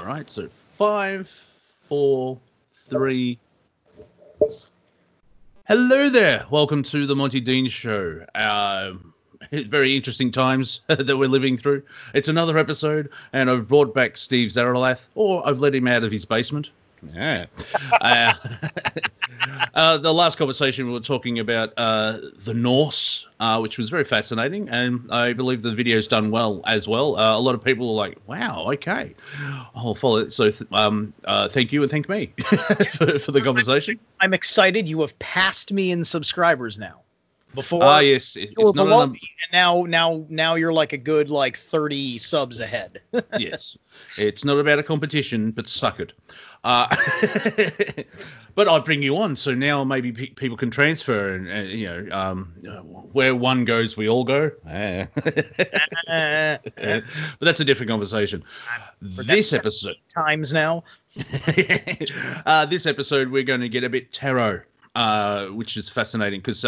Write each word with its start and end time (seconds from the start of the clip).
All 0.00 0.06
right, 0.06 0.30
so 0.30 0.48
five, 0.48 1.30
four, 1.82 2.38
three. 2.88 3.38
Hello 5.68 6.08
there. 6.08 6.46
Welcome 6.48 6.82
to 6.84 7.04
the 7.06 7.14
Monty 7.14 7.38
Dean 7.38 7.68
Show. 7.68 8.24
Uh, 8.34 8.92
very 9.52 9.94
interesting 9.94 10.32
times 10.32 10.80
that 10.86 11.18
we're 11.18 11.28
living 11.28 11.58
through. 11.58 11.82
It's 12.14 12.28
another 12.28 12.56
episode, 12.56 13.10
and 13.34 13.50
I've 13.50 13.68
brought 13.68 13.94
back 13.94 14.16
Steve 14.16 14.50
Zaralath, 14.50 15.08
or 15.16 15.46
I've 15.46 15.58
let 15.58 15.74
him 15.74 15.86
out 15.86 16.02
of 16.02 16.10
his 16.10 16.24
basement. 16.24 16.70
Yeah. 17.14 17.44
uh, 18.00 18.32
uh, 19.74 19.98
the 19.98 20.12
last 20.12 20.38
conversation 20.38 20.86
we 20.86 20.92
were 20.92 21.00
talking 21.00 21.38
about 21.38 21.72
uh, 21.76 22.18
the 22.38 22.54
Norse, 22.54 23.26
uh, 23.40 23.58
which 23.58 23.78
was 23.78 23.90
very 23.90 24.04
fascinating, 24.04 24.68
and 24.68 25.10
I 25.10 25.32
believe 25.32 25.62
the 25.62 25.74
video's 25.74 26.08
done 26.08 26.30
well 26.30 26.62
as 26.66 26.88
well. 26.88 27.16
Uh, 27.16 27.36
a 27.36 27.40
lot 27.40 27.54
of 27.54 27.62
people 27.64 27.88
are 27.90 27.94
like, 27.94 28.18
"Wow, 28.26 28.70
okay, 28.72 29.14
I'll 29.74 29.94
follow 29.94 30.18
it." 30.18 30.32
So, 30.32 30.50
th- 30.50 30.70
um, 30.72 31.12
uh, 31.24 31.48
thank 31.48 31.72
you 31.72 31.82
and 31.82 31.90
thank 31.90 32.08
me 32.08 32.32
for, 32.96 33.18
for, 33.18 33.32
the 33.32 33.40
conversation. 33.42 33.98
I'm 34.20 34.34
excited. 34.34 34.88
You 34.88 35.00
have 35.00 35.18
passed 35.18 35.72
me 35.72 35.90
in 35.90 36.04
subscribers 36.04 36.78
now. 36.78 37.00
Before, 37.54 37.82
ah, 37.82 37.98
yes, 37.98 38.36
it, 38.36 38.54
you 38.56 38.66
were 38.66 38.72
below 38.72 39.08
me, 39.08 39.18
and 39.42 39.52
now, 39.52 39.82
now, 39.82 40.24
now 40.28 40.54
you're 40.54 40.72
like 40.72 40.92
a 40.92 40.98
good 40.98 41.30
like 41.30 41.56
30 41.56 42.16
subs 42.18 42.60
ahead. 42.60 43.02
yes, 43.38 43.76
it's 44.16 44.44
not 44.44 44.58
about 44.58 44.78
a 44.78 44.84
competition, 44.84 45.50
but 45.50 45.68
suck 45.68 45.98
it. 45.98 46.12
Uh, 46.62 46.94
but 48.54 48.68
I 48.68 48.78
bring 48.80 49.02
you 49.02 49.16
on, 49.16 49.34
so 49.34 49.54
now 49.54 49.82
maybe 49.82 50.12
pe- 50.12 50.28
people 50.28 50.56
can 50.56 50.70
transfer, 50.70 51.34
and, 51.34 51.48
and 51.48 51.70
you 51.70 51.86
know, 51.86 52.06
um, 52.12 52.52
where 53.12 53.34
one 53.34 53.64
goes, 53.64 53.96
we 53.96 54.08
all 54.08 54.24
go. 54.24 54.50
but 54.64 55.06
that's 57.40 57.60
a 57.60 57.64
different 57.64 57.88
conversation. 57.88 58.44
This 59.00 59.54
episode 59.54 59.96
times 60.14 60.52
now. 60.52 60.84
uh, 62.46 62.66
this 62.66 62.84
episode, 62.84 63.30
we're 63.30 63.42
going 63.42 63.62
to 63.62 63.68
get 63.68 63.84
a 63.84 63.88
bit 63.88 64.12
tarot, 64.12 64.60
uh, 64.94 65.46
which 65.46 65.76
is 65.76 65.88
fascinating 65.88 66.40
because. 66.40 66.64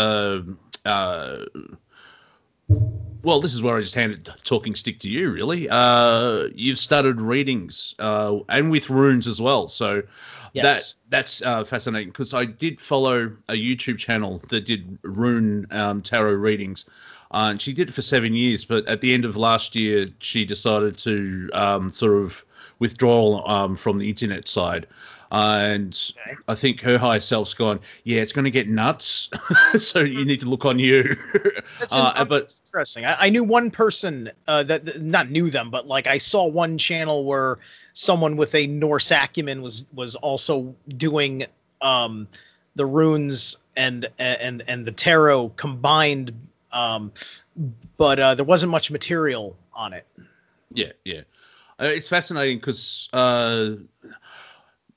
Well, 3.23 3.41
this 3.41 3.55
is 3.55 3.63
where 3.63 3.77
I 3.77 3.81
just 3.81 3.95
handed 3.95 4.29
talking 4.45 4.75
stick 4.75 4.99
to 5.01 5.09
you. 5.09 5.31
Really, 5.31 5.69
uh, 5.71 6.49
you've 6.55 6.79
started 6.79 7.21
readings 7.21 7.95
uh, 7.99 8.39
and 8.49 8.71
with 8.71 8.91
runes 8.91 9.27
as 9.27 9.41
well. 9.41 9.69
So 9.69 10.03
yes. 10.53 10.95
that 10.95 11.01
that's 11.11 11.43
uh, 11.43 11.65
fascinating 11.65 12.09
because 12.09 12.35
I 12.35 12.45
did 12.45 12.81
follow 12.81 13.31
a 13.49 13.55
YouTube 13.55 13.99
channel 13.99 14.43
that 14.49 14.67
did 14.67 14.99
rune 15.03 15.67
um, 15.71 16.03
tarot 16.03 16.33
readings. 16.33 16.85
Uh, 17.31 17.49
and 17.51 17.63
she 17.63 17.73
did 17.73 17.89
it 17.89 17.93
for 17.93 18.03
seven 18.03 18.35
years, 18.35 18.65
but 18.65 18.87
at 18.89 19.01
the 19.01 19.15
end 19.15 19.25
of 19.25 19.37
last 19.37 19.75
year, 19.75 20.09
she 20.19 20.45
decided 20.45 20.99
to 20.99 21.49
um, 21.55 21.91
sort 21.91 22.23
of 22.23 22.45
withdraw 22.79 23.43
um, 23.49 23.75
from 23.77 23.97
the 23.99 24.09
internet 24.09 24.49
side 24.49 24.87
and 25.33 26.13
okay. 26.27 26.37
I 26.47 26.55
think 26.55 26.81
her 26.83 26.99
higher 26.99 27.19
self's 27.19 27.55
gone. 27.55 27.81
Yeah, 28.05 28.21
it's 28.21 28.33
going 28.33 28.45
to 28.45 28.51
get 28.51 28.69
nuts, 28.69 29.31
so 29.79 30.01
you 30.01 30.27
need 30.27 30.41
to 30.41 30.47
look 30.47 30.67
on 30.67 30.79
you. 30.79 31.17
That's 31.81 31.95
uh, 31.97 32.25
but 32.27 32.55
interesting. 32.67 33.07
I, 33.07 33.17
I, 33.19 33.31
knew 33.31 33.43
one 33.43 33.71
person 33.71 34.31
uh, 34.47 34.63
that, 34.65 34.85
that, 34.85 35.01
not 35.01 35.31
knew 35.31 35.49
them, 35.49 35.71
but 35.71 35.87
like 35.87 36.07
I 36.07 36.19
saw 36.19 36.47
one 36.47 36.77
channel 36.77 37.25
where 37.25 37.59
someone 37.95 38.37
with 38.37 38.55
a 38.55 38.67
Norse 38.67 39.11
acumen 39.11 39.63
was 39.63 39.87
was 39.95 40.17
also 40.17 40.75
doing 40.99 41.47
um, 41.81 42.29
the 42.75 42.85
runes 42.85 43.57
and 43.75 44.07
and 44.19 44.63
and 44.69 44.85
the 44.85 44.93
tarot 44.93 45.49
combined, 45.57 46.33
um, 46.73 47.11
but 47.97 48.19
uh, 48.19 48.35
there 48.35 48.45
wasn't 48.45 48.71
much 48.71 48.91
material 48.91 49.57
on 49.73 49.95
it. 49.95 50.07
Yeah, 50.75 50.93
yeah. 51.07 51.23
Uh, 51.81 51.87
it's 51.87 52.09
fascinating 52.09 52.59
because 52.59 53.09
uh, 53.15 53.71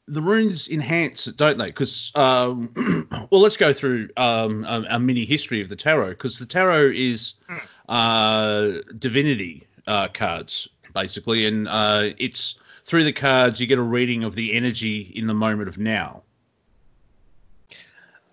the 0.08 0.22
runes 0.22 0.68
enhance 0.68 1.28
it, 1.28 1.38
don't 1.38 1.58
they? 1.58 1.68
Because 1.68 2.12
um, 2.16 2.72
well, 3.32 3.42
let's 3.42 3.58
go 3.58 3.74
through 3.74 4.10
um, 4.18 4.64
a, 4.66 4.86
a, 4.92 5.00
mini 5.00 5.26
history 5.26 5.62
of 5.62 5.70
the 5.70 5.76
tarot 5.76 6.10
because 6.10 6.38
the 6.38 6.46
tarot 6.46 6.92
is 6.94 7.34
hmm. 7.48 7.58
uh, 7.90 8.72
divinity 9.00 9.68
uh, 9.88 10.08
cards 10.10 10.68
basically, 10.94 11.46
and 11.46 11.68
uh, 11.68 12.10
it's 12.18 12.56
through 12.86 13.04
the 13.04 13.14
cards 13.14 13.60
you 13.60 13.68
get 13.68 13.78
a 13.78 13.84
reading 13.84 14.24
of 14.24 14.36
the 14.36 14.54
energy 14.54 15.12
in 15.16 15.28
the 15.28 15.34
moment 15.34 15.68
of 15.68 15.78
now. 15.78 16.22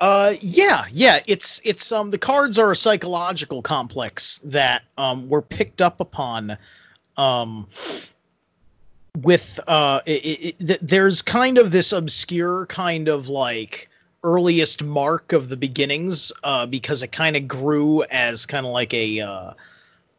Uh, 0.00 0.34
yeah, 0.40 0.86
yeah. 0.90 1.20
It's 1.26 1.60
it's 1.64 1.92
um 1.92 2.10
the 2.10 2.18
cards 2.18 2.58
are 2.58 2.72
a 2.72 2.76
psychological 2.76 3.62
complex 3.62 4.40
that 4.44 4.82
um 4.98 5.28
were 5.28 5.42
picked 5.42 5.80
up 5.80 6.00
upon 6.00 6.58
um 7.16 7.68
with 9.20 9.60
uh 9.68 10.00
it, 10.06 10.56
it, 10.58 10.78
there's 10.80 11.20
kind 11.20 11.58
of 11.58 11.70
this 11.70 11.92
obscure 11.92 12.64
kind 12.66 13.08
of 13.08 13.28
like 13.28 13.90
earliest 14.24 14.82
mark 14.82 15.32
of 15.32 15.50
the 15.50 15.56
beginnings 15.56 16.32
uh 16.44 16.64
because 16.64 17.02
it 17.02 17.12
kind 17.12 17.36
of 17.36 17.46
grew 17.46 18.02
as 18.04 18.46
kind 18.46 18.64
of 18.64 18.72
like 18.72 18.94
a 18.94 19.20
uh 19.20 19.52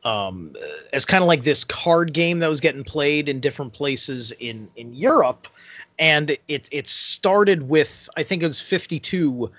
um 0.05 0.55
as 0.91 1.05
kind 1.05 1.23
of 1.23 1.27
like 1.27 1.41
this 1.41 1.63
card 1.63 2.13
game 2.13 2.37
that 2.37 2.47
was 2.47 2.61
getting 2.61 2.83
played 2.83 3.27
in 3.27 3.39
different 3.39 3.73
places 3.73 4.31
in 4.33 4.69
in 4.75 4.93
Europe 4.93 5.47
and 5.97 6.37
it 6.47 6.67
it 6.71 6.87
started 6.87 7.67
with 7.69 8.07
I 8.15 8.21
think 8.21 8.43
it 8.43 8.47
was 8.47 8.61
52 8.61 9.49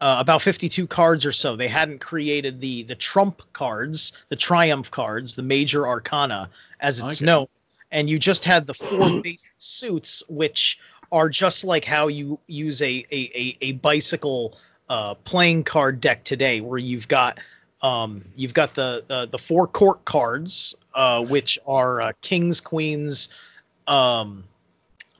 uh, 0.00 0.16
about 0.18 0.42
52 0.42 0.86
cards 0.86 1.24
or 1.24 1.32
so. 1.32 1.56
They 1.56 1.68
hadn't 1.68 2.00
created 2.00 2.60
the 2.60 2.82
the 2.82 2.94
trump 2.94 3.40
cards, 3.54 4.12
the 4.28 4.36
triumph 4.36 4.90
cards, 4.90 5.36
the 5.36 5.42
major 5.42 5.86
arcana 5.86 6.50
as 6.80 6.98
it's 6.98 7.22
okay. 7.22 7.24
known 7.24 7.46
and 7.94 8.10
you 8.10 8.18
just 8.18 8.44
had 8.44 8.66
the 8.66 8.74
four 8.74 9.08
basic 9.22 9.52
suits, 9.56 10.22
which 10.28 10.78
are 11.12 11.28
just 11.30 11.64
like 11.64 11.84
how 11.84 12.08
you 12.08 12.38
use 12.48 12.82
a 12.82 13.06
a, 13.10 13.30
a, 13.34 13.56
a 13.62 13.72
bicycle 13.72 14.58
uh, 14.90 15.14
playing 15.14 15.64
card 15.64 16.00
deck 16.00 16.24
today, 16.24 16.60
where 16.60 16.78
you've 16.78 17.08
got 17.08 17.38
um, 17.80 18.22
you've 18.36 18.52
got 18.52 18.74
the, 18.74 19.04
the 19.06 19.26
the 19.30 19.38
four 19.38 19.66
court 19.66 20.04
cards, 20.04 20.74
uh, 20.94 21.24
which 21.24 21.58
are 21.66 22.02
uh, 22.02 22.12
kings, 22.20 22.60
queens, 22.60 23.30
um, 23.86 24.44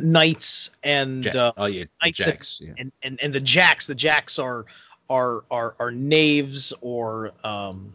knights, 0.00 0.70
and 0.82 1.34
uh, 1.36 1.52
oh 1.56 1.66
yeah, 1.66 1.84
knights 2.02 2.24
jacks, 2.24 2.60
and, 2.60 2.68
yeah. 2.68 2.74
and, 2.78 2.92
and 3.04 3.20
and 3.22 3.32
the 3.32 3.40
jacks. 3.40 3.86
The 3.86 3.94
jacks 3.94 4.38
are 4.38 4.66
are 5.08 5.44
are 5.50 5.76
are 5.78 5.92
knaves 5.92 6.72
or 6.80 7.30
um, 7.44 7.94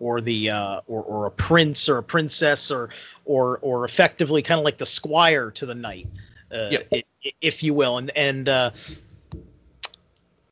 or 0.00 0.20
the 0.20 0.50
uh, 0.50 0.80
or 0.86 1.02
or 1.02 1.26
a 1.26 1.30
prince 1.30 1.88
or 1.88 1.98
a 1.98 2.02
princess 2.02 2.70
or 2.70 2.90
or 3.24 3.58
or 3.58 3.84
effectively 3.84 4.42
kind 4.42 4.58
of 4.58 4.64
like 4.64 4.78
the 4.78 4.86
squire 4.86 5.50
to 5.50 5.66
the 5.66 5.74
knight, 5.74 6.06
uh, 6.52 6.68
yep. 6.70 7.04
if 7.40 7.62
you 7.62 7.74
will, 7.74 7.98
and 7.98 8.10
and 8.16 8.48
uh, 8.48 8.70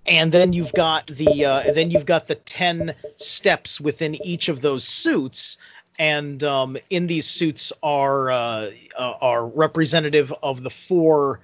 and 0.07 0.33
then 0.33 0.53
you've 0.53 0.73
got 0.75 1.07
the 1.09 1.45
uh, 1.45 1.73
then 1.73 1.91
you've 1.91 2.07
got 2.07 2.27
the 2.27 2.34
ten 2.34 2.95
steps 3.17 3.81
within 3.81 4.15
each 4.27 4.49
of 4.49 4.61
those 4.61 4.87
suits, 4.87 5.59
and 5.99 6.45
um, 6.45 6.77
in 6.91 7.07
these 7.07 7.27
suits 7.27 7.73
are 7.83 8.31
uh, 8.31 8.71
uh, 8.99 9.15
are 9.21 9.47
representative 9.47 10.33
of 10.43 10.63
the 10.63 10.71
four 10.71 11.41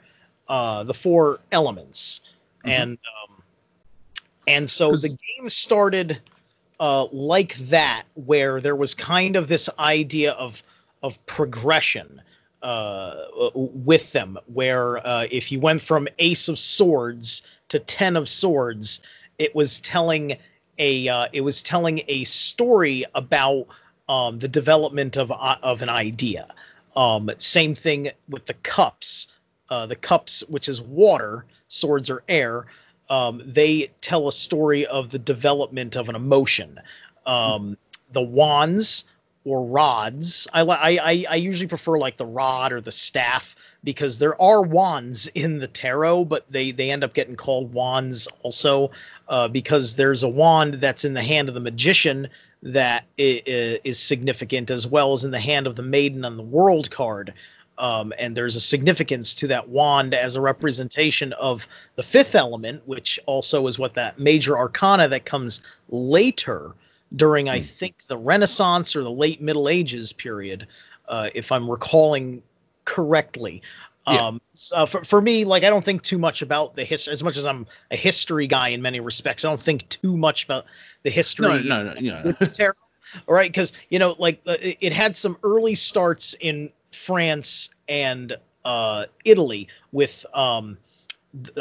uh, 0.48 0.84
the 0.84 0.94
four 0.94 1.38
elements, 1.52 2.22
mm-hmm. 2.58 2.70
and 2.70 2.98
um, 3.22 3.42
and 4.46 4.68
so 4.68 4.96
the 4.96 5.08
game 5.08 5.48
started 5.48 6.20
uh, 6.82 7.06
like 7.12 7.54
that, 7.68 8.02
where 8.14 8.60
there 8.60 8.74
was 8.74 8.92
kind 8.92 9.36
of 9.36 9.46
this 9.46 9.70
idea 9.78 10.32
of 10.32 10.64
of 11.04 11.24
progression 11.26 12.20
uh, 12.62 13.14
with 13.54 14.10
them, 14.12 14.36
where 14.46 15.04
uh, 15.06 15.26
if 15.30 15.52
you 15.52 15.60
went 15.60 15.80
from 15.80 16.08
Ace 16.18 16.48
of 16.48 16.58
Swords 16.58 17.42
to 17.68 17.78
Ten 17.78 18.16
of 18.16 18.28
Swords, 18.28 19.00
it 19.38 19.54
was 19.54 19.78
telling 19.80 20.36
a 20.78 21.08
uh, 21.08 21.28
it 21.32 21.42
was 21.42 21.62
telling 21.62 22.00
a 22.08 22.24
story 22.24 23.04
about 23.14 23.68
um, 24.08 24.40
the 24.40 24.48
development 24.48 25.16
of 25.16 25.30
uh, 25.30 25.56
of 25.62 25.82
an 25.82 25.88
idea. 25.88 26.48
Um, 26.96 27.30
same 27.38 27.76
thing 27.76 28.10
with 28.28 28.46
the 28.46 28.54
cups. 28.54 29.28
Uh, 29.70 29.86
the 29.86 29.96
cups, 29.96 30.42
which 30.48 30.68
is 30.68 30.82
water, 30.82 31.46
swords 31.68 32.10
are 32.10 32.24
air 32.28 32.66
um, 33.08 33.42
they 33.44 33.90
tell 34.00 34.28
a 34.28 34.32
story 34.32 34.86
of 34.86 35.10
the 35.10 35.18
development 35.18 35.96
of 35.96 36.08
an 36.08 36.16
emotion. 36.16 36.80
Um, 37.26 37.76
the 38.12 38.22
wands 38.22 39.04
or 39.44 39.64
rods, 39.64 40.46
I, 40.52 40.62
I 40.62 41.24
I 41.28 41.34
usually 41.36 41.66
prefer 41.66 41.98
like 41.98 42.16
the 42.16 42.26
rod 42.26 42.72
or 42.72 42.80
the 42.80 42.92
staff 42.92 43.56
because 43.84 44.18
there 44.18 44.40
are 44.40 44.62
wands 44.62 45.26
in 45.28 45.58
the 45.58 45.66
tarot, 45.66 46.26
but 46.26 46.46
they 46.50 46.70
they 46.70 46.90
end 46.90 47.02
up 47.02 47.14
getting 47.14 47.36
called 47.36 47.72
wands 47.72 48.28
also 48.42 48.90
uh, 49.28 49.48
because 49.48 49.96
there's 49.96 50.22
a 50.22 50.28
wand 50.28 50.74
that's 50.74 51.04
in 51.04 51.14
the 51.14 51.22
hand 51.22 51.48
of 51.48 51.54
the 51.54 51.60
magician 51.60 52.28
that 52.62 53.04
is 53.18 53.98
significant 53.98 54.70
as 54.70 54.86
well 54.86 55.12
as 55.12 55.24
in 55.24 55.32
the 55.32 55.40
hand 55.40 55.66
of 55.66 55.74
the 55.74 55.82
maiden 55.82 56.24
on 56.24 56.36
the 56.36 56.42
world 56.42 56.90
card. 56.90 57.34
Um, 57.78 58.12
and 58.18 58.36
there's 58.36 58.54
a 58.54 58.60
significance 58.60 59.34
to 59.34 59.46
that 59.48 59.68
wand 59.68 60.14
as 60.14 60.36
a 60.36 60.40
representation 60.40 61.32
of 61.34 61.66
the 61.96 62.02
fifth 62.02 62.34
element, 62.34 62.82
which 62.86 63.18
also 63.26 63.66
is 63.66 63.78
what 63.78 63.94
that 63.94 64.18
major 64.18 64.58
arcana 64.58 65.08
that 65.08 65.24
comes 65.24 65.62
later 65.88 66.74
during, 67.16 67.48
I 67.48 67.58
hmm. 67.58 67.64
think, 67.64 68.06
the 68.06 68.16
Renaissance 68.16 68.94
or 68.94 69.02
the 69.02 69.10
late 69.10 69.40
Middle 69.40 69.68
Ages 69.68 70.12
period, 70.12 70.66
uh, 71.08 71.30
if 71.34 71.50
I'm 71.50 71.70
recalling 71.70 72.42
correctly. 72.84 73.62
Yeah. 74.06 74.26
Um, 74.26 74.40
so 74.54 74.84
for, 74.84 75.04
for 75.04 75.20
me, 75.20 75.44
like 75.44 75.62
I 75.62 75.70
don't 75.70 75.84
think 75.84 76.02
too 76.02 76.18
much 76.18 76.42
about 76.42 76.74
the 76.74 76.84
history 76.84 77.12
as 77.12 77.22
much 77.22 77.36
as 77.36 77.46
I'm 77.46 77.66
a 77.90 77.96
history 77.96 78.46
guy 78.46 78.68
in 78.68 78.82
many 78.82 78.98
respects. 79.00 79.44
I 79.44 79.48
don't 79.48 79.60
think 79.60 79.88
too 79.88 80.16
much 80.16 80.44
about 80.44 80.64
the 81.04 81.10
history. 81.10 81.62
No, 81.62 81.82
no, 81.82 81.84
no. 81.84 82.00
You 82.00 82.10
know. 82.10 82.22
with 82.24 82.38
the 82.38 82.46
tarot. 82.46 82.74
All 83.28 83.34
right, 83.34 83.50
because 83.50 83.72
you 83.90 83.98
know, 83.98 84.16
like 84.18 84.40
uh, 84.46 84.56
it 84.60 84.92
had 84.92 85.16
some 85.16 85.36
early 85.42 85.74
starts 85.74 86.34
in 86.40 86.70
France 86.92 87.70
and 87.88 88.36
uh, 88.64 89.06
Italy 89.24 89.68
with, 89.92 90.24
um, 90.34 90.78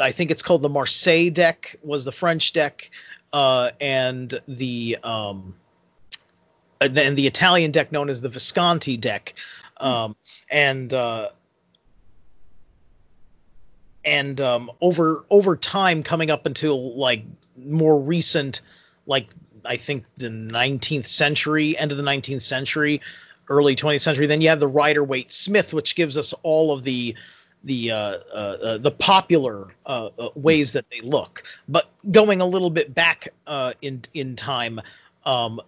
I 0.00 0.12
think 0.12 0.30
it's 0.30 0.42
called 0.42 0.62
the 0.62 0.68
Marseille 0.68 1.30
deck 1.30 1.76
was 1.82 2.04
the 2.04 2.12
French 2.12 2.52
deck, 2.52 2.90
uh, 3.32 3.70
and 3.80 4.38
the 4.46 4.98
um, 5.02 5.54
and 6.80 6.96
then 6.96 7.14
the 7.14 7.26
Italian 7.26 7.70
deck 7.70 7.92
known 7.92 8.10
as 8.10 8.20
the 8.20 8.28
Visconti 8.28 8.96
deck, 8.96 9.34
um, 9.78 10.14
and 10.50 10.92
uh, 10.92 11.30
and 14.04 14.40
um, 14.40 14.70
over 14.80 15.24
over 15.30 15.56
time, 15.56 16.02
coming 16.02 16.30
up 16.30 16.44
until 16.44 16.94
like 16.96 17.24
more 17.56 17.98
recent, 17.98 18.60
like 19.06 19.28
I 19.64 19.76
think 19.76 20.04
the 20.16 20.28
19th 20.28 21.06
century, 21.06 21.78
end 21.78 21.92
of 21.92 21.98
the 21.98 22.04
19th 22.04 22.42
century, 22.42 23.00
early 23.52 23.76
20th 23.76 24.00
century. 24.00 24.26
Then 24.26 24.40
you 24.40 24.48
have 24.48 24.60
the 24.60 24.68
Rider 24.68 25.04
Waite 25.04 25.32
Smith, 25.32 25.74
which 25.74 25.94
gives 25.94 26.16
us 26.16 26.32
all 26.42 26.72
of 26.72 26.82
the 26.82 27.14
the 27.64 27.92
uh, 27.92 27.96
uh, 27.96 28.34
uh, 28.34 28.78
the 28.78 28.90
popular 28.90 29.68
uh, 29.86 30.08
uh, 30.18 30.30
ways 30.34 30.72
that 30.72 30.84
they 30.90 30.98
look. 31.00 31.44
But 31.68 31.90
going 32.10 32.40
a 32.40 32.44
little 32.44 32.70
bit 32.70 32.92
back 32.94 33.28
uh, 33.46 33.74
in 33.82 34.02
in 34.14 34.34
time, 34.34 34.80
um, 35.24 35.60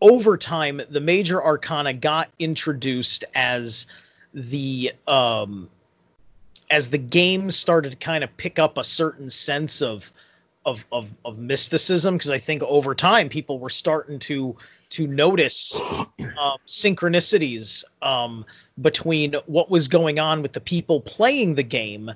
over 0.00 0.36
time, 0.36 0.80
the 0.90 1.00
major 1.00 1.44
arcana 1.44 1.92
got 1.92 2.30
introduced 2.38 3.24
as 3.34 3.86
the 4.34 4.92
um, 5.06 5.68
as 6.70 6.90
the 6.90 6.98
game 6.98 7.50
started 7.50 7.90
to 7.90 7.96
kind 7.96 8.24
of 8.24 8.36
pick 8.36 8.58
up 8.58 8.78
a 8.78 8.84
certain 8.84 9.28
sense 9.28 9.82
of 9.82 10.10
of 10.66 10.84
of, 10.92 11.10
of 11.24 11.38
mysticism 11.38 12.14
because 12.14 12.30
I 12.30 12.38
think 12.38 12.62
over 12.62 12.94
time 12.94 13.28
people 13.28 13.58
were 13.58 13.70
starting 13.70 14.18
to 14.20 14.56
to 14.90 15.06
notice 15.06 15.80
um, 15.80 16.58
synchronicities 16.66 17.84
um, 18.02 18.44
between 18.80 19.34
what 19.46 19.70
was 19.70 19.88
going 19.88 20.18
on 20.18 20.42
with 20.42 20.52
the 20.52 20.60
people 20.60 21.00
playing 21.00 21.54
the 21.54 21.62
game 21.62 22.10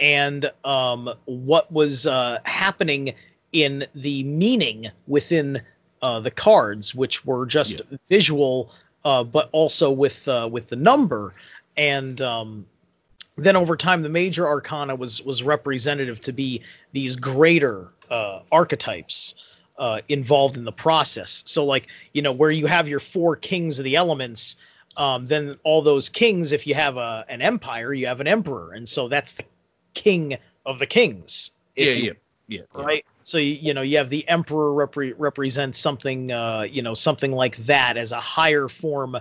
and 0.00 0.50
um, 0.64 1.10
what 1.26 1.70
was 1.70 2.06
uh, 2.06 2.38
happening 2.44 3.14
in 3.52 3.86
the 3.94 4.24
meaning 4.24 4.90
within 5.06 5.60
uh, 6.02 6.18
the 6.20 6.30
cards, 6.30 6.94
which 6.94 7.24
were 7.24 7.46
just 7.46 7.82
visual, 8.08 8.72
uh, 9.04 9.22
but 9.22 9.48
also 9.52 9.90
with 9.90 10.26
uh, 10.26 10.48
with 10.50 10.68
the 10.68 10.76
number. 10.76 11.34
And 11.76 12.20
um, 12.20 12.66
then 13.36 13.56
over 13.56 13.76
time, 13.76 14.02
the 14.02 14.08
major 14.08 14.46
arcana 14.46 14.94
was 14.94 15.22
was 15.22 15.42
representative 15.42 16.20
to 16.22 16.32
be 16.32 16.62
these 16.92 17.16
greater 17.16 17.88
uh, 18.10 18.40
archetypes 18.52 19.34
uh, 19.78 20.00
involved 20.08 20.56
in 20.56 20.64
the 20.64 20.72
process. 20.72 21.42
So, 21.46 21.64
like 21.64 21.88
you 22.12 22.22
know, 22.22 22.32
where 22.32 22.50
you 22.50 22.66
have 22.66 22.88
your 22.88 23.00
four 23.00 23.36
kings 23.36 23.78
of 23.78 23.84
the 23.84 23.96
elements, 23.96 24.56
um, 24.96 25.26
then 25.26 25.54
all 25.64 25.82
those 25.82 26.08
kings, 26.08 26.52
if 26.52 26.66
you 26.66 26.74
have 26.74 26.96
a 26.96 27.24
an 27.28 27.40
empire, 27.40 27.94
you 27.94 28.06
have 28.06 28.20
an 28.20 28.28
emperor, 28.28 28.72
and 28.72 28.88
so 28.88 29.08
that's 29.08 29.32
the 29.32 29.44
king 29.94 30.36
of 30.66 30.78
the 30.78 30.86
kings. 30.86 31.50
yeah, 31.76 31.84
you 31.86 32.02
yeah, 32.02 32.12
yeah, 32.48 32.60
yeah. 32.74 32.82
right 32.82 33.04
so 33.24 33.38
you, 33.38 33.54
you 33.54 33.74
know 33.74 33.82
you 33.82 33.96
have 33.96 34.10
the 34.10 34.28
emperor 34.28 34.72
repre- 34.72 35.14
represents 35.16 35.78
something 35.78 36.30
uh 36.32 36.66
you 36.68 36.82
know 36.82 36.94
something 36.94 37.32
like 37.32 37.56
that 37.58 37.96
as 37.96 38.12
a 38.12 38.20
higher 38.20 38.68
form 38.68 39.16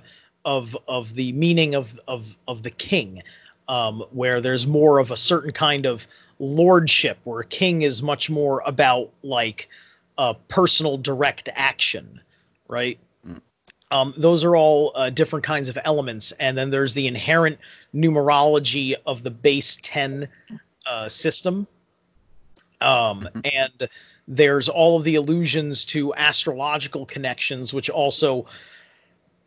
of 0.46 0.75
of 0.88 1.13
the 1.16 1.31
meaning 1.34 1.75
of 1.75 2.00
of 2.08 2.36
of 2.48 2.63
the 2.63 2.69
king 2.72 3.22
um 3.68 4.04
where 4.12 4.42
there's 4.42 4.66
more 4.66 5.00
of 5.00 5.12
a 5.12 5.18
certain 5.18 5.52
kind 5.52 5.86
of 5.86 6.08
lordship 6.40 7.19
where 7.24 7.42
a 7.42 7.46
king 7.46 7.84
is 7.84 8.02
much 8.02 8.30
more 8.30 8.62
about 8.66 9.12
like 9.24 9.69
uh 10.18 10.34
personal 10.48 10.98
direct 10.98 11.50
action 11.56 12.19
right? 12.72 12.98
Um, 13.92 14.13
those 14.18 14.44
are 14.46 14.56
all 14.56 14.94
uh, 14.96 15.10
different 15.10 15.46
kinds 15.46 15.68
of 15.68 15.78
elements. 15.84 16.31
And 16.40 16.58
then 16.58 16.69
there's 16.69 16.94
the 16.94 17.06
inherent 17.06 17.60
numerology 17.94 18.96
of 19.06 19.22
the 19.22 19.30
base 19.30 19.78
10 19.84 20.28
uh, 20.86 21.10
system. 21.10 21.68
Um, 22.80 23.28
and 23.54 23.90
there's 24.28 24.69
all 24.69 24.98
of 24.98 25.04
the 25.04 25.16
allusions 25.16 25.86
to 25.86 26.16
astrological 26.16 27.06
connections 27.06 27.74
which 27.74 27.90
also 27.92 28.46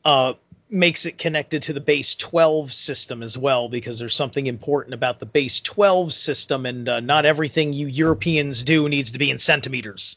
uh, 0.05 0.35
makes 0.71 1.07
it 1.07 1.19
connected 1.19 1.63
to 1.63 1.73
the 1.73 1.81
base 1.81 2.17
12 2.17 2.73
system 2.73 3.23
as 3.23 3.37
well 3.39 3.69
because 3.69 3.99
there's 3.99 4.15
something 4.15 4.47
important 4.47 4.95
about 4.95 5.21
the 5.21 5.27
base 5.27 5.61
12 5.61 6.13
system 6.13 6.67
and 6.67 6.89
uh, 6.89 7.01
not 7.01 7.25
everything 7.25 7.73
you 7.73 7.87
europeans 7.87 8.65
do 8.65 8.89
needs 8.89 9.13
to 9.13 9.19
be 9.19 9.31
in 9.31 9.39
centimeters 9.39 10.17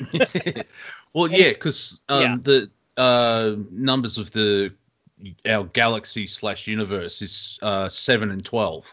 well, 1.12 1.28
yeah, 1.28 1.50
because 1.50 2.00
um, 2.08 2.20
Yeah. 2.20 2.36
the 2.42 2.70
uh, 2.96 3.56
numbers 3.70 4.18
of 4.18 4.30
the 4.32 4.72
our 5.46 5.64
galaxy 5.64 6.26
slash 6.26 6.66
universe 6.66 7.22
is 7.22 7.58
uh, 7.62 7.88
seven 7.88 8.30
and 8.30 8.44
twelve, 8.44 8.92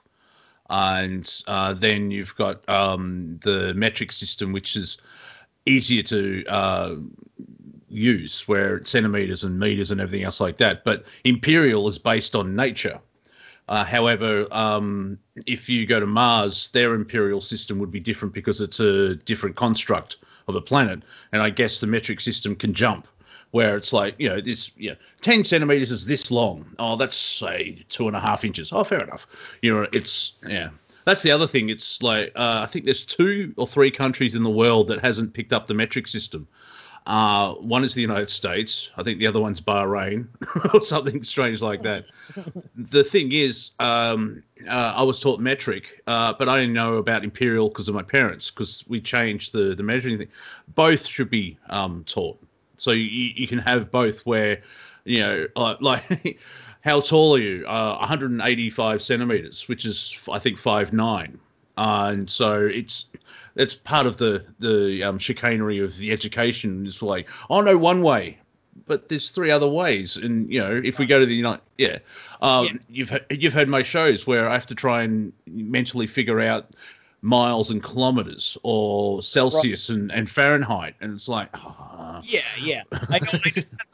and 0.69 1.43
uh, 1.47 1.73
then 1.73 2.11
you've 2.11 2.35
got 2.35 2.67
um, 2.67 3.39
the 3.43 3.73
metric 3.75 4.11
system, 4.11 4.51
which 4.51 4.75
is 4.75 4.97
easier 5.65 6.03
to 6.03 6.43
uh, 6.47 6.95
use, 7.95 8.47
where 8.47 8.77
it's 8.77 8.91
centimeters 8.91 9.43
and 9.43 9.59
meters 9.59 9.91
and 9.91 10.01
everything 10.01 10.25
else 10.25 10.39
like 10.39 10.57
that. 10.57 10.83
But 10.83 11.05
imperial 11.23 11.87
is 11.87 11.97
based 11.97 12.35
on 12.35 12.55
nature. 12.55 12.99
Uh, 13.67 13.83
however, 13.83 14.47
um, 14.51 15.17
if 15.47 15.67
you 15.67 15.87
go 15.87 15.99
to 15.99 16.05
Mars, 16.05 16.69
their 16.73 16.93
imperial 16.93 17.41
system 17.41 17.79
would 17.79 17.91
be 17.91 17.99
different 17.99 18.33
because 18.33 18.61
it's 18.61 18.79
a 18.79 19.15
different 19.15 19.55
construct 19.55 20.17
of 20.47 20.55
a 20.55 20.61
planet. 20.61 21.01
And 21.31 21.41
I 21.41 21.49
guess 21.49 21.79
the 21.79 21.87
metric 21.87 22.21
system 22.21 22.55
can 22.55 22.73
jump, 22.73 23.07
where 23.51 23.75
it's 23.75 23.91
like, 23.91 24.13
you 24.19 24.29
know, 24.29 24.39
this, 24.39 24.69
yeah, 24.77 24.93
10 25.21 25.45
centimeters 25.45 25.89
is 25.89 26.05
this 26.05 26.29
long. 26.29 26.65
Oh, 26.77 26.95
that's, 26.95 27.17
say, 27.17 27.83
two 27.89 28.07
and 28.07 28.15
a 28.15 28.19
half 28.19 28.45
inches. 28.45 28.71
Oh, 28.71 28.83
fair 28.83 29.01
enough. 29.01 29.25
You 29.63 29.73
know, 29.73 29.87
it's, 29.91 30.33
yeah. 30.47 30.69
That's 31.05 31.21
the 31.21 31.31
other 31.31 31.47
thing. 31.47 31.69
It's 31.69 32.01
like, 32.01 32.31
uh, 32.35 32.61
I 32.63 32.65
think 32.67 32.85
there's 32.85 33.05
two 33.05 33.53
or 33.57 33.67
three 33.67 33.91
countries 33.91 34.35
in 34.35 34.43
the 34.43 34.49
world 34.49 34.87
that 34.87 35.01
hasn't 35.01 35.33
picked 35.33 35.53
up 35.53 35.67
the 35.67 35.73
metric 35.73 36.07
system. 36.07 36.47
Uh, 37.05 37.53
one 37.55 37.83
is 37.83 37.93
the 37.93 38.01
United 38.01 38.29
States. 38.29 38.89
I 38.97 39.03
think 39.03 39.19
the 39.19 39.27
other 39.27 39.39
one's 39.39 39.61
Bahrain 39.61 40.27
or 40.73 40.81
something 40.81 41.23
strange 41.23 41.61
like 41.61 41.83
that. 41.83 42.05
the 42.75 43.03
thing 43.03 43.31
is, 43.31 43.71
um, 43.79 44.41
uh, 44.67 44.93
I 44.95 45.03
was 45.03 45.19
taught 45.19 45.39
metric, 45.39 46.01
uh, 46.07 46.33
but 46.33 46.49
I 46.49 46.59
didn't 46.59 46.73
know 46.73 46.95
about 46.95 47.23
imperial 47.23 47.69
because 47.69 47.87
of 47.87 47.93
my 47.95 48.01
parents 48.01 48.49
because 48.49 48.83
we 48.87 48.99
changed 48.99 49.53
the 49.53 49.75
the 49.75 49.83
measuring 49.83 50.17
thing. 50.17 50.29
Both 50.73 51.05
should 51.05 51.29
be 51.29 51.57
um, 51.69 52.03
taught, 52.07 52.41
so 52.77 52.91
you, 52.91 53.05
you 53.35 53.47
can 53.47 53.59
have 53.59 53.91
both. 53.91 54.25
Where 54.25 54.61
you 55.03 55.19
know, 55.19 55.47
uh, 55.55 55.75
like, 55.81 56.39
how 56.81 57.01
tall 57.01 57.35
are 57.35 57.39
you? 57.39 57.67
Uh, 57.67 57.97
185 57.99 59.03
centimeters, 59.03 59.67
which 59.67 59.85
is 59.85 60.17
I 60.31 60.39
think 60.39 60.57
five 60.57 60.91
nine, 60.91 61.37
uh, 61.77 62.09
and 62.11 62.27
so 62.27 62.65
it's 62.65 63.05
it's 63.55 63.75
part 63.75 64.05
of 64.05 64.17
the 64.17 64.43
the 64.59 65.03
um, 65.03 65.17
chicanery 65.19 65.79
of 65.79 65.97
the 65.97 66.11
education. 66.11 66.85
It's 66.85 67.01
like, 67.01 67.27
oh 67.49 67.61
no, 67.61 67.77
one 67.77 68.01
way, 68.01 68.37
but 68.85 69.09
there's 69.09 69.29
three 69.29 69.51
other 69.51 69.67
ways, 69.67 70.17
and 70.17 70.51
you 70.51 70.59
know, 70.59 70.81
if 70.83 70.99
we 70.99 71.05
go 71.05 71.19
to 71.19 71.25
the 71.25 71.35
United, 71.35 71.61
yeah, 71.77 71.97
um, 72.41 72.65
Yeah. 72.65 72.71
you've 72.89 73.19
you've 73.29 73.53
heard 73.53 73.69
my 73.69 73.81
shows 73.83 74.27
where 74.27 74.49
I 74.49 74.53
have 74.53 74.67
to 74.67 74.75
try 74.75 75.03
and 75.03 75.31
mentally 75.47 76.07
figure 76.07 76.39
out 76.41 76.71
miles 77.21 77.71
and 77.71 77.81
kilometers 77.81 78.55
or 78.61 79.23
Celsius 79.23 79.89
and, 79.89 80.11
and 80.11 80.29
Fahrenheit, 80.29 80.95
and 81.01 81.13
it's 81.13 81.27
like, 81.27 81.49
ah, 81.55 82.21
Yeah, 82.23 82.41
yeah. 82.61 82.83
I 83.09 83.19
know, 83.19 83.39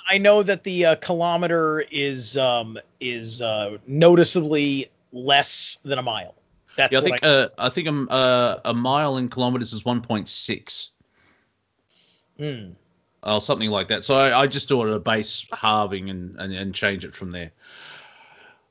I 0.09 0.17
know 0.17 0.43
that 0.43 0.63
the 0.63 0.85
uh, 0.85 0.95
kilometer 0.95 1.85
is 1.91 2.37
um, 2.37 2.77
is 2.99 3.41
uh, 3.41 3.77
noticeably 3.87 4.89
less 5.13 5.77
than 5.83 5.99
a 5.99 6.01
mile. 6.01 6.35
That's 6.75 6.93
yeah, 6.93 6.99
I 6.99 7.01
think 7.01 7.23
I, 7.23 7.27
uh, 7.27 7.47
I 7.57 7.69
think 7.69 7.87
um, 7.87 8.07
uh, 8.09 8.57
a 8.65 8.73
mile 8.73 9.17
in 9.17 9.29
kilometers 9.29 9.73
is 9.73 9.85
one 9.85 10.01
point 10.01 10.29
six. 10.29 10.89
Hmm. 12.37 12.71
or 13.23 13.39
something 13.39 13.69
like 13.69 13.87
that. 13.89 14.03
So 14.03 14.15
I, 14.15 14.41
I 14.41 14.47
just 14.47 14.67
do 14.67 14.81
it 14.83 14.91
a 14.91 14.99
base 14.99 15.45
halving 15.53 16.09
and, 16.09 16.35
and, 16.39 16.53
and 16.53 16.73
change 16.73 17.05
it 17.05 17.15
from 17.15 17.31
there. 17.31 17.51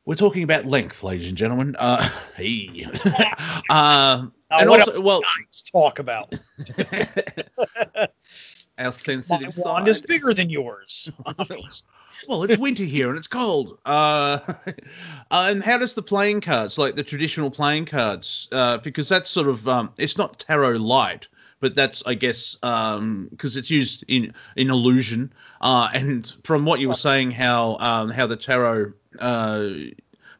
We're 0.06 0.16
talking 0.16 0.42
about 0.42 0.66
length, 0.66 1.04
ladies 1.04 1.28
and 1.28 1.36
gentlemen. 1.36 1.76
Uh, 1.78 2.08
hey. 2.36 2.88
uh, 3.70 4.26
Uh, 4.50 4.56
and 4.58 4.68
what 4.68 4.88
also, 4.88 5.00
well, 5.02 5.22
talk 5.70 6.00
about? 6.00 6.34
our 8.80 8.86
My 8.86 8.90
sensitive 8.90 9.56
wand 9.58 9.84
side. 9.84 9.88
is 9.88 10.02
bigger 10.02 10.34
than 10.34 10.50
yours. 10.50 11.10
well, 12.28 12.42
it's 12.42 12.58
winter 12.58 12.84
here 12.84 13.10
and 13.10 13.18
it's 13.18 13.28
cold. 13.28 13.78
Uh, 13.84 14.38
uh, 14.46 14.72
and 15.30 15.62
how 15.62 15.78
does 15.78 15.94
the 15.94 16.02
playing 16.02 16.40
cards, 16.40 16.78
like 16.78 16.96
the 16.96 17.04
traditional 17.04 17.50
playing 17.50 17.86
cards, 17.86 18.48
uh, 18.52 18.78
because 18.78 19.08
that's 19.08 19.30
sort 19.30 19.48
of 19.48 19.68
um, 19.68 19.90
it's 19.98 20.16
not 20.16 20.38
tarot 20.40 20.78
light, 20.78 21.28
but 21.60 21.74
that's 21.74 22.02
I 22.06 22.14
guess 22.14 22.54
because 22.54 23.56
it's 23.56 23.70
used 23.70 24.04
in 24.08 24.32
in 24.56 24.70
illusion. 24.70 25.32
Uh, 25.60 25.90
and 25.92 26.34
from 26.44 26.64
what 26.64 26.80
you 26.80 26.88
were 26.88 26.94
saying, 26.94 27.30
how 27.30 27.76
um, 27.78 28.10
how 28.10 28.26
the 28.26 28.36
tarot 28.36 28.92
uh, 29.18 29.68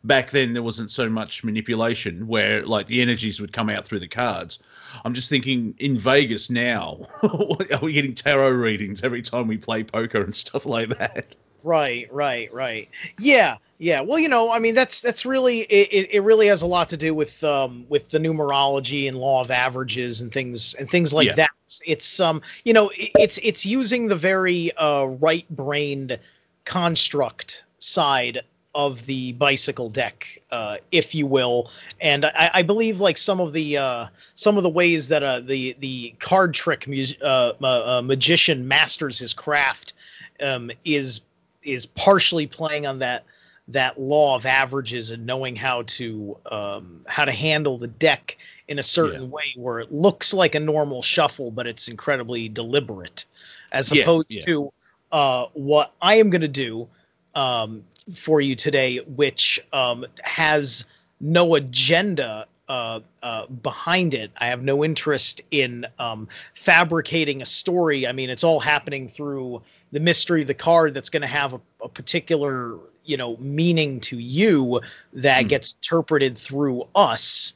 back 0.05 0.31
then 0.31 0.53
there 0.53 0.63
wasn't 0.63 0.91
so 0.91 1.09
much 1.09 1.45
manipulation 1.45 2.27
where 2.27 2.63
like 2.65 2.87
the 2.87 3.03
energies 3.03 3.41
would 3.41 3.53
come 3.53 3.69
out 3.69 3.85
through 3.85 4.01
the 4.01 4.09
cards. 4.09 4.59
I'm 5.05 5.15
just 5.15 5.29
thinking 5.29 5.75
in 5.79 5.97
Vegas 5.97 6.51
now, 6.51 7.07
are 7.23 7.81
we 7.81 7.93
getting 7.93 8.15
tarot 8.15 8.51
readings 8.51 9.03
every 9.03 9.23
time 9.23 9.47
we 9.47 9.57
play 9.59 9.83
poker 9.83 10.23
and 10.23 10.35
stuff 10.35 10.67
like 10.67 10.91
that? 10.99 11.35
Right, 11.63 12.11
right, 12.13 12.53
right. 12.53 12.89
Yeah, 13.19 13.57
yeah. 13.79 14.01
Well, 14.01 14.19
you 14.19 14.29
know, 14.29 14.51
I 14.51 14.59
mean, 14.59 14.75
that's 14.75 15.01
that's 15.03 15.27
really 15.27 15.61
it. 15.63 16.09
It 16.11 16.21
really 16.23 16.47
has 16.47 16.63
a 16.63 16.67
lot 16.67 16.89
to 16.89 16.97
do 16.97 17.15
with 17.15 17.43
um 17.45 17.85
with 17.89 18.11
the 18.11 18.19
numerology 18.19 19.09
and 19.09 19.17
law 19.17 19.43
of 19.43 19.51
averages 19.51 20.21
and 20.23 20.33
things 20.33 20.75
and 20.75 20.91
things 20.91 21.13
like 21.13 21.27
Yeah. 21.29 21.35
that. 21.35 21.51
It's, 21.67 21.83
it's 21.87 22.21
um 22.21 22.41
you 22.65 22.73
know 22.73 22.91
it's 22.97 23.39
it's 23.43 23.67
using 23.67 24.07
the 24.07 24.17
very 24.17 24.75
uh 24.77 25.05
right-brained 25.05 26.19
construct 26.65 27.65
side 27.79 28.41
of 28.75 29.05
the 29.07 29.33
bicycle 29.33 29.89
deck, 29.91 30.41
uh, 30.51 30.77
if 30.93 31.15
you 31.15 31.27
will, 31.27 31.71
and 32.01 32.25
I, 32.27 32.51
I 32.55 32.63
believe 32.63 33.01
like 33.01 33.19
some 33.19 33.41
of 33.41 33.53
the 33.53 33.77
uh, 33.77 34.07
some 34.35 34.57
of 34.57 34.63
the 34.63 34.69
ways 34.69 35.09
that 35.09 35.23
uh, 35.23 35.41
the 35.41 35.77
the 35.81 36.15
card 36.21 36.55
trick 36.55 36.87
mu- 36.87 37.05
uh, 37.23 37.53
uh, 37.63 38.03
magician 38.03 38.67
masters 38.67 39.19
his 39.19 39.33
craft 39.33 39.95
um, 40.41 40.71
is 40.85 41.23
is 41.63 41.87
partially 41.87 42.47
playing 42.47 42.87
on 42.87 42.99
that 43.01 43.25
that 43.69 44.01
law 44.01 44.35
of 44.35 44.47
averages 44.47 45.11
and 45.11 45.25
knowing 45.27 45.55
how 45.57 45.83
to 45.83 46.37
um, 46.51 47.01
how 47.09 47.25
to 47.25 47.33
handle 47.33 47.77
the 47.79 47.89
deck 47.89 48.37
in 48.69 48.79
a 48.79 48.83
certain 48.83 49.23
Yeah. 49.25 49.27
way 49.31 49.45
where 49.57 49.81
it 49.81 49.93
looks 49.93 50.33
like 50.33 50.55
a 50.55 50.61
normal 50.61 51.03
shuffle, 51.03 51.51
but 51.51 51.67
it's 51.67 51.89
incredibly 51.89 52.49
deliberate, 52.49 53.25
as 53.73 53.91
Yeah, 53.93 54.03
opposed 54.03 54.31
yeah. 54.31 54.43
to 54.43 54.73
uh, 55.13 55.47
what 55.55 55.93
I 56.01 56.17
am 56.17 56.31
going 56.31 56.41
to 56.41 56.49
do 56.49 56.89
um, 57.35 57.85
for 58.15 58.41
you 58.41 58.55
today, 58.55 58.99
which 59.17 59.61
um, 59.73 60.07
has 60.23 60.85
no 61.21 61.55
agenda 61.55 62.47
uh, 62.69 63.01
uh, 63.23 63.47
behind 63.47 64.15
it. 64.15 64.31
I 64.39 64.47
have 64.47 64.63
no 64.63 64.85
interest 64.85 65.43
in 65.51 65.87
um, 65.99 66.29
fabricating 66.55 67.43
a 67.43 67.45
story. 67.45 68.07
I 68.07 68.13
mean, 68.13 68.31
it's 68.31 68.45
all 68.45 68.61
happening 68.61 69.09
through 69.09 69.61
the 69.91 70.01
mystery 70.01 70.43
of 70.43 70.47
the 70.47 70.55
card 70.55 70.95
that's 70.95 71.11
going 71.11 71.23
to 71.23 71.27
have 71.27 71.55
a, 71.55 71.61
a 71.83 71.89
particular, 71.89 72.79
you 73.05 73.17
know, 73.17 73.37
meaning 73.39 74.01
to 74.03 74.19
you 74.19 74.81
that 75.13 75.43
Hmm. 75.43 75.49
gets 75.49 75.75
interpreted 75.75 76.39
through 76.39 76.87
us. 76.95 77.55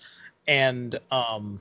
And 0.49 0.99
um, 1.13 1.61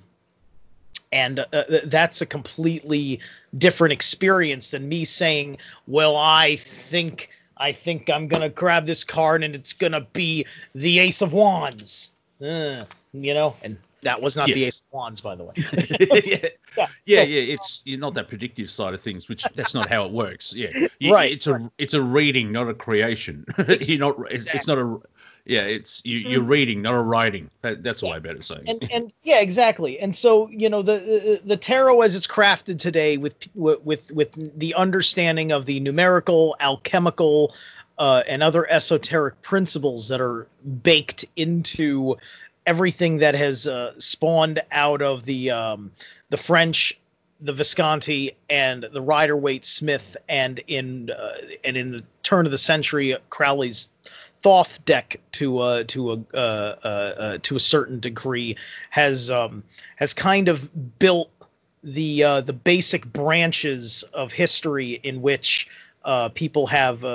and 1.12 1.40
uh, 1.40 1.44
uh, 1.54 1.80
that's 1.86 2.22
a 2.22 2.26
completely 2.26 3.20
different 3.56 3.94
experience 3.94 4.72
than 4.72 4.90
me 4.90 5.06
saying, 5.06 5.58
"Well, 5.88 6.16
I 6.16 6.56
think 6.56 7.30
I 7.64 7.72
think 7.72 8.10
I'm 8.10 8.28
gonna 8.28 8.50
grab 8.50 8.86
this 8.86 9.06
card 9.06 9.42
and 9.42 9.56
it's 9.56 9.72
gonna 9.72 10.02
be 10.12 10.46
the 10.76 11.00
Ace 11.00 11.22
of 11.22 11.32
Wands," 11.32 12.12
uh, 12.42 12.84
you 13.14 13.34
know. 13.34 13.56
And 13.64 13.78
that 14.02 14.22
was 14.22 14.36
not 14.36 14.50
Yeah. 14.50 14.56
the 14.56 14.64
Ace 14.66 14.82
of 14.82 14.88
Wands, 14.92 15.22
by 15.22 15.34
the 15.36 15.46
way. 15.46 15.54
yeah. 16.26 16.50
Yeah, 16.76 16.88
Yeah, 17.06 17.22
yeah, 17.22 17.54
it's 17.54 17.82
you're 17.86 18.00
not 18.00 18.16
that 18.16 18.28
predictive 18.28 18.70
side 18.70 18.94
of 18.94 19.02
things, 19.02 19.30
which 19.30 19.46
that's 19.56 19.74
not 19.74 19.88
how 19.88 20.04
it 20.06 20.12
works. 20.12 20.54
Yeah, 20.54 20.72
You- 21.00 21.14
Right, 21.14 21.32
It's 21.32 21.48
a 21.48 21.72
it's 21.78 21.94
a 21.94 22.02
reading, 22.02 22.52
not 22.52 22.68
a 22.68 22.74
creation. 22.74 23.46
Ex- 23.58 23.90
you're 23.90 24.00
not. 24.00 24.16
It's, 24.30 24.46
it's 24.54 24.68
not 24.68 24.78
a. 24.78 25.00
Yeah, 25.46 25.64
it's 25.64 26.02
you, 26.06 26.20
you're 26.20 26.42
reading, 26.42 26.82
not 26.82 26.94
a 26.94 27.02
writing. 27.02 27.50
That, 27.62 27.84
that's 27.84 28.02
a 28.02 28.08
way 28.08 28.20
better 28.20 28.42
saying. 28.42 28.64
and 28.66 28.88
and 28.92 29.14
yeah 29.24 29.42
exactly 29.42 30.00
and 30.00 30.16
so 30.16 30.48
you 30.50 30.70
know 30.70 30.82
the 30.82 31.00
the, 31.00 31.42
the 31.44 31.58
tarot 31.58 32.02
as 32.02 32.16
it's 32.16 32.28
crafted 32.28 32.80
today 32.80 33.18
with 33.18 33.36
with 33.56 34.12
with 34.12 34.58
the 34.58 34.74
understanding 34.76 35.52
of 35.52 35.66
the 35.66 35.82
numerical 35.82 36.56
alchemical 36.62 37.54
uh, 37.98 38.24
and 38.28 38.42
other 38.42 38.70
esoteric 38.72 39.42
principles 39.42 40.08
that 40.08 40.22
are 40.22 40.48
baked 40.82 41.26
into 41.36 42.16
everything 42.66 43.18
that 43.18 43.36
has 43.36 43.68
uh, 43.68 43.94
spawned 44.00 44.62
out 44.72 45.02
of 45.02 45.26
the 45.26 45.52
um, 45.52 45.92
the 46.30 46.38
French 46.38 46.98
the 47.42 47.52
Visconti 47.52 48.32
and 48.50 48.88
the 48.94 49.02
Rider 49.02 49.36
Waite 49.36 49.66
Smith 49.66 50.16
and 50.30 50.62
in 50.68 51.12
uh, 51.12 51.34
and 51.66 51.76
in 51.76 51.92
the 51.92 52.04
turn 52.24 52.46
of 52.46 52.52
the 52.52 52.58
century 52.58 53.16
Crowley's 53.30 53.90
Thoth 54.44 54.84
deck 54.84 55.22
to 55.34 55.60
uh, 55.60 55.84
to 55.88 56.12
a 56.12 56.16
uh, 56.34 56.76
uh, 56.84 56.88
uh, 56.88 57.38
to 57.44 57.56
a 57.56 57.60
certain 57.60 58.02
degree 58.02 58.58
has 58.90 59.32
um, 59.32 59.64
has 59.96 60.14
kind 60.14 60.50
of 60.50 61.00
built 61.00 61.32
the 61.82 62.24
uh, 62.24 62.42
the 62.42 62.52
basic 62.52 63.06
branches 63.14 64.04
of 64.14 64.34
history 64.34 65.00
in 65.04 65.22
which 65.22 65.70
uh, 66.04 66.28
people 66.30 66.68
have 66.68 67.06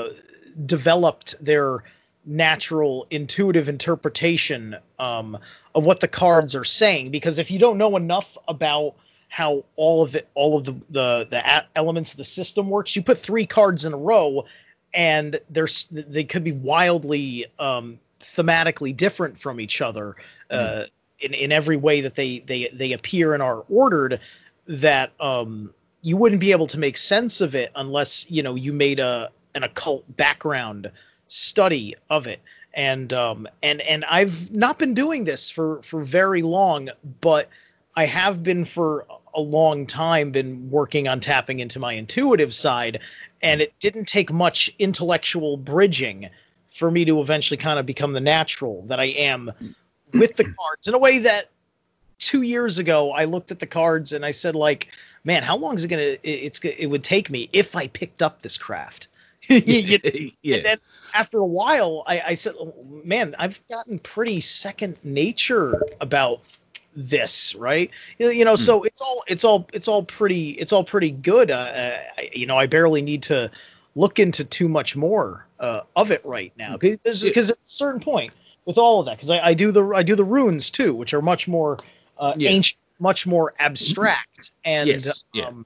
developed 0.65 1.35
their 1.45 1.85
natural 2.25 3.07
intuitive 3.11 3.69
interpretation 3.69 4.77
um, 4.99 5.37
of 5.75 5.85
what 5.85 6.01
the 6.01 6.09
cards 6.09 6.55
are 6.57 6.65
saying. 6.65 7.11
Because 7.11 7.39
if 7.39 7.51
you 7.51 7.59
don't 7.59 7.77
know 7.77 7.97
enough 7.97 8.39
about 8.49 8.95
how 9.29 9.63
all 9.77 10.03
of 10.03 10.17
it 10.17 10.29
all 10.35 10.57
of 10.57 10.65
the 10.65 10.73
the, 10.89 11.27
the 11.29 11.65
elements 11.77 12.13
of 12.13 12.17
the 12.17 12.25
system 12.25 12.71
works 12.71 12.97
you 12.97 13.03
put 13.03 13.19
three 13.19 13.45
cards 13.45 13.85
in 13.85 13.93
a 13.93 13.99
row 13.99 14.45
and 14.95 15.40
there's 15.50 15.87
they 15.90 16.25
could 16.25 16.45
be 16.45 16.52
wildly 16.52 17.47
um, 17.59 17.99
thematically 18.21 18.97
different 18.97 19.38
from 19.38 19.61
each 19.61 19.80
other 19.80 20.16
uh, 20.50 20.85
in 21.21 21.35
in 21.35 21.52
every 21.52 21.76
way 21.76 22.00
that 22.00 22.14
they 22.14 22.40
they 22.40 22.68
they 22.73 22.92
appear 22.92 23.35
and 23.35 23.42
are 23.42 23.64
ordered 23.68 24.21
that 24.66 25.12
um, 25.21 25.73
you 26.02 26.16
wouldn't 26.16 26.40
be 26.40 26.52
able 26.52 26.66
to 26.66 26.78
make 26.78 26.97
sense 26.97 27.40
of 27.40 27.54
it 27.54 27.71
unless 27.76 28.30
you 28.30 28.42
know 28.42 28.54
you 28.54 28.73
made 28.73 29.00
a 29.00 29.30
an 29.54 29.62
occult 29.62 30.04
background 30.16 30.90
study 31.26 31.95
of 32.11 32.26
it. 32.26 32.40
And 32.75 33.12
um 33.12 33.49
and 33.62 33.80
and 33.83 34.04
I've 34.04 34.52
not 34.52 34.78
been 34.78 34.95
doing 34.95 35.25
this 35.25 35.50
for 35.50 35.83
for 35.83 36.02
very 36.02 36.42
long 36.42 36.90
but 37.21 37.49
I 37.97 38.07
have 38.07 38.42
been 38.42 38.64
for 38.64 39.04
a 39.35 39.41
long 39.41 39.87
time 39.87 40.31
been 40.31 40.71
working 40.71 41.09
on 41.09 41.21
tapping 41.21 41.61
into 41.61 41.79
my 41.79 41.93
intuitive 41.93 42.55
side 42.55 43.01
and 43.43 43.61
it 43.61 43.73
didn't 43.81 44.07
take 44.07 44.33
much 44.33 44.71
intellectual 44.79 45.57
bridging 45.57 46.29
for 46.71 46.91
me 46.91 47.05
to 47.05 47.21
eventually 47.21 47.57
kind 47.57 47.79
of 47.79 47.87
become 47.87 48.13
the 48.13 48.21
natural 48.21 48.83
that 48.87 49.01
I 49.01 49.07
am 49.07 49.51
with 50.13 50.37
the 50.37 50.45
cards 50.45 50.89
in 50.89 50.95
a 50.95 50.99
way 50.99 51.19
that 51.19 51.51
2 52.19 52.43
years 52.43 52.79
ago 52.79 53.13
I 53.13 53.25
looked 53.25 53.51
at 53.51 53.59
the 53.59 53.67
cards 53.67 54.13
and 54.13 54.25
I 54.25 54.31
said 54.31 54.55
like 54.55 54.89
man 55.25 55.43
how 55.43 55.57
long 55.57 55.75
is 55.77 55.85
it 55.85 55.89
going 55.89 56.17
to 56.17 56.29
it's 56.29 56.61
it 56.61 56.87
would 56.87 57.05
take 57.05 57.31
me 57.31 57.49
if 57.53 57.77
I 57.77 57.89
picked 57.89 58.23
up 58.23 58.43
this 58.43 58.59
craft 58.59 59.09
You 59.49 59.99
know? 59.99 60.31
yeah, 60.43 60.57
And 60.57 60.65
then 60.65 60.79
after 61.15 61.39
a 61.39 61.47
while, 61.47 62.03
I, 62.07 62.21
I 62.21 62.35
said, 62.35 62.55
"Oh, 62.59 62.75
"Man, 63.05 63.35
I've 63.39 63.61
gotten 63.69 63.99
pretty 64.01 64.41
second 64.41 64.97
nature 65.05 65.83
about 66.01 66.41
this, 66.99 67.55
right? 67.55 67.90
You 68.19 68.26
know, 68.26 68.52
you 68.52 68.57
so 68.57 68.83
it's 68.83 69.00
all 69.00 69.23
it's 69.28 69.45
all 69.45 69.69
it's 69.73 69.88
all 69.88 70.02
pretty 70.02 70.50
it's 70.50 70.73
all 70.73 70.85
pretty 70.85 71.12
good. 71.12 71.50
Uh, 71.50 71.99
I, 72.19 72.31
you 72.33 72.47
know, 72.47 72.59
I 72.59 72.67
barely 72.67 73.00
need 73.00 73.23
to 73.25 73.50
look 73.95 74.19
into 74.19 74.45
too 74.45 74.69
much 74.69 74.97
more 74.97 75.47
uh, 75.61 75.83
of 75.97 76.11
it 76.11 76.21
right 76.25 76.52
now 76.59 76.76
because 76.76 77.23
because 77.23 77.50
at 77.50 77.57
a 77.57 77.61
certain 77.69 78.00
point 78.00 78.33
with 78.64 78.78
all 78.78 79.00
of 79.00 79.07
that, 79.07 79.17
because 79.17 79.31
I, 79.31 79.49
I 79.49 79.55
do 79.55 79.71
the 79.71 79.85
I 79.95 80.02
do 80.02 80.14
the 80.17 80.25
runes 80.25 80.71
too, 80.71 80.95
which 80.95 81.14
are 81.14 81.23
much 81.23 81.47
more 81.49 81.78
uh, 82.19 82.35
Yeah. 82.37 82.50
ancient, 82.50 82.78
much 82.99 83.26
more 83.26 83.55
abstract, 83.61 84.50
and 84.64 84.88
Yes, 84.88 85.23
yeah. 85.33 85.47
um, 85.47 85.64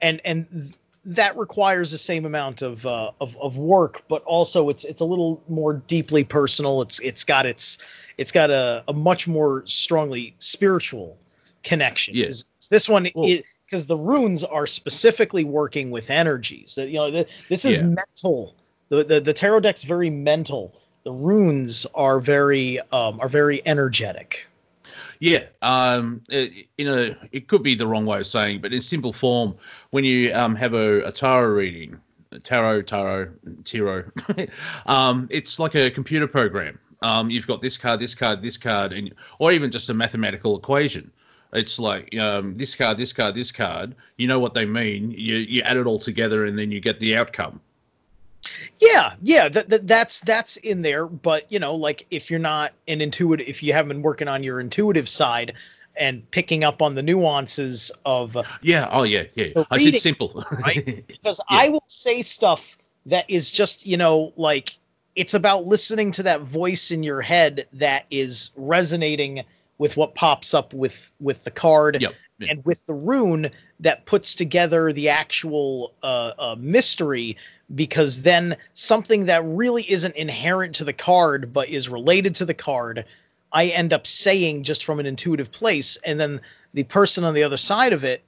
and 0.00 0.20
and 0.24 0.74
that 1.06 1.36
requires 1.38 1.92
the 1.92 1.98
same 1.98 2.26
amount 2.26 2.62
of, 2.62 2.84
uh, 2.84 3.12
of 3.20 3.36
of 3.38 3.56
work, 3.58 4.02
but 4.08 4.22
also 4.24 4.68
it's 4.68 4.84
it's 4.84 5.00
a 5.00 5.04
little 5.04 5.42
more 5.48 5.74
deeply 5.86 6.24
personal. 6.24 6.82
It's 6.82 6.98
it's 7.00 7.22
got 7.24 7.46
its 7.46 7.78
it's 8.18 8.32
got 8.32 8.50
a, 8.50 8.82
a 8.88 8.92
much 8.92 9.28
more 9.28 9.62
strongly 9.66 10.34
spiritual 10.40 11.16
connection. 11.62 12.14
'Cause 12.14 12.44
This 12.70 12.88
one 12.88 13.04
because 13.64 13.86
the 13.86 13.96
runes 13.96 14.42
are 14.44 14.66
specifically 14.66 15.44
working 15.44 15.90
with 15.90 16.10
energies. 16.10 16.74
That 16.74 16.88
you 16.88 16.94
know, 16.96 17.10
the, 17.10 17.26
this 17.48 17.64
is 17.64 17.78
Yeah. 17.78 17.84
mental. 17.86 18.54
The, 18.88 19.04
the 19.04 19.20
the 19.20 19.32
tarot 19.32 19.60
deck's 19.60 19.84
very 19.84 20.10
mental. 20.10 20.74
The 21.04 21.12
runes 21.12 21.86
are 21.94 22.18
very 22.18 22.80
um, 22.92 23.20
are 23.20 23.28
very 23.28 23.62
energetic. 23.66 24.48
Yeah, 25.20 25.44
um, 25.62 26.22
it, 26.30 26.66
you 26.76 26.84
know, 26.84 27.14
it 27.32 27.48
could 27.48 27.62
be 27.62 27.74
the 27.74 27.86
wrong 27.86 28.06
way 28.06 28.20
of 28.20 28.26
saying, 28.26 28.60
but 28.60 28.72
in 28.72 28.80
simple 28.80 29.12
form, 29.12 29.56
when 29.90 30.04
you 30.04 30.32
um, 30.34 30.54
have 30.56 30.74
a, 30.74 31.02
a 31.02 31.12
tarot 31.12 31.48
reading, 31.48 31.98
tarot, 32.42 32.82
tarot, 32.82 33.30
tarot, 33.64 34.04
um, 34.86 35.26
it's 35.30 35.58
like 35.58 35.74
a 35.74 35.90
computer 35.90 36.26
program. 36.26 36.78
Um, 37.02 37.30
you've 37.30 37.46
got 37.46 37.60
this 37.60 37.76
card, 37.76 38.00
this 38.00 38.14
card, 38.14 38.42
this 38.42 38.56
card, 38.56 38.92
and 38.92 39.14
or 39.38 39.52
even 39.52 39.70
just 39.70 39.88
a 39.90 39.94
mathematical 39.94 40.56
equation. 40.56 41.10
It's 41.52 41.78
like 41.78 42.14
um, 42.18 42.56
this 42.56 42.74
card, 42.74 42.98
this 42.98 43.12
card, 43.12 43.34
this 43.34 43.52
card. 43.52 43.94
You 44.16 44.26
know 44.26 44.38
what 44.38 44.54
they 44.54 44.66
mean. 44.66 45.10
You 45.10 45.36
you 45.36 45.62
add 45.62 45.76
it 45.76 45.86
all 45.86 45.98
together, 45.98 46.46
and 46.46 46.58
then 46.58 46.70
you 46.70 46.80
get 46.80 46.98
the 47.00 47.16
outcome. 47.16 47.60
Yeah, 48.78 49.14
yeah, 49.22 49.48
that, 49.48 49.68
that 49.70 49.86
that's 49.86 50.20
that's 50.20 50.56
in 50.58 50.82
there. 50.82 51.06
But 51.06 51.50
you 51.50 51.58
know, 51.58 51.74
like 51.74 52.06
if 52.10 52.30
you're 52.30 52.40
not 52.40 52.72
an 52.88 53.00
intuitive, 53.00 53.48
if 53.48 53.62
you 53.62 53.72
haven't 53.72 53.88
been 53.88 54.02
working 54.02 54.28
on 54.28 54.42
your 54.42 54.60
intuitive 54.60 55.08
side 55.08 55.54
and 55.98 56.30
picking 56.30 56.62
up 56.62 56.82
on 56.82 56.94
the 56.94 57.02
nuances 57.02 57.90
of, 58.04 58.36
Yeah. 58.60 58.88
Oh 58.92 59.04
yeah. 59.04 59.24
Yeah. 59.34 59.46
The 59.54 59.66
I 59.70 59.78
said 59.78 59.84
reading, 59.84 60.00
simple. 60.00 60.44
right? 60.64 61.06
because 61.06 61.40
Yeah. 61.50 61.58
I 61.58 61.68
will 61.70 61.84
say 61.86 62.20
stuff 62.22 62.76
that 63.06 63.24
is 63.30 63.50
just 63.50 63.86
you 63.86 63.96
know 63.96 64.32
like 64.36 64.76
it's 65.14 65.32
about 65.32 65.64
listening 65.64 66.12
to 66.12 66.22
that 66.24 66.42
voice 66.42 66.90
in 66.90 67.02
your 67.02 67.22
head 67.22 67.66
that 67.72 68.04
is 68.10 68.50
resonating 68.56 69.42
with 69.78 69.96
what 69.96 70.14
pops 70.14 70.52
up 70.52 70.74
with 70.74 71.10
with 71.20 71.42
the 71.44 71.50
card 71.50 71.98
Yep. 72.00 72.12
Yeah. 72.38 72.48
and 72.50 72.64
with 72.66 72.84
the 72.84 72.92
rune 72.94 73.50
that 73.80 74.04
puts 74.04 74.34
together 74.34 74.92
the 74.92 75.08
actual 75.08 75.94
uh, 76.02 76.32
uh, 76.38 76.56
mystery 76.58 77.36
because 77.74 78.22
then 78.22 78.56
something 78.74 79.24
that 79.26 79.42
really 79.44 79.90
isn't 79.90 80.14
inherent 80.16 80.74
to 80.76 80.84
the 80.84 80.92
card 80.92 81.52
but 81.52 81.70
is 81.70 81.88
related 81.88 82.34
to 82.36 82.44
the 82.44 82.52
card 82.52 83.06
i 83.54 83.66
end 83.66 83.94
up 83.94 84.06
saying 84.06 84.62
just 84.64 84.84
from 84.84 85.00
an 85.00 85.06
intuitive 85.06 85.50
place 85.50 85.96
and 86.04 86.20
then 86.20 86.38
the 86.74 86.84
person 86.84 87.24
on 87.24 87.32
the 87.32 87.42
other 87.42 87.56
side 87.56 87.94
of 87.94 88.04
it 88.04 88.22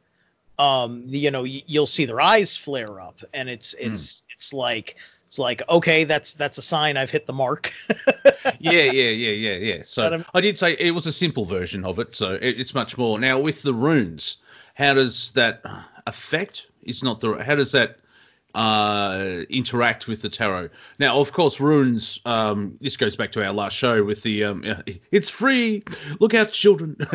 um 0.58 1.02
you 1.06 1.30
know 1.30 1.42
y- 1.42 1.62
you'll 1.66 1.86
see 1.86 2.06
their 2.06 2.20
eyes 2.20 2.56
flare 2.56 3.00
up 3.00 3.18
and 3.34 3.48
it's 3.50 3.74
it's 3.74 4.22
it's 4.30 4.54
like 4.54 4.96
it's 5.28 5.38
like 5.38 5.60
okay 5.68 6.04
that's 6.04 6.32
that's 6.32 6.56
a 6.56 6.62
sign 6.62 6.96
i've 6.96 7.10
hit 7.10 7.26
the 7.26 7.32
mark 7.34 7.70
yeah, 8.60 8.82
yeah, 8.82 9.10
yeah, 9.10 9.30
yeah, 9.30 9.54
yeah. 9.56 9.82
So 9.84 10.14
um, 10.14 10.24
I 10.34 10.40
did 10.40 10.58
say 10.58 10.74
it 10.78 10.92
was 10.92 11.06
a 11.06 11.12
simple 11.12 11.44
version 11.44 11.84
of 11.84 11.98
it, 11.98 12.14
so 12.14 12.34
it, 12.34 12.58
it's 12.58 12.74
much 12.74 12.96
more. 12.96 13.18
Now 13.18 13.38
with 13.38 13.62
the 13.62 13.74
runes, 13.74 14.38
how 14.74 14.94
does 14.94 15.32
that 15.32 15.62
affect? 16.06 16.66
It's 16.82 17.02
not 17.02 17.20
the. 17.20 17.42
How 17.44 17.54
does 17.54 17.72
that 17.72 17.98
uh 18.58 19.44
interact 19.50 20.08
with 20.08 20.20
the 20.20 20.28
tarot. 20.28 20.68
Now 20.98 21.20
of 21.20 21.30
course 21.32 21.60
runes 21.60 22.18
um 22.24 22.76
this 22.80 22.96
goes 22.96 23.14
back 23.14 23.30
to 23.32 23.46
our 23.46 23.52
last 23.52 23.76
show 23.76 24.02
with 24.02 24.22
the 24.22 24.44
um 24.44 24.64
it's 25.12 25.30
free. 25.30 25.84
Look 26.18 26.34
out 26.34 26.52
children. 26.52 26.96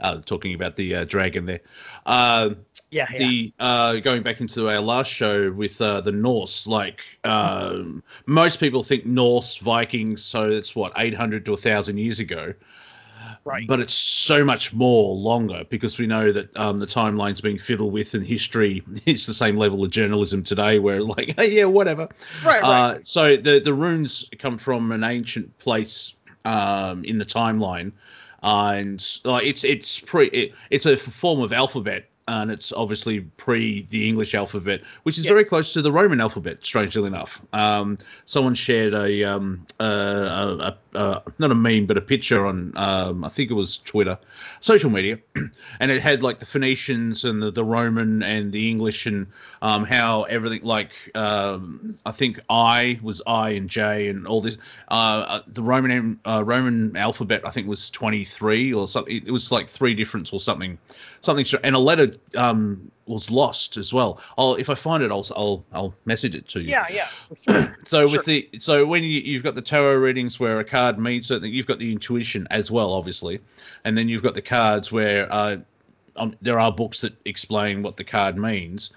Uh 0.00 0.16
talking 0.26 0.54
about 0.54 0.76
the 0.76 0.94
uh, 0.94 1.04
dragon 1.04 1.46
there. 1.46 1.60
Uh 2.06 2.50
yeah, 2.90 3.06
yeah. 3.12 3.18
the 3.18 3.52
uh 3.58 3.94
going 3.96 4.22
back 4.22 4.40
into 4.40 4.70
our 4.70 4.80
last 4.80 5.10
show 5.10 5.52
with 5.52 5.80
uh 5.80 6.00
the 6.00 6.12
norse 6.12 6.66
like 6.66 7.00
um 7.24 8.02
most 8.26 8.58
people 8.58 8.82
think 8.82 9.04
norse 9.04 9.58
vikings 9.58 10.22
so 10.22 10.48
it's 10.48 10.74
what 10.74 10.92
800 10.96 11.44
to 11.44 11.52
1000 11.52 11.98
years 11.98 12.18
ago 12.20 12.54
right. 13.44 13.66
but 13.66 13.80
it's 13.80 13.94
so 13.94 14.44
much 14.44 14.72
more 14.72 15.14
longer 15.14 15.64
because 15.68 15.98
we 15.98 16.06
know 16.06 16.32
that 16.32 16.54
um, 16.56 16.78
the 16.78 16.86
timeline's 16.86 17.40
being 17.40 17.58
fiddled 17.58 17.92
with 17.92 18.14
and 18.14 18.26
history 18.26 18.82
is 19.06 19.26
the 19.26 19.34
same 19.34 19.56
level 19.56 19.84
of 19.84 19.90
journalism 19.90 20.42
today 20.42 20.78
where 20.78 21.02
like 21.02 21.34
hey, 21.36 21.50
yeah 21.58 21.64
whatever. 21.64 22.08
Right 22.44 22.62
right. 22.62 22.64
Uh, 22.64 22.98
so 23.04 23.36
the 23.36 23.60
the 23.60 23.74
runes 23.74 24.28
come 24.38 24.58
from 24.58 24.92
an 24.92 25.04
ancient 25.04 25.56
place 25.58 26.14
um, 26.44 27.04
in 27.04 27.18
the 27.18 27.24
timeline, 27.24 27.92
uh, 28.42 28.72
and 28.74 29.20
like 29.24 29.44
it's 29.44 29.64
it's 29.64 30.00
pre 30.00 30.26
it, 30.28 30.52
it's 30.70 30.86
a 30.86 30.96
form 30.96 31.40
of 31.40 31.52
alphabet, 31.52 32.08
and 32.28 32.50
it's 32.50 32.72
obviously 32.72 33.20
pre 33.36 33.86
the 33.90 34.08
English 34.08 34.34
alphabet, 34.34 34.80
which 35.02 35.18
is 35.18 35.24
Yeah. 35.24 35.30
very 35.30 35.44
close 35.44 35.72
to 35.74 35.82
the 35.82 35.92
Roman 35.92 36.20
alphabet. 36.20 36.58
Strangely 36.62 37.04
enough, 37.06 37.40
um, 37.52 37.98
someone 38.24 38.54
shared 38.54 38.94
a 38.94 39.24
um 39.24 39.66
a, 39.80 39.84
a, 39.84 40.98
a 40.98 41.22
not 41.38 41.50
a 41.50 41.54
meme 41.54 41.86
but 41.86 41.96
a 41.96 42.00
picture 42.00 42.46
on 42.46 42.72
um 42.76 43.24
I 43.24 43.28
think 43.28 43.50
it 43.50 43.54
was 43.54 43.78
Twitter, 43.78 44.18
social 44.60 44.90
media, 44.90 45.18
and 45.80 45.90
it 45.90 46.00
had 46.00 46.22
like 46.22 46.38
the 46.38 46.46
Phoenicians 46.46 47.24
and 47.24 47.42
the, 47.42 47.50
the 47.50 47.64
Roman 47.64 48.22
and 48.22 48.52
the 48.52 48.68
English 48.70 49.06
and 49.06 49.26
um, 49.62 49.84
how 49.84 50.22
everything 50.24 50.62
like 50.62 50.90
um, 51.14 51.96
I 52.06 52.12
think 52.12 52.40
I 52.50 52.98
was 53.02 53.20
I 53.26 53.50
and 53.50 53.68
J 53.68 54.08
and 54.08 54.26
all 54.26 54.40
this. 54.40 54.56
Uh, 54.88 55.24
uh, 55.28 55.40
the 55.46 55.62
Roman 55.62 56.18
uh, 56.24 56.42
Roman 56.44 56.96
alphabet 56.96 57.46
I 57.46 57.50
think 57.50 57.66
was 57.68 57.90
twenty 57.90 58.24
three 58.24 58.72
or 58.72 58.86
something. 58.88 59.16
It 59.26 59.30
was 59.30 59.50
like 59.52 59.68
three 59.68 59.94
difference 59.94 60.32
or 60.32 60.40
something, 60.40 60.78
something. 61.24 61.46
And 61.64 61.74
a 61.74 61.78
letter 61.78 62.14
um, 62.36 62.90
was 63.06 63.30
lost 63.30 63.76
as 63.76 63.92
well. 63.92 64.20
I'll 64.38 64.54
if 64.54 64.70
I 64.70 64.74
find 64.74 65.02
it, 65.02 65.10
I'll 65.10 65.26
I'll 65.36 65.64
I'll 65.72 65.94
message 66.04 66.34
it 66.34 66.48
to 66.50 66.60
you. 66.60 66.66
yeah 66.66 66.86
yeah 66.90 67.08
sure. 67.36 67.76
So 67.84 68.06
Sure. 68.06 68.18
with 68.18 68.26
the 68.26 68.48
so 68.58 68.86
when 68.86 69.02
you 69.02 69.20
you've 69.20 69.42
got 69.42 69.54
the 69.54 69.62
tarot 69.62 69.94
readings 69.96 70.40
where 70.40 70.58
a 70.60 70.64
card 70.64 70.98
means 70.98 71.28
something, 71.28 71.52
you've 71.52 71.66
got 71.66 71.78
the 71.78 71.90
intuition 71.92 72.46
as 72.50 72.70
well, 72.70 72.92
obviously, 72.92 73.40
and 73.84 73.96
then 73.96 74.08
you've 74.08 74.22
got 74.22 74.34
the 74.34 74.42
cards 74.42 74.90
where 74.92 75.30
uh, 75.32 75.56
um, 76.16 76.34
there 76.42 76.58
are 76.58 76.72
books 76.72 77.00
that 77.02 77.14
explain 77.24 77.82
what 77.82 77.96
the 77.96 78.04
card 78.04 78.36
means, 78.36 78.90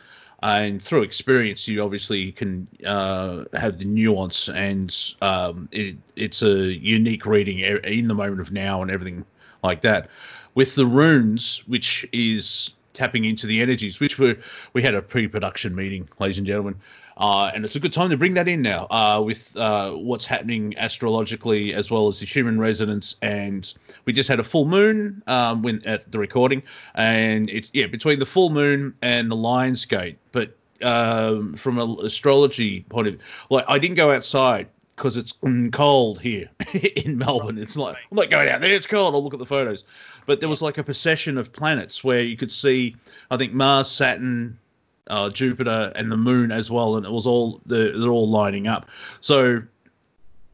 and 0.44 0.82
through 0.82 1.02
experience, 1.02 1.68
you 1.68 1.84
obviously 1.84 2.32
can 2.32 2.68
uh, 2.86 3.44
have 3.54 3.80
the 3.80 3.86
nuance, 3.86 4.50
and 4.50 4.96
um, 5.22 5.68
it, 5.72 5.96
it's 6.16 6.42
a 6.44 6.74
unique 6.74 7.26
reading 7.26 7.60
in 7.60 8.08
the 8.08 8.14
moment 8.14 8.40
of 8.40 8.52
now 8.52 8.82
and 8.82 8.92
everything 8.92 9.26
like 9.64 9.82
that. 9.82 10.10
With 10.58 10.74
the 10.74 10.88
runes, 10.88 11.62
which 11.68 12.10
is 12.14 12.72
tapping 12.94 13.26
into 13.26 13.46
the 13.46 13.62
energies, 13.62 14.00
which 14.00 14.18
were 14.18 14.36
we 14.74 14.82
had 14.82 14.96
a 14.96 15.04
pre-production 15.04 15.76
meeting, 15.76 16.10
ladies 16.18 16.40
and 16.40 16.48
gentlemen, 16.48 16.74
uh, 17.18 17.52
and 17.54 17.64
it's 17.64 17.76
a 17.76 17.80
good 17.80 17.94
time 17.94 18.10
to 18.10 18.18
bring 18.18 18.34
that 18.34 18.48
in 18.48 18.64
now 18.64 18.88
uh, 18.90 19.22
with 19.24 19.56
uh, 19.56 19.92
what's 19.92 20.26
happening 20.26 20.74
astrologically 20.80 21.76
as 21.76 21.92
well 21.92 22.08
as 22.08 22.22
the 22.22 22.26
human 22.26 22.60
resonance. 22.60 23.18
And 23.22 23.72
we 24.06 24.14
just 24.14 24.28
had 24.28 24.40
a 24.40 24.44
full 24.44 24.66
moon 24.66 25.22
um, 25.28 25.62
when 25.62 25.86
at 25.86 26.12
the 26.12 26.18
recording, 26.18 26.64
and 26.96 27.52
it's 27.52 27.70
yeah 27.74 27.86
between 27.86 28.18
the 28.18 28.26
full 28.26 28.50
moon 28.50 28.96
and 29.04 29.30
the 29.30 29.36
Lions 29.36 29.86
Gate. 29.86 30.18
But 30.32 30.58
um, 30.82 31.56
from 31.56 31.78
an 31.78 32.04
astrology 32.04 32.80
point 32.90 33.10
of 33.10 33.14
view, 33.14 33.24
like 33.52 33.66
I 33.68 33.78
didn't 33.78 33.98
go 33.98 34.12
outside 34.12 34.70
because 34.98 35.16
it's 35.16 35.34
mm, 35.44 35.72
cold 35.72 36.20
here 36.20 36.50
in 36.96 37.20
Melbourne. 37.20 37.60
It's 37.60 37.78
like 37.78 37.96
I'm 38.12 38.18
not 38.18 38.32
going 38.32 38.50
out 38.50 38.62
there. 38.62 38.74
It's 38.74 38.88
cold. 38.88 39.14
I'll 39.14 39.24
look 39.24 39.34
at 39.34 39.40
the 39.40 39.46
photos. 39.46 39.84
But 40.28 40.42
there 40.42 40.50
was 40.50 40.62
like 40.62 40.78
a 40.78 40.84
procession 40.84 41.38
of 41.38 41.52
planets 41.52 42.04
where 42.04 42.22
you 42.22 42.38
could 42.38 42.52
see, 42.52 42.96
I 43.32 43.38
think 43.38 43.54
Mars, 43.54 43.90
Saturn, 43.90 44.60
uh, 45.08 45.30
Jupiter, 45.30 45.92
and 45.96 46.12
the 46.12 46.18
Moon 46.18 46.52
as 46.52 46.70
well, 46.70 46.98
and 46.98 47.06
it 47.06 47.12
was 47.12 47.26
all 47.26 47.62
they're, 47.66 47.98
they're 47.98 48.12
all 48.12 48.30
lining 48.30 48.68
up. 48.68 48.88
So, 49.22 49.64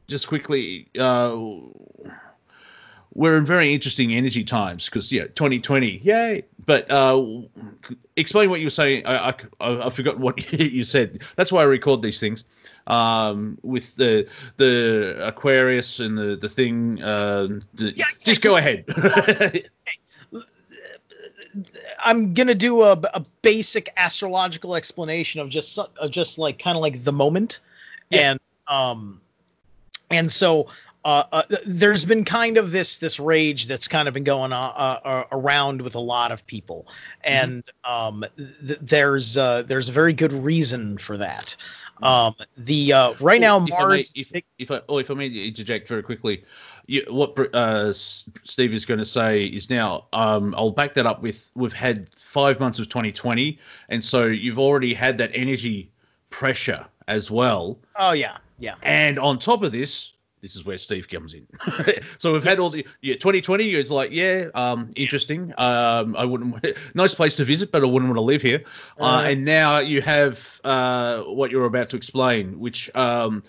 just 0.08 0.28
quickly, 0.28 0.88
uh, 1.00 1.36
we're 3.16 3.36
in 3.36 3.46
very 3.46 3.74
interesting 3.74 4.14
energy 4.14 4.44
times 4.44 4.86
because 4.86 5.12
yeah, 5.12 5.24
2020, 5.24 6.02
yay! 6.04 6.44
But 6.66 6.90
uh, 6.90 7.24
explain 8.16 8.50
what 8.50 8.60
you 8.60 8.68
were 8.68 8.72
saying. 8.72 9.06
I, 9.06 9.30
I, 9.60 9.88
I 9.88 9.90
forgot 9.90 10.20
what 10.20 10.52
you 10.60 10.84
said. 10.84 11.20
That's 11.36 11.52
why 11.52 11.62
I 11.62 11.66
record 11.66 12.02
these 12.02 12.20
things. 12.20 12.44
Um, 12.88 13.58
with 13.64 13.96
the 13.96 14.28
the 14.58 15.16
Aquarius 15.26 16.00
and 16.00 16.18
the 16.18 16.36
the 16.36 16.50
thing. 16.50 17.02
Uh, 17.02 17.60
the, 17.74 17.94
Yeah, 17.96 18.06
just 18.20 18.42
go 18.42 18.58
ahead. 18.58 18.86
I'm 22.04 22.34
gonna 22.34 22.56
do 22.56 22.82
a, 22.82 22.94
a 23.14 23.24
basic 23.42 23.92
astrological 23.98 24.76
explanation 24.76 25.40
of 25.40 25.50
just 25.50 25.78
of 25.78 26.12
just 26.12 26.38
like 26.38 26.60
kind 26.60 26.76
of 26.76 26.82
like 26.82 27.04
the 27.04 27.14
moment, 27.14 27.60
Yeah. 28.10 28.32
and 28.32 28.40
um, 28.68 29.22
and 30.10 30.32
so 30.32 30.68
uh, 31.06 31.24
uh, 31.32 31.44
there's 31.66 32.06
been 32.06 32.24
kind 32.24 32.58
of 32.58 32.72
this 32.72 32.98
this 32.98 33.20
rage 33.20 33.68
that's 33.68 33.88
kind 33.88 34.08
of 34.08 34.14
been 34.14 34.24
going 34.24 34.54
on 34.54 34.74
uh, 34.76 35.08
uh, 35.08 35.24
around 35.34 35.82
with 35.82 35.96
a 35.96 36.00
lot 36.00 36.32
of 36.32 36.46
people, 36.48 36.88
and 37.24 37.70
um, 37.84 38.24
th- 38.38 38.80
there's 38.82 39.36
uh, 39.36 39.64
there's 39.64 39.90
a 39.90 39.92
very 39.92 40.14
good 40.14 40.32
reason 40.32 40.98
for 40.98 41.18
that. 41.18 41.56
Um, 42.02 42.36
the 42.58 42.94
uh, 42.94 43.14
right 43.20 43.42
now 43.42 43.58
If 43.58 43.64
I 43.64 43.66
may- 43.66 43.70
Mars. 43.84 44.14
if, 44.16 44.44
if 44.60 44.72
I, 44.72 44.82
oh, 44.88 44.98
if 44.98 45.12
I 45.12 45.14
may 45.14 45.28
interject 45.28 45.88
very 45.90 46.04
quickly, 46.04 46.44
you, 46.88 47.06
what 47.10 47.38
uh, 47.54 47.92
Steve 47.92 48.74
is 48.74 48.86
going 48.86 49.00
to 49.00 49.06
say 49.06 49.46
is 49.46 49.70
now. 49.70 50.08
Um, 50.14 50.56
I'll 50.58 50.72
back 50.72 50.94
that 50.94 51.06
up 51.06 51.22
with 51.22 51.52
we've 51.56 51.74
had 51.74 52.10
five 52.18 52.62
months 52.62 52.80
of 52.80 52.88
2020, 52.88 53.60
and 53.90 54.04
so 54.04 54.26
you've 54.26 54.60
already 54.60 54.94
had 54.94 55.18
that 55.18 55.32
energy 55.34 55.92
pressure 56.30 56.86
as 57.10 57.30
well, 57.30 57.78
oh 57.98 58.14
yeah, 58.14 58.38
yeah. 58.58 58.76
and 58.84 59.20
on 59.20 59.38
top 59.38 59.64
of 59.64 59.74
this. 59.74 60.13
This 60.44 60.58
is 60.58 60.66
where 60.66 60.78
Steve 60.78 61.08
comes 61.08 61.34
in. 61.34 61.48
so 62.18 62.34
we've 62.34 62.44
had 62.44 62.60
all 62.60 62.68
the 62.68 62.86
yeah, 63.02 63.14
2020. 63.14 63.76
It's 63.76 63.90
like 63.90 64.12
yeah, 64.12 64.48
um, 64.54 64.92
interesting. 64.98 65.54
Um, 65.58 66.18
I 66.18 66.26
wouldn't 66.26 66.54
nice 66.94 67.16
place 67.16 67.38
to 67.38 67.46
visit, 67.46 67.72
but 67.72 67.82
I 67.82 67.86
wouldn't 67.86 68.10
want 68.10 68.18
to 68.18 68.22
live 68.22 68.42
here. 68.42 68.62
Uh, 69.00 69.04
Uh. 69.06 69.22
and 69.22 69.46
now 69.46 69.80
you 69.80 70.02
have 70.02 70.60
uh, 70.66 71.22
what 71.22 71.50
you're 71.50 71.64
about 71.64 71.90
to 71.92 71.96
explain, 71.96 72.60
which 72.60 72.94
um, 72.94 73.42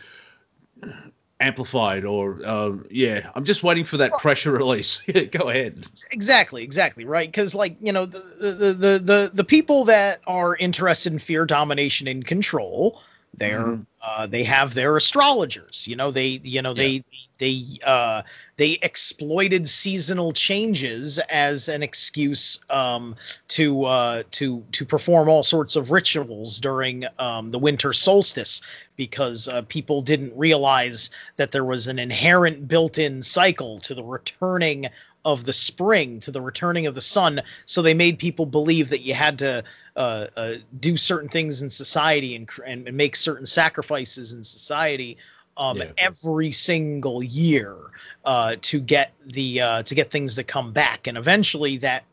amplified 1.41 2.05
or 2.05 2.47
um, 2.47 2.87
yeah. 2.91 3.29
I'm 3.35 3.45
just 3.45 3.65
waiting 3.65 3.85
for 3.85 3.97
that 3.97 4.13
pressure 4.19 4.53
release. 4.53 5.03
Go 5.33 5.49
ahead. 5.49 5.85
exactly 6.13 6.63
exactly 6.63 7.05
right 7.05 7.27
because 7.27 7.57
like 7.57 7.77
you 7.81 7.91
know 7.91 8.07
the, 8.07 8.21
the 8.39 8.73
the 8.73 8.99
the 9.01 9.31
the 9.35 9.45
people 9.45 9.85
that 9.87 10.21
are 10.29 10.55
interested 10.57 11.13
in 11.13 11.19
fear 11.19 11.45
domination 11.45 12.07
and 12.07 12.25
control 12.25 13.03
they're 13.38 13.64
Mhm. 13.64 13.87
uh 14.03 14.27
they 14.27 14.42
have 14.44 14.75
their 14.75 14.97
astrologers 14.97 15.87
you 15.88 15.97
know 15.97 16.11
they 16.11 16.40
you 16.44 16.62
know 16.62 16.75
they 16.75 17.03
they 17.38 17.62
uh 17.85 18.23
they 18.57 18.73
exploited 18.83 19.68
seasonal 19.68 20.33
changes 20.33 21.18
as 21.31 21.68
an 21.68 21.83
excuse 21.83 22.61
um 22.70 23.16
to 23.49 23.85
uh 23.85 24.23
to 24.31 24.64
to 24.73 24.85
perform 24.85 25.29
all 25.29 25.42
sorts 25.42 25.77
of 25.77 25.90
rituals 25.90 26.59
during 26.61 27.05
um 27.18 27.51
the 27.51 27.59
winter 27.59 27.92
solstice 27.92 28.61
because 28.97 29.49
uh, 29.49 29.62
people 29.62 30.01
didn't 30.01 30.33
realize 30.37 31.11
that 31.37 31.51
there 31.51 31.64
was 31.64 31.88
an 31.88 31.99
inherent 31.99 32.68
built-in 32.68 33.20
cycle 33.23 33.79
to 33.79 33.94
the 33.94 34.05
returning 34.05 34.87
of 35.25 35.45
the 35.45 35.53
spring 35.53 36.21
to 36.21 36.31
the 36.31 36.41
returning 36.41 36.87
of 36.87 36.95
the 36.95 37.01
sun. 37.01 37.41
So 37.67 37.83
they 37.83 37.95
made 37.95 38.19
people 38.19 38.47
believe 38.47 38.89
that 38.91 39.01
you 39.01 39.15
had 39.15 39.39
to 39.41 39.65
uh, 39.97 40.27
uh, 40.37 40.55
do 40.81 40.97
certain 40.97 41.29
things 41.29 41.63
in 41.63 41.71
society 41.71 42.37
and, 42.37 42.49
and 42.67 42.87
and 42.89 42.97
make 42.97 43.17
certain 43.17 43.47
sacrifices 43.47 44.33
in 44.33 44.45
society 44.45 45.17
um, 45.57 45.79
Yeah. 45.79 45.93
every 45.99 46.53
single 46.53 47.23
year 47.23 47.77
uh, 48.25 48.57
to 48.63 48.81
get 48.81 49.13
the 49.27 49.61
uh, 49.61 49.83
to 49.85 49.95
get 49.95 50.11
things 50.11 50.35
to 50.37 50.45
come 50.45 50.73
back, 50.73 51.07
and 51.07 51.17
eventually 51.17 51.77
that 51.79 52.05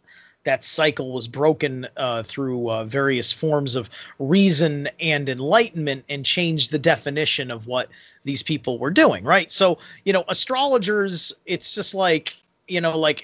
that 0.43 0.63
cycle 0.63 1.11
was 1.11 1.27
broken 1.27 1.87
uh, 1.97 2.23
through 2.23 2.71
uh, 2.71 2.83
various 2.83 3.31
forms 3.31 3.75
of 3.75 3.89
reason 4.17 4.89
and 4.99 5.29
enlightenment 5.29 6.03
and 6.09 6.25
changed 6.25 6.71
the 6.71 6.79
definition 6.79 7.51
of 7.51 7.67
what 7.67 7.89
these 8.23 8.41
people 8.41 8.79
were 8.79 8.89
doing 8.91 9.23
right? 9.23 9.51
So 9.51 9.77
you 10.05 10.13
know 10.13 10.23
astrologers 10.29 11.33
it's 11.45 11.73
just 11.75 11.93
like 11.95 12.40
you 12.67 12.81
know 12.81 12.97
like 12.97 13.23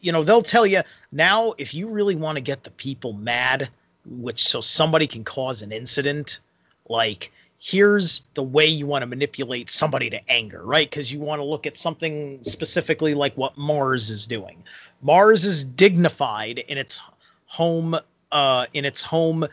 you 0.00 0.12
know 0.12 0.22
they'll 0.22 0.42
tell 0.42 0.66
you 0.66 0.82
now 1.12 1.54
if 1.58 1.74
you 1.74 1.88
really 1.88 2.16
want 2.16 2.36
to 2.36 2.40
get 2.42 2.64
the 2.64 2.70
people 2.72 3.12
mad 3.12 3.68
which 4.06 4.42
so 4.42 4.60
somebody 4.60 5.06
can 5.06 5.24
cause 5.24 5.62
an 5.62 5.72
incident 5.72 6.40
like 6.88 7.32
here's 7.58 8.26
the 8.34 8.42
way 8.42 8.66
you 8.66 8.86
want 8.86 9.00
to 9.02 9.06
manipulate 9.06 9.70
somebody 9.70 10.10
to 10.10 10.30
anger 10.30 10.62
right? 10.64 10.90
Because 10.90 11.10
you 11.10 11.18
want 11.18 11.40
to 11.40 11.44
look 11.44 11.66
at 11.66 11.76
something 11.76 12.38
specifically 12.42 13.14
like 13.14 13.34
what 13.36 13.56
mars 13.56 14.10
is 14.10 14.26
doing. 14.26 14.62
Mars 15.00 15.46
is 15.46 15.64
dignified 15.64 16.58
in 16.58 16.76
its 16.76 17.00
home 17.46 17.96
uh 18.32 18.66
in 18.74 18.84
its 18.84 19.00
home 19.00 19.46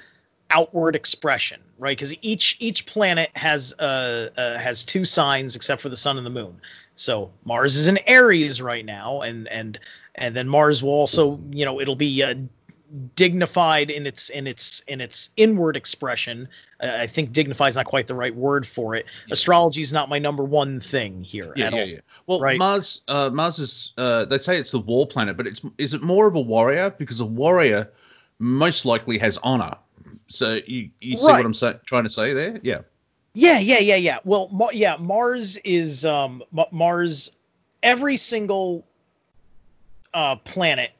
outward 0.50 0.96
expression 0.96 1.62
right 1.82 1.98
because 1.98 2.14
each 2.22 2.56
each 2.60 2.86
planet 2.86 3.30
has 3.36 3.74
uh, 3.80 4.30
uh 4.38 4.58
has 4.58 4.86
two 4.86 5.04
signs 5.04 5.56
except 5.58 5.82
for 5.82 5.90
the 5.90 5.98
sun 5.98 6.16
and 6.18 6.26
the 6.26 6.30
moon 6.30 6.56
so 6.96 7.30
mars 7.44 7.76
is 7.76 7.90
in 7.90 7.98
aries 8.08 8.62
right 8.62 8.86
now 8.86 9.22
and 9.22 9.50
and 9.50 9.80
and 10.16 10.34
then 10.34 10.48
mars 10.48 10.82
will 10.82 10.92
also 10.92 11.38
you 11.52 11.66
know 11.66 11.82
it'll 11.82 11.96
be 11.96 12.24
uh, 12.24 12.36
dignified 13.16 13.90
in 13.90 14.06
its 14.06 14.30
in 14.30 14.46
its 14.48 14.82
in 14.82 15.02
its 15.02 15.32
inward 15.38 15.76
expression 15.76 16.48
uh, 16.84 16.92
i 16.96 17.08
think 17.08 17.32
dignified 17.32 17.70
is 17.70 17.76
not 17.76 17.86
quite 17.86 18.08
the 18.08 18.16
right 18.16 18.36
word 18.36 18.66
for 18.68 18.96
it 18.96 19.08
astrology 19.32 19.82
is 19.82 19.92
not 19.92 20.08
my 20.08 20.20
number 20.20 20.44
one 20.44 20.80
thing 20.80 21.24
here 21.24 21.54
Yeah, 21.56 21.68
at 21.68 21.74
yeah, 21.74 21.80
all 21.80 21.88
yeah. 21.88 22.00
Well, 22.28 22.40
Right. 22.40 22.60
Mars, 22.60 23.02
uh, 23.08 23.30
Mars 23.30 23.60
is. 23.60 23.94
Uh, 23.98 24.26
they 24.26 24.38
say 24.38 24.58
it's 24.58 24.72
the 24.72 24.80
war 24.80 25.08
planet, 25.08 25.36
but 25.38 25.48
it's 25.48 25.62
is 25.78 25.94
it 25.94 26.02
more 26.02 26.28
of 26.28 26.36
a 26.36 26.40
warrior 26.40 26.90
because 26.92 27.20
a 27.20 27.26
warrior 27.26 27.90
most 28.40 28.86
likely 28.86 29.18
has 29.18 29.38
honor. 29.44 29.76
So 30.32 30.60
you 30.66 30.90
you 31.02 31.18
see 31.18 31.26
Right. 31.26 31.38
what 31.38 31.46
I'm 31.46 31.54
say, 31.54 31.76
trying 31.86 32.04
to 32.04 32.10
say 32.10 32.34
there? 32.34 32.60
Yeah. 32.64 32.80
Yeah, 33.34 33.60
yeah, 33.60 33.80
yeah, 33.80 33.96
yeah. 33.96 34.20
Well, 34.24 34.50
Ma- 34.52 34.70
yeah, 34.74 34.98
Mars 34.98 35.58
is 35.58 36.06
um 36.06 36.44
Ma- 36.52 36.66
Mars. 36.72 37.36
Every 37.84 38.18
single 38.18 38.86
uh, 40.14 40.36
planet 40.38 40.92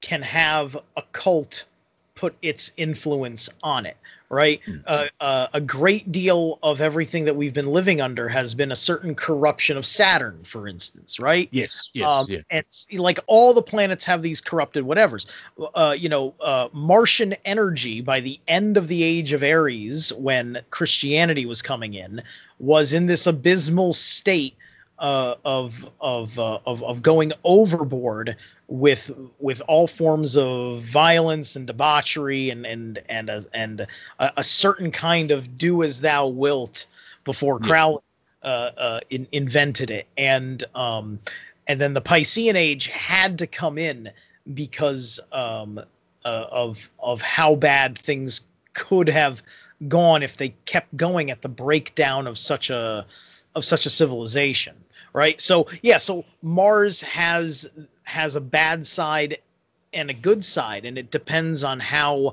can 0.00 0.22
have 0.22 0.76
a 0.96 1.02
cult 1.12 1.66
put 2.14 2.36
its 2.42 2.72
influence 2.76 3.48
on 3.62 3.86
it, 3.86 3.96
right? 4.30 4.60
Mm. 4.66 4.82
Uh, 4.86 5.06
uh, 5.20 5.46
a 5.52 5.60
great 5.60 6.10
deal 6.12 6.60
of 6.62 6.80
everything 6.80 7.24
that 7.24 7.34
we've 7.34 7.52
been 7.52 7.66
living 7.66 8.00
under 8.00 8.28
has 8.28 8.54
been 8.54 8.70
a 8.70 8.76
certain 8.76 9.14
corruption 9.14 9.76
of 9.76 9.84
Saturn, 9.84 10.38
for 10.44 10.68
instance, 10.68 11.18
right? 11.18 11.48
Yes. 11.50 11.90
Yes. 11.92 12.08
um, 12.08 12.26
yeah. 12.28 12.38
It's 12.50 12.90
like 12.92 13.18
all 13.26 13.52
the 13.52 13.62
planets 13.62 14.04
have 14.04 14.22
these 14.22 14.40
corrupted 14.40 14.84
whatevers. 14.84 15.26
Uh, 15.74 15.94
you 15.98 16.08
know, 16.08 16.32
uh, 16.40 16.68
Martian 16.72 17.34
energy 17.44 18.00
by 18.00 18.20
the 18.20 18.38
end 18.46 18.76
of 18.76 18.86
the 18.86 19.02
age 19.02 19.32
of 19.32 19.42
Aries, 19.42 20.12
when 20.14 20.60
Christianity 20.70 21.44
was 21.44 21.60
coming 21.60 21.94
in, 21.94 22.22
was 22.60 22.92
in 22.92 23.06
this 23.06 23.26
abysmal 23.26 23.92
state 23.92 24.54
uh, 25.00 25.34
of 25.44 25.86
of, 26.00 26.38
uh, 26.38 26.58
of 26.66 26.82
of 26.84 27.02
going 27.02 27.32
overboard 27.44 28.36
with 28.68 29.10
with 29.38 29.60
all 29.66 29.86
forms 29.86 30.36
of 30.36 30.82
violence 30.82 31.56
and 31.56 31.66
debauchery 31.66 32.50
and 32.50 32.66
and 32.66 33.00
and 33.08 33.30
a, 33.30 33.44
and 33.54 33.80
a, 34.18 34.32
a 34.36 34.42
certain 34.44 34.90
kind 34.90 35.30
of 35.30 35.58
do 35.58 35.82
as 35.82 36.00
thou 36.00 36.26
wilt 36.26 36.86
before. 37.24 37.58
Crowley 37.58 38.00
uh, 38.42 38.70
uh, 38.76 39.00
in, 39.10 39.26
invented 39.32 39.90
it 39.90 40.06
and 40.16 40.64
um, 40.74 41.18
and 41.66 41.80
then 41.80 41.94
the 41.94 42.00
Piscean 42.00 42.54
age 42.54 42.86
had 42.86 43.38
to 43.38 43.46
come 43.46 43.78
in 43.78 44.10
because 44.54 45.20
um, 45.32 45.78
uh, 46.24 46.46
of 46.50 46.88
of 47.00 47.20
how 47.22 47.54
bad 47.54 47.96
things 47.98 48.46
could 48.72 49.08
have 49.08 49.42
gone 49.88 50.22
if 50.22 50.36
they 50.36 50.50
kept 50.64 50.96
going 50.96 51.30
at 51.30 51.42
the 51.42 51.48
breakdown 51.48 52.26
of 52.26 52.38
such 52.38 52.70
a 52.70 53.06
of 53.54 53.64
such 53.64 53.84
a 53.86 53.90
civilization 53.90 54.74
right? 55.12 55.40
So 55.40 55.66
yeah 55.82 55.98
so 55.98 56.24
mars 56.42 57.00
has 57.02 57.70
has 58.04 58.36
a 58.36 58.40
bad 58.40 58.86
side 58.86 59.38
and 59.92 60.10
a 60.10 60.14
good 60.14 60.44
side 60.44 60.84
and 60.84 60.98
it 60.98 61.10
depends 61.10 61.64
on 61.64 61.80
how 61.80 62.32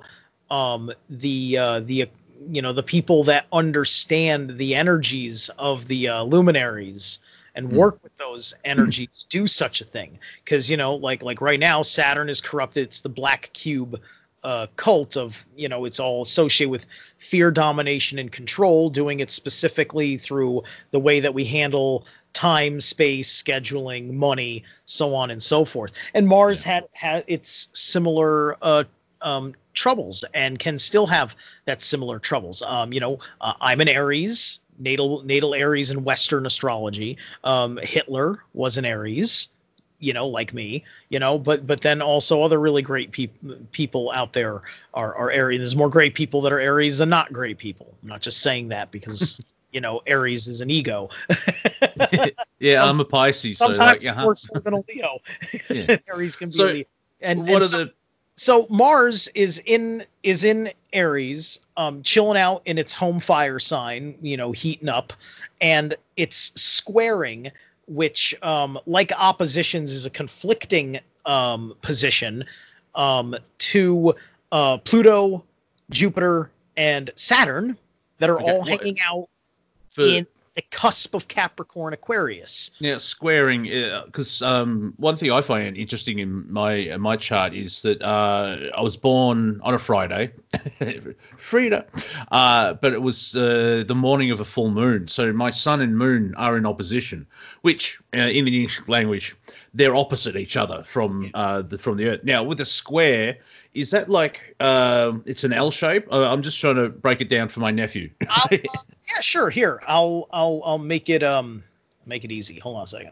um 0.49 0.91
the 1.09 1.57
uh 1.57 1.79
the 1.81 2.07
you 2.49 2.61
know 2.61 2.73
the 2.73 2.83
people 2.83 3.23
that 3.23 3.45
understand 3.51 4.57
the 4.57 4.75
energies 4.75 5.49
of 5.57 5.87
the 5.87 6.07
uh, 6.07 6.23
luminaries 6.23 7.19
and 7.55 7.71
Hmm. 7.71 7.73
work 7.73 8.01
with 8.03 8.15
those 8.17 8.53
energies 8.63 9.25
do 9.29 9.47
such 9.47 9.81
a 9.81 9.85
thing. 9.85 10.19
Because 10.43 10.69
you 10.69 10.77
know 10.77 10.95
like 10.95 11.23
like 11.23 11.41
right 11.41 11.59
now 11.59 11.81
saturn 11.81 12.29
is 12.29 12.41
corrupted. 12.41 12.83
It's 12.87 13.01
the 13.01 13.09
black 13.09 13.49
cube 13.53 13.99
uh, 14.43 14.67
cult 14.77 15.17
of 15.17 15.47
you 15.55 15.67
know 15.67 15.85
it's 15.85 15.99
all 15.99 16.21
associated 16.21 16.69
with 16.69 16.85
fear 17.17 17.51
domination 17.51 18.19
and 18.19 18.31
control 18.31 18.89
doing 18.89 19.19
it 19.19 19.31
specifically 19.31 20.17
through 20.17 20.63
the 20.91 20.99
way 20.99 21.19
that 21.19 21.33
we 21.33 21.43
handle 21.43 22.05
time 22.37 22.79
space 22.79 23.41
scheduling 23.41 24.13
money 24.13 24.63
so 24.85 25.15
on 25.15 25.31
and 25.31 25.41
so 25.41 25.65
forth. 25.65 25.91
And 26.13 26.27
mars 26.27 26.61
had 26.61 26.87
had 26.93 27.23
its 27.25 27.69
similar 27.73 28.55
uh 28.61 28.83
um 29.23 29.55
troubles 29.73 30.23
and 30.35 30.59
can 30.59 30.77
still 30.77 31.07
have 31.07 31.35
that 31.65 31.81
similar 31.81 32.19
troubles. 32.19 32.61
Um 32.61 32.93
you 32.93 32.99
know 32.99 33.17
uh, 33.41 33.53
i'm 33.59 33.81
an 33.81 33.87
aries 33.87 34.59
natal 34.77 35.23
natal 35.23 35.55
aries 35.55 35.89
in 35.89 36.03
western 36.03 36.45
astrology. 36.45 37.17
Um 37.43 37.79
hitler 37.81 38.43
was 38.53 38.77
an 38.77 38.85
aries 38.85 39.49
you 39.99 40.13
know 40.13 40.27
like 40.27 40.53
me 40.53 40.83
you 41.09 41.17
know 41.17 41.39
but 41.39 41.65
but 41.65 41.81
then 41.81 42.03
also 42.03 42.43
other 42.43 42.59
really 42.59 42.83
great 42.83 43.09
peop- 43.11 43.71
people 43.71 44.11
out 44.11 44.33
there 44.33 44.61
are 44.93 45.15
are 45.15 45.31
aries. 45.31 45.57
There's 45.57 45.75
more 45.75 45.89
great 45.89 46.13
people 46.13 46.39
that 46.41 46.53
are 46.53 46.59
aries 46.59 46.99
than 46.99 47.09
not 47.09 47.33
great 47.33 47.57
people. 47.57 47.95
I'm 48.03 48.09
not 48.09 48.21
just 48.21 48.41
saying 48.41 48.67
that 48.67 48.91
because 48.91 49.41
you 49.77 49.81
know 49.85 50.01
aries 50.15 50.47
is 50.47 50.61
an 50.65 50.71
ego 50.79 51.09
yeah, 52.59 52.83
I'm 52.83 52.99
a 52.99 53.05
Pisces, 53.05 53.59
so 53.59 53.67
sometimes 53.67 54.05
like, 54.05 54.13
uh-huh. 54.13 54.23
more 54.23 54.35
so 54.35 54.59
than 54.59 54.73
a 54.73 54.83
leo 54.89 55.19
Yeah. 55.69 55.97
aries 56.13 56.35
can 56.35 56.49
be 56.49 56.57
So, 56.57 56.65
Leo. 56.65 56.85
and, 57.21 57.39
what 57.41 57.63
and 57.63 57.63
are 57.63 57.67
so- 57.67 57.85
the 57.85 57.93
so 58.35 58.67
Mars 58.69 59.27
is 59.35 59.61
in 59.65 60.05
is 60.23 60.43
in 60.43 60.71
Aries, 60.93 61.59
um, 61.75 62.03
chilling 62.03 62.37
out 62.39 62.61
in 62.65 62.77
its 62.77 62.93
home 62.93 63.19
fire 63.19 63.59
sign, 63.59 64.15
you 64.21 64.37
know, 64.37 64.51
heating 64.51 64.89
up, 64.89 65.13
and 65.59 65.95
it's 66.17 66.59
squaring, 66.61 67.51
which, 67.87 68.35
um, 68.43 68.79
like 68.85 69.11
oppositions, 69.17 69.91
is 69.91 70.05
a 70.05 70.09
conflicting 70.11 70.99
um, 71.25 71.73
position 71.81 72.45
um, 72.95 73.35
to 73.59 74.13
uh, 74.51 74.77
Pluto, 74.77 75.43
Jupiter, 75.89 76.51
and 76.77 77.09
Saturn 77.15 77.77
that 78.19 78.29
are 78.29 78.39
Okay, 78.39 78.51
all 78.51 78.63
hanging 78.63 78.97
out 79.01 79.27
in 79.97 80.27
the 80.57 80.63
cusp 80.71 81.13
of 81.13 81.27
Capricorn 81.27 81.93
Aquarius. 81.93 82.71
Now, 82.81 82.97
squaring, 82.97 83.65
because 84.07 84.41
um, 84.41 84.91
one 84.97 85.15
thing 85.15 85.31
I 85.31 85.41
find 85.41 85.77
interesting 85.77 86.17
in 86.17 86.51
my 86.51 86.89
uh, 86.89 86.97
my 86.97 87.15
chart 87.15 87.53
is 87.53 87.83
that 87.83 88.01
uh, 88.01 88.57
I 88.75 88.81
was 88.81 88.97
born 88.97 89.61
on 89.61 89.75
a 89.75 89.79
Friday, 89.79 90.31
Frida, 91.37 91.85
uh, 92.31 92.73
but 92.73 92.91
it 92.91 93.03
was 93.03 93.35
uh, 93.35 93.83
the 93.87 93.93
morning 93.93 94.31
of 94.31 94.39
a 94.39 94.45
full 94.45 94.71
moon. 94.71 95.07
So 95.07 95.31
my 95.31 95.51
sun 95.51 95.79
and 95.79 95.95
moon 95.95 96.33
are 96.37 96.57
in 96.57 96.65
opposition, 96.65 97.27
which 97.61 97.99
uh, 98.15 98.21
in 98.21 98.45
the 98.45 98.55
English 98.55 98.81
language 98.87 99.35
they're 99.75 99.95
opposite 99.95 100.35
each 100.35 100.57
other 100.57 100.83
from 100.83 101.29
uh, 101.35 101.61
the 101.61 101.77
from 101.77 101.97
the 101.97 102.07
Earth. 102.07 102.23
Now, 102.23 102.41
with 102.41 102.59
a 102.61 102.65
square, 102.65 103.37
is 103.77 103.91
that 103.91 104.09
like 104.09 104.55
um, 104.59 105.23
it's 105.27 105.43
an 105.43 105.53
L 105.53 105.69
shape? 105.69 106.11
Uh, 106.11 106.27
I'm 106.27 106.41
just 106.41 106.59
trying 106.59 106.77
to 106.77 106.89
break 106.89 107.21
it 107.21 107.29
down 107.29 107.47
for 107.47 107.59
my 107.59 107.71
nephew. 107.71 108.09
Uh, 108.29 108.47
yeah, 108.51 109.21
sure. 109.21 109.49
Here, 109.49 109.81
I'll 109.87 110.27
I'll 110.31 110.61
I'll 110.65 110.77
make 110.77 111.09
it 111.09 111.23
um 111.23 111.63
make 112.05 112.25
it 112.25 112.31
easy. 112.31 112.59
Hold 112.59 112.77
on 112.77 112.83
a 112.83 112.87
second. 112.87 113.11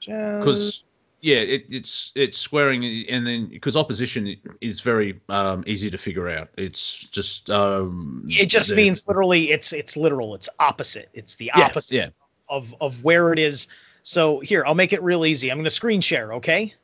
because 0.00 0.82
yeah 1.20 1.36
it, 1.36 1.64
it's 1.68 2.12
it's 2.14 2.38
squaring 2.38 2.84
and 3.08 3.26
then 3.26 3.46
because 3.46 3.76
opposition 3.76 4.36
is 4.60 4.80
very 4.80 5.20
um 5.28 5.64
easy 5.66 5.90
to 5.90 5.98
figure 5.98 6.28
out 6.28 6.48
it's 6.56 6.98
just 6.98 7.50
um 7.50 8.24
it 8.28 8.46
just 8.46 8.74
means 8.74 9.06
literally 9.06 9.50
it's 9.50 9.72
it's 9.72 9.96
literal. 9.96 10.34
It's 10.34 10.48
opposite. 10.58 11.08
It's 11.14 11.36
the 11.36 11.50
opposite 11.52 11.96
yeah 11.96 12.08
of 12.48 12.74
of 12.80 13.04
where 13.04 13.32
it 13.32 13.38
is. 13.38 13.68
So 14.02 14.40
here, 14.40 14.64
I'll 14.66 14.74
make 14.74 14.92
it 14.92 15.02
real 15.02 15.26
easy. 15.26 15.50
I'm 15.50 15.58
going 15.58 15.64
to 15.64 15.70
screen 15.70 16.00
share. 16.00 16.32
Okay. 16.34 16.74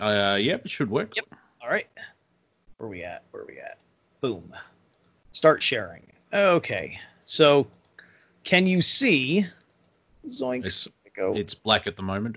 uh 0.00 0.38
yeah 0.40 0.56
it 0.64 0.70
should 0.70 0.90
work 0.90 1.14
Yep. 1.16 1.26
All 1.62 1.68
right. 1.68 1.86
Where 2.78 2.88
we 2.88 3.02
at? 3.02 3.22
Where 3.30 3.44
we 3.46 3.58
at? 3.58 3.82
Boom. 4.20 4.52
Start 5.32 5.62
sharing. 5.62 6.06
Okay. 6.32 6.98
So, 7.24 7.66
can 8.44 8.66
you 8.66 8.80
see? 8.80 9.44
Zoinks. 10.28 10.58
It's- 10.58 10.88
go 11.16 11.34
it's 11.34 11.54
black 11.54 11.88
at 11.88 11.96
the 11.96 12.02
moment 12.02 12.36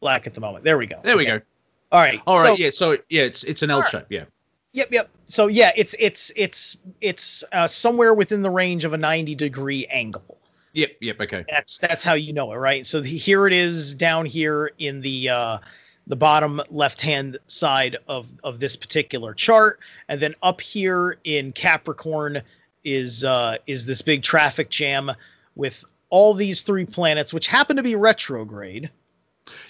black 0.00 0.26
at 0.26 0.34
the 0.34 0.40
moment. 0.40 0.64
There 0.64 0.76
we 0.76 0.86
go. 0.86 0.98
there 1.04 1.16
we 1.16 1.22
Okay. 1.22 1.38
go 1.38 1.44
All 1.92 2.00
right. 2.00 2.20
all 2.26 2.36
so- 2.36 2.48
right 2.48 2.58
yeah 2.58 2.70
so 2.70 2.98
yeah 3.10 3.22
it's 3.22 3.44
it's 3.44 3.62
an 3.62 3.70
l 3.70 3.84
shape 3.84 4.06
yeah 4.10 4.24
Yep, 4.72 4.88
yep. 4.90 5.10
So 5.26 5.46
yeah, 5.48 5.70
it's 5.76 5.94
it's 6.00 6.32
it's 6.34 6.78
it's 7.02 7.44
uh, 7.52 7.66
somewhere 7.68 8.12
within 8.14 8.40
the 8.42 8.50
range 8.50 8.84
of 8.86 8.92
a 8.94 8.96
90 8.96 9.34
degree 9.34 9.86
angle. 9.86 10.38
Yep, 10.72 10.92
yep, 11.00 11.20
okay. 11.20 11.44
That's 11.48 11.76
that's 11.78 12.02
how 12.02 12.14
you 12.14 12.32
know 12.32 12.50
it, 12.52 12.56
right? 12.56 12.84
So 12.86 13.00
the, 13.02 13.08
here 13.10 13.46
it 13.46 13.52
is 13.52 13.94
down 13.94 14.24
here 14.26 14.72
in 14.78 15.00
the 15.02 15.28
uh, 15.28 15.58
the 16.06 16.16
bottom 16.16 16.60
left 16.70 17.00
hand 17.00 17.38
side 17.46 17.96
of 18.08 18.26
of 18.42 18.60
this 18.60 18.76
particular 18.76 19.34
chart, 19.34 19.80
and 20.08 20.20
then 20.20 20.34
up 20.42 20.60
here 20.60 21.18
in 21.24 21.52
Capricorn 21.52 22.42
is 22.84 23.24
uh, 23.24 23.56
is 23.66 23.86
this 23.86 24.02
big 24.02 24.22
traffic 24.22 24.70
jam 24.70 25.10
with 25.54 25.84
all 26.10 26.34
these 26.34 26.62
three 26.62 26.84
planets, 26.84 27.32
which 27.32 27.46
happen 27.46 27.76
to 27.76 27.82
be 27.82 27.94
retrograde. 27.94 28.90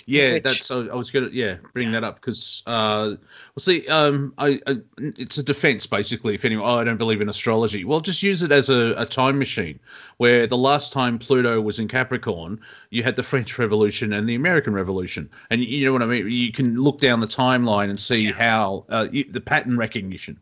Yeah, 0.06 0.34
Which- 0.34 0.42
that's. 0.42 0.70
I 0.70 0.76
I 0.76 0.94
was 0.94 1.10
gonna 1.10 1.30
yeah 1.32 1.56
bring 1.72 1.92
that 1.92 2.04
up 2.04 2.16
because 2.16 2.62
uh, 2.66 3.16
well, 3.54 3.60
see, 3.60 3.86
um, 3.88 4.32
I, 4.38 4.60
I 4.66 4.76
it's 4.98 5.38
a 5.38 5.42
defense 5.42 5.86
basically. 5.86 6.34
If 6.34 6.44
anyone, 6.44 6.68
oh, 6.68 6.78
I 6.78 6.84
don't 6.84 6.96
believe 6.96 7.20
in 7.20 7.28
astrology. 7.28 7.84
Well, 7.84 8.00
just 8.00 8.22
use 8.22 8.42
it 8.42 8.52
as 8.52 8.68
a, 8.68 8.94
a 8.96 9.06
time 9.06 9.38
machine. 9.38 9.78
Where 10.16 10.46
the 10.46 10.56
last 10.56 10.92
time 10.92 11.18
Pluto 11.18 11.60
was 11.60 11.78
in 11.78 11.88
Capricorn, 11.88 12.60
you 12.90 13.02
had 13.02 13.16
the 13.16 13.22
French 13.22 13.58
Revolution 13.58 14.12
and 14.12 14.28
the 14.28 14.34
American 14.34 14.72
Revolution, 14.72 15.28
and 15.50 15.62
you, 15.62 15.78
you 15.78 15.86
know 15.86 15.92
what 15.92 16.02
I 16.02 16.06
mean. 16.06 16.30
You 16.30 16.52
can 16.52 16.80
look 16.80 17.00
down 17.00 17.20
the 17.20 17.26
timeline 17.26 17.90
and 17.90 18.00
see 18.00 18.32
how 18.32 18.84
uh, 18.88 19.08
you, 19.10 19.24
the 19.24 19.40
pattern 19.40 19.76
recognition. 19.76 20.38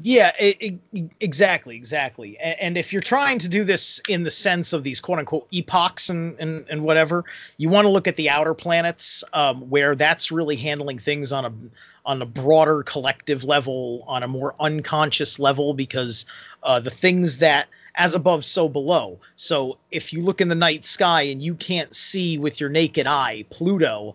Yeah, 0.00 0.32
i 0.40 0.78
i 0.94 1.10
exactly, 1.20 1.76
exactly. 1.76 2.38
And, 2.38 2.58
and 2.60 2.78
if 2.78 2.92
you're 2.92 3.02
trying 3.02 3.38
to 3.40 3.48
do 3.48 3.62
this 3.62 4.00
in 4.08 4.22
the 4.22 4.30
sense 4.30 4.72
of 4.72 4.84
these 4.84 5.00
quote 5.00 5.18
unquote 5.18 5.46
epochs 5.52 6.08
and, 6.08 6.34
and, 6.38 6.64
and 6.70 6.82
whatever, 6.82 7.24
you 7.58 7.68
want 7.68 7.84
to 7.84 7.90
look 7.90 8.08
at 8.08 8.16
the 8.16 8.30
outer 8.30 8.54
planets, 8.54 9.22
um, 9.34 9.68
where 9.68 9.94
that's 9.94 10.32
really 10.32 10.56
handling 10.56 10.98
things 10.98 11.30
on 11.30 11.44
a 11.44 11.52
on 12.04 12.22
a 12.22 12.26
broader 12.26 12.82
collective 12.82 13.44
level, 13.44 14.02
on 14.08 14.22
a 14.22 14.28
more 14.28 14.54
unconscious 14.60 15.38
level, 15.38 15.74
because 15.74 16.24
uh, 16.62 16.80
the 16.80 16.90
things 16.90 17.38
that 17.38 17.68
as 17.96 18.14
above, 18.14 18.44
so 18.44 18.68
below. 18.68 19.18
So 19.36 19.76
if 19.90 20.12
you 20.12 20.22
look 20.22 20.40
in 20.40 20.48
the 20.48 20.54
night 20.54 20.84
sky 20.86 21.22
and 21.22 21.42
you 21.42 21.54
can't 21.54 21.94
see 21.94 22.38
with 22.38 22.58
your 22.58 22.70
naked 22.70 23.06
eye 23.06 23.44
Pluto, 23.50 24.14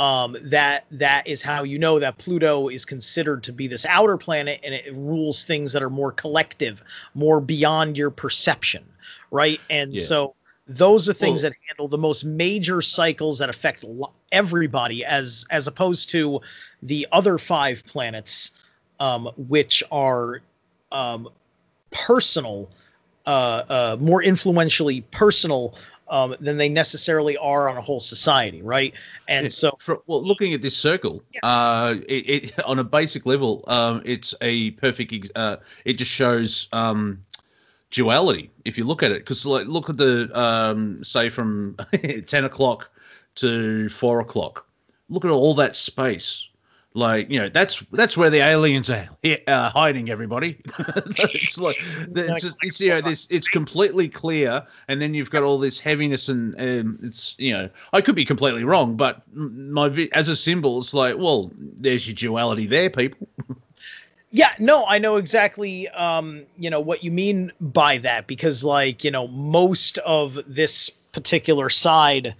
um, 0.00 0.36
that 0.44 0.84
that 0.92 1.26
is 1.26 1.42
how 1.42 1.64
you 1.64 1.78
know 1.78 1.98
that 1.98 2.18
Pluto 2.18 2.68
is 2.68 2.84
considered 2.84 3.42
to 3.44 3.52
be 3.52 3.66
this 3.66 3.84
outer 3.86 4.16
planet 4.16 4.60
and 4.62 4.74
it 4.74 4.94
rules 4.94 5.44
things 5.44 5.72
that 5.72 5.82
are 5.82 5.90
more 5.90 6.12
collective, 6.12 6.82
more 7.14 7.40
beyond 7.40 7.96
your 7.96 8.10
perception, 8.10 8.84
right? 9.30 9.60
And 9.70 9.94
Yeah. 9.94 10.02
so 10.02 10.34
those 10.68 11.08
are 11.08 11.14
things 11.14 11.42
that 11.42 11.52
handle 11.66 11.88
the 11.88 11.98
most 11.98 12.24
major 12.24 12.82
cycles 12.82 13.38
that 13.38 13.48
affect 13.48 13.84
everybody, 14.32 15.04
as 15.04 15.44
as 15.50 15.66
opposed 15.66 16.10
to 16.10 16.40
the 16.82 17.06
other 17.10 17.38
five 17.38 17.82
planets, 17.86 18.52
um, 19.00 19.30
which 19.36 19.82
are 19.90 20.42
um, 20.92 21.28
personal, 21.90 22.68
uh, 23.26 23.30
uh, 23.30 23.96
more 23.98 24.22
influentially 24.22 25.00
personal 25.10 25.74
um, 26.10 26.34
than 26.40 26.56
they 26.56 26.68
necessarily 26.68 27.36
are 27.36 27.68
on 27.68 27.76
a 27.76 27.80
whole 27.80 28.00
society, 28.00 28.62
right? 28.62 28.94
And 29.28 29.44
Yeah, 29.44 29.48
so, 29.48 29.72
for, 29.78 30.00
well, 30.06 30.22
looking 30.22 30.54
at 30.54 30.62
this 30.62 30.76
circle, 30.76 31.22
uh, 31.42 31.96
it, 32.08 32.28
it 32.28 32.64
on 32.64 32.78
a 32.78 32.84
basic 32.84 33.26
level, 33.26 33.64
um, 33.68 34.02
it's 34.04 34.34
a 34.40 34.72
perfect. 34.72 35.12
ex- 35.12 35.30
Uh, 35.36 35.56
it 35.84 35.94
just 35.94 36.10
shows 36.10 36.68
um, 36.72 37.22
duality 37.90 38.50
if 38.64 38.76
you 38.78 38.84
look 38.84 39.02
at 39.02 39.12
it. 39.12 39.18
Because 39.18 39.44
like, 39.46 39.66
look 39.66 39.88
at 39.88 39.96
the 39.96 40.30
um, 40.38 41.02
say 41.04 41.30
from 41.30 41.76
ten 42.26 42.44
o'clock 42.44 42.90
to 43.36 43.88
four 43.90 44.20
o'clock. 44.20 44.66
Look 45.08 45.24
at 45.24 45.30
all 45.30 45.54
that 45.54 45.76
space. 45.76 46.47
Like 46.98 47.30
you 47.30 47.38
know, 47.38 47.48
that's 47.48 47.78
that's 47.92 48.16
where 48.16 48.28
the 48.28 48.38
aliens 48.40 48.90
are 48.90 49.08
uh, 49.46 49.70
hiding. 49.70 50.10
Everybody, 50.10 50.60
it's 51.06 51.56
like 51.56 51.76
it's, 52.16 52.42
just, 52.42 52.56
it's 52.62 52.80
you 52.80 52.88
know, 52.88 53.00
this 53.00 53.28
it's 53.30 53.46
completely 53.46 54.08
clear, 54.08 54.66
and 54.88 55.00
then 55.00 55.14
you've 55.14 55.30
got 55.30 55.44
all 55.44 55.58
this 55.58 55.78
heaviness, 55.78 56.28
and 56.28 56.56
um, 56.60 56.98
it's 57.00 57.36
you 57.38 57.52
know, 57.52 57.70
I 57.92 58.00
could 58.00 58.16
be 58.16 58.24
completely 58.24 58.64
wrong, 58.64 58.96
but 58.96 59.22
my 59.32 60.08
as 60.12 60.26
a 60.26 60.34
symbol, 60.34 60.80
it's 60.80 60.92
like, 60.92 61.16
well, 61.16 61.52
there's 61.56 62.08
your 62.08 62.16
duality 62.16 62.66
there, 62.66 62.90
people. 62.90 63.28
yeah, 64.32 64.50
no, 64.58 64.84
I 64.86 64.98
know 64.98 65.16
exactly, 65.16 65.86
um, 65.90 66.42
you 66.56 66.68
know, 66.68 66.80
what 66.80 67.04
you 67.04 67.12
mean 67.12 67.52
by 67.60 67.98
that 67.98 68.26
because, 68.26 68.64
like, 68.64 69.04
you 69.04 69.12
know, 69.12 69.28
most 69.28 69.98
of 69.98 70.36
this 70.48 70.90
particular 71.12 71.70
side 71.70 72.34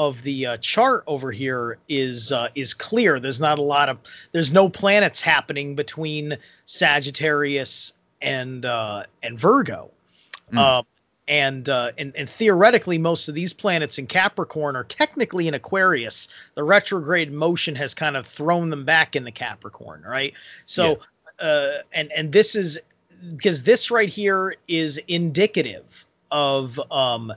of 0.00 0.22
the 0.22 0.46
uh, 0.46 0.56
chart 0.62 1.04
over 1.06 1.30
here 1.30 1.76
is 1.90 2.32
uh, 2.32 2.48
is 2.54 2.72
clear. 2.72 3.20
There's 3.20 3.38
not 3.38 3.58
a 3.58 3.62
lot 3.62 3.90
of 3.90 3.98
there's 4.32 4.50
no 4.50 4.66
planets 4.66 5.20
happening 5.20 5.74
between 5.74 6.38
Sagittarius 6.64 7.92
and 8.22 8.64
uh, 8.64 9.04
and 9.22 9.38
Virgo. 9.38 9.90
Mm. 10.52 10.84
And, 11.28 11.68
uh, 11.68 11.92
and 11.96 12.12
and 12.16 12.28
theoretically, 12.28 12.98
most 12.98 13.28
of 13.28 13.36
these 13.36 13.52
planets 13.52 13.98
in 13.98 14.08
Capricorn 14.08 14.74
are 14.74 14.82
technically 14.82 15.46
in 15.46 15.54
Aquarius. 15.54 16.26
The 16.54 16.64
retrograde 16.64 17.30
motion 17.30 17.76
has 17.76 17.94
kind 17.94 18.16
of 18.16 18.26
thrown 18.26 18.70
them 18.70 18.84
back 18.84 19.14
into 19.14 19.30
Capricorn, 19.30 20.02
right? 20.02 20.34
So, 20.64 20.98
uh, 21.38 21.82
and 21.92 22.10
and 22.10 22.32
this 22.32 22.56
is 22.56 22.80
because 23.36 23.62
this 23.62 23.92
right 23.92 24.08
here 24.08 24.56
is 24.66 24.98
indicative 25.06 26.04
of 26.32 26.80
um, 26.90 27.32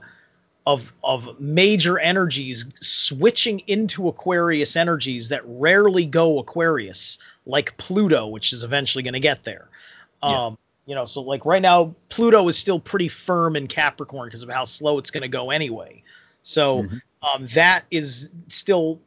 of 0.66 0.92
of 1.02 1.38
major 1.38 1.98
energies 1.98 2.64
switching 2.80 3.60
into 3.66 4.08
Aquarius 4.08 4.76
energies 4.76 5.28
that 5.28 5.42
rarely 5.44 6.06
go 6.06 6.38
Aquarius, 6.38 7.18
like 7.46 7.76
Pluto, 7.76 8.26
which 8.26 8.52
is 8.52 8.64
eventually 8.64 9.02
going 9.02 9.14
to 9.14 9.20
get 9.20 9.44
there. 9.44 9.68
Yeah. 10.22 10.46
Um, 10.46 10.58
you 10.86 10.94
know, 10.94 11.04
so 11.04 11.20
like 11.22 11.44
right 11.44 11.62
now, 11.62 11.94
Pluto 12.08 12.46
is 12.48 12.56
still 12.56 12.80
pretty 12.80 13.08
firm 13.08 13.56
in 13.56 13.66
Capricorn 13.66 14.28
because 14.28 14.42
of 14.42 14.48
how 14.48 14.64
slow 14.64 14.98
it's 14.98 15.10
going 15.10 15.22
to 15.22 15.28
go 15.28 15.50
anyway. 15.50 16.02
So 16.42 16.82
Mhm. 16.82 17.02
um, 17.22 17.46
that 17.48 17.84
is 17.90 18.28
still 18.48 19.00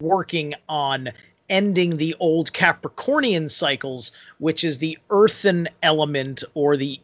working 0.00 0.54
on 0.68 1.10
ending 1.48 1.96
the 1.96 2.14
old 2.20 2.52
Capricornian 2.52 3.50
cycles, 3.50 4.12
which 4.38 4.64
is 4.64 4.78
the 4.78 4.98
earthen 5.10 5.68
element 5.82 6.44
or 6.54 6.76
the 6.76 7.00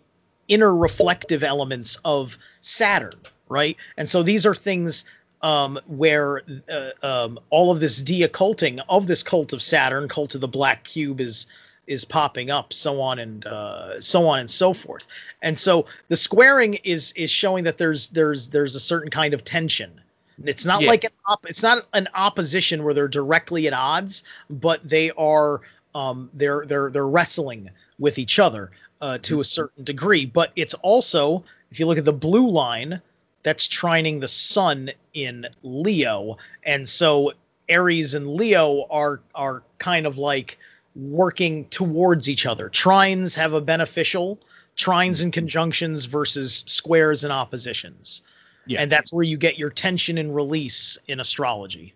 inner 0.49 0.77
reflective 0.77 1.43
elements 1.43 1.99
of 2.05 2.37
Saturn, 2.61 3.15
right? 3.55 3.77
And 3.97 4.09
so 4.11 4.23
these 4.23 4.45
are 4.45 4.55
things 4.55 5.05
um, 5.43 5.79
where 5.87 6.41
uh, 6.69 6.91
um, 7.03 7.39
all 7.51 7.71
of 7.71 7.79
this 7.81 8.03
deocculting 8.03 8.81
of 8.89 9.07
this 9.07 9.23
cult 9.23 9.53
of 9.53 9.63
Saturn, 9.63 10.09
cult 10.09 10.35
of 10.35 10.41
the 10.41 10.49
black 10.49 10.85
cube, 10.85 11.21
is 11.21 11.47
is 11.87 12.03
popping 12.05 12.51
up, 12.51 12.73
so 12.73 12.99
on 12.99 13.19
and 13.19 13.45
uh, 13.47 14.01
so 14.01 14.27
on 14.27 14.39
and 14.41 14.51
so 14.51 14.73
forth. 14.73 15.07
And 15.43 15.59
so 15.59 15.85
the 16.09 16.17
squaring 16.17 16.75
is 16.83 17.13
is 17.13 17.31
showing 17.31 17.63
that 17.65 17.77
there's 17.79 18.09
there's 18.11 18.49
there's 18.49 18.75
a 18.75 18.81
certain 18.81 19.11
kind 19.11 19.35
of 19.35 19.45
tension. 19.45 19.91
It's 20.45 20.65
not 20.65 20.81
Yeah. 20.81 20.89
like 20.89 21.05
an 21.05 21.13
op- 21.27 21.47
it's 21.47 21.63
not 21.63 21.87
an 21.93 22.09
opposition 22.15 22.83
where 22.83 22.95
they're 22.95 23.07
directly 23.21 23.67
at 23.69 23.75
odds, 23.75 24.25
but 24.49 24.81
they 24.89 25.11
are 25.13 25.61
um, 25.95 26.31
they're 26.35 26.65
they're 26.67 26.91
they're 26.91 27.07
wrestling 27.07 27.69
with 27.99 28.19
each 28.19 28.39
other 28.39 28.71
uh, 29.03 29.19
to 29.29 29.41
a 29.41 29.45
certain 29.45 29.85
degree. 29.85 30.25
But 30.25 30.53
it's 30.57 30.75
also 30.91 31.45
if 31.71 31.79
you 31.79 31.87
look 31.87 31.99
at 31.99 32.07
the 32.07 32.13
blue 32.29 32.49
line, 32.49 33.01
that's 33.45 33.69
trining 33.69 34.21
the 34.21 34.29
sun 34.29 34.91
in 35.15 35.47
Leo, 35.63 36.37
and 36.65 36.89
so 36.89 37.33
Aries 37.69 38.15
and 38.15 38.35
Leo 38.35 38.87
are 38.91 39.21
are 39.35 39.63
kind 39.79 40.07
of 40.07 40.19
like 40.19 40.59
working 40.97 41.65
towards 41.67 42.29
each 42.29 42.47
other. 42.47 42.69
Trines 42.71 43.35
have 43.37 43.53
a 43.53 43.61
beneficial 43.61 44.39
trines 44.77 45.23
and 45.23 45.33
conjunctions 45.33 46.05
versus 46.07 46.65
squares 46.67 47.23
and 47.23 47.33
oppositions. 47.33 48.23
Yeah. 48.67 48.81
And 48.83 48.91
that's 48.91 49.13
where 49.13 49.23
you 49.23 49.37
get 49.37 49.57
your 49.59 49.71
tension 49.71 50.19
and 50.19 50.35
release 50.35 50.99
in 51.07 51.21
astrology. 51.21 51.93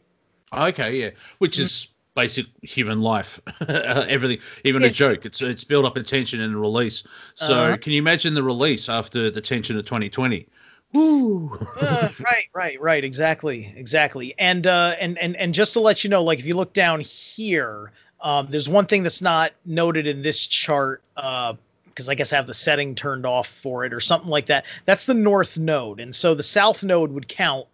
Okay, 0.53 1.01
yeah, 1.01 1.11
which 1.39 1.59
is 1.59 1.89
basic 2.15 2.47
human 2.63 3.01
life. 3.01 3.41
Everything, 3.69 4.39
even 4.65 4.83
Yeah. 4.83 4.89
a 4.89 4.91
joke. 4.93 5.25
It's 5.27 5.41
it's 5.43 5.65
build 5.65 5.87
up 5.87 5.97
a 5.97 6.03
tension 6.03 6.41
and 6.41 6.61
release. 6.61 7.05
So 7.35 7.55
Uh-huh. 7.55 7.77
can 7.79 7.93
you 7.93 7.99
imagine 7.99 8.35
the 8.35 8.43
release 8.43 8.89
after 8.89 9.31
the 9.31 9.41
tension 9.41 9.77
of 9.79 9.85
2020? 9.85 10.47
Uh, 11.81 12.09
right, 12.21 12.47
right, 12.55 12.81
right. 12.81 13.05
Exactly, 13.05 13.73
exactly. 13.77 14.35
And 14.39 14.67
uh, 14.67 14.97
and 14.99 15.17
and 15.19 15.37
and 15.37 15.55
just 15.55 15.73
to 15.75 15.81
let 15.81 16.03
you 16.03 16.11
know, 16.11 16.23
like 16.23 16.39
if 16.39 16.47
you 16.47 16.57
look 16.57 16.73
down 16.73 17.01
here, 17.01 17.93
um, 18.21 18.49
there's 18.51 18.69
one 18.69 18.87
thing 18.87 19.03
that's 19.03 19.23
not 19.23 19.53
noted 19.65 20.07
in 20.07 20.23
this 20.23 20.47
chart. 20.47 21.03
Uh, 21.17 21.55
because 21.87 22.09
I 22.09 22.15
guess 22.15 22.33
I 22.33 22.37
have 22.37 22.47
the 22.47 22.55
setting 22.55 22.95
turned 22.95 23.27
off 23.27 23.49
for 23.49 23.85
it 23.85 23.93
or 23.93 23.99
something 23.99 24.31
like 24.31 24.47
that. 24.47 24.67
That's 24.85 25.07
the 25.07 25.15
north 25.15 25.59
node, 25.59 25.99
and 25.99 26.15
so 26.15 26.33
the 26.35 26.45
south 26.45 26.85
node 26.85 27.11
would 27.11 27.27
count 27.29 27.67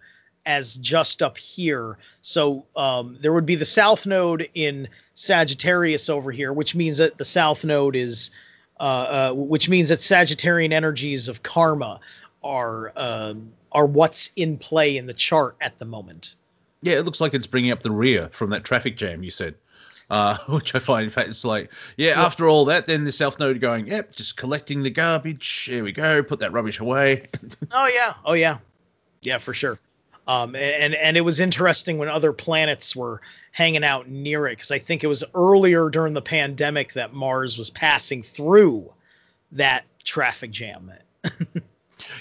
as 0.47 0.77
just 0.77 1.23
up 1.23 1.37
here. 1.39 1.99
So 2.23 2.65
um, 2.77 3.19
there 3.21 3.33
would 3.33 3.47
be 3.47 3.55
the 3.55 3.65
south 3.65 4.07
node 4.07 4.49
in 4.55 4.89
Sagittarius 5.15 6.09
over 6.09 6.31
here, 6.31 6.53
which 6.53 6.75
means 6.75 6.99
that 6.99 7.19
the 7.19 7.25
south 7.25 7.65
node 7.65 7.97
is, 7.97 8.31
uh, 8.81 8.83
uh, 8.83 9.33
which 9.35 9.69
means 9.69 9.89
that 9.91 10.01
Sagittarian 10.01 10.73
energies 10.73 11.29
of 11.29 11.43
karma 11.43 12.01
are 12.45 12.93
um, 12.97 13.51
are 13.73 13.87
what's 13.87 14.31
in 14.37 14.57
play 14.59 14.97
in 14.97 15.07
the 15.07 15.15
chart 15.15 15.57
at 15.61 15.77
the 15.81 15.85
moment. 15.85 16.37
yeah, 16.83 16.95
it 16.95 17.05
looks 17.05 17.21
like 17.21 17.35
it's 17.35 17.47
bringing 17.47 17.73
up 17.73 17.83
the 17.83 17.91
rear 17.91 18.29
from 18.33 18.51
that 18.51 18.63
traffic 18.63 18.97
jam 18.97 19.23
you 19.25 19.31
said. 19.31 19.55
uh, 20.11 20.37
which 20.49 20.75
I 20.75 20.79
find 20.79 21.05
in 21.05 21.11
fact 21.11 21.29
it's 21.31 21.45
like, 21.45 21.71
yeah, 21.97 22.23
after 22.23 22.47
all 22.49 22.65
that, 22.67 22.87
then 22.87 23.05
the 23.05 23.13
South 23.13 23.39
Node 23.41 23.61
going, 23.61 23.87
yep, 23.89 24.15
just 24.15 24.37
collecting 24.37 24.83
the 24.83 24.91
garbage. 24.91 25.49
Here 25.67 25.83
we 25.83 25.93
go, 25.93 26.23
put 26.23 26.39
that 26.41 26.53
rubbish 26.53 26.79
away. 26.79 27.25
Oh 27.73 27.89
yeah, 27.93 28.15
oh 28.25 28.35
yeah, 28.35 28.59
yeah 29.23 29.39
for 29.39 29.55
sure. 29.55 29.79
Um, 30.27 30.55
and 30.57 30.95
and 30.95 31.17
it 31.17 31.21
was 31.21 31.41
interesting 31.41 31.99
when 31.99 32.09
other 32.09 32.33
planets 32.33 32.97
were 32.97 33.21
hanging 33.53 33.85
out 33.85 34.09
near 34.09 34.47
it 34.47 34.57
because 34.57 34.71
I 34.71 34.79
think 34.79 35.05
it 35.05 35.07
was 35.07 35.23
earlier 35.35 35.91
during 35.91 36.15
the 36.15 36.23
pandemic 36.23 36.95
that 36.95 37.13
Mars 37.13 37.59
was 37.59 37.69
passing 37.71 38.23
through 38.23 38.91
that 39.53 39.85
traffic 40.03 40.51
jam. 40.51 40.91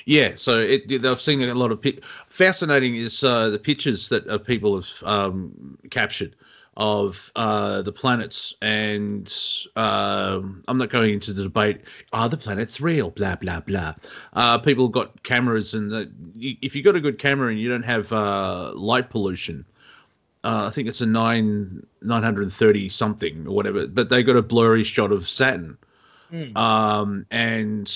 yeah, 0.06 0.34
so 0.36 0.60
it, 0.60 0.88
they've 0.88 1.22
seen 1.22 1.42
a 1.42 1.54
lot 1.54 1.72
of 1.72 1.84
fascinating 2.28 2.96
is 2.96 3.24
uh, 3.24 3.50
the 3.50 3.60
pictures 3.60 4.10
that 4.10 4.28
uh, 4.28 4.38
people 4.38 4.76
have 4.76 4.90
um, 5.04 5.78
captured 5.90 6.36
of 6.76 7.32
uh, 7.36 7.82
the 7.84 7.92
planets, 7.92 8.54
and 8.62 9.36
um, 9.76 10.64
I'm 10.68 10.78
not 10.78 10.90
going 10.90 11.14
into 11.14 11.34
the 11.34 11.44
debate. 11.44 11.82
Are 12.14 12.28
the 12.28 12.38
planets 12.38 12.82
real? 12.82 13.12
Blah 13.12 13.36
blah 13.36 13.60
blah. 13.60 13.94
Uh, 14.34 14.58
people 14.58 14.88
got 14.88 15.22
cameras, 15.24 15.74
and 15.74 15.92
the, 15.92 16.12
if 16.40 16.76
you 16.76 16.82
got 16.82 16.96
a 16.96 17.00
good 17.00 17.20
camera 17.20 17.50
and 17.50 17.60
you 17.60 17.70
don't 17.70 17.84
have 17.84 18.12
uh, 18.12 18.72
light 18.74 19.10
pollution, 19.10 19.66
uh, 20.44 20.66
I 20.68 20.72
think 20.72 20.88
it's 20.88 21.02
a 21.02 21.06
nine 21.06 21.86
nine 22.02 22.24
hundred 22.24 22.52
thirty 22.52 22.90
something 22.90 23.46
or 23.48 23.56
whatever. 23.56 23.88
But 23.88 24.10
they 24.10 24.24
got 24.24 24.36
a 24.36 24.42
blurry 24.42 24.84
shot 24.84 25.12
of 25.12 25.30
Saturn, 25.30 25.78
mm. 26.32 26.56
um, 26.58 27.26
and 27.30 27.88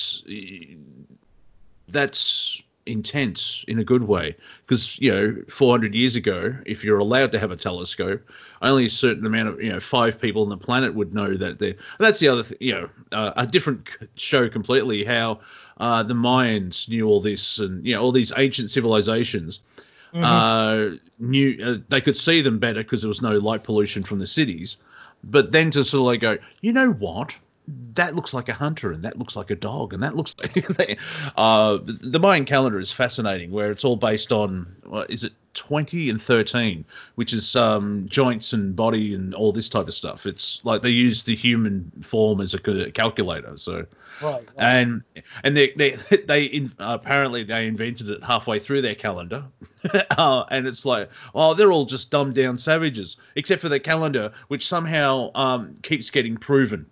that's 1.87 2.61
intense 2.87 3.63
in 3.67 3.79
a 3.79 3.83
good 3.83 4.03
way. 4.03 4.35
Because 4.65 4.97
you 4.99 5.11
know 5.11 5.35
400 5.49 5.93
years 5.93 6.15
ago 6.15 6.55
if 6.65 6.83
you're 6.83 6.97
allowed 6.97 7.31
to 7.33 7.39
have 7.39 7.51
a 7.51 7.55
telescope 7.55 8.21
only 8.61 8.85
a 8.85 8.89
certain 8.89 9.25
amount 9.25 9.49
of 9.49 9.61
you 9.61 9.69
know 9.69 9.79
five 9.79 10.19
people 10.19 10.41
on 10.41 10.49
the 10.49 10.57
planet 10.57 10.93
would 10.93 11.13
know 11.13 11.35
that 11.37 11.59
there 11.59 11.75
that's 11.99 12.19
the 12.19 12.27
other 12.27 12.43
th- 12.43 12.59
you 12.61 12.73
know 12.73 12.89
uh, 13.11 13.33
a 13.35 13.45
different 13.45 13.87
show 14.15 14.49
completely 14.49 15.03
how 15.03 15.39
uh, 15.79 16.01
the 16.01 16.13
mayans 16.13 16.87
knew 16.89 17.07
all 17.07 17.21
this 17.21 17.59
and 17.59 17.85
you 17.85 17.93
know 17.93 18.01
all 18.01 18.11
these 18.11 18.33
ancient 18.37 18.71
civilizations. 18.71 19.59
Mm-hmm. 20.13 20.23
uh, 20.23 20.97
knew 21.19 21.61
uh, 21.61 21.77
they 21.89 21.99
could 21.99 22.15
see 22.15 22.41
them 22.41 22.59
better 22.59 22.81
because 22.81 23.01
there 23.01 23.09
was 23.09 23.21
no 23.21 23.33
light 23.39 23.65
pollution 23.65 24.03
from 24.03 24.19
the 24.19 24.25
cities. 24.25 24.77
But 25.25 25.51
then 25.51 25.69
to 25.71 25.83
sort 25.83 25.99
of 25.99 26.05
like 26.05 26.21
go 26.21 26.37
you 26.61 26.71
know 26.71 26.91
what 26.91 27.35
that 27.67 28.15
looks 28.15 28.33
like 28.33 28.47
a 28.47 28.53
hunter 28.53 28.91
and 28.91 29.03
that 29.03 29.17
looks 29.17 29.35
like 29.35 29.49
a 29.51 29.55
dog 29.55 29.93
and 29.93 30.01
that 30.01 30.15
looks 30.15 30.35
like 30.77 30.97
uh, 31.35 31.77
the 31.83 32.19
Mayan 32.19 32.45
calendar 32.45 32.79
is 32.79 32.91
fascinating 32.91 33.51
where 33.51 33.71
it's 33.71 33.83
all 33.83 33.97
based 33.97 34.31
on 34.31 34.67
is 35.09 35.23
it 35.23 35.33
20 35.57 36.09
and 36.09 36.21
13 36.21 36.85
which 37.15 37.33
is 37.33 37.55
um, 37.55 38.05
joints 38.07 38.53
and 38.53 38.75
body 38.75 39.13
and 39.13 39.33
all 39.33 39.51
this 39.51 39.67
type 39.67 39.87
of 39.87 39.93
stuff 39.93 40.25
it's 40.25 40.61
like 40.63 40.81
they 40.81 40.89
use 40.89 41.23
the 41.23 41.35
human 41.35 41.91
form 42.01 42.39
as 42.39 42.53
a 42.53 42.91
calculator 42.91 43.57
so 43.57 43.85
right, 44.21 44.33
right. 44.33 44.43
and 44.57 45.03
and 45.43 45.57
they 45.57 45.73
they, 45.75 45.97
they 46.27 46.43
in, 46.45 46.71
apparently 46.79 47.43
they 47.43 47.67
invented 47.67 48.09
it 48.09 48.23
halfway 48.23 48.59
through 48.59 48.81
their 48.81 48.95
calendar 48.95 49.43
uh, 50.17 50.43
and 50.51 50.67
it's 50.67 50.85
like 50.85 51.09
oh 51.33 51.53
they're 51.53 51.71
all 51.71 51.85
just 51.85 52.11
dumbed 52.11 52.35
down 52.35 52.57
savages 52.57 53.17
except 53.35 53.61
for 53.61 53.69
their 53.69 53.79
calendar 53.79 54.31
which 54.49 54.67
somehow 54.67 55.31
um, 55.33 55.75
keeps 55.81 56.09
getting 56.09 56.37
proven 56.37 56.85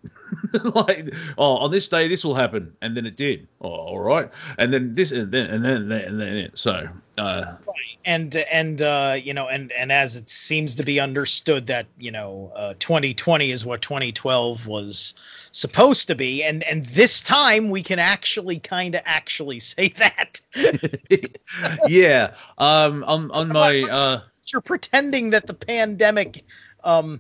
like, 0.76 1.14
oh, 1.38 1.58
on 1.58 1.72
this 1.72 1.88
day 1.88 2.08
this 2.08 2.24
will 2.24 2.36
happen, 2.36 2.74
and 2.82 2.96
then 2.96 3.06
it 3.06 3.16
did. 3.16 3.48
Oh, 3.62 3.70
all 3.70 4.00
right, 4.00 4.30
and 4.58 4.74
then 4.74 4.96
this, 4.96 5.12
and 5.12 5.32
then 5.32 5.48
and 5.48 5.64
then 5.64 5.82
and 5.84 5.92
then, 5.92 6.02
and 6.02 6.20
then 6.20 6.52
so. 6.54 6.88
Uh, 7.18 7.56
and 8.06 8.36
and 8.36 8.82
uh, 8.82 9.18
you 9.22 9.34
know, 9.34 9.48
and 9.48 9.72
and 9.72 9.92
as 9.92 10.16
it 10.16 10.30
seems 10.30 10.76
to 10.76 10.84
be 10.84 11.00
understood 11.00 11.68
that 11.68 11.88
you 11.98 12.12
know, 12.12 12.52
uh, 12.56 12.74
2020 12.80 13.52
is 13.52 13.66
what 13.66 13.82
2012 13.82 14.68
was 14.68 15.14
supposed 15.52 16.08
to 16.08 16.16
be, 16.16 16.44
and 16.44 16.64
and 16.64 16.86
this 16.88 17.22
time 17.22 17.70
we 17.70 17.82
can 17.82 18.00
actually 18.00 18.60
kind 18.60 18.96
of 18.96 19.02
actually 19.06 19.60
say 19.60 19.90
that. 19.90 20.42
yeah, 21.88 22.34
um, 22.58 23.04
on 23.06 23.32
on 23.32 23.50
my 23.50 23.82
uh, 23.92 24.22
you're 24.52 24.62
pretending 24.62 25.30
that 25.32 25.48
the 25.48 25.54
pandemic 25.54 26.44
um 26.84 27.20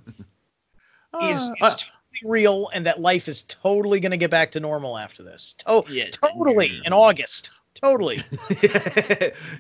is, 1.21 1.51
uh, 1.62 1.71
is 1.73 1.86
real 2.23 2.69
and 2.73 2.86
that 2.86 2.99
life 2.99 3.27
is 3.27 3.43
totally 3.43 3.99
going 3.99 4.12
to 4.12 4.17
get 4.17 4.31
back 4.31 4.51
to 4.51 4.60
normal 4.60 4.97
after 4.97 5.23
this. 5.23 5.53
To- 5.53 5.84
yeah, 5.89 6.10
totally 6.12 6.81
in 6.86 6.93
August. 6.93 7.51
Totally. 7.76 8.24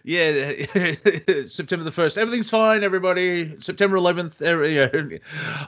yeah, 0.03 0.53
September 1.45 1.83
the 1.83 1.91
first. 1.93 2.17
Everything's 2.17 2.49
fine, 2.49 2.81
everybody. 2.81 3.55
September 3.59 3.97
11th. 3.97 4.39
Yeah. 4.41 5.17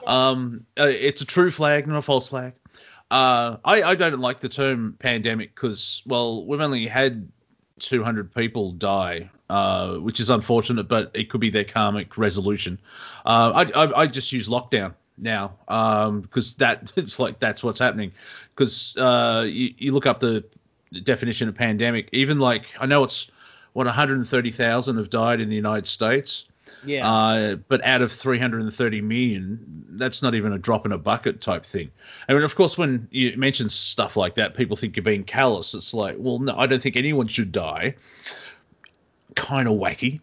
Um, 0.06 0.64
uh, 0.80 0.90
it's 0.90 1.20
a 1.20 1.26
true 1.26 1.50
flag, 1.50 1.86
not 1.86 1.98
a 1.98 2.02
false 2.02 2.30
flag. 2.30 2.54
Uh, 3.10 3.58
I, 3.64 3.82
I 3.82 3.94
don't 3.94 4.18
like 4.18 4.40
the 4.40 4.48
term 4.48 4.96
pandemic 4.98 5.54
because, 5.54 6.02
well, 6.06 6.46
we've 6.46 6.60
only 6.60 6.86
had 6.86 7.30
200 7.80 8.34
people 8.34 8.72
die, 8.72 9.30
uh, 9.50 9.96
which 9.96 10.18
is 10.18 10.30
unfortunate, 10.30 10.88
but 10.88 11.10
it 11.14 11.30
could 11.30 11.40
be 11.40 11.50
their 11.50 11.64
karmic 11.64 12.16
resolution. 12.16 12.80
Uh, 13.26 13.66
I, 13.74 13.84
I, 13.84 14.00
I 14.02 14.06
just 14.06 14.32
use 14.32 14.48
lockdown 14.48 14.94
now 15.18 15.48
because 15.66 16.52
um, 16.52 16.54
that 16.58 16.92
it's 16.96 17.18
like 17.18 17.40
that's 17.40 17.62
what's 17.62 17.80
happening 17.80 18.12
because 18.54 18.96
uh, 18.96 19.44
you, 19.46 19.74
you 19.78 19.92
look 19.92 20.06
up 20.06 20.20
the 20.20 20.44
definition 21.04 21.48
of 21.48 21.54
pandemic. 21.54 22.08
Even 22.12 22.38
like 22.38 22.64
i 22.80 22.86
know 22.86 23.04
it's 23.04 23.30
what 23.74 23.86
130000 23.86 24.96
have 24.96 25.10
died 25.10 25.40
in 25.40 25.48
the 25.48 25.56
united 25.56 25.86
states 25.86 26.44
yeah. 26.84 27.08
uh, 27.08 27.56
but 27.68 27.84
out 27.84 28.02
of 28.02 28.12
330 28.12 29.00
million 29.00 29.84
that's 29.90 30.22
not 30.22 30.34
even 30.34 30.52
a 30.52 30.58
drop 30.58 30.86
in 30.86 30.92
a 30.92 30.98
bucket 30.98 31.40
type 31.40 31.64
thing. 31.64 31.90
I 32.28 32.34
mean, 32.34 32.42
of 32.42 32.54
course 32.54 32.78
when 32.78 33.08
you 33.10 33.36
mention 33.36 33.68
stuff 33.68 34.16
like 34.16 34.34
that 34.36 34.54
people 34.54 34.76
think 34.76 34.96
you're 34.96 35.02
being 35.02 35.24
callous. 35.24 35.74
It's 35.74 35.92
like 35.94 36.16
well 36.18 36.38
no 36.38 36.56
i 36.56 36.66
don't 36.66 36.82
think 36.82 36.96
anyone 36.96 37.28
should 37.28 37.52
die. 37.52 37.94
Kind 39.34 39.68
of 39.68 39.74
wacky. 39.74 40.20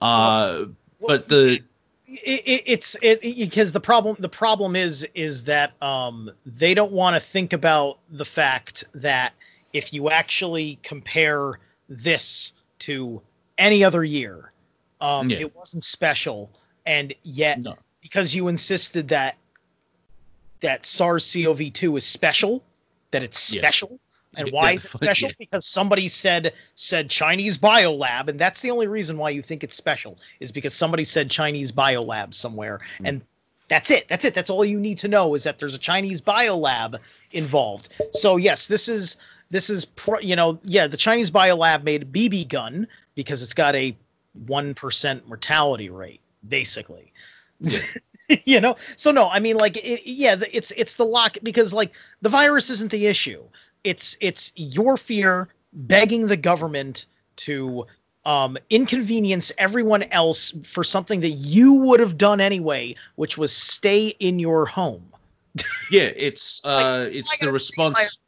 Uh, 0.00 0.66
well, 1.00 1.18
but 1.18 1.28
the 1.28 1.60
it, 2.06 2.62
it's 2.66 2.96
it, 3.02 3.20
because 3.20 3.72
the 3.72 3.80
problem 3.80 4.16
the 4.18 4.28
problem 4.28 4.76
is 4.76 5.06
is 5.14 5.44
that 5.44 5.80
um, 5.82 6.30
they 6.44 6.74
don't 6.74 6.92
want 6.92 7.14
to 7.14 7.20
think 7.20 7.52
about 7.52 7.98
the 8.10 8.24
fact 8.24 8.84
that 8.94 9.32
if 9.76 9.92
you 9.92 10.10
actually 10.10 10.78
compare 10.82 11.58
this 11.88 12.54
to 12.80 13.20
any 13.58 13.84
other 13.84 14.04
year, 14.04 14.52
um, 15.00 15.30
yeah. 15.30 15.38
it 15.38 15.54
wasn't 15.54 15.84
special, 15.84 16.50
and 16.86 17.14
yet 17.22 17.60
no. 17.60 17.76
because 18.00 18.34
you 18.34 18.48
insisted 18.48 19.08
that 19.08 19.36
that 20.60 20.86
SARS-CoV-2 20.86 21.98
is 21.98 22.06
special, 22.06 22.62
that 23.10 23.22
it's 23.22 23.38
special, 23.38 24.00
and 24.36 24.50
why 24.52 24.72
is 24.72 24.86
it 24.86 24.92
special? 24.92 25.30
Because 25.38 25.66
somebody 25.66 26.08
said 26.08 26.54
said 26.74 27.10
Chinese 27.10 27.58
biolab, 27.58 28.28
and 28.28 28.38
that's 28.38 28.62
the 28.62 28.70
only 28.70 28.86
reason 28.86 29.18
why 29.18 29.30
you 29.30 29.42
think 29.42 29.62
it's 29.62 29.76
special 29.76 30.18
is 30.40 30.50
because 30.50 30.74
somebody 30.74 31.04
said 31.04 31.30
Chinese 31.30 31.70
biolab 31.70 32.32
somewhere, 32.32 32.80
mm. 32.98 33.08
and 33.08 33.22
that's 33.68 33.90
it. 33.90 34.06
That's 34.08 34.24
it. 34.24 34.34
That's 34.34 34.50
all 34.50 34.64
you 34.64 34.78
need 34.78 34.98
to 34.98 35.08
know 35.08 35.34
is 35.34 35.44
that 35.44 35.58
there's 35.58 35.74
a 35.74 35.78
Chinese 35.78 36.20
biolab 36.20 36.98
involved. 37.32 37.94
So 38.12 38.36
yes, 38.36 38.68
this 38.68 38.88
is 38.88 39.16
this 39.50 39.70
is 39.70 39.84
pro, 39.84 40.18
you 40.20 40.36
know 40.36 40.58
yeah 40.64 40.86
the 40.86 40.96
Chinese 40.96 41.30
biolab 41.30 41.82
made 41.82 42.02
a 42.02 42.06
BB 42.06 42.48
gun 42.48 42.86
because 43.14 43.42
it's 43.42 43.54
got 43.54 43.74
a 43.74 43.96
one 44.46 44.74
percent 44.74 45.26
mortality 45.26 45.90
rate 45.90 46.20
basically. 46.48 47.12
you 48.44 48.60
know 48.60 48.76
so 48.96 49.10
no 49.10 49.30
i 49.30 49.38
mean 49.38 49.56
like 49.56 49.78
it, 49.78 50.02
yeah 50.04 50.36
it's 50.52 50.72
it's 50.76 50.96
the 50.96 51.04
lock 51.04 51.38
because 51.42 51.72
like 51.72 51.94
the 52.20 52.28
virus 52.28 52.68
isn't 52.68 52.90
the 52.90 53.06
issue 53.06 53.42
it's 53.82 54.16
it's 54.20 54.52
your 54.56 54.98
fear 54.98 55.48
begging 55.72 56.26
the 56.26 56.36
government 56.36 57.06
to 57.36 57.86
um, 58.26 58.58
inconvenience 58.70 59.52
everyone 59.56 60.02
else 60.04 60.52
for 60.64 60.82
something 60.82 61.20
that 61.20 61.30
you 61.30 61.72
would 61.74 62.00
have 62.00 62.18
done 62.18 62.40
anyway, 62.40 62.94
which 63.14 63.38
was 63.38 63.52
stay 63.52 64.08
in 64.18 64.38
your 64.40 64.66
home. 64.66 65.04
yeah, 65.90 66.10
it's 66.16 66.60
uh, 66.64 67.08
it's 67.10 67.38
the 67.38 67.52
response. 67.52 68.18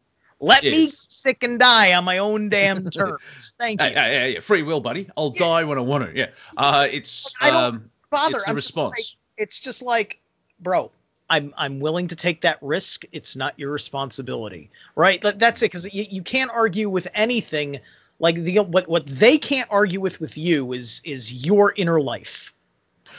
Let 0.40 0.62
me 0.62 0.92
sick 1.08 1.42
and 1.42 1.58
die 1.58 1.94
on 1.94 2.04
my 2.04 2.18
own 2.18 2.48
damn 2.50 2.88
terms. 2.90 3.54
Thank 3.58 3.80
you. 3.80 3.88
Yeah, 3.88 4.10
yeah, 4.10 4.26
yeah. 4.26 4.40
Free 4.40 4.62
will, 4.62 4.80
buddy. 4.80 5.08
I'll 5.16 5.32
yeah. 5.34 5.40
die 5.40 5.64
when 5.64 5.78
I 5.78 5.80
want 5.80 6.04
to. 6.04 6.16
Yeah. 6.16 6.28
Uh, 6.56 6.86
it's 6.90 7.30
like, 7.40 7.52
um, 7.52 7.90
bother. 8.10 8.36
It's 8.36 8.44
the 8.44 8.50
I'm 8.50 8.56
response. 8.56 8.96
Just 8.96 9.08
like, 9.08 9.42
it's 9.42 9.60
just 9.60 9.82
like, 9.82 10.20
bro, 10.60 10.90
I'm 11.30 11.52
I'm 11.56 11.80
willing 11.80 12.08
to 12.08 12.16
take 12.16 12.40
that 12.42 12.58
risk. 12.62 13.04
It's 13.12 13.36
not 13.36 13.58
your 13.58 13.72
responsibility, 13.72 14.70
right? 14.94 15.20
That's 15.22 15.62
it. 15.62 15.66
Because 15.66 15.92
you, 15.92 16.06
you 16.08 16.22
can't 16.22 16.50
argue 16.52 16.88
with 16.88 17.08
anything. 17.14 17.80
Like 18.20 18.36
the 18.36 18.60
what 18.60 18.88
what 18.88 19.06
they 19.06 19.38
can't 19.38 19.68
argue 19.70 20.00
with 20.00 20.20
with 20.20 20.36
you 20.36 20.72
is 20.72 21.00
is 21.04 21.46
your 21.46 21.74
inner 21.76 22.00
life, 22.00 22.52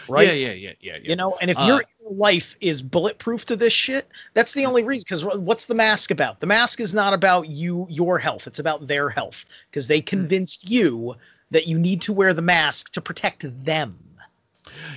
right? 0.10 0.28
Yeah, 0.28 0.34
yeah, 0.34 0.52
yeah, 0.52 0.72
yeah. 0.80 0.98
yeah. 1.02 1.10
You 1.10 1.16
know, 1.16 1.38
and 1.42 1.52
if 1.52 1.60
uh, 1.60 1.66
your 1.66 1.84
life 2.10 2.56
is 2.62 2.82
bulletproof 2.82 3.46
to 3.46 3.56
this 3.56 3.74
shit, 3.74 4.08
that's 4.34 4.54
the 4.54 4.66
only 4.66 4.84
reason. 4.84 5.06
Because 5.08 5.26
what's 5.26 5.66
the 5.68 5.76
mask 5.76 6.12
about? 6.12 6.40
The 6.40 6.48
mask 6.48 6.80
is 6.80 6.94
not 6.94 7.14
about 7.14 7.50
you, 7.50 7.86
your 7.90 8.20
health. 8.20 8.48
It's 8.48 8.60
about 8.60 8.88
their 8.88 9.10
health. 9.10 9.46
Because 9.70 9.88
they 9.88 10.00
hmm. 10.00 10.06
convinced 10.06 10.70
you 10.70 11.16
that 11.52 11.68
you 11.68 11.78
need 11.78 12.02
to 12.02 12.14
wear 12.14 12.34
the 12.34 12.42
mask 12.42 12.94
to 12.94 13.02
protect 13.02 13.46
them. 13.66 13.98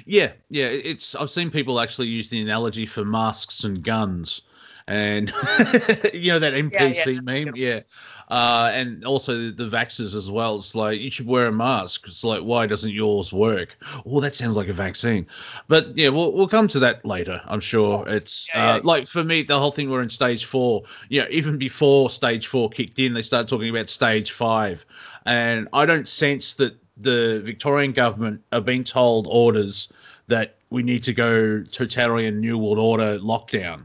Yeah, 0.04 0.32
yeah. 0.50 0.66
It's 0.66 1.14
I've 1.14 1.30
seen 1.30 1.50
people 1.50 1.80
actually 1.80 2.08
use 2.08 2.28
the 2.28 2.40
analogy 2.42 2.86
for 2.86 3.04
masks 3.04 3.64
and 3.64 3.82
guns, 3.82 4.42
and 4.88 5.28
you 6.14 6.32
know 6.32 6.38
that 6.38 6.54
NPC 6.54 7.14
yeah. 7.14 7.20
meme, 7.20 7.56
yeah. 7.56 7.80
Uh, 8.28 8.70
and 8.72 9.04
also 9.04 9.36
the, 9.36 9.50
the 9.50 9.76
vaxxers 9.76 10.16
as 10.16 10.30
well. 10.30 10.56
It's 10.56 10.74
like 10.74 11.00
you 11.00 11.10
should 11.10 11.26
wear 11.26 11.46
a 11.46 11.52
mask. 11.52 12.06
It's 12.06 12.24
like 12.24 12.40
why 12.42 12.66
doesn't 12.66 12.90
yours 12.90 13.32
work? 13.32 13.76
Oh, 14.06 14.20
that 14.20 14.34
sounds 14.34 14.56
like 14.56 14.68
a 14.68 14.72
vaccine. 14.72 15.26
But 15.68 15.96
yeah, 15.96 16.08
we'll 16.08 16.32
we'll 16.32 16.48
come 16.48 16.68
to 16.68 16.78
that 16.78 17.04
later. 17.04 17.40
I'm 17.46 17.60
sure 17.60 18.06
it's 18.08 18.48
Yeah, 18.54 18.70
uh, 18.70 18.76
yeah. 18.76 18.80
like 18.84 19.06
for 19.06 19.22
me 19.22 19.42
the 19.42 19.58
whole 19.58 19.70
thing. 19.70 19.90
We're 19.90 20.02
in 20.02 20.10
stage 20.10 20.46
four. 20.46 20.82
Yeah, 21.08 21.26
even 21.30 21.58
before 21.58 22.08
stage 22.10 22.46
four 22.46 22.70
kicked 22.70 22.98
in, 22.98 23.12
they 23.12 23.22
started 23.22 23.48
talking 23.48 23.68
about 23.68 23.90
stage 23.90 24.32
five, 24.32 24.86
and 25.26 25.68
I 25.72 25.84
don't 25.84 26.08
sense 26.08 26.54
that 26.54 26.76
the 26.96 27.40
Victorian 27.44 27.92
government 27.92 28.40
are 28.52 28.60
being 28.60 28.84
told 28.84 29.26
orders 29.28 29.88
that 30.28 30.54
we 30.70 30.82
need 30.82 31.02
to 31.04 31.12
go 31.12 31.62
totalitarian 31.64 32.40
New 32.40 32.56
World 32.56 32.78
Order 32.78 33.18
lockdown. 33.18 33.84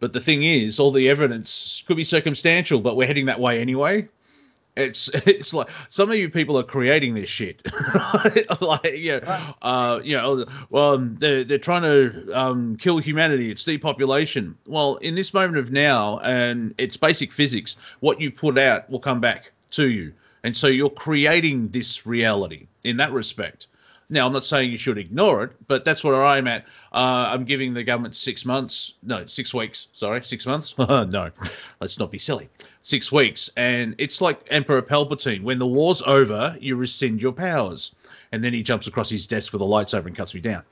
But 0.00 0.12
the 0.12 0.20
thing 0.20 0.42
is, 0.42 0.78
all 0.78 0.90
the 0.90 1.08
evidence 1.08 1.82
could 1.86 1.96
be 1.96 2.04
circumstantial, 2.04 2.80
but 2.80 2.96
we're 2.96 3.06
heading 3.06 3.26
that 3.26 3.40
way 3.40 3.60
anyway. 3.60 4.08
It's 4.76 5.08
it's 5.14 5.54
like 5.54 5.68
some 5.88 6.10
of 6.10 6.16
you 6.16 6.28
people 6.28 6.58
are 6.58 6.62
creating 6.62 7.14
this 7.14 7.28
shit, 7.28 7.62
like 8.60 8.92
yeah, 8.94 9.52
uh, 9.62 10.00
you 10.04 10.16
know, 10.16 10.46
well, 10.70 10.94
um, 10.94 11.16
they're 11.18 11.44
they're 11.44 11.58
trying 11.58 11.82
to 11.82 12.30
um, 12.32 12.76
kill 12.76 12.98
humanity. 12.98 13.50
It's 13.50 13.64
depopulation. 13.64 14.56
Well, 14.66 14.96
in 14.96 15.14
this 15.14 15.32
moment 15.32 15.56
of 15.56 15.72
now, 15.72 16.18
and 16.20 16.74
it's 16.78 16.96
basic 16.96 17.32
physics. 17.32 17.76
What 18.00 18.20
you 18.20 18.30
put 18.30 18.58
out 18.58 18.88
will 18.90 19.00
come 19.00 19.20
back 19.20 19.50
to 19.72 19.88
you, 19.88 20.12
and 20.44 20.56
so 20.56 20.66
you're 20.66 20.90
creating 20.90 21.68
this 21.68 22.06
reality 22.06 22.66
in 22.84 22.98
that 22.98 23.12
respect. 23.12 23.66
Now, 24.08 24.26
I'm 24.26 24.32
not 24.32 24.44
saying 24.44 24.70
you 24.70 24.78
should 24.78 24.98
ignore 24.98 25.42
it, 25.42 25.52
but 25.66 25.84
that's 25.84 26.04
where 26.04 26.24
I'm 26.24 26.46
at. 26.46 26.64
Uh, 26.92 27.28
I'm 27.28 27.44
giving 27.44 27.74
the 27.74 27.82
government 27.82 28.14
six 28.14 28.44
months, 28.44 28.94
no, 29.02 29.26
six 29.26 29.52
weeks. 29.52 29.88
Sorry, 29.94 30.24
six 30.24 30.46
months. 30.46 30.74
no, 30.78 31.30
let's 31.80 31.98
not 31.98 32.12
be 32.12 32.18
silly. 32.18 32.48
Six 32.82 33.10
weeks, 33.10 33.50
and 33.56 33.96
it's 33.98 34.20
like 34.20 34.40
Emperor 34.48 34.80
Palpatine. 34.80 35.42
When 35.42 35.58
the 35.58 35.66
war's 35.66 36.02
over, 36.02 36.56
you 36.60 36.76
rescind 36.76 37.20
your 37.20 37.32
powers, 37.32 37.92
and 38.30 38.44
then 38.44 38.52
he 38.52 38.62
jumps 38.62 38.86
across 38.86 39.10
his 39.10 39.26
desk 39.26 39.52
with 39.52 39.60
a 39.60 39.64
lightsaber 39.64 40.06
and 40.06 40.16
cuts 40.16 40.34
me 40.34 40.40
down. 40.40 40.62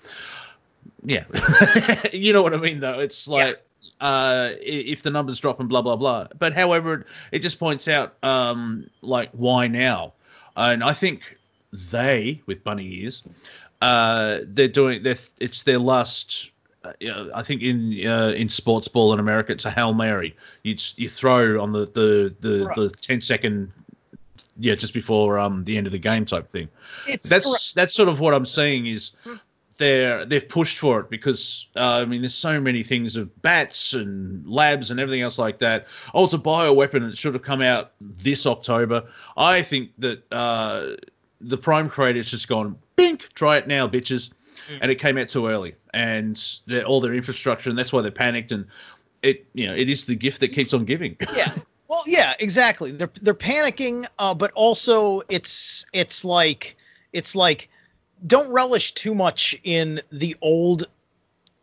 Yeah, 1.05 1.25
you 2.13 2.33
know 2.33 2.43
what 2.43 2.55
I 2.55 2.59
mean, 2.59 2.79
though. 2.79 3.01
It's 3.01 3.27
like 3.27 3.61
uh, 4.01 4.53
if 4.61 5.03
the 5.03 5.11
numbers 5.11 5.41
drop 5.41 5.59
and 5.59 5.69
blah 5.69 5.83
blah 5.83 5.97
blah. 5.97 6.29
But 6.39 6.53
however, 6.53 6.95
it, 6.95 7.07
it 7.33 7.39
just 7.41 7.59
points 7.59 7.89
out 7.89 8.15
um, 8.23 8.89
like 9.03 9.31
why 9.33 9.67
now, 9.67 10.13
and 10.57 10.85
I 10.85 10.95
think 10.95 11.23
they 11.91 12.41
with 12.47 12.63
bunny 12.65 12.87
ears, 13.03 13.23
uh, 13.83 14.41
they're 14.45 14.69
doing 14.69 15.03
their 15.03 15.17
it's 15.41 15.63
their 15.63 15.79
last. 15.79 16.51
Uh, 16.85 17.27
I 17.35 17.43
think 17.43 17.63
in 17.63 18.07
uh, 18.07 18.33
in 18.37 18.49
sports 18.49 18.89
ball 18.89 19.13
in 19.15 19.19
America, 19.19 19.53
it's 19.53 19.65
a 19.65 19.71
hail 19.71 19.95
mary. 19.95 20.37
You 20.63 20.77
you 20.97 21.09
throw 21.09 21.61
on 21.63 21.73
the 21.73 21.87
the 21.87 22.35
the, 22.41 22.67
Right. 22.67 22.77
the 22.77 22.91
10 22.91 23.21
second, 23.23 23.73
yeah, 24.59 24.75
just 24.75 24.95
before 24.95 25.39
um 25.39 25.65
the 25.65 25.77
end 25.79 25.87
of 25.87 25.93
the 25.93 25.99
game 25.99 26.25
type 26.27 26.47
thing 26.47 26.69
It's 27.07 27.29
that's 27.29 27.73
that's 27.73 27.95
sort 27.95 28.09
of 28.09 28.21
what 28.21 28.35
I'm 28.35 28.47
saying 28.47 28.87
is 28.87 29.13
they're 29.79 30.25
they've 30.25 30.49
pushed 30.49 30.79
for 30.79 31.01
it 31.01 31.11
because 31.11 31.67
uh, 31.75 32.01
I 32.03 32.05
mean 32.05 32.21
there's 32.23 32.35
so 32.35 32.61
many 32.61 32.83
things 32.83 33.17
of 33.17 33.27
bats 33.43 33.95
and 33.95 34.47
labs 34.47 34.91
and 34.91 35.01
everything 35.01 35.23
else 35.23 35.39
like 35.39 35.59
that. 35.61 35.87
Oh, 36.13 36.25
it's 36.27 36.35
a 36.35 36.39
bioweapon. 36.39 37.09
It 37.11 37.17
should 37.19 37.35
have 37.35 37.43
come 37.43 37.61
out 37.63 37.93
this 38.01 38.47
October. 38.47 39.03
I 39.37 39.63
think 39.63 39.91
that 39.99 40.23
uh, 40.33 40.97
the 41.41 41.57
Prime 41.57 41.89
creator's 41.89 42.31
just 42.31 42.49
gone 42.49 42.77
bink. 42.97 43.29
Try 43.35 43.57
it 43.57 43.67
now, 43.67 43.89
bitches, 43.89 44.31
and 44.81 44.91
it 44.91 44.97
came 44.97 45.19
out 45.19 45.29
too 45.29 45.47
early, 45.47 45.75
and 45.93 46.43
all 46.87 47.01
their 47.01 47.15
infrastructure, 47.15 47.71
and 47.71 47.79
that's 47.79 47.93
why 47.93 48.03
they 48.03 48.11
panicked. 48.11 48.53
And 48.53 48.67
it 49.23 49.47
you 49.55 49.67
know 49.67 49.75
it 49.75 49.89
is 49.89 50.05
the 50.05 50.15
gift 50.15 50.41
that 50.41 50.49
keeps 50.49 50.73
on 50.73 50.85
giving. 50.85 51.17
yeah. 51.37 51.57
Well, 51.89 52.03
yeah, 52.07 52.35
exactly. 52.39 52.93
They're 52.93 53.11
they're 53.23 53.35
panicking, 53.35 54.07
uh, 54.19 54.35
but 54.35 54.51
also 54.53 55.23
it's 55.29 55.87
it's 55.93 56.25
like 56.25 56.77
it's 57.13 57.37
like 57.37 57.69
don't 58.27 58.51
relish 58.51 58.93
too 58.95 59.15
much 59.15 59.59
in 59.65 60.01
the 60.11 60.37
old 60.41 60.87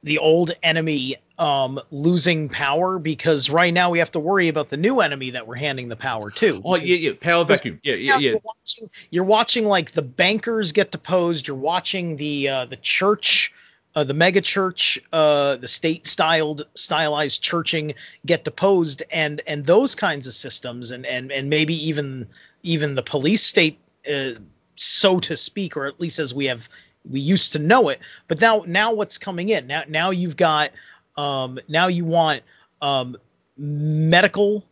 the 0.03 0.17
old 0.17 0.51
enemy 0.63 1.15
um 1.41 1.79
losing 1.89 2.47
power 2.47 2.99
because 2.99 3.49
right 3.49 3.73
now 3.73 3.89
we 3.89 3.97
have 3.97 4.11
to 4.11 4.19
worry 4.19 4.47
about 4.47 4.69
the 4.69 4.77
new 4.77 4.99
enemy 4.99 5.31
that 5.31 5.45
we're 5.45 5.55
handing 5.55 5.89
the 5.89 5.95
power 5.95 6.29
to. 6.29 6.61
oh 6.63 6.75
yeah, 6.75 6.95
yeah, 6.95 7.11
power 7.19 7.43
vacuum. 7.43 7.79
Yeah, 7.83 7.95
yeah, 7.97 8.17
yeah. 8.17 8.29
You're 8.31 8.41
watching, 8.43 8.89
you're 9.09 9.23
watching 9.23 9.65
like 9.65 9.91
the 9.91 10.01
bankers 10.03 10.71
get 10.71 10.91
deposed. 10.91 11.47
You're 11.47 11.57
watching 11.57 12.15
the 12.15 12.47
uh, 12.47 12.65
the 12.65 12.77
church, 12.77 13.51
uh, 13.95 14.03
the 14.03 14.13
mega 14.13 14.41
church, 14.41 14.99
uh, 15.13 15.55
the 15.57 15.67
state 15.67 16.05
styled 16.05 16.67
stylized 16.75 17.41
churching 17.41 17.93
get 18.27 18.43
deposed, 18.43 19.01
and 19.11 19.41
and 19.47 19.65
those 19.65 19.95
kinds 19.95 20.27
of 20.27 20.33
systems, 20.33 20.91
and 20.91 21.07
and 21.07 21.31
and 21.31 21.49
maybe 21.49 21.73
even 21.73 22.27
even 22.61 22.93
the 22.93 23.03
police 23.03 23.41
state, 23.41 23.79
uh, 24.11 24.31
so 24.75 25.19
to 25.19 25.35
speak, 25.35 25.75
or 25.75 25.87
at 25.87 25.99
least 25.99 26.19
as 26.19 26.35
we 26.35 26.45
have 26.45 26.69
we 27.09 27.19
used 27.19 27.51
to 27.53 27.59
know 27.59 27.89
it. 27.89 27.99
But 28.27 28.41
now 28.41 28.63
now 28.67 28.93
what's 28.93 29.17
coming 29.17 29.49
in 29.49 29.67
now 29.67 29.83
now 29.87 30.11
you've 30.11 30.37
got 30.37 30.71
um, 31.17 31.59
now 31.67 31.87
you 31.87 32.05
want 32.05 32.43
um, 32.81 33.17
medical 33.57 34.65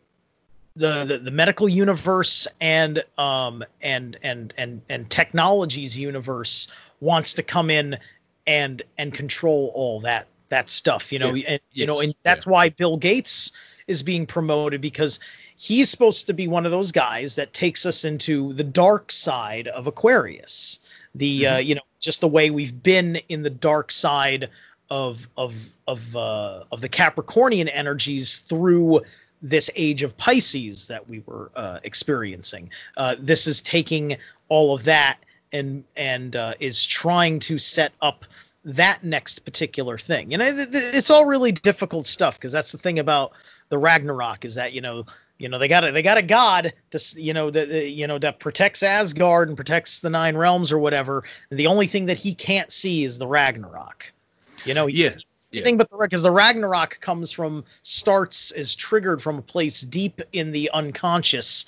the, 0.76 1.04
the 1.04 1.18
the 1.18 1.30
medical 1.30 1.68
universe 1.68 2.46
and 2.60 3.02
um 3.18 3.64
and 3.82 4.16
and 4.22 4.54
and 4.56 4.80
and 4.88 5.10
technologies 5.10 5.98
universe 5.98 6.68
wants 7.00 7.34
to 7.34 7.42
come 7.42 7.70
in 7.70 7.98
and 8.46 8.82
and 8.98 9.12
control 9.12 9.72
all 9.74 10.00
that 10.00 10.28
that 10.48 10.70
stuff 10.70 11.12
you 11.12 11.18
know 11.18 11.34
Yeah. 11.34 11.50
and 11.50 11.60
you 11.72 11.86
know 11.86 12.00
and 12.00 12.14
that's 12.22 12.46
why 12.46 12.68
bill 12.68 12.96
gates 12.96 13.50
is 13.88 14.02
being 14.02 14.26
promoted 14.26 14.80
because 14.80 15.18
he's 15.56 15.90
supposed 15.90 16.26
to 16.28 16.32
be 16.32 16.46
one 16.46 16.64
of 16.64 16.70
those 16.70 16.92
guys 16.92 17.34
that 17.34 17.52
takes 17.52 17.84
us 17.84 18.04
into 18.04 18.52
the 18.52 18.64
dark 18.64 19.10
side 19.10 19.68
of 19.68 19.88
aquarius 19.88 20.78
the 21.16 21.46
uh 21.46 21.56
you 21.58 21.74
know 21.74 21.82
just 22.00 22.20
the 22.20 22.28
way 22.28 22.50
we've 22.50 22.82
been 22.82 23.16
in 23.28 23.42
the 23.42 23.50
dark 23.50 23.92
side 23.92 24.48
of 24.90 25.28
of 25.36 25.54
of 25.86 26.16
uh 26.16 26.64
of 26.72 26.80
the 26.80 26.88
capricornian 26.88 27.70
energies 27.72 28.38
through 28.38 29.00
this 29.42 29.70
age 29.76 30.02
of 30.02 30.16
Pisces 30.16 30.86
that 30.88 31.08
we 31.08 31.22
were 31.26 31.50
uh, 31.56 31.78
experiencing. 31.84 32.70
Uh, 32.96 33.16
this 33.18 33.46
is 33.46 33.62
taking 33.62 34.16
all 34.48 34.74
of 34.74 34.84
that 34.84 35.18
and 35.52 35.84
and 35.96 36.36
uh, 36.36 36.54
is 36.60 36.84
trying 36.84 37.40
to 37.40 37.58
set 37.58 37.92
up 38.02 38.24
that 38.64 39.02
next 39.02 39.40
particular 39.44 39.96
thing. 39.96 40.34
And 40.34 40.42
I, 40.42 40.52
th- 40.52 40.70
th- 40.70 40.94
it's 40.94 41.10
all 41.10 41.24
really 41.24 41.52
difficult 41.52 42.06
stuff 42.06 42.36
because 42.36 42.52
that's 42.52 42.72
the 42.72 42.78
thing 42.78 42.98
about 42.98 43.32
the 43.70 43.78
Ragnarok 43.78 44.44
is 44.44 44.54
that 44.56 44.72
you 44.72 44.80
know 44.80 45.06
you 45.40 45.48
know 45.48 45.58
they 45.58 45.68
got 45.68 45.82
a, 45.84 45.90
they 45.90 46.02
got 46.02 46.18
a 46.18 46.22
god 46.22 46.72
to 46.90 47.00
you 47.16 47.32
know 47.32 47.50
that 47.50 47.88
you 47.88 48.06
know 48.06 48.18
that 48.18 48.38
protects 48.38 48.82
Asgard 48.82 49.48
and 49.48 49.56
protects 49.56 50.00
the 50.00 50.10
nine 50.10 50.36
realms 50.36 50.70
or 50.70 50.78
whatever. 50.78 51.24
The 51.50 51.66
only 51.66 51.86
thing 51.86 52.04
that 52.06 52.18
he 52.18 52.34
can't 52.34 52.70
see 52.70 53.04
is 53.04 53.16
the 53.18 53.26
Ragnarok. 53.26 54.12
You 54.66 54.74
know, 54.74 54.86
Yeah, 54.86 55.08
he's- 55.08 55.16
everything 55.54 55.78
but 55.78 55.90
the 55.90 55.96
because 55.96 56.22
the 56.22 56.30
Ragnarok 56.30 57.00
comes 57.00 57.32
from 57.32 57.64
starts 57.82 58.52
is 58.52 58.74
triggered 58.74 59.22
from 59.22 59.38
a 59.38 59.42
place 59.42 59.80
deep 59.80 60.20
in 60.34 60.52
the 60.52 60.70
unconscious, 60.74 61.64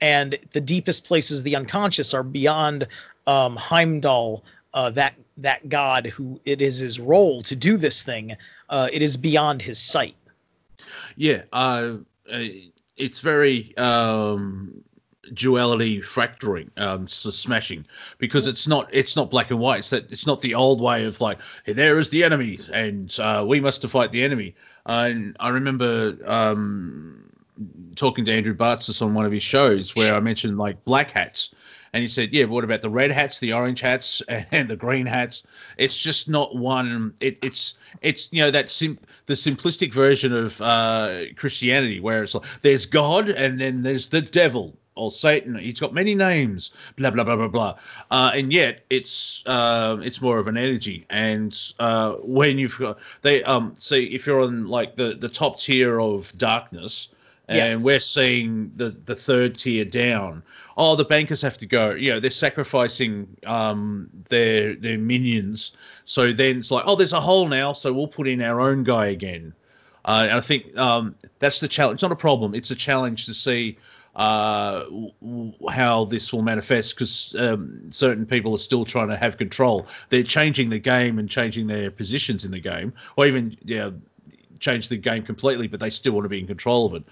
and 0.00 0.38
the 0.52 0.60
deepest 0.60 1.04
places 1.04 1.42
the 1.42 1.56
unconscious 1.56 2.14
are 2.14 2.22
beyond 2.22 2.86
um, 3.26 3.56
Heimdall, 3.56 4.44
uh, 4.72 4.90
that 4.90 5.14
that 5.38 5.68
god 5.68 6.06
who 6.06 6.40
it 6.44 6.60
is 6.60 6.78
his 6.78 7.00
role 7.00 7.42
to 7.42 7.56
do 7.56 7.76
this 7.76 8.04
thing. 8.04 8.36
Uh, 8.70 8.88
it 8.92 9.02
is 9.02 9.16
beyond 9.16 9.60
his 9.62 9.80
sight. 9.80 10.14
Yeah, 11.16 11.42
uh, 11.52 11.94
uh, 12.32 12.38
it's 12.96 13.20
very 13.20 13.76
um, 13.76 14.82
duality 15.34 16.00
fracturing, 16.00 16.70
um, 16.76 17.08
so 17.08 17.30
smashing, 17.30 17.86
because 18.18 18.46
it's 18.46 18.66
not 18.66 18.88
it's 18.92 19.16
not 19.16 19.30
black 19.30 19.50
and 19.50 19.58
white. 19.58 19.80
It's 19.80 19.90
that 19.90 20.10
it's 20.10 20.26
not 20.26 20.40
the 20.40 20.54
old 20.54 20.80
way 20.80 21.04
of 21.04 21.20
like 21.20 21.38
hey, 21.64 21.72
there 21.72 21.98
is 21.98 22.08
the 22.10 22.24
enemy 22.24 22.58
and 22.72 23.16
uh, 23.20 23.44
we 23.46 23.60
must 23.60 23.86
fight 23.88 24.12
the 24.12 24.22
enemy. 24.22 24.54
and 24.86 25.36
I 25.40 25.48
remember 25.50 26.16
um, 26.26 27.30
talking 27.96 28.24
to 28.24 28.32
Andrew 28.32 28.54
Bartzis 28.54 29.02
on 29.02 29.14
one 29.14 29.24
of 29.24 29.32
his 29.32 29.42
shows 29.42 29.94
where 29.94 30.14
I 30.14 30.20
mentioned 30.20 30.58
like 30.58 30.82
black 30.84 31.10
hats. 31.10 31.50
And 31.92 32.02
he 32.02 32.08
said, 32.08 32.32
"Yeah, 32.32 32.44
but 32.44 32.52
what 32.52 32.64
about 32.64 32.82
the 32.82 32.90
red 32.90 33.10
hats, 33.10 33.38
the 33.38 33.52
orange 33.52 33.80
hats, 33.80 34.22
and 34.28 34.68
the 34.68 34.76
green 34.76 35.06
hats? 35.06 35.42
It's 35.78 35.96
just 35.96 36.28
not 36.28 36.56
one. 36.56 37.14
It, 37.20 37.38
it's 37.42 37.74
it's 38.02 38.28
you 38.30 38.42
know 38.42 38.50
that 38.50 38.70
sim- 38.70 38.98
the 39.26 39.34
simplistic 39.34 39.92
version 39.92 40.32
of 40.32 40.60
uh, 40.60 41.24
Christianity, 41.36 42.00
where 42.00 42.22
it's 42.22 42.34
like 42.34 42.44
there's 42.62 42.86
God 42.86 43.28
and 43.28 43.60
then 43.60 43.82
there's 43.82 44.08
the 44.08 44.20
devil 44.20 44.76
or 44.96 45.10
Satan. 45.10 45.56
He's 45.58 45.78
got 45.78 45.92
many 45.92 46.14
names, 46.14 46.70
blah 46.96 47.10
blah 47.10 47.24
blah 47.24 47.36
blah 47.36 47.48
blah. 47.48 47.74
Uh, 48.10 48.30
and 48.34 48.52
yet 48.52 48.84
it's 48.90 49.42
uh, 49.46 49.98
it's 50.02 50.20
more 50.20 50.38
of 50.38 50.48
an 50.48 50.56
energy. 50.56 51.04
And 51.10 51.56
uh, 51.78 52.12
when 52.22 52.58
you've 52.58 52.78
got 52.78 52.98
they 53.22 53.42
um 53.44 53.74
see 53.78 54.04
if 54.14 54.26
you're 54.26 54.40
on 54.40 54.66
like 54.68 54.96
the 54.96 55.14
the 55.14 55.28
top 55.28 55.60
tier 55.60 56.00
of 56.00 56.32
darkness, 56.38 57.08
Yeah. 57.48 57.66
and 57.66 57.84
we're 57.84 58.00
seeing 58.00 58.72
the 58.76 58.90
the 59.04 59.14
third 59.14 59.58
tier 59.58 59.84
down. 59.84 60.42
Oh, 60.76 60.96
the 60.96 61.04
bankers 61.04 61.40
have 61.42 61.56
to 61.58 61.66
go. 61.66 61.92
You 61.92 62.12
know, 62.12 62.20
they're 62.20 62.30
sacrificing 62.30 63.28
um, 63.46 64.10
their 64.28 64.74
their 64.74 64.98
minions. 64.98 65.72
So 66.04 66.32
then 66.32 66.58
it's 66.58 66.70
like, 66.70 66.84
oh, 66.86 66.96
there's 66.96 67.12
a 67.12 67.20
hole 67.20 67.48
now, 67.48 67.72
so 67.72 67.92
we'll 67.92 68.08
put 68.08 68.28
in 68.28 68.42
our 68.42 68.60
own 68.60 68.84
guy 68.84 69.06
again. 69.06 69.52
Uh, 70.04 70.26
and 70.28 70.38
I 70.38 70.40
think 70.40 70.76
um, 70.76 71.16
that's 71.40 71.60
the 71.60 71.68
challenge. 71.68 71.96
It's 71.96 72.02
not 72.02 72.12
a 72.12 72.16
problem. 72.16 72.54
It's 72.54 72.70
a 72.70 72.76
challenge 72.76 73.26
to 73.26 73.34
see 73.34 73.76
uh, 74.14 74.84
w- 74.84 75.52
how 75.68 76.04
this 76.06 76.32
will 76.32 76.42
manifest 76.42 76.94
because 76.94 77.34
um, 77.38 77.80
certain 77.90 78.24
people 78.24 78.54
are 78.54 78.58
still 78.58 78.84
trying 78.84 79.08
to 79.08 79.16
have 79.16 79.36
control. 79.36 79.86
They're 80.10 80.22
changing 80.22 80.70
the 80.70 80.78
game 80.78 81.18
and 81.18 81.28
changing 81.28 81.66
their 81.66 81.90
positions 81.90 82.44
in 82.44 82.52
the 82.52 82.60
game, 82.60 82.92
or 83.16 83.26
even 83.26 83.56
yeah, 83.64 83.90
change 84.60 84.88
the 84.88 84.96
game 84.96 85.22
completely, 85.22 85.66
but 85.66 85.80
they 85.80 85.90
still 85.90 86.12
want 86.12 86.24
to 86.24 86.28
be 86.28 86.38
in 86.38 86.46
control 86.46 86.86
of 86.86 86.94
it. 86.94 87.04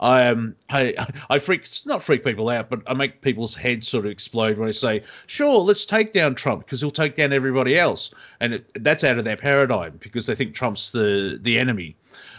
I 0.00 0.26
um 0.26 0.56
I 0.70 0.94
I 1.30 1.38
freak 1.38 1.68
not 1.84 2.02
freak 2.02 2.24
people 2.24 2.48
out, 2.48 2.68
but 2.70 2.82
I 2.86 2.94
make 2.94 3.22
people's 3.22 3.54
heads 3.54 3.88
sort 3.88 4.06
of 4.06 4.10
explode 4.10 4.58
when 4.58 4.68
I 4.68 4.72
say, 4.72 5.02
"Sure, 5.26 5.58
let's 5.58 5.84
take 5.84 6.12
down 6.12 6.34
Trump 6.34 6.64
because 6.64 6.80
he'll 6.80 6.90
take 6.90 7.16
down 7.16 7.32
everybody 7.32 7.78
else," 7.78 8.10
and 8.40 8.54
it, 8.54 8.82
that's 8.82 9.04
out 9.04 9.18
of 9.18 9.24
their 9.24 9.36
paradigm 9.36 9.98
because 10.00 10.26
they 10.26 10.34
think 10.34 10.54
Trump's 10.54 10.90
the 10.90 11.38
the 11.42 11.58
enemy, 11.58 11.96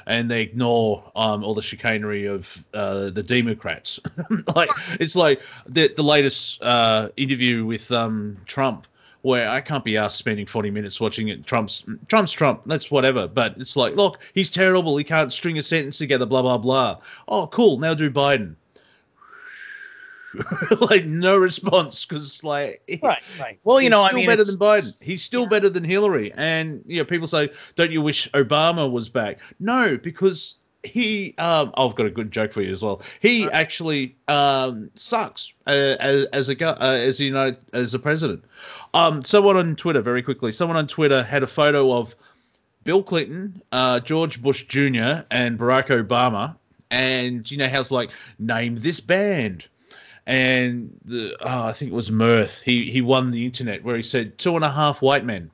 and 0.08 0.30
they 0.30 0.42
ignore 0.42 1.10
um 1.16 1.44
all 1.44 1.54
the 1.54 1.62
chicanery 1.62 2.26
of 2.26 2.64
uh, 2.74 3.12
the 3.12 3.24
Democrats. 3.24 4.00
like 4.56 4.70
it's 5.00 5.16
like 5.16 5.40
the 5.68 5.88
the 5.96 6.04
latest 6.04 6.62
uh, 6.64 7.10
interview 7.16 7.66
with 7.66 7.92
um 7.92 8.38
Trump 8.46 8.88
where 9.22 9.50
I 9.50 9.62
can't 9.62 9.84
be 9.84 9.98
asked 9.98 10.18
spending 10.18 10.46
40 10.46 10.72
minutes 10.72 11.00
watching 11.00 11.28
it. 11.28 11.46
Trump's 11.46 11.84
Trump's 12.08 12.32
Trump. 12.32 12.62
That's 12.66 12.90
whatever. 12.90 13.28
But 13.28 13.56
it's 13.58 13.76
like, 13.76 13.96
look, 13.96 14.20
he's 14.34 14.50
terrible. 14.50 14.98
He 14.98 15.04
can't 15.04 15.32
string 15.32 15.58
a 15.58 15.64
sentence 15.64 15.98
together. 15.98 16.26
Blah 16.26 16.42
blah 16.42 16.58
blah. 16.58 16.98
Oh, 17.28 17.48
cool. 17.48 17.78
Now 17.78 17.94
do 17.94 18.10
Biden. 18.10 18.56
like 20.90 21.06
no 21.06 21.38
response 21.38 22.06
because 22.06 22.42
like 22.42 22.82
right 23.04 23.22
right 23.38 23.60
well 23.66 23.82
you 23.82 23.90
know 23.90 24.06
still 24.06 24.16
i 24.16 24.18
mean 24.18 24.28
better 24.28 24.44
than 24.46 24.56
biden 24.56 25.04
he's 25.04 25.22
still 25.22 25.42
yeah. 25.42 25.50
better 25.50 25.68
than 25.68 25.84
hillary 25.84 26.32
and 26.38 26.82
you 26.86 26.98
know 26.98 27.04
people 27.04 27.28
say 27.28 27.50
don't 27.76 27.92
you 27.92 28.02
wish 28.02 28.32
obama 28.32 28.90
was 28.90 29.10
back 29.10 29.40
no 29.60 29.98
because 29.98 30.56
he 30.84 31.36
um 31.38 31.72
i've 31.78 31.96
got 31.96 32.08
a 32.08 32.10
good 32.10 32.32
joke 32.32 32.52
for 32.52 32.62
you 32.62 32.74
as 32.74 32.82
well 32.82 33.02
he 33.20 33.50
actually 33.52 34.16
um 34.28 34.90
sucks 34.96 35.54
uh, 35.68 35.96
as, 36.00 36.26
as 36.28 36.50
a 36.50 36.66
uh, 36.66 36.96
as 36.96 37.20
a 37.20 37.24
united 37.24 37.58
as 37.74 37.94
a 37.94 38.00
president 38.00 38.44
um 38.94 39.24
someone 39.24 39.56
on 39.58 39.76
twitter 39.76 40.02
very 40.02 40.24
quickly 40.24 40.52
someone 40.52 40.78
on 40.78 40.88
twitter 40.88 41.22
had 41.24 41.44
a 41.44 41.48
photo 41.48 41.94
of 41.94 42.16
bill 42.84 43.04
clinton 43.04 43.62
uh 43.72 44.00
george 44.00 44.42
bush 44.42 44.64
jr 44.66 45.22
and 45.30 45.60
barack 45.60 45.88
obama 45.88 46.56
and 46.90 47.50
you 47.52 47.58
know 47.58 47.70
how 47.70 47.80
it's 47.80 47.92
like 47.92 48.10
name 48.40 48.80
this 48.80 49.00
band 49.00 49.66
and 50.28 50.96
the 51.06 51.36
oh, 51.42 51.66
I 51.66 51.74
think 51.74 51.92
it 51.92 51.96
was 51.96 52.12
Mirth. 52.12 52.62
He 52.64 52.92
he 52.92 53.02
won 53.02 53.32
the 53.32 53.46
internet 53.46 53.84
where 53.84 53.98
he 53.98 54.04
said 54.04 54.38
two 54.38 54.56
and 54.56 54.64
a 54.64 54.72
half 54.72 55.02
white 55.02 55.26
men. 55.26 55.50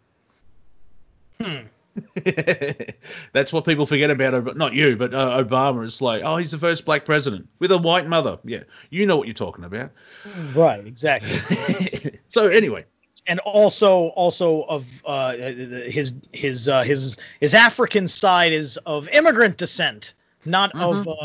Hmm. 1.42 1.68
That's 3.34 3.52
what 3.54 3.66
people 3.66 3.86
forget 3.86 4.10
about. 4.10 4.34
Ob- 4.34 4.56
Not 4.56 4.74
you, 4.74 4.96
but 4.96 5.14
uh, 5.14 5.44
Obama. 5.44 5.86
It's 5.86 6.02
like, 6.02 6.22
oh, 6.24 6.38
he's 6.38 6.52
the 6.52 6.58
first 6.58 6.86
black 6.86 7.06
president 7.06 7.48
with 7.60 7.72
a 7.72 7.78
white 7.78 8.08
mother. 8.08 8.38
Yeah, 8.44 8.64
you 8.90 9.06
know 9.06 9.18
what 9.18 9.28
you're 9.28 9.34
talking 9.34 9.64
about. 9.66 9.92
right 10.54 10.86
exactly 10.86 12.20
so 12.28 12.50
anyway, 12.50 12.86
and 13.28 13.40
also 13.42 14.08
also 14.10 14.64
of 14.64 14.86
uh 15.06 15.34
his 15.36 16.14
his 16.34 16.70
uh 16.70 16.84
his 16.84 17.18
his 17.40 17.54
african 17.56 18.08
side 18.08 18.54
is 18.54 18.78
of 18.86 19.08
immigrant 19.10 19.58
descent 19.58 20.14
not 20.48 20.74
of 20.76 21.08
uh, 21.08 21.16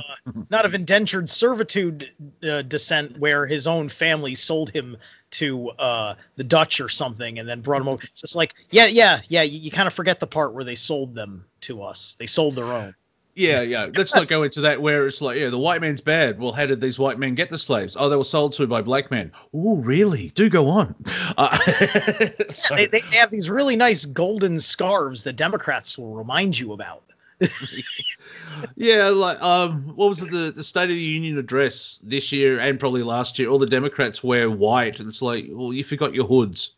not 0.51 0.65
of 0.65 0.75
indentured 0.75 1.29
servitude 1.29 2.11
uh, 2.49 2.63
descent 2.63 3.19
where 3.19 3.47
his 3.47 3.67
own 3.67 3.89
family 3.89 4.35
sold 4.35 4.71
him 4.71 4.97
to 5.31 5.71
uh 5.71 6.15
the 6.37 6.45
dutch 6.45 6.81
or 6.81 6.89
something 6.89 7.39
and 7.39 7.49
then 7.49 7.61
brought 7.61 7.81
him 7.81 7.89
over 7.89 8.03
it's 8.03 8.21
just 8.21 8.37
like 8.37 8.55
yeah 8.71 8.87
yeah 8.87 9.21
yeah 9.29 9.43
you, 9.43 9.59
you 9.59 9.71
kind 9.71 9.87
of 9.87 9.95
forget 9.95 10.21
the 10.21 10.27
part 10.27 10.53
where 10.55 10.65
they 10.65 10.75
sold 10.75 11.15
them 11.15 11.45
to 11.61 11.83
us 11.83 12.15
they 12.19 12.27
sold 12.27 12.55
their 12.55 12.73
own 12.73 12.95
yeah, 13.35 13.63
yeah. 13.63 13.89
Let's 13.97 14.15
not 14.15 14.29
go 14.29 14.43
into 14.43 14.61
that 14.61 14.81
where 14.81 15.07
it's 15.07 15.23
like, 15.23 15.39
yeah, 15.39 15.49
the 15.49 15.59
white 15.59 15.81
man's 15.81 16.03
bad. 16.03 16.39
Well, 16.39 16.53
how 16.53 16.67
did 16.67 16.83
these 16.83 16.99
white 16.99 17.19
men 17.19 17.35
get 17.35 17.49
the 17.49 17.57
slaves? 17.57 17.97
Oh, 17.99 18.11
they 18.11 18.17
were 18.17 18.25
sold 18.25 18.53
to 18.55 18.67
by 18.67 18.83
black 18.83 19.11
men. 19.11 19.33
Oh, 19.55 19.77
really? 19.77 20.33
Do 20.35 20.51
go 20.51 20.69
on. 20.69 20.95
Uh, 21.39 21.57
so- 22.51 22.77
they, 22.77 22.87
they 22.87 23.01
they 23.01 23.17
have 23.17 23.31
these 23.31 23.49
really 23.49 23.75
nice 23.75 24.05
golden 24.05 24.61
scarves 24.61 25.25
that 25.25 25.37
democrats 25.37 25.97
will 25.97 26.15
remind 26.15 26.59
you 26.59 26.73
about 26.73 27.05
Yeah, 28.77 29.09
like 29.09 29.41
um, 29.43 29.93
what 29.97 30.09
was 30.09 30.23
it? 30.23 30.31
The 30.31 30.53
the 30.55 30.65
State 30.65 30.85
of 30.85 30.97
the 30.97 30.97
Union 30.97 31.39
address 31.39 31.99
this 32.03 32.33
year 32.33 32.61
and 32.61 32.79
probably 32.79 33.03
last 33.03 33.39
year. 33.39 33.49
All 33.49 33.59
the 33.59 33.67
Democrats 33.67 34.23
wear 34.23 34.51
white, 34.51 35.01
and 35.01 35.09
it's 35.09 35.23
like, 35.23 35.47
well, 35.51 35.73
you 35.73 35.85
forgot 35.85 36.15
your 36.15 36.27
hoods. 36.27 36.73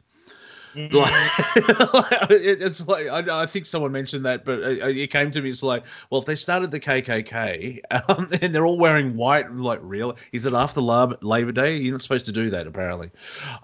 Like, 0.76 1.12
it, 1.56 2.60
it's 2.60 2.86
like 2.88 3.06
I, 3.06 3.42
I 3.42 3.46
think 3.46 3.66
someone 3.66 3.92
mentioned 3.92 4.24
that, 4.24 4.44
but 4.44 4.58
it, 4.58 4.96
it 4.96 5.10
came 5.10 5.30
to 5.30 5.40
me. 5.40 5.50
It's 5.50 5.62
like, 5.62 5.84
well, 6.10 6.20
if 6.20 6.26
they 6.26 6.34
started 6.34 6.72
the 6.72 6.80
KKK 6.80 7.80
um, 8.08 8.28
and 8.42 8.52
they're 8.52 8.66
all 8.66 8.78
wearing 8.78 9.16
white, 9.16 9.52
like, 9.52 9.78
real? 9.82 10.16
Is 10.32 10.46
it 10.46 10.52
after 10.52 10.80
Lab- 10.80 11.22
Labor 11.22 11.52
Day? 11.52 11.76
You're 11.76 11.92
not 11.92 12.02
supposed 12.02 12.26
to 12.26 12.32
do 12.32 12.50
that, 12.50 12.66
apparently. 12.66 13.10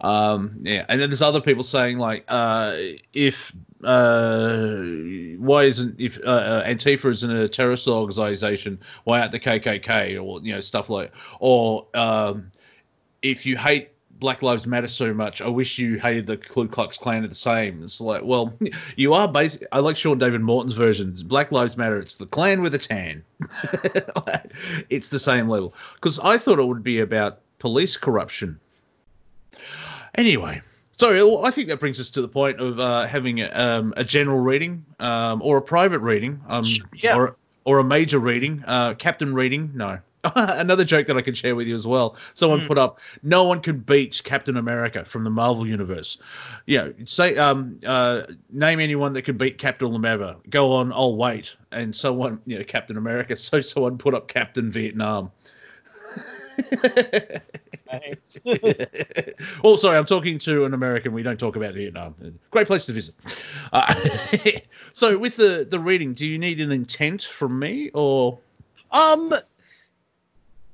Um, 0.02 0.56
yeah, 0.62 0.86
and 0.88 1.00
then 1.00 1.10
there's 1.10 1.22
other 1.22 1.40
people 1.40 1.64
saying 1.64 1.98
like, 1.98 2.24
uh, 2.28 2.76
if 3.12 3.52
uh, 3.84 4.76
why 5.38 5.64
isn't 5.64 5.98
if 5.98 6.18
uh, 6.24 6.30
uh, 6.30 6.66
Antifa 6.66 7.10
isn't 7.10 7.30
a 7.30 7.48
terrorist 7.48 7.88
organization, 7.88 8.78
why 9.04 9.20
aren't 9.20 9.32
the 9.32 9.40
KKK 9.40 10.22
or 10.22 10.40
you 10.42 10.52
know 10.52 10.60
stuff 10.60 10.90
like, 10.90 11.12
or 11.38 11.86
um, 11.94 12.50
if 13.22 13.46
you 13.46 13.56
hate 13.56 13.90
Black 14.20 14.42
Lives 14.42 14.66
Matter 14.66 14.88
so 14.88 15.14
much, 15.14 15.40
I 15.40 15.48
wish 15.48 15.78
you 15.78 15.98
hated 15.98 16.26
the 16.26 16.36
Ku 16.36 16.68
Klux 16.68 16.98
Klan 16.98 17.24
at 17.24 17.30
the 17.30 17.34
same. 17.34 17.82
It's 17.82 18.00
like, 18.00 18.22
well, 18.22 18.52
you 18.96 19.14
are 19.14 19.26
basic. 19.26 19.66
I 19.72 19.78
like 19.80 19.96
Sean 19.96 20.18
David 20.18 20.42
Morton's 20.42 20.74
version. 20.74 21.16
Black 21.24 21.50
Lives 21.50 21.76
Matter. 21.76 21.98
It's 21.98 22.16
the 22.16 22.26
Klan 22.26 22.60
with 22.60 22.74
a 22.74 22.78
tan. 22.78 23.24
it's 24.90 25.08
the 25.08 25.18
same 25.18 25.48
level. 25.48 25.74
Because 25.94 26.18
I 26.18 26.36
thought 26.36 26.58
it 26.58 26.66
would 26.66 26.84
be 26.84 27.00
about 27.00 27.40
police 27.58 27.96
corruption. 27.96 28.60
Anyway, 30.16 30.60
sorry. 31.00 31.22
well, 31.22 31.44
I 31.44 31.50
think 31.50 31.68
that 31.68 31.80
brings 31.80 31.98
us 32.00 32.10
to 32.10 32.22
the 32.22 32.28
point 32.28 32.60
of 32.60 32.78
uh, 32.78 33.06
having 33.06 33.40
a, 33.40 33.48
um, 33.50 33.92
a 33.96 34.04
general 34.04 34.38
reading 34.38 34.84
um, 35.00 35.42
or 35.42 35.56
a 35.56 35.62
private 35.62 36.00
reading, 36.00 36.40
um, 36.48 36.64
Yeah. 36.94 37.16
or 37.16 37.36
or 37.64 37.78
a 37.78 37.84
major 37.84 38.18
reading, 38.18 38.64
uh, 38.66 38.94
captain 38.94 39.34
reading. 39.34 39.70
No. 39.74 39.98
Another 40.34 40.84
joke 40.84 41.06
that 41.06 41.16
I 41.16 41.22
can 41.22 41.34
share 41.34 41.54
with 41.56 41.66
you 41.66 41.74
as 41.74 41.86
well. 41.86 42.16
Someone 42.34 42.66
put 42.66 42.76
up, 42.76 42.98
"No 43.22 43.44
one 43.44 43.60
can 43.60 43.78
beat 43.78 44.20
Captain 44.22 44.58
America 44.58 45.02
from 45.04 45.24
the 45.24 45.30
Marvel 45.30 45.66
universe." 45.66 46.18
Yeah, 46.66 46.88
say, 47.06 47.36
um, 47.38 47.78
uh, 47.86 48.22
name 48.52 48.80
anyone 48.80 49.14
that 49.14 49.22
can 49.22 49.38
beat 49.38 49.56
Captain 49.56 49.94
America. 49.94 50.36
Go 50.50 50.72
on, 50.72 50.92
I'll 50.92 51.16
wait. 51.16 51.54
And 51.72 51.96
someone, 51.96 52.38
you 52.44 52.58
know, 52.58 52.64
Captain 52.64 52.98
America. 52.98 53.34
So 53.36 53.62
someone 53.62 53.96
put 53.96 54.12
up 54.14 54.28
Captain 54.28 54.70
Vietnam. 54.70 55.30
Oh, 59.64 59.76
sorry, 59.76 59.98
I'm 59.98 60.06
talking 60.06 60.38
to 60.40 60.64
an 60.64 60.74
American. 60.74 61.12
We 61.12 61.22
don't 61.22 61.38
talk 61.38 61.56
about 61.56 61.74
Vietnam. 61.74 62.14
Great 62.50 62.66
place 62.66 62.86
to 62.86 62.92
visit. 62.92 63.14
Uh, 63.72 63.94
so, 64.92 65.18
with 65.18 65.36
the 65.36 65.66
the 65.68 65.78
reading, 65.78 66.14
do 66.14 66.28
you 66.28 66.38
need 66.38 66.60
an 66.60 66.72
intent 66.72 67.24
from 67.24 67.58
me, 67.58 67.90
or 67.94 68.38
Um, 68.90 69.34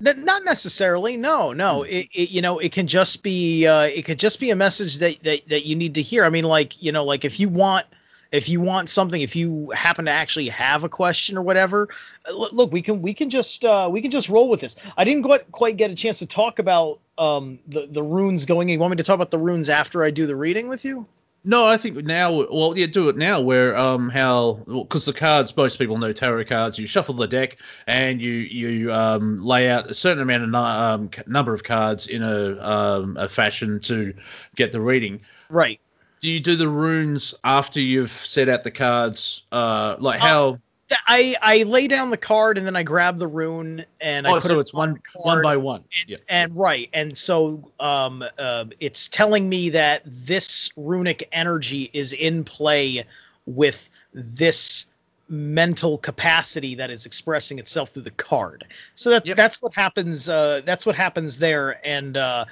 n- 0.05 0.25
not 0.25 0.45
necessarily. 0.45 1.17
No, 1.17 1.53
no. 1.53 1.83
Hmm. 1.83 1.91
It, 1.91 2.09
it, 2.13 2.31
you 2.31 2.43
know, 2.43 2.59
it 2.59 2.73
can 2.73 2.87
just 2.87 3.23
be, 3.23 3.67
uh, 3.67 3.83
it 3.83 4.05
could 4.05 4.19
just 4.19 4.41
be 4.41 4.51
a 4.51 4.57
message 4.57 4.99
that, 4.99 5.23
that, 5.23 5.49
that 5.49 5.67
you 5.67 5.77
need 5.77 5.95
to 5.95 6.03
hear. 6.03 6.25
I 6.25 6.29
mean, 6.29 6.45
like, 6.45 6.83
you 6.83 6.93
know, 6.93 7.05
like 7.05 7.25
if 7.25 7.39
you 7.41 7.49
want, 7.49 7.87
if 8.33 8.49
you 8.49 8.61
want 8.61 8.89
something, 8.91 9.23
if 9.23 9.37
you 9.37 9.71
happen 9.71 10.05
to 10.07 10.11
actually 10.11 10.49
have 10.49 10.85
a 10.85 10.89
question 10.89 11.37
or 11.37 11.43
whatever, 11.43 11.89
uh, 12.29 12.33
look, 12.33 12.73
we 12.73 12.83
can, 12.83 13.03
we 13.03 13.15
can 13.15 13.31
just, 13.31 13.65
uh, 13.65 13.89
we 13.91 14.01
can 14.01 14.11
just 14.11 14.29
roll 14.29 14.49
with 14.49 14.61
this. 14.61 14.77
I 14.97 15.05
didn't 15.05 15.23
quite, 15.23 15.51
quite 15.53 15.77
get 15.77 15.91
a 15.91 15.95
chance 15.95 16.19
to 16.21 16.27
talk 16.27 16.59
about, 16.59 17.01
um, 17.19 17.59
the, 17.67 17.87
the 17.87 18.03
runes 18.03 18.45
going 18.45 18.69
in. 18.69 18.75
You 18.75 18.79
want 18.79 18.91
me 18.91 18.97
to 18.97 19.05
talk 19.05 19.15
about 19.15 19.31
the 19.31 19.39
runes 19.39 19.71
after 19.71 20.05
I 20.05 20.11
do 20.11 20.27
the 20.27 20.37
reading 20.37 20.69
with 20.69 20.85
you? 20.85 21.07
No, 21.49 21.65
I 21.65 21.77
think 21.77 21.97
now. 22.05 22.45
Well, 22.51 22.77
yeah, 22.77 22.87
do 22.87 23.09
it 23.09 23.17
now. 23.17 23.41
Where 23.41 23.77
um, 23.77 24.09
how 24.09 24.65
because 24.67 25.05
the 25.05 25.13
cards, 25.13 25.57
most 25.57 25.79
people 25.79 25.97
know 25.97 26.13
tarot 26.13 26.47
cards. 26.47 26.77
You 26.77 26.89
shuffle 26.89 27.15
the 27.15 27.29
deck 27.29 27.59
and 27.87 28.21
you 28.21 28.33
you 28.33 28.93
um 28.93 29.41
lay 29.45 29.71
out 29.71 29.89
a 29.89 29.95
certain 29.95 30.21
amount 30.21 30.43
of 30.43 30.55
um 30.57 31.09
number 31.29 31.55
of 31.55 31.63
cards 31.63 32.09
in 32.09 32.25
a 32.25 32.61
um 32.61 33.17
a 33.17 33.29
fashion 33.29 33.79
to 33.83 34.13
get 34.57 34.73
the 34.73 34.81
reading. 34.81 35.21
Right. 35.49 35.79
Do 36.21 36.31
you 36.31 36.41
do 36.41 36.57
the 36.57 36.69
runes 36.69 37.35
after 37.45 37.81
you've 37.81 38.11
set 38.11 38.49
out 38.49 38.65
the 38.65 38.71
cards? 38.71 39.43
Uh, 39.53 39.97
like 39.99 40.19
how? 40.19 40.59
Th- 40.89 41.01
I, 41.09 41.35
I 41.43 41.63
lay 41.65 41.89
down 41.89 42.11
the 42.11 42.17
card 42.17 42.59
and 42.59 42.67
then 42.67 42.77
I 42.77 42.83
grab 42.85 43.19
the 43.19 43.27
rune 43.27 43.85
and 44.01 44.27
I 44.27 44.31
oh, 44.31 44.35
put 44.41 44.45
so 44.45 44.59
it 44.59 44.61
it's 44.61 44.73
on 44.73 44.93
one 44.93 45.01
one 45.17 45.43
by 45.43 45.57
one. 45.57 45.83
Yeah. 46.07 46.17
and 46.29 46.57
right 46.57 46.89
and 46.93 47.17
so 47.19 47.73
um 47.81 48.25
uh, 48.39 48.67
it's 48.79 49.09
telling 49.09 49.49
me 49.49 49.69
that 49.71 50.03
this 50.07 50.71
runic 50.77 51.29
energy 51.33 51.91
is 51.93 52.13
in 52.13 52.45
play 52.45 53.05
with 53.47 53.91
this 54.15 54.87
mental 55.29 55.99
capacity 55.99 56.77
that 56.77 56.89
is 56.89 57.05
expressing 57.05 57.59
itself 57.59 57.91
through 57.91 58.03
the 58.03 58.11
card 58.13 58.65
so 58.95 59.11
that 59.11 59.27
Yep. 59.27 59.37
that's 59.37 59.61
what 59.61 59.75
happens 59.75 60.29
uh 60.29 60.61
that's 60.65 60.87
what 60.87 60.95
happens 60.95 61.37
there 61.37 61.85
and 61.85 62.17
uh 62.17 62.45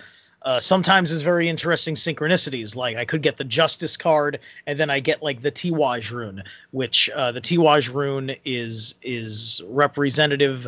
Uh, 0.45 0.61
sometimes 0.61 1.11
it's 1.11 1.23
very 1.23 1.49
interesting 1.49 1.95
synchronicities. 1.95 2.77
Like 2.77 2.97
I 2.97 3.05
could 3.05 3.23
get 3.23 3.39
the 3.39 3.45
Justice 3.45 3.97
card, 3.97 4.41
and 4.67 4.79
then 4.79 4.91
I 4.91 5.01
get 5.01 5.23
like 5.23 5.41
the 5.41 5.51
Tiwaj 5.51 6.11
rune, 6.11 6.43
which 6.73 7.09
uh, 7.15 7.33
the 7.33 7.41
Tiwaj 7.41 7.93
rune 7.93 8.33
is 8.45 8.95
is 9.03 9.63
representative 9.69 10.67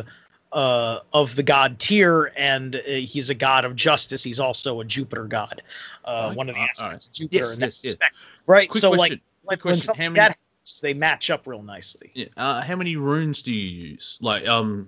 uh, 0.51 0.99
of 1.13 1.35
the 1.35 1.43
god 1.43 1.77
Tyr, 1.77 2.31
and 2.35 2.77
uh, 2.77 2.79
he's 2.85 3.29
a 3.29 3.35
god 3.35 3.65
of 3.65 3.75
justice. 3.75 4.23
He's 4.23 4.39
also 4.39 4.79
a 4.79 4.85
Jupiter 4.85 5.25
god, 5.25 5.61
uh, 6.05 6.33
one 6.33 6.49
of 6.49 6.55
the 6.55 6.61
aspects 6.61 7.05
of 7.05 7.13
Jupiter 7.13 7.43
Yes, 7.45 7.53
in 7.53 7.59
that 7.59 7.65
yes, 7.67 7.75
yes. 7.75 7.91
respect. 7.91 8.15
Right. 8.47 8.69
Quick 8.69 8.81
so 8.81 8.93
question, 8.95 9.21
like, 9.45 9.59
like 9.59 9.65
when 9.65 9.81
something 9.81 10.03
How 10.05 10.09
many- 10.09 10.19
that 10.19 10.29
happens, 10.31 10.81
they 10.81 10.93
match 10.95 11.29
up 11.29 11.45
real 11.45 11.61
nicely. 11.61 12.11
Yeah. 12.15 12.25
Uh, 12.35 12.61
how 12.61 12.75
many 12.75 12.95
runes 12.95 13.43
do 13.43 13.53
you 13.53 13.89
use? 13.89 14.17
Like, 14.21 14.47
um, 14.47 14.87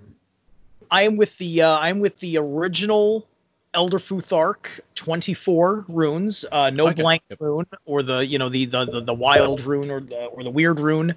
I 0.90 1.02
am 1.02 1.16
with 1.16 1.38
the 1.38 1.62
uh, 1.62 1.78
I'm 1.78 2.00
with 2.00 2.18
the 2.18 2.38
original 2.38 3.28
Elder 3.74 3.98
Futhark 3.98 4.80
24 4.96 5.84
runes, 5.88 6.44
uh, 6.50 6.70
no 6.70 6.88
Okay. 6.88 7.02
blank 7.02 7.22
rune 7.38 7.66
or 7.84 8.02
the 8.02 8.26
you 8.26 8.38
know 8.38 8.48
the 8.48 8.64
the 8.66 8.84
the, 8.84 9.00
the 9.00 9.14
wild 9.14 9.60
rune 9.62 9.90
or 9.90 10.00
the 10.00 10.26
or 10.26 10.42
the 10.42 10.50
weird 10.50 10.80
rune. 10.80 11.14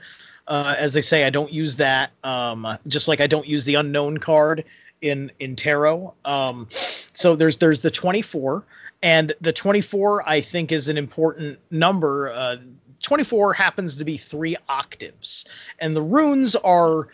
Uh, 0.47 0.75
as 0.77 0.93
they 0.93 1.01
say, 1.01 1.23
I 1.23 1.29
don't 1.29 1.51
use 1.51 1.75
that. 1.77 2.11
Um, 2.23 2.67
just 2.87 3.07
like 3.07 3.21
I 3.21 3.27
don't 3.27 3.47
use 3.47 3.65
the 3.65 3.75
unknown 3.75 4.17
card 4.17 4.65
in 5.01 5.31
in 5.39 5.55
tarot. 5.55 6.13
Um, 6.25 6.67
so 7.13 7.35
there's 7.35 7.57
there's 7.57 7.79
the 7.79 7.91
24, 7.91 8.63
and 9.01 9.33
the 9.41 9.53
24 9.53 10.27
I 10.29 10.41
think 10.41 10.71
is 10.71 10.89
an 10.89 10.97
important 10.97 11.59
number. 11.71 12.31
Uh, 12.31 12.57
24 13.01 13.53
happens 13.53 13.95
to 13.97 14.05
be 14.05 14.15
three 14.17 14.55
octaves, 14.69 15.45
and 15.79 15.95
the 15.95 16.01
runes 16.01 16.55
are 16.57 17.09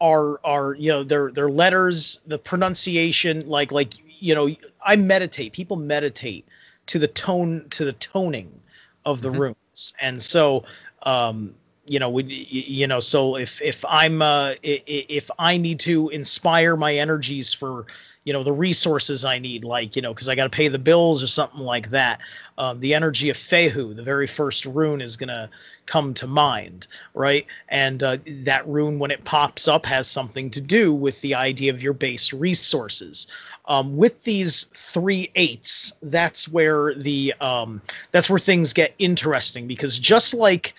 are 0.00 0.40
are 0.44 0.74
you 0.74 0.90
know 0.90 1.04
their 1.04 1.30
their 1.30 1.50
letters 1.50 2.20
the 2.26 2.38
pronunciation 2.38 3.46
like 3.46 3.72
like 3.72 3.94
you 4.20 4.34
know 4.34 4.48
i 4.84 4.96
meditate. 4.96 5.52
People 5.52 5.76
meditate 5.76 6.46
to 6.86 6.98
the 6.98 7.08
tone 7.08 7.66
to 7.70 7.84
the 7.84 7.92
toning 7.94 8.60
of 9.04 9.22
the 9.22 9.30
Mhm. 9.30 9.38
runes 9.38 9.94
and 10.00 10.22
so 10.22 10.64
um 11.02 11.54
you 11.86 11.98
know 11.98 12.08
we 12.08 12.24
you 12.24 12.86
know 12.86 13.00
so 13.00 13.36
if 13.36 13.60
if 13.60 13.84
i'm 13.88 14.22
uh 14.22 14.54
if 14.62 15.30
i 15.38 15.56
need 15.56 15.78
to 15.80 16.08
inspire 16.10 16.76
my 16.76 16.94
energies 16.94 17.52
for 17.52 17.86
you 18.24 18.32
know 18.32 18.42
the 18.42 18.52
resources 18.52 19.24
i 19.24 19.38
need 19.38 19.64
like 19.64 19.94
you 19.96 20.02
know 20.02 20.14
because 20.14 20.28
i 20.28 20.34
got 20.34 20.44
to 20.44 20.50
pay 20.50 20.68
the 20.68 20.78
bills 20.78 21.22
or 21.22 21.26
something 21.26 21.60
like 21.60 21.90
that 21.90 22.20
um, 22.58 22.80
the 22.80 22.94
energy 22.94 23.28
of 23.30 23.36
fehu 23.36 23.94
the 23.94 24.02
very 24.02 24.26
first 24.26 24.64
rune 24.64 25.00
is 25.02 25.16
going 25.16 25.28
to 25.28 25.48
come 25.86 26.14
to 26.14 26.26
mind 26.26 26.86
right? 27.14 27.46
And 27.68 28.02
uh, 28.02 28.18
that 28.44 28.66
rune 28.66 28.98
when 28.98 29.10
it 29.10 29.24
pops 29.24 29.68
up 29.68 29.86
has 29.86 30.08
something 30.08 30.50
to 30.50 30.60
do 30.60 30.92
with 30.94 31.20
the 31.20 31.34
idea 31.34 31.72
of 31.72 31.82
your 31.82 31.92
base 31.92 32.32
resources 32.32 33.26
um, 33.66 33.96
with 33.96 34.22
these 34.24 34.64
three 34.64 35.30
eights 35.36 35.94
that's 36.02 36.48
where 36.48 36.94
the 36.94 37.34
um, 37.40 37.80
that's 38.12 38.28
where 38.30 38.38
things 38.38 38.72
get 38.72 38.94
interesting 38.98 39.66
because 39.66 39.98
just 39.98 40.34
like 40.34 40.74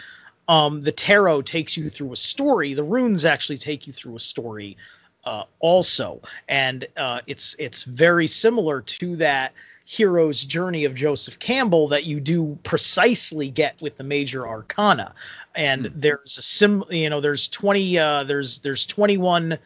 um, 0.47 0.81
the 0.81 0.91
tarot 0.91 1.41
takes 1.43 1.75
you 1.77 1.89
through 1.89 2.11
a 2.13 2.17
story 2.17 2.73
the 2.73 2.83
runes 2.83 3.25
actually 3.25 3.57
take 3.57 3.87
you 3.87 3.93
through 3.93 4.15
a 4.15 4.19
story 4.19 4.77
uh, 5.25 5.43
also 5.59 6.21
and 6.49 6.87
uh, 6.97 7.21
it's 7.27 7.55
it's 7.59 7.83
very 7.83 8.27
similar 8.27 8.81
to 8.81 9.15
that 9.15 9.53
hero's 9.85 10.43
journey 10.45 10.83
of 10.85 10.95
Joseph 10.95 11.39
Campbell 11.39 11.87
that 11.89 12.05
you 12.05 12.19
do 12.19 12.57
precisely 12.63 13.49
get 13.51 13.79
with 13.81 13.97
the 13.97 14.03
major 14.03 14.47
arcana 14.47 15.13
and 15.55 15.87
Hmm. 15.87 15.93
there's 15.95 16.37
a 16.37 16.41
sim 16.41 16.83
you 16.89 17.09
know 17.09 17.21
there's 17.21 17.47
20 17.49 17.97
uh 17.97 18.23
there's 18.23 18.59
there's 18.59 18.85
21 18.85 19.57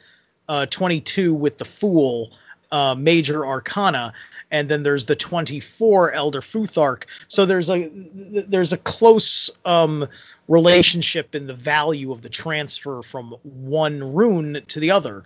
uh 0.50 0.66
22 0.68 1.34
with 1.34 1.58
the 1.58 1.66
fool 1.66 2.32
uh 2.72 2.96
major 2.96 3.46
arcana 3.46 4.14
and 4.52 4.70
then 4.70 4.84
there's 4.84 5.06
the 5.06 5.16
24 5.16 6.12
elder 6.14 6.42
futhark. 6.42 7.04
So 7.28 7.46
there's 7.46 7.70
a 7.70 7.90
there's 7.94 8.74
a 8.74 8.78
close 8.78 9.50
um 9.66 10.08
relationship 10.48 11.36
in 11.36 11.48
the 11.48 11.54
value 11.54 12.12
of 12.12 12.22
the 12.22 12.30
transfer 12.30 13.02
from 13.02 13.36
one 13.44 14.14
rune 14.14 14.62
to 14.68 14.80
the 14.80 14.92
other. 14.92 15.24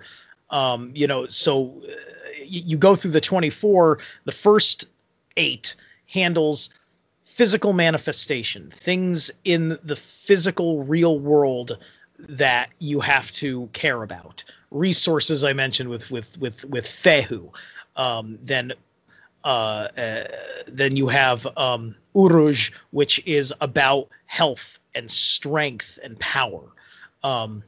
Um 0.50 0.92
you 0.94 1.08
know 1.08 1.28
so 1.28 1.74
uh, 1.84 1.92
you, 2.44 2.62
you 2.66 2.78
go 2.78 2.96
through 2.96 3.12
the 3.12 3.22
24 3.22 4.00
the 4.26 4.32
first 4.32 4.86
eight 5.38 5.76
handles 6.08 6.70
physical 7.24 7.74
manifestation 7.74 8.70
things 8.72 9.32
in 9.46 9.78
the 9.84 9.96
physical 9.96 10.84
real 10.84 11.18
world 11.18 11.78
that 12.20 12.70
you 12.80 13.00
have 13.00 13.32
to 13.32 13.68
care 13.74 14.04
about 14.04 14.44
resources 14.74 15.44
i 15.44 15.54
mentioned 15.54 15.90
with 15.90 16.12
with 16.12 16.38
with 16.40 16.66
with 16.66 16.86
fehu 16.86 17.50
um 17.96 18.38
then 18.44 18.74
uh, 19.46 19.88
uh 19.98 20.28
then 20.68 20.96
you 20.96 21.08
have 21.08 21.46
um 21.58 21.96
uruj 22.16 22.74
which 22.92 23.22
is 23.26 23.54
about 23.62 24.10
health 24.26 24.80
and 24.96 25.10
strength 25.10 26.00
and 26.04 26.20
power. 26.20 26.62
Um 27.24 27.64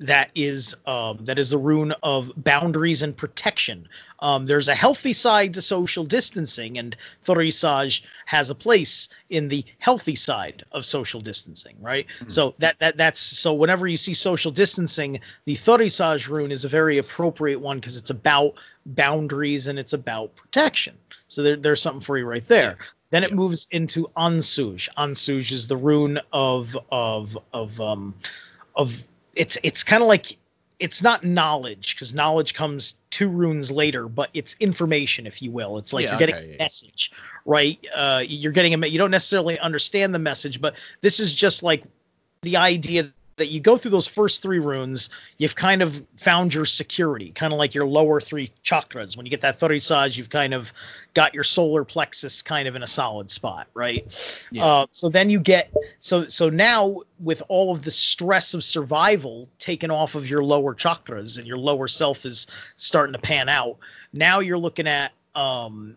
that 0.00 0.30
is 0.34 0.74
um, 0.86 1.18
that 1.22 1.38
is 1.38 1.50
the 1.50 1.58
rune 1.58 1.92
of 2.02 2.32
boundaries 2.38 3.02
and 3.02 3.16
protection. 3.16 3.86
Um, 4.20 4.46
there's 4.46 4.68
a 4.68 4.74
healthy 4.74 5.12
side 5.12 5.54
to 5.54 5.62
social 5.62 6.04
distancing, 6.04 6.78
and 6.78 6.96
Thorisaj 7.24 8.02
has 8.26 8.50
a 8.50 8.54
place 8.54 9.08
in 9.28 9.48
the 9.48 9.64
healthy 9.78 10.16
side 10.16 10.64
of 10.72 10.86
social 10.86 11.20
distancing, 11.20 11.76
right? 11.80 12.06
So 12.28 12.54
that 12.58 12.78
that 12.80 12.96
that's 12.96 13.20
so 13.20 13.52
whenever 13.52 13.86
you 13.86 13.96
see 13.98 14.14
social 14.14 14.50
distancing, 14.50 15.20
the 15.44 15.54
Thorisaj 15.54 16.28
rune 16.28 16.50
is 16.50 16.64
a 16.64 16.68
very 16.68 16.98
appropriate 16.98 17.60
one 17.60 17.78
because 17.78 17.96
it's 17.96 18.10
about 18.10 18.54
boundaries 18.86 19.66
and 19.66 19.78
it's 19.78 19.92
about 19.92 20.34
protection. 20.34 20.96
So 21.28 21.42
there, 21.42 21.56
there's 21.56 21.82
something 21.82 22.00
for 22.00 22.16
you 22.18 22.24
right 22.26 22.46
there. 22.48 22.78
Then 23.10 23.24
it 23.24 23.30
Yeah. 23.30 23.36
moves 23.36 23.66
into 23.70 24.08
Ansuj. 24.16 24.88
Ansuj 24.96 25.52
is 25.52 25.66
the 25.68 25.76
rune 25.76 26.18
of 26.32 26.76
of 26.90 27.36
of 27.52 27.78
um 27.80 28.14
of 28.76 29.02
it's 29.34 29.58
it's 29.62 29.84
kind 29.84 30.02
of 30.02 30.08
like 30.08 30.36
it's 30.78 31.02
not 31.02 31.24
knowledge 31.24 31.94
because 31.94 32.14
knowledge 32.14 32.54
comes 32.54 32.96
two 33.10 33.28
runes 33.28 33.70
later, 33.70 34.08
but 34.08 34.30
it's 34.32 34.56
information, 34.60 35.26
if 35.26 35.42
you 35.42 35.50
will. 35.50 35.76
It's 35.76 35.92
like 35.92 36.04
Yeah, 36.04 36.12
you're 36.12 36.18
getting 36.18 36.34
okay, 36.36 36.44
a 36.44 36.50
yeah. 36.52 36.56
message, 36.58 37.12
right? 37.44 37.78
Uh, 37.94 38.22
you're 38.26 38.52
getting 38.52 38.72
a 38.72 38.86
you 38.86 38.98
don't 38.98 39.10
necessarily 39.10 39.58
understand 39.58 40.14
the 40.14 40.18
message, 40.18 40.60
but 40.60 40.76
this 41.02 41.20
is 41.20 41.34
just 41.34 41.62
like 41.62 41.84
the 42.42 42.56
idea 42.56 43.12
that 43.40 43.46
you 43.46 43.58
go 43.58 43.78
through 43.78 43.90
those 43.90 44.06
first 44.06 44.42
three 44.42 44.58
runes, 44.58 45.08
you've 45.38 45.56
kind 45.56 45.80
of 45.80 46.04
found 46.16 46.52
your 46.52 46.66
security, 46.66 47.32
kind 47.32 47.54
of 47.54 47.58
like 47.58 47.74
your 47.74 47.86
lower 47.86 48.20
three 48.20 48.50
chakras. 48.62 49.16
When 49.16 49.24
you 49.24 49.30
get 49.30 49.40
that 49.40 49.58
Thorisaj, 49.58 50.18
you've 50.18 50.28
kind 50.28 50.52
of 50.52 50.74
got 51.14 51.32
your 51.32 51.42
solar 51.42 51.82
plexus 51.82 52.42
kind 52.42 52.68
of 52.68 52.76
in 52.76 52.82
a 52.82 52.86
solid 52.86 53.30
spot, 53.30 53.66
right? 53.72 54.46
Yeah. 54.52 54.66
Uh, 54.66 54.86
so 54.90 55.08
then 55.08 55.30
you 55.30 55.40
get 55.40 55.72
so 56.00 56.26
so 56.26 56.50
now 56.50 57.00
with 57.18 57.42
all 57.48 57.74
of 57.74 57.82
the 57.82 57.90
stress 57.90 58.52
of 58.52 58.62
survival 58.62 59.48
taken 59.58 59.90
off 59.90 60.14
of 60.14 60.28
your 60.28 60.44
lower 60.44 60.74
chakras 60.74 61.38
and 61.38 61.46
your 61.46 61.58
lower 61.58 61.88
self 61.88 62.26
is 62.26 62.46
starting 62.76 63.14
to 63.14 63.18
pan 63.18 63.48
out. 63.48 63.78
Now 64.12 64.40
you're 64.40 64.58
looking 64.58 64.86
at 64.86 65.12
um 65.34 65.96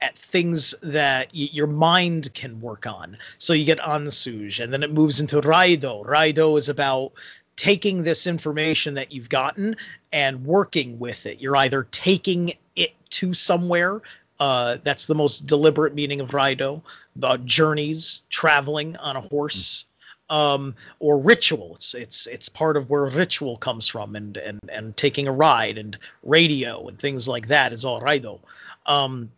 at 0.00 0.16
things 0.16 0.74
that 0.82 1.28
y- 1.34 1.50
your 1.52 1.66
mind 1.66 2.32
can 2.34 2.60
work 2.60 2.86
on. 2.86 3.16
So 3.38 3.52
you 3.52 3.64
get 3.64 3.78
Ansuj, 3.80 4.62
and 4.62 4.72
then 4.72 4.82
it 4.82 4.92
moves 4.92 5.20
into 5.20 5.40
Raido. 5.40 6.06
Raido 6.06 6.56
is 6.56 6.68
about 6.68 7.12
taking 7.56 8.04
this 8.04 8.26
information 8.26 8.94
that 8.94 9.12
you've 9.12 9.28
gotten 9.28 9.76
and 10.12 10.44
working 10.44 10.98
with 10.98 11.26
it. 11.26 11.40
You're 11.40 11.56
either 11.56 11.88
taking 11.90 12.52
it 12.76 12.92
to 13.10 13.34
somewhere. 13.34 14.00
Uh, 14.38 14.78
that's 14.84 15.06
the 15.06 15.14
most 15.14 15.46
deliberate 15.46 15.94
meaning 15.94 16.20
of 16.20 16.30
Raido. 16.30 16.80
About 17.16 17.44
journeys, 17.44 18.22
traveling 18.30 18.96
on 18.98 19.16
a 19.16 19.20
horse, 19.20 19.86
um, 20.30 20.74
or 21.00 21.18
ritual. 21.18 21.74
It's 21.74 21.94
it's 21.94 22.26
it's 22.28 22.48
part 22.48 22.76
of 22.76 22.88
where 22.90 23.06
ritual 23.06 23.56
comes 23.56 23.88
from, 23.88 24.14
and 24.14 24.36
and 24.36 24.60
and 24.70 24.96
taking 24.96 25.26
a 25.26 25.32
ride 25.32 25.78
and 25.78 25.98
radio 26.22 26.86
and 26.86 26.98
things 26.98 27.26
like 27.26 27.48
that 27.48 27.72
is 27.72 27.84
all 27.84 28.00
Raido. 28.00 28.38
Um, 28.86 29.30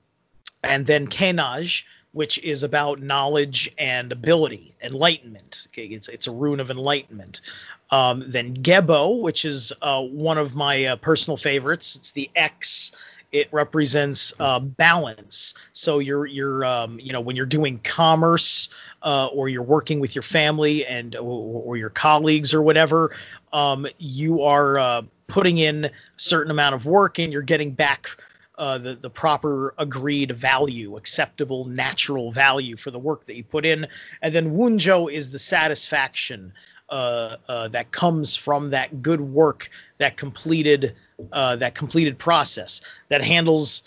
and 0.63 0.87
then 0.87 1.07
Kenaj, 1.07 1.85
which 2.13 2.39
is 2.39 2.63
about 2.65 3.01
knowledge 3.01 3.73
and 3.79 4.13
ability, 4.13 4.75
enlightenment. 4.83 5.67
Okay, 5.69 5.87
it's 5.87 6.09
it's 6.09 6.27
a 6.27 6.33
rune 6.33 6.61
of 6.61 6.71
enlightenment. 6.71 7.41
Um, 7.91 8.25
then 8.27 8.57
Gebo, 8.57 9.21
which 9.21 9.45
is 9.45 9.73
uh, 9.83 10.03
one 10.03 10.39
of 10.39 10.55
my 10.57 10.85
uh, 10.87 10.97
personal 10.97 11.37
favorites. 11.37 11.97
It's 11.97 12.13
the 12.13 12.31
X. 12.37 12.93
It 13.33 13.49
represents 13.53 14.33
uh, 14.41 14.59
balance. 14.59 15.55
So 15.73 16.01
you're 16.01 16.27
you're 16.27 16.65
um, 16.65 16.99
you 17.01 17.13
know 17.13 17.21
when 17.21 17.37
you're 17.37 17.47
doing 17.47 17.79
commerce 17.85 18.71
uh, 19.03 19.27
or 19.27 19.49
you're 19.49 19.63
working 19.63 20.01
with 20.01 20.15
your 20.15 20.23
family 20.23 20.85
and 20.87 21.15
or, 21.17 21.63
or 21.65 21.77
your 21.77 21.91
colleagues 21.91 22.53
or 22.53 22.63
whatever, 22.63 23.15
um, 23.53 23.87
you 23.99 24.43
are 24.43 24.79
uh, 24.79 25.03
putting 25.29 25.59
in 25.59 25.85
a 25.87 25.91
certain 26.17 26.51
amount 26.51 26.75
of 26.75 26.87
work 26.87 27.19
and 27.19 27.33
you're 27.33 27.43
getting 27.43 27.71
back 27.71 28.09
uh, 28.61 28.79
the 28.79 28.95
the 28.95 29.11
proper 29.11 29.75
agreed 29.79 30.33
value, 30.37 30.97
acceptable 30.97 31.65
natural 31.65 32.31
value 32.31 32.77
for 32.77 32.91
the 32.91 32.99
work 32.99 33.25
that 33.25 33.35
you 33.35 33.43
put 33.43 33.65
in, 33.65 33.89
and 34.23 34.35
then 34.35 34.53
Wunjo 34.55 35.11
is 35.11 35.31
the 35.31 35.39
satisfaction 35.39 36.53
uh, 36.91 37.37
uh, 37.49 37.69
that 37.69 37.91
comes 37.93 38.37
from 38.37 38.71
that 38.71 39.03
good 39.03 39.21
work, 39.21 39.71
that 39.99 40.17
completed 40.17 40.95
uh, 41.33 41.57
that 41.57 41.75
completed 41.75 42.19
process 42.19 42.83
that 43.09 43.25
handles 43.25 43.83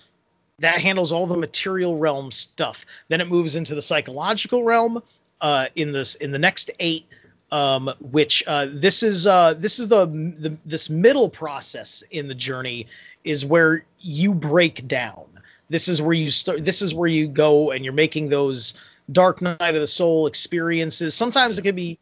that 0.60 0.80
handles 0.80 1.12
all 1.12 1.28
the 1.28 1.38
material 1.38 1.98
realm 1.98 2.32
stuff. 2.32 2.86
Then 3.10 3.22
it 3.22 3.28
moves 3.28 3.56
into 3.56 3.76
the 3.76 3.82
psychological 3.82 4.64
realm 4.64 5.04
uh, 5.42 5.68
in 5.76 5.92
this 5.92 6.16
in 6.16 6.32
the 6.32 6.40
next 6.40 6.72
eight, 6.80 7.06
um, 7.52 7.94
which 8.00 8.44
uh, 8.48 8.68
this 8.72 9.04
is 9.04 9.28
uh, 9.28 9.54
this 9.56 9.78
is 9.78 9.88
the, 9.88 10.06
the 10.06 10.58
this 10.66 10.90
middle 10.90 11.30
process 11.30 12.04
in 12.12 12.28
the 12.28 12.36
journey 12.36 12.88
is 13.24 13.46
where 13.46 13.86
you 14.00 14.34
break 14.34 14.88
down. 14.88 15.26
This 15.70 15.88
is 15.88 16.02
where 16.02 16.14
you 16.14 16.30
start. 16.30 16.66
This 16.66 16.82
is 16.82 16.94
where 16.94 17.10
you 17.10 17.28
go 17.28 17.72
and 17.72 17.84
you're 17.84 17.94
making 17.94 18.30
those 18.30 18.74
dark 19.12 19.42
night 19.42 19.60
of 19.76 19.82
the 19.82 19.88
soul 19.88 20.28
experiences. 20.28 21.16
Sometimes 21.16 21.58
it 21.58 21.64
can 21.64 21.76
be 21.76 21.98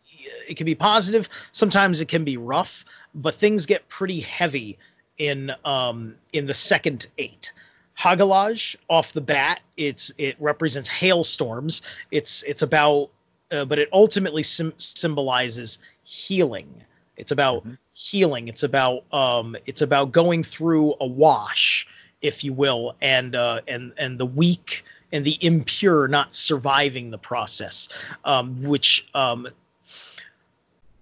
it 0.47 0.57
can 0.57 0.65
be 0.65 0.75
positive. 0.75 1.29
Sometimes 1.51 2.01
it 2.01 2.07
can 2.07 2.23
be 2.23 2.37
rough. 2.37 2.85
But 3.15 3.35
things 3.35 3.65
get 3.65 3.87
pretty 3.89 4.19
heavy 4.21 4.77
in 5.17 5.51
um, 5.65 6.15
in 6.33 6.45
the 6.45 6.53
second 6.53 7.07
eight. 7.17 7.53
Hagalaj 7.97 8.75
off 8.89 9.13
the 9.13 9.21
bat, 9.21 9.61
it's 9.77 10.11
it 10.17 10.35
represents 10.39 10.89
hailstorms. 10.89 11.81
It's 12.09 12.43
it's 12.43 12.61
about, 12.61 13.09
uh, 13.51 13.65
but 13.65 13.77
it 13.79 13.89
ultimately 13.93 14.43
sim- 14.43 14.73
symbolizes 14.77 15.77
healing. 16.03 16.73
It's 17.17 17.31
about 17.31 17.59
mm-hmm. 17.59 17.73
Healing. 18.01 18.47
It's 18.47 18.63
about 18.63 19.03
um, 19.13 19.55
it's 19.65 19.81
about 19.81 20.11
going 20.11 20.43
through 20.43 20.95
a 20.99 21.05
wash, 21.05 21.87
if 22.21 22.43
you 22.43 22.53
will, 22.53 22.95
and 23.01 23.35
uh, 23.35 23.61
and 23.67 23.93
and 23.97 24.19
the 24.19 24.25
weak 24.25 24.83
and 25.11 25.25
the 25.25 25.37
impure 25.45 26.07
not 26.07 26.33
surviving 26.33 27.11
the 27.11 27.17
process, 27.17 27.89
um, 28.25 28.61
which 28.63 29.07
um, 29.13 29.47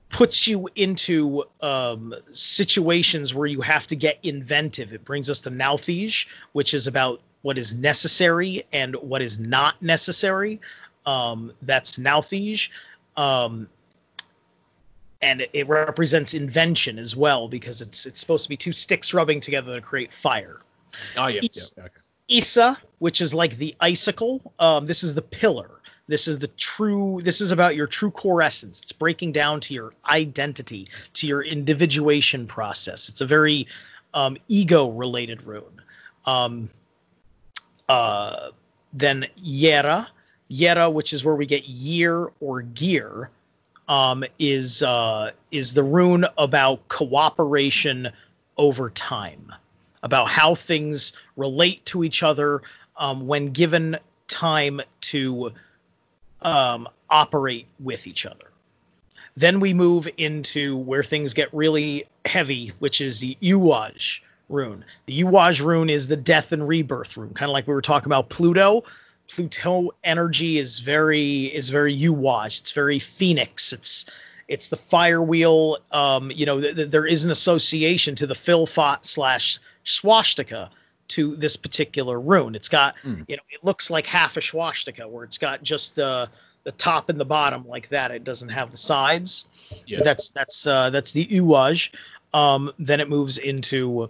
puts 0.10 0.48
you 0.48 0.68
into 0.76 1.44
um, 1.62 2.14
situations 2.32 3.34
where 3.34 3.48
you 3.48 3.62
have 3.62 3.88
to 3.88 3.96
get 3.96 4.18
inventive. 4.24 4.94
It 4.94 5.06
brings 5.06 5.30
us 5.30 5.40
to 5.42 5.50
Nauthiz, 5.52 6.26
which 6.54 6.74
is 6.74 6.88
about 6.88 7.22
what 7.44 7.58
is 7.58 7.74
necessary 7.76 8.64
and 8.74 8.96
what 8.96 9.22
is 9.22 9.40
not 9.40 9.82
necessary. 9.82 10.60
Um, 11.06 11.54
that's 11.62 11.98
Nauthiz. 11.98 12.70
Um, 13.16 13.70
and 15.22 15.42
it, 15.42 15.50
it, 15.54 15.68
represents 15.68 16.34
invention 16.34 16.98
as 16.98 17.16
well 17.16 17.48
because 17.48 17.82
it's 17.82 18.06
it's 18.06 18.20
supposed 18.20 18.44
to 18.44 18.50
be 18.50 18.58
two 18.58 18.72
sticks 18.72 19.14
rubbing 19.14 19.40
together 19.40 19.74
to 19.76 19.82
create 19.82 20.14
fire. 20.14 20.62
Oh 21.18 21.28
yeah, 21.28 21.42
Is- 21.44 21.74
yeah 21.78 21.86
okay. 21.86 21.94
Isa, 22.30 22.78
which 23.00 23.22
is 23.22 23.34
like 23.34 23.58
the 23.58 23.76
icicle. 23.82 24.54
Um, 24.60 24.86
this 24.86 25.04
is 25.04 25.16
the 25.16 25.22
pillar. 25.22 25.80
This 26.08 26.28
is 26.28 26.40
the 26.40 26.48
true, 26.48 27.20
this 27.24 27.40
is 27.40 27.52
about 27.52 27.76
your 27.76 27.86
true 27.86 28.10
core 28.10 28.42
essence. 28.42 28.82
It's 28.82 28.92
breaking 28.92 29.32
down 29.32 29.60
to 29.62 29.76
your 29.76 29.94
identity, 30.08 30.88
to 31.14 31.28
your 31.28 31.44
individuation 31.44 32.48
process. 32.48 33.10
It's 33.10 33.22
a 33.22 33.28
very 33.28 33.68
um, 34.16 34.36
ego 34.48 34.90
related 34.90 35.44
rune. 35.44 35.82
Um, 36.26 36.70
uh, 37.90 38.50
then 38.94 39.28
Yera, 39.40 40.08
Yera, 40.50 40.92
which 40.92 41.14
is 41.14 41.24
where 41.24 41.36
we 41.36 41.46
get 41.46 41.68
year 41.68 42.32
or 42.40 42.62
gear, 42.64 43.30
um, 43.90 44.24
is 44.38 44.82
uh, 44.82 45.32
is 45.52 45.74
the 45.74 45.84
rune 45.84 46.26
about 46.38 46.88
cooperation 46.88 48.10
over 48.58 48.92
time, 48.92 49.52
about 50.04 50.30
how 50.30 50.56
things 50.56 51.14
relate 51.36 51.84
to 51.88 52.04
each 52.04 52.24
other 52.24 52.62
um, 52.98 53.28
when 53.28 53.48
given 53.48 53.98
time 54.28 54.80
to 55.02 55.52
um, 56.44 56.88
operate 57.10 57.66
with 57.80 58.08
each 58.08 58.26
other. 58.26 58.52
Then 59.36 59.60
we 59.60 59.74
move 59.74 60.08
into 60.18 60.78
where 60.78 61.04
things 61.04 61.34
get 61.34 61.54
really 61.54 62.06
heavy, 62.26 62.72
which 62.80 63.02
is 63.02 63.20
the 63.20 63.38
Uwaj 63.42 64.20
rune. 64.50 64.86
The 65.08 65.24
Uwaj 65.24 65.64
rune 65.64 65.90
is 65.90 66.08
the 66.08 66.18
death 66.18 66.52
and 66.52 66.68
rebirth 66.68 67.18
rune, 67.18 67.34
kind 67.34 67.50
of 67.50 67.54
like 67.54 67.68
we 67.68 67.74
were 67.74 67.82
talking 67.82 68.08
about 68.08 68.30
Pluto. 68.30 68.84
Pluto 69.30 69.92
energy 70.04 70.58
is 70.58 70.80
very 70.80 71.46
is 71.56 71.70
very 71.70 71.98
Uwaj. 71.98 72.60
It's 72.60 72.72
very 72.72 73.00
Phoenix. 73.00 73.72
It's 73.72 74.06
it's 74.48 74.70
the 74.70 74.78
fire 74.78 75.22
wheel. 75.22 75.78
Um, 75.92 76.32
you 76.32 76.46
know, 76.46 76.60
th- 76.60 76.76
th- 76.76 76.90
there 76.90 77.06
is 77.06 77.24
an 77.24 77.32
association 77.32 78.16
to 78.16 78.28
the 78.28 78.34
Fylfot 78.34 79.06
slash 79.06 79.60
swastika 79.84 80.70
to 81.10 81.36
this 81.36 81.56
particular 81.56 82.20
rune. 82.20 82.56
It's 82.56 82.70
got, 82.70 82.96
mm. 82.98 83.26
you 83.28 83.36
know, 83.36 83.44
it 83.50 83.64
looks 83.64 83.90
like 83.92 84.06
half 84.06 84.38
a 84.38 84.42
swastika 84.42 85.08
where 85.08 85.24
it's 85.24 85.38
got 85.38 85.64
just 85.64 85.96
the 85.96 86.30
the 86.64 86.72
top 86.74 87.10
and 87.10 87.20
the 87.20 87.26
bottom 87.26 87.68
like 87.68 87.90
that. 87.90 88.12
It 88.12 88.24
doesn't 88.24 88.50
have 88.50 88.72
the 88.72 88.78
sides. 88.78 89.48
Yeah. 89.88 90.00
That's 90.04 90.32
that's 90.32 90.68
uh, 90.68 90.90
that's 90.90 91.12
the 91.12 91.26
uwaj. 91.28 91.94
Um, 92.34 92.72
then 92.80 93.00
it 93.00 93.10
moves 93.10 93.38
into 93.38 94.10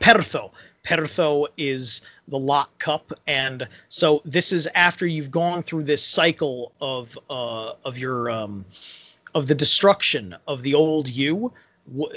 Pertho. 0.00 0.50
Pertho 0.86 1.46
is 1.56 2.02
the 2.28 2.38
lot 2.38 2.70
cup, 2.78 3.12
and 3.26 3.68
so 3.88 4.22
this 4.24 4.52
is 4.52 4.68
after 4.74 5.06
you've 5.06 5.30
gone 5.30 5.62
through 5.62 5.82
this 5.82 6.02
cycle 6.02 6.72
of 6.80 7.18
uh, 7.28 7.72
of 7.84 7.98
your 7.98 8.30
um, 8.30 8.64
of 9.34 9.48
the 9.48 9.54
destruction 9.54 10.36
of 10.46 10.62
the 10.62 10.74
old 10.74 11.08
you. 11.08 11.52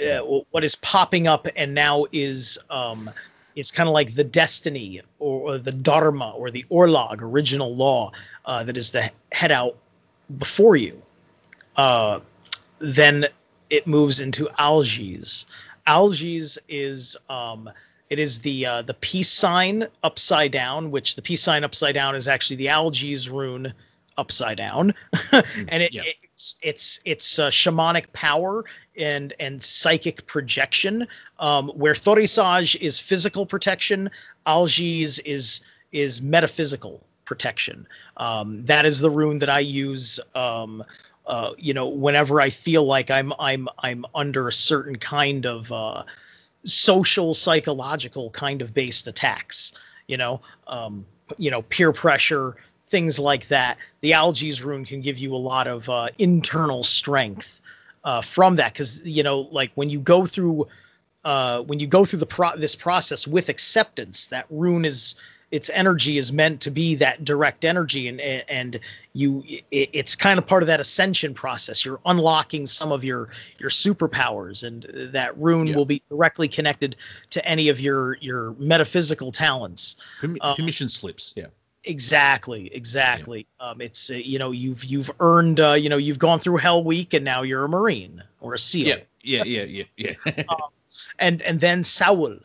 Uh, 0.04 0.18
what 0.50 0.64
is 0.64 0.74
popping 0.76 1.28
up 1.28 1.46
and 1.54 1.72
now 1.72 2.04
is 2.10 2.58
um, 2.70 3.08
it's 3.54 3.70
kind 3.70 3.88
of 3.88 3.92
like 3.92 4.14
the 4.14 4.24
destiny 4.24 5.00
or, 5.18 5.52
or, 5.52 5.58
the 5.58 5.70
dharma 5.70 6.30
or 6.30 6.50
the 6.50 6.64
orlog 6.70 7.22
original 7.22 7.76
law 7.76 8.10
uh, 8.46 8.64
that 8.64 8.76
is 8.76 8.90
the 8.90 9.10
head 9.32 9.52
out 9.52 9.76
before 10.38 10.76
you 10.76 11.00
uh, 11.76 12.18
then 12.80 13.26
it 13.70 13.86
moves 13.86 14.18
into 14.18 14.46
algiz 14.58 15.44
algiz 15.86 16.58
is 16.68 17.16
um, 17.28 17.70
it 18.10 18.18
is 18.18 18.40
the 18.40 18.66
uh, 18.66 18.82
the 18.82 18.94
peace 18.94 19.30
sign 19.30 19.86
upside 20.02 20.52
down 20.52 20.90
which 20.90 21.16
the 21.16 21.22
peace 21.22 21.42
sign 21.42 21.64
upside 21.64 21.94
down 21.94 22.14
is 22.14 22.28
actually 22.28 22.56
the 22.56 22.66
algiz 22.66 23.30
rune 23.30 23.72
upside 24.18 24.56
down 24.56 24.92
and 25.32 25.82
it, 25.82 25.94
yeah. 25.94 26.02
it 26.04 26.16
it's 26.40 26.56
it's 26.62 27.00
it's 27.04 27.38
uh, 27.38 27.50
shamanic 27.50 28.10
power 28.14 28.64
and 28.96 29.34
and 29.38 29.62
psychic 29.62 30.26
projection. 30.26 31.06
Um, 31.38 31.68
where 31.68 31.92
Thorisaj 31.92 32.76
is 32.80 32.98
physical 32.98 33.44
protection, 33.44 34.10
Algiz 34.46 35.20
is 35.26 35.60
is 35.92 36.22
metaphysical 36.22 37.04
protection. 37.26 37.86
Um, 38.16 38.64
that 38.64 38.86
is 38.86 39.00
the 39.00 39.10
rune 39.10 39.38
that 39.40 39.50
I 39.50 39.60
use. 39.60 40.18
Um, 40.34 40.82
uh, 41.26 41.52
you 41.58 41.74
know, 41.74 41.88
whenever 41.88 42.40
I 42.40 42.48
feel 42.48 42.84
like 42.86 43.10
I'm 43.10 43.34
I'm 43.38 43.68
I'm 43.80 44.06
under 44.14 44.48
a 44.48 44.52
certain 44.52 44.96
kind 44.96 45.44
of 45.44 45.70
uh, 45.70 46.04
social 46.64 47.34
psychological 47.34 48.30
kind 48.30 48.62
of 48.62 48.74
based 48.74 49.08
attacks. 49.08 49.72
You 50.06 50.16
know, 50.16 50.40
um, 50.66 51.06
you 51.38 51.50
know, 51.50 51.62
peer 51.62 51.92
pressure, 51.92 52.56
things 52.88 53.18
like 53.18 53.46
that. 53.48 53.78
The 54.00 54.10
Algiz 54.10 54.64
rune 54.64 54.84
can 54.84 55.00
give 55.00 55.18
you 55.18 55.34
a 55.34 55.38
lot 55.38 55.66
of 55.66 55.88
uh, 55.88 56.08
internal 56.18 56.82
strength 56.82 57.60
uh, 58.04 58.20
from 58.20 58.56
that 58.56 58.72
because 58.72 59.00
you 59.04 59.22
know, 59.22 59.40
like 59.52 59.70
when 59.74 59.90
you 59.90 60.00
go 60.00 60.26
through 60.26 60.66
uh, 61.24 61.62
when 61.62 61.78
you 61.78 61.86
go 61.86 62.04
through 62.04 62.18
the 62.18 62.26
pro- 62.26 62.56
this 62.56 62.74
process 62.74 63.26
with 63.26 63.48
acceptance, 63.48 64.28
that 64.28 64.46
rune 64.50 64.84
is 64.84 65.14
its 65.50 65.70
energy 65.70 66.16
is 66.16 66.32
meant 66.32 66.60
to 66.60 66.70
be 66.70 66.94
that 66.94 67.24
direct 67.24 67.64
energy 67.64 68.08
and 68.08 68.20
and 68.20 68.80
you 69.12 69.42
it's 69.70 70.14
kind 70.14 70.38
of 70.38 70.46
part 70.46 70.62
of 70.62 70.66
that 70.66 70.80
ascension 70.80 71.34
process 71.34 71.84
you're 71.84 72.00
unlocking 72.06 72.66
some 72.66 72.92
of 72.92 73.02
your 73.04 73.28
your 73.58 73.70
superpowers 73.70 74.64
and 74.64 74.86
that 75.12 75.36
rune 75.38 75.66
yeah. 75.66 75.76
will 75.76 75.84
be 75.84 76.02
directly 76.08 76.48
connected 76.48 76.96
to 77.30 77.44
any 77.44 77.68
of 77.68 77.80
your 77.80 78.16
your 78.18 78.54
metaphysical 78.58 79.32
talents 79.32 79.96
commission 80.20 80.84
um, 80.86 80.90
slips 80.90 81.32
yeah 81.36 81.46
Exactly, 81.84 82.72
exactly. 82.74 83.46
Yeah. 83.58 83.70
Um, 83.70 83.80
it's 83.80 84.10
uh, 84.10 84.14
you 84.14 84.38
know 84.38 84.50
you've 84.50 84.84
you've 84.84 85.10
earned 85.18 85.60
uh, 85.60 85.72
you 85.72 85.88
know 85.88 85.96
you've 85.96 86.18
gone 86.18 86.38
through 86.38 86.58
Hell 86.58 86.84
Week 86.84 87.14
and 87.14 87.24
now 87.24 87.40
you're 87.40 87.64
a 87.64 87.68
Marine 87.70 88.22
or 88.40 88.52
a 88.52 88.58
SEAL. 88.58 88.86
Yeah, 88.86 88.96
yeah, 89.22 89.44
yeah, 89.44 89.84
yeah, 89.96 90.14
yeah. 90.26 90.42
um, 90.50 90.68
and 91.20 91.40
and 91.40 91.58
then 91.58 91.82
Saul, 91.82 92.36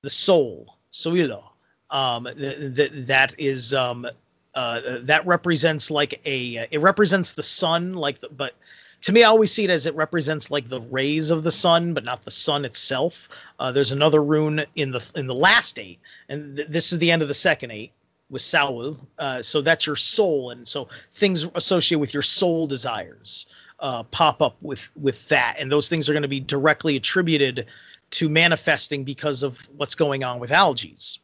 the 0.00 0.08
soul, 0.08 0.78
Sowilo. 0.90 1.51
Um, 1.92 2.26
th- 2.36 2.74
th- 2.74 3.06
that 3.06 3.34
is 3.38 3.72
um, 3.74 4.06
uh, 4.54 4.98
that 5.02 5.24
represents 5.26 5.90
like 5.90 6.20
a 6.24 6.66
it 6.70 6.80
represents 6.80 7.32
the 7.32 7.42
sun 7.42 7.94
like 7.94 8.18
the, 8.18 8.28
but 8.30 8.54
to 9.02 9.12
me 9.12 9.22
I 9.22 9.28
always 9.28 9.52
see 9.52 9.64
it 9.64 9.70
as 9.70 9.86
it 9.86 9.94
represents 9.94 10.50
like 10.50 10.68
the 10.68 10.80
rays 10.80 11.30
of 11.30 11.44
the 11.44 11.50
sun 11.50 11.94
but 11.94 12.04
not 12.04 12.22
the 12.22 12.30
sun 12.30 12.64
itself. 12.64 13.28
Uh, 13.60 13.70
there's 13.70 13.92
another 13.92 14.24
rune 14.24 14.64
in 14.74 14.90
the 14.90 15.12
in 15.14 15.26
the 15.26 15.36
last 15.36 15.78
eight 15.78 16.00
and 16.28 16.56
th- 16.56 16.68
this 16.68 16.92
is 16.92 16.98
the 16.98 17.10
end 17.10 17.22
of 17.22 17.28
the 17.28 17.34
second 17.34 17.70
eight 17.70 17.92
with 18.32 18.42
Saul. 18.42 18.96
Uh, 19.18 19.42
so 19.42 19.60
that's 19.60 19.86
your 19.86 19.94
soul, 19.96 20.50
and 20.50 20.66
so 20.66 20.88
things 21.14 21.46
associated 21.54 22.00
with 22.00 22.14
your 22.14 22.22
soul 22.22 22.66
desires 22.66 23.46
uh, 23.80 24.02
pop 24.04 24.42
up 24.42 24.56
with 24.62 24.90
with 24.96 25.28
that, 25.28 25.56
and 25.58 25.70
those 25.70 25.88
things 25.88 26.08
are 26.08 26.12
going 26.12 26.22
to 26.22 26.28
be 26.28 26.40
directly 26.40 26.96
attributed 26.96 27.66
to 28.10 28.28
manifesting 28.28 29.04
because 29.04 29.42
of 29.42 29.58
what's 29.76 29.94
going 29.94 30.24
on 30.24 30.40
with 30.40 30.50
Algiz. 30.50 31.18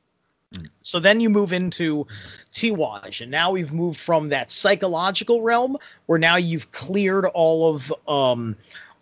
So 0.81 0.99
then 0.99 1.21
you 1.21 1.29
move 1.29 1.53
into 1.53 2.07
Tiwaj, 2.53 3.21
and 3.21 3.31
now 3.31 3.51
we've 3.51 3.73
moved 3.73 4.01
from 4.01 4.29
that 4.29 4.51
psychological 4.51 5.43
realm 5.43 5.77
where 6.07 6.19
now 6.19 6.37
you've 6.37 6.73
cleared 6.73 7.27
all 7.27 7.75
of 7.75 7.93
um, 8.09 8.57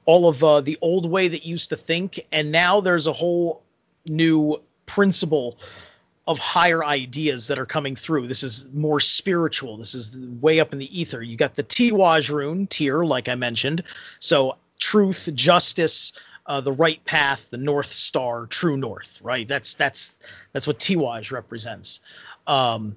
all 0.06 0.28
of 0.28 0.42
uh, 0.42 0.60
the 0.60 0.78
old 0.80 1.10
way 1.10 1.28
that 1.28 1.44
used 1.44 1.68
to 1.70 1.76
think, 1.76 2.26
and 2.32 2.50
now 2.50 2.80
there's 2.80 3.06
a 3.06 3.12
whole 3.12 3.62
new 4.06 4.60
principle 4.86 5.58
of 6.26 6.38
higher 6.38 6.84
ideas 6.84 7.46
that 7.46 7.58
are 7.58 7.66
coming 7.66 7.94
through. 7.94 8.26
This 8.26 8.42
is 8.42 8.66
more 8.72 8.98
spiritual. 8.98 9.76
This 9.76 9.94
is 9.94 10.18
way 10.40 10.58
up 10.58 10.72
in 10.72 10.78
the 10.78 11.00
ether. 11.00 11.22
You 11.22 11.36
got 11.36 11.54
the 11.54 11.62
Tiwaj 11.62 12.30
rune, 12.30 12.66
tier, 12.66 13.04
like 13.04 13.28
I 13.28 13.36
mentioned. 13.36 13.84
So 14.18 14.56
truth, 14.78 15.28
justice, 15.34 16.12
uh, 16.46 16.60
the 16.60 16.72
right 16.72 17.04
path, 17.04 17.48
the 17.50 17.56
North 17.56 17.92
Star, 17.92 18.46
true 18.46 18.76
North. 18.76 19.20
Right. 19.22 19.46
That's 19.46 19.74
that's 19.74 20.14
that's 20.56 20.66
what 20.66 20.78
Tiwaj 20.78 21.32
represents. 21.32 22.00
Um, 22.46 22.96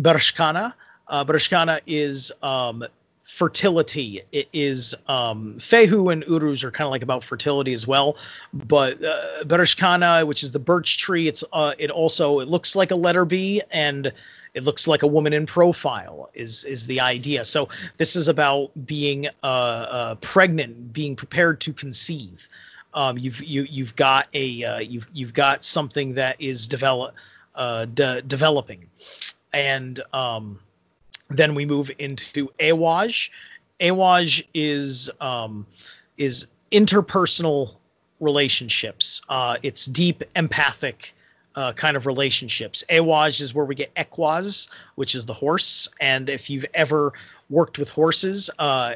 Bershkana. 0.00 0.74
Uh, 1.06 1.24
Bershkana 1.24 1.80
is 1.86 2.32
um, 2.42 2.84
fertility. 3.22 4.22
It 4.32 4.48
is 4.52 4.96
um, 5.06 5.54
Fehu 5.58 6.12
and 6.12 6.24
Uruz 6.24 6.64
are 6.64 6.72
kind 6.72 6.86
of 6.86 6.90
like 6.90 7.02
about 7.02 7.22
fertility 7.22 7.72
as 7.72 7.86
well, 7.86 8.16
but 8.52 9.00
uh, 9.04 9.44
Bereshkana, 9.44 10.26
which 10.26 10.42
is 10.42 10.50
the 10.50 10.58
birch 10.58 10.98
tree, 10.98 11.28
it's 11.28 11.44
uh, 11.52 11.72
it 11.78 11.92
also 11.92 12.40
it 12.40 12.48
looks 12.48 12.74
like 12.74 12.90
a 12.90 12.96
letter 12.96 13.24
B 13.24 13.62
and 13.70 14.12
it 14.54 14.64
looks 14.64 14.88
like 14.88 15.04
a 15.04 15.06
woman 15.06 15.32
in 15.32 15.46
profile 15.46 16.30
is 16.34 16.64
is 16.64 16.88
the 16.88 16.98
idea. 16.98 17.44
So 17.44 17.68
this 17.98 18.16
is 18.16 18.26
about 18.26 18.72
being 18.86 19.28
uh, 19.44 19.46
uh 19.46 20.14
pregnant, 20.16 20.92
being 20.92 21.14
prepared 21.14 21.60
to 21.60 21.72
conceive. 21.72 22.48
Um, 22.98 23.16
you've 23.16 23.40
you 23.40 23.62
you've 23.70 23.94
got 23.94 24.26
a 24.34 24.64
uh, 24.64 24.78
you've 24.80 25.06
you've 25.12 25.32
got 25.32 25.64
something 25.64 26.14
that 26.14 26.34
is 26.40 26.66
develop 26.66 27.14
uh, 27.54 27.84
de- 27.84 28.22
developing, 28.22 28.86
and 29.52 30.00
um, 30.12 30.58
then 31.30 31.54
we 31.54 31.64
move 31.64 31.92
into 32.00 32.48
Awaj. 32.58 33.30
Awaj 33.78 34.44
is 34.52 35.10
um, 35.20 35.64
is 36.16 36.48
interpersonal 36.72 37.76
relationships. 38.18 39.22
Uh, 39.28 39.56
it's 39.62 39.86
deep 39.86 40.24
empathic 40.34 41.14
uh, 41.54 41.72
kind 41.74 41.96
of 41.96 42.04
relationships. 42.04 42.82
Awaj 42.90 43.40
is 43.40 43.54
where 43.54 43.64
we 43.64 43.76
get 43.76 43.94
Equaz, 43.94 44.68
which 44.96 45.14
is 45.14 45.24
the 45.24 45.34
horse. 45.34 45.88
And 46.00 46.28
if 46.28 46.50
you've 46.50 46.66
ever 46.74 47.12
worked 47.48 47.78
with 47.78 47.90
horses, 47.90 48.50
uh, 48.58 48.94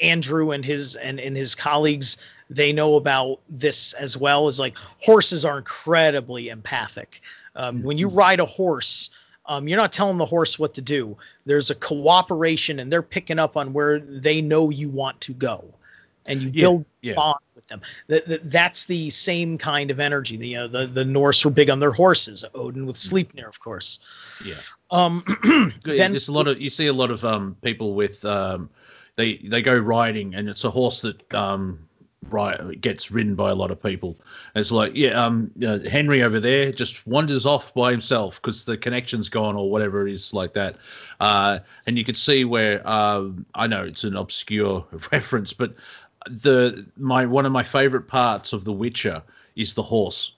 Andrew 0.00 0.50
and 0.50 0.64
his 0.64 0.96
and, 0.96 1.20
and 1.20 1.36
his 1.36 1.54
colleagues, 1.54 2.18
they 2.50 2.72
know 2.72 2.96
about 2.96 3.40
this 3.48 3.92
as 3.94 4.16
well. 4.16 4.48
Is 4.48 4.58
like 4.58 4.76
horses 5.00 5.44
are 5.44 5.58
incredibly 5.58 6.48
empathic. 6.48 7.20
Um, 7.54 7.82
when 7.82 7.98
you 7.98 8.08
mm-hmm. 8.08 8.18
ride 8.18 8.40
a 8.40 8.44
horse, 8.44 9.10
um, 9.46 9.68
you're 9.68 9.78
not 9.78 9.92
telling 9.92 10.18
the 10.18 10.26
horse 10.26 10.58
what 10.58 10.74
to 10.74 10.80
do. 10.80 11.16
There's 11.44 11.70
a 11.70 11.74
cooperation, 11.74 12.80
and 12.80 12.92
they're 12.92 13.02
picking 13.02 13.38
up 13.38 13.56
on 13.56 13.72
where 13.72 14.00
they 14.00 14.40
know 14.40 14.70
you 14.70 14.88
want 14.88 15.20
to 15.22 15.32
go, 15.32 15.64
and 16.26 16.42
you 16.42 16.50
yeah, 16.52 16.62
build 16.62 16.84
yeah. 17.02 17.14
bond 17.14 17.38
with 17.54 17.66
them. 17.66 17.80
That, 18.08 18.50
that's 18.50 18.86
the 18.86 19.10
same 19.10 19.56
kind 19.58 19.90
of 19.90 20.00
energy. 20.00 20.36
The 20.36 20.56
uh, 20.56 20.66
the 20.68 20.86
the 20.86 21.04
Norse 21.04 21.44
were 21.44 21.50
big 21.50 21.70
on 21.70 21.80
their 21.80 21.92
horses. 21.92 22.44
Odin 22.54 22.86
with 22.86 22.96
mm. 22.96 23.10
Sleipnir, 23.10 23.48
of 23.48 23.60
course. 23.60 24.00
Yeah. 24.44 24.54
Um. 24.90 25.24
then 25.84 26.12
there's 26.12 26.28
a 26.28 26.32
lot 26.32 26.48
of 26.48 26.60
you 26.60 26.70
see 26.70 26.86
a 26.86 26.92
lot 26.92 27.10
of 27.10 27.24
um 27.24 27.56
people 27.62 27.94
with 27.94 28.24
um 28.24 28.68
they 29.16 29.38
they 29.38 29.62
go 29.62 29.76
riding 29.76 30.34
and 30.34 30.48
it's 30.48 30.64
a 30.64 30.70
horse 30.70 31.00
that 31.02 31.34
um 31.34 31.85
right 32.30 32.58
it 32.60 32.80
gets 32.80 33.10
ridden 33.10 33.34
by 33.34 33.50
a 33.50 33.54
lot 33.54 33.70
of 33.70 33.82
people. 33.82 34.16
it's 34.54 34.70
like, 34.70 34.92
yeah, 34.94 35.10
um, 35.10 35.50
uh, 35.66 35.78
Henry 35.88 36.22
over 36.22 36.40
there 36.40 36.72
just 36.72 37.06
wanders 37.06 37.46
off 37.46 37.72
by 37.74 37.90
himself 37.90 38.40
because 38.42 38.64
the 38.64 38.76
connection's 38.76 39.28
gone 39.28 39.56
or 39.56 39.70
whatever 39.70 40.06
it 40.06 40.12
is 40.12 40.34
like 40.34 40.52
that. 40.54 40.76
Uh, 41.20 41.58
and 41.86 41.96
you 41.98 42.04
could 42.04 42.16
see 42.16 42.44
where 42.44 42.86
um, 42.88 43.44
I 43.54 43.66
know 43.66 43.84
it's 43.84 44.04
an 44.04 44.16
obscure 44.16 44.84
reference, 45.12 45.52
but 45.52 45.74
the 46.28 46.86
my 46.96 47.24
one 47.24 47.46
of 47.46 47.52
my 47.52 47.62
favorite 47.62 48.08
parts 48.08 48.52
of 48.52 48.64
The 48.64 48.72
Witcher 48.72 49.22
is 49.54 49.74
the 49.74 49.82
horse 49.82 50.32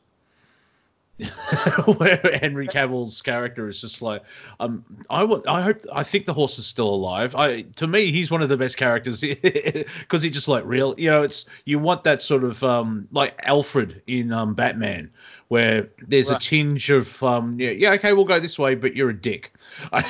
where 1.97 2.21
Henry 2.41 2.69
Cavill's 2.69 3.21
character 3.21 3.69
is 3.69 3.81
just 3.81 4.03
like, 4.03 4.23
um, 4.61 4.85
I 5.11 5.23
I 5.49 5.63
hope, 5.63 5.81
I 5.93 6.05
think 6.05 6.27
the 6.27 6.35
horse 6.35 6.59
is 6.59 6.67
still 6.67 6.89
alive. 6.89 7.35
I, 7.35 7.63
to 7.63 7.89
me, 7.89 8.13
he's 8.13 8.31
one 8.31 8.41
of 8.41 8.49
the 8.49 8.57
best 8.57 8.77
characters 8.77 9.21
because 9.43 10.23
he 10.23 10.31
just 10.31 10.47
like 10.47 10.65
real, 10.65 10.95
you 10.97 11.11
know, 11.11 11.23
it's 11.23 11.47
you 11.65 11.81
want 11.81 12.05
that 12.05 12.23
sort 12.23 12.45
of 12.45 12.63
um, 12.63 13.09
like 13.11 13.35
Alfred 13.43 14.01
in 14.07 14.33
um, 14.33 14.55
Batman, 14.55 15.11
where 15.49 15.89
there's 16.07 16.31
right. 16.31 16.37
a 16.37 16.49
tinge 16.49 16.89
of 16.91 17.21
um, 17.23 17.59
yeah, 17.59 17.71
yeah, 17.71 17.93
okay, 17.93 18.13
we'll 18.13 18.25
go 18.25 18.39
this 18.39 18.59
way, 18.59 18.77
but 18.77 18.95
you're 18.95 19.11
a 19.11 19.21
dick. 19.21 19.53
I, 19.93 20.03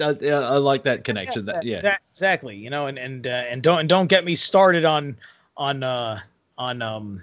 I 0.00 0.56
like 0.58 0.84
that 0.84 1.02
connection. 1.02 1.46
Yeah, 1.46 1.52
that 1.52 1.64
yeah, 1.64 1.96
exactly. 2.10 2.54
You 2.56 2.70
know, 2.70 2.86
and 2.86 2.98
and 2.98 3.26
uh, 3.26 3.44
and 3.48 3.62
don't 3.62 3.80
and 3.80 3.88
don't 3.88 4.06
get 4.06 4.24
me 4.24 4.36
started 4.36 4.84
on 4.84 5.16
on 5.56 5.82
uh 5.82 6.20
on 6.56 6.82
um 6.82 7.22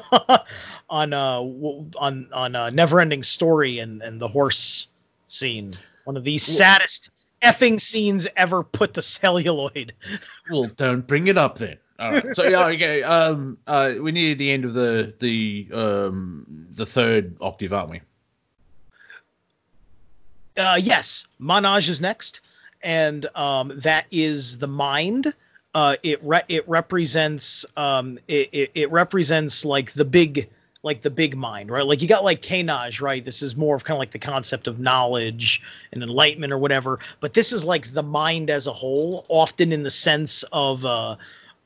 on 0.90 1.12
uh 1.12 1.40
on 1.40 2.28
on 2.32 2.56
uh, 2.56 2.70
Neverending 2.70 3.24
Story 3.24 3.78
and 3.78 4.02
and 4.02 4.20
the 4.20 4.28
horse 4.28 4.88
scene. 5.28 5.76
One 6.04 6.16
of 6.16 6.24
the 6.24 6.38
saddest 6.38 7.10
effing 7.42 7.80
scenes 7.80 8.28
ever 8.36 8.62
put 8.62 8.94
to 8.94 9.02
celluloid. 9.02 9.92
well, 10.50 10.66
don't 10.76 11.06
bring 11.06 11.28
it 11.28 11.38
up 11.38 11.58
then. 11.58 11.76
All 11.98 12.12
right. 12.12 12.34
So 12.34 12.44
yeah, 12.44 12.66
okay. 12.74 13.02
Um, 13.02 13.58
uh, 13.66 13.94
we're 13.98 14.12
near 14.12 14.34
the 14.34 14.50
end 14.50 14.64
of 14.64 14.74
the 14.74 15.14
the 15.20 15.68
um 15.72 16.46
the 16.72 16.86
third 16.86 17.36
octave, 17.40 17.72
aren't 17.72 17.90
we? 17.90 18.00
Uh, 20.56 20.78
yes, 20.80 21.26
Manaj 21.40 21.88
is 21.88 22.00
next, 22.00 22.40
and 22.82 23.26
um, 23.36 23.72
that 23.76 24.06
is 24.10 24.58
the 24.58 24.66
mind. 24.68 25.32
Uh, 25.74 25.96
it 26.02 26.22
re- 26.22 26.42
it 26.48 26.68
represents 26.68 27.64
um, 27.76 28.18
it, 28.28 28.48
it, 28.52 28.70
it 28.74 28.90
represents 28.92 29.64
like 29.64 29.92
the 29.92 30.04
big 30.04 30.48
like 30.82 31.02
the 31.02 31.10
big 31.10 31.36
mind, 31.36 31.70
right? 31.70 31.86
Like 31.86 32.02
you 32.02 32.08
got 32.08 32.24
like 32.24 32.42
Kanaj, 32.42 33.00
right? 33.00 33.24
This 33.24 33.40
is 33.40 33.56
more 33.56 33.76
of 33.76 33.84
kind 33.84 33.96
of 33.96 34.00
like 34.00 34.10
the 34.10 34.18
concept 34.18 34.66
of 34.66 34.80
knowledge 34.80 35.62
and 35.92 36.02
enlightenment 36.02 36.52
or 36.52 36.58
whatever. 36.58 36.98
But 37.20 37.34
this 37.34 37.52
is 37.52 37.64
like 37.64 37.94
the 37.94 38.02
mind 38.02 38.50
as 38.50 38.66
a 38.66 38.72
whole, 38.72 39.24
often 39.28 39.72
in 39.72 39.82
the 39.82 39.90
sense 39.90 40.42
of 40.52 40.84
uh 40.84 41.16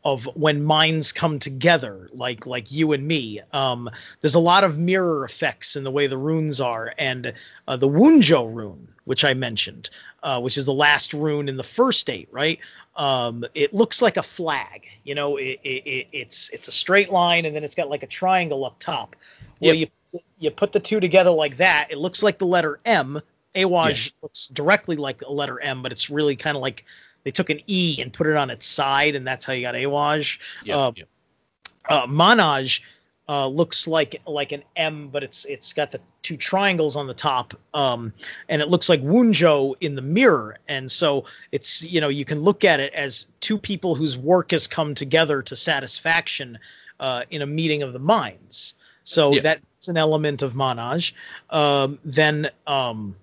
of 0.04 0.24
when 0.36 0.62
minds 0.62 1.10
come 1.12 1.36
together, 1.40 2.08
like 2.12 2.46
like 2.46 2.70
you 2.70 2.92
and 2.92 3.08
me. 3.08 3.40
Um, 3.52 3.90
there's 4.20 4.36
a 4.36 4.40
lot 4.40 4.62
of 4.62 4.78
mirror 4.78 5.24
effects 5.24 5.74
in 5.74 5.82
the 5.82 5.90
way 5.90 6.06
the 6.06 6.16
runes 6.16 6.60
are, 6.60 6.94
and 6.96 7.34
uh, 7.66 7.76
the 7.76 7.88
Wunjo 7.88 8.54
rune, 8.54 8.86
which 9.06 9.24
I 9.24 9.34
mentioned, 9.34 9.90
uh, 10.22 10.40
which 10.40 10.56
is 10.56 10.64
the 10.64 10.72
last 10.72 11.12
rune 11.12 11.48
in 11.48 11.56
the 11.56 11.64
first 11.64 12.08
eight, 12.08 12.28
right? 12.30 12.60
Um, 12.96 13.44
it 13.54 13.74
looks 13.74 14.02
like 14.02 14.16
a 14.16 14.22
flag. 14.22 14.86
You 15.04 15.14
know, 15.14 15.36
it, 15.36 15.60
it, 15.62 16.08
it's 16.12 16.50
it's 16.50 16.68
a 16.68 16.72
straight 16.72 17.10
line, 17.10 17.44
and 17.44 17.54
then 17.54 17.62
it's 17.62 17.74
got 17.74 17.88
like 17.88 18.02
a 18.02 18.06
triangle 18.06 18.64
up 18.64 18.78
top. 18.78 19.16
Well, 19.60 19.74
yep. 19.74 19.90
you 20.12 20.20
you 20.38 20.50
put 20.50 20.72
the 20.72 20.80
two 20.80 21.00
together 21.00 21.30
like 21.30 21.56
that, 21.58 21.88
it 21.90 21.98
looks 21.98 22.22
like 22.22 22.38
the 22.38 22.46
letter 22.46 22.78
M. 22.84 23.20
Awaj 23.54 24.06
yeah. 24.06 24.12
looks 24.22 24.48
directly 24.48 24.96
like 24.96 25.22
a 25.22 25.32
letter 25.32 25.60
M, 25.60 25.82
but 25.82 25.92
it's 25.92 26.10
really 26.10 26.36
kind 26.36 26.56
of 26.56 26.62
like 26.62 26.84
they 27.24 27.30
took 27.30 27.50
an 27.50 27.60
E 27.66 28.00
and 28.00 28.12
put 28.12 28.26
it 28.26 28.36
on 28.36 28.50
its 28.50 28.66
side, 28.66 29.14
and 29.14 29.26
that's 29.26 29.44
how 29.44 29.52
you 29.52 29.62
got 29.62 29.74
Awaj. 29.74 30.38
Yep, 30.64 30.76
uh, 30.76 30.92
yep. 30.96 31.08
Uh, 31.88 32.06
Manaj 32.06 32.80
uh, 33.28 33.46
looks 33.46 33.88
like 33.88 34.20
like 34.26 34.52
an 34.52 34.62
M, 34.76 35.08
but 35.08 35.24
it's 35.24 35.44
it's 35.46 35.72
got 35.72 35.90
the 35.90 36.00
two 36.22 36.36
triangles 36.36 36.96
on 36.96 37.06
the 37.06 37.14
top, 37.14 37.54
um, 37.74 38.12
and 38.48 38.62
it 38.62 38.68
looks 38.68 38.88
like 38.88 39.02
Wunjo 39.02 39.74
in 39.80 39.96
the 39.96 40.02
mirror. 40.02 40.58
And 40.68 40.90
so 40.90 41.24
it's 41.50 41.82
you 41.82 42.00
know 42.00 42.08
you 42.08 42.24
can 42.24 42.40
look 42.40 42.64
at 42.64 42.78
it 42.78 42.92
as 42.94 43.26
two 43.40 43.58
people 43.58 43.94
whose 43.94 44.16
work 44.16 44.52
has 44.52 44.66
come 44.66 44.94
together 44.94 45.42
to 45.42 45.56
satisfaction 45.56 46.58
uh, 47.00 47.22
in 47.30 47.42
a 47.42 47.46
meeting 47.46 47.82
of 47.82 47.92
the 47.92 47.98
minds. 47.98 48.74
So 49.02 49.32
yeah. 49.32 49.40
that's 49.40 49.88
an 49.88 49.96
element 49.96 50.42
of 50.42 50.54
Manaj. 50.54 51.12
Um, 51.50 51.98
then 52.04 52.50
um, 52.66 53.14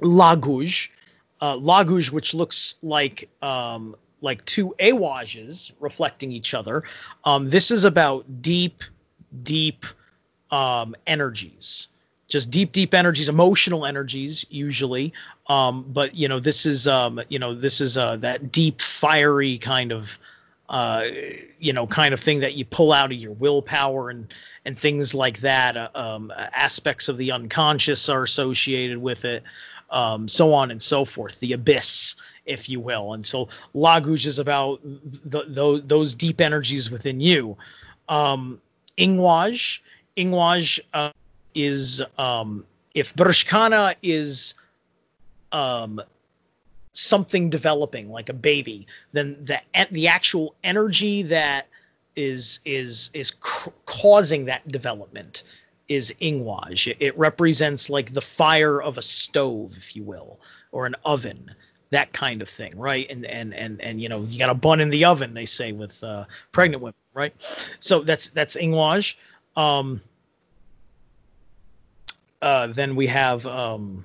Laguj, 0.00 0.88
uh, 1.40 1.54
Laguj, 1.54 2.10
which 2.10 2.34
looks 2.34 2.76
like 2.82 3.28
um, 3.42 3.94
like 4.20 4.44
two 4.46 4.74
awajes 4.80 5.72
reflecting 5.80 6.32
each 6.32 6.54
other. 6.54 6.82
Um, 7.24 7.44
this 7.46 7.70
is 7.70 7.84
about 7.84 8.24
deep 8.42 8.84
deep 9.42 9.86
um, 10.50 10.94
energies. 11.06 11.88
Just 12.28 12.50
deep 12.50 12.72
deep 12.72 12.92
energies 12.92 13.28
emotional 13.28 13.86
energies 13.86 14.44
usually. 14.50 15.12
Um, 15.46 15.84
but 15.88 16.14
you 16.14 16.28
know 16.28 16.40
this 16.40 16.66
is 16.66 16.86
um, 16.86 17.20
you 17.28 17.38
know 17.38 17.54
this 17.54 17.80
is 17.80 17.96
uh, 17.96 18.16
that 18.16 18.52
deep 18.52 18.82
fiery 18.82 19.56
kind 19.58 19.92
of 19.92 20.18
uh, 20.68 21.06
you 21.58 21.72
know 21.72 21.86
kind 21.86 22.12
of 22.12 22.20
thing 22.20 22.40
that 22.40 22.54
you 22.54 22.66
pull 22.66 22.92
out 22.92 23.10
of 23.10 23.18
your 23.18 23.32
willpower 23.32 24.10
and 24.10 24.32
and 24.66 24.78
things 24.78 25.14
like 25.14 25.40
that. 25.40 25.76
Uh, 25.76 25.88
um, 25.94 26.32
aspects 26.36 27.08
of 27.08 27.16
the 27.16 27.32
unconscious 27.32 28.08
are 28.10 28.24
associated 28.24 28.98
with 28.98 29.24
it 29.24 29.42
um, 29.90 30.28
so 30.28 30.52
on 30.52 30.70
and 30.70 30.80
so 30.80 31.04
forth. 31.04 31.40
The 31.40 31.52
abyss 31.52 32.16
if 32.46 32.68
you 32.68 32.80
will. 32.80 33.12
And 33.12 33.24
so 33.24 33.48
laguj 33.74 34.26
is 34.26 34.38
about 34.38 34.80
the, 34.82 35.82
those 35.84 36.14
deep 36.14 36.40
energies 36.40 36.90
within 36.90 37.20
you. 37.20 37.56
Um, 38.08 38.60
Ingwaj. 38.98 39.80
Ingwaj 40.16 40.80
uh, 40.94 41.10
is 41.54 42.02
um, 42.18 42.64
if 42.94 43.14
Bershkana 43.14 43.94
is 44.02 44.54
um, 45.52 46.00
something 46.92 47.48
developing 47.48 48.10
like 48.10 48.28
a 48.28 48.34
baby, 48.34 48.86
then 49.12 49.36
the 49.44 49.60
the 49.90 50.08
actual 50.08 50.54
energy 50.64 51.22
that 51.22 51.68
is 52.16 52.58
is 52.64 53.10
is 53.14 53.32
causing 53.86 54.44
that 54.46 54.66
development 54.68 55.44
is 55.88 56.12
Ingwaj. 56.20 56.88
It, 56.88 56.96
it 57.00 57.18
represents 57.18 57.88
like 57.88 58.12
the 58.12 58.20
fire 58.20 58.82
of 58.82 58.98
a 58.98 59.02
stove, 59.02 59.74
if 59.76 59.96
you 59.96 60.02
will, 60.02 60.38
or 60.72 60.84
an 60.86 60.94
oven, 61.04 61.54
that 61.90 62.12
kind 62.12 62.42
of 62.42 62.48
thing, 62.48 62.72
right? 62.76 63.08
And 63.08 63.24
and 63.26 63.54
and 63.54 63.80
and 63.80 64.00
you 64.00 64.08
know, 64.08 64.22
you 64.24 64.38
got 64.38 64.50
a 64.50 64.54
bun 64.54 64.80
in 64.80 64.90
the 64.90 65.04
oven, 65.04 65.34
they 65.34 65.46
say 65.46 65.72
with 65.72 66.02
uh, 66.02 66.24
pregnant 66.52 66.82
women, 66.82 66.94
right? 67.18 67.34
So 67.80 68.00
that's 68.02 68.28
that's 68.28 68.56
Ingwaj. 68.56 69.16
Um, 69.56 70.00
uh, 72.40 72.68
then 72.68 72.96
we 72.96 73.06
have 73.08 73.46
um, 73.46 74.04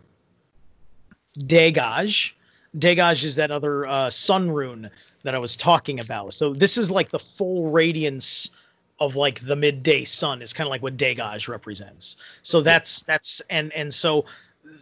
Degaj. 1.40 2.34
Degaj 2.78 3.24
is 3.24 3.36
that 3.36 3.52
other 3.52 3.86
uh, 3.86 4.10
sun 4.10 4.50
rune 4.52 4.90
that 5.24 5.36
I 5.36 5.38
was 5.38 5.56
talking 5.56 6.00
about. 6.00 6.34
So 6.34 6.54
this 6.54 6.78
is 6.78 6.90
like 6.92 7.12
the 7.12 7.20
full 7.20 7.70
radiance 7.70 8.52
of 9.00 9.16
like 9.16 9.40
the 9.42 9.56
midday 9.56 10.04
sun 10.06 10.42
is 10.42 10.54
kind 10.54 10.68
of 10.68 10.72
like 10.72 10.82
what 10.82 10.98
Degaj 10.98 11.48
represents. 11.48 12.18
So 12.42 12.62
that's 12.62 13.04
that's 13.04 13.42
and 13.50 13.72
and 13.74 13.94
so 13.94 14.26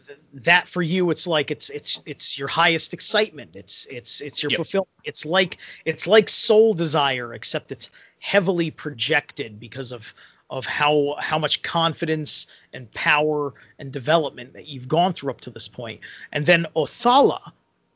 th- 0.08 0.20
that 0.34 0.68
for 0.68 0.82
you 0.82 1.10
it's 1.12 1.28
like 1.28 1.52
it's 1.52 1.70
it's 1.72 2.02
it's 2.06 2.38
your 2.38 2.48
highest 2.48 2.94
excitement. 2.94 3.52
It's 3.56 3.86
it's 3.90 4.22
it's 4.22 4.42
your 4.42 4.52
Yep. 4.52 4.58
fulfillment. 4.58 4.90
It's 5.04 5.26
like 5.26 5.58
it's 5.86 6.08
like 6.08 6.30
soul 6.30 6.74
desire 6.74 7.34
except 7.34 7.72
it's 7.72 7.92
heavily 8.22 8.72
projected 8.72 9.60
because 9.60 9.92
of 9.92 10.14
of 10.50 10.66
how 10.66 11.16
how 11.20 11.40
much 11.40 11.62
confidence 11.64 12.48
and 12.74 12.92
power 12.94 13.54
and 13.80 13.92
development 13.92 14.54
that 14.54 14.68
you've 14.68 14.88
gone 14.88 15.12
through 15.12 15.32
up 15.32 15.42
to 15.42 15.50
this 15.50 15.68
point. 15.68 16.00
And 16.32 16.46
then 16.46 16.66
Othala 16.76 17.52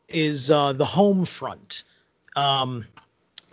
is 0.09 0.49
uh, 0.49 0.73
the 0.73 0.85
home 0.85 1.25
front. 1.25 1.83
Um, 2.35 2.85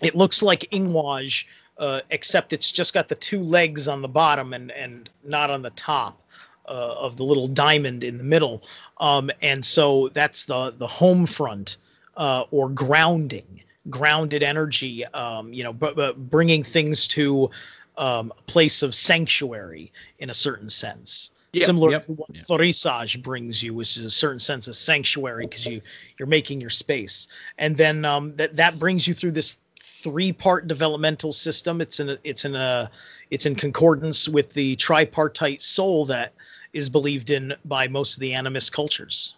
it 0.01 0.15
looks 0.15 0.43
like 0.43 0.61
Ingwaz, 0.73 1.45
uh, 1.79 2.01
except 2.11 2.53
it's 2.53 2.73
just 2.73 2.95
got 2.95 3.09
the 3.09 3.17
two 3.17 3.43
legs 3.43 3.87
on 3.87 4.03
the 4.03 4.09
bottom 4.09 4.53
and 4.53 4.71
and 4.73 5.11
not 5.25 5.51
on 5.51 5.63
the 5.63 5.71
top 5.71 6.21
uh, 6.67 6.95
of 6.97 7.17
the 7.17 7.25
little 7.25 7.49
diamond 7.49 8.03
in 8.03 8.17
the 8.19 8.25
middle. 8.25 8.63
Um, 8.99 9.31
and 9.43 9.65
so 9.65 10.11
that's 10.15 10.45
the 10.45 10.75
the 10.79 10.87
home 10.87 11.27
front 11.27 11.77
uh, 12.17 12.45
or 12.51 12.69
grounding, 12.69 13.63
grounded 13.91 14.43
energy. 14.43 15.05
Um, 15.07 15.53
you 15.53 15.65
know, 15.65 15.73
but, 15.73 15.97
but 15.97 16.31
bringing 16.31 16.63
things 16.63 17.07
to 17.09 17.51
um, 17.99 18.33
a 18.37 18.43
place 18.43 18.83
of 18.83 18.95
sanctuary 18.95 19.93
in 20.19 20.31
a 20.31 20.35
certain 20.35 20.69
sense. 20.69 21.31
Yep, 21.53 21.67
Similar 21.67 21.91
yep, 21.91 22.03
to 22.03 22.13
what 22.13 22.31
yeah. 22.33 22.41
Thurisaz 22.41 23.23
brings 23.23 23.63
you, 23.63 23.75
which 23.75 23.99
is 23.99 24.07
a 24.07 24.11
certain 24.11 24.39
sense 24.39 24.69
of 24.69 24.75
sanctuary 24.75 25.47
because 25.47 25.67
you 25.67 25.83
you're 26.19 26.27
making 26.27 26.63
your 26.63 26.71
space, 26.71 27.29
and 27.59 27.77
then 27.77 28.07
um, 28.07 28.35
that 28.37 28.57
that 28.57 28.79
brings 28.79 29.07
you 29.07 29.13
through 29.13 29.33
this 29.33 29.59
three 29.79 30.33
part 30.33 30.67
developmental 30.67 31.31
system. 31.31 31.83
It's 31.83 32.01
in 32.01 32.09
a, 32.09 32.19
it's 32.25 32.47
in 32.47 32.57
a 32.57 32.91
it's 33.31 33.45
in 33.45 33.55
concordance 33.55 34.31
with 34.31 34.55
the 34.55 34.77
tripartite 34.77 35.61
soul 35.61 36.07
that 36.07 36.33
is 36.73 36.89
believed 36.89 37.29
in 37.29 37.53
by 37.67 37.87
most 37.87 38.15
of 38.15 38.21
the 38.21 38.31
animist 38.31 38.73
cultures. 38.73 39.35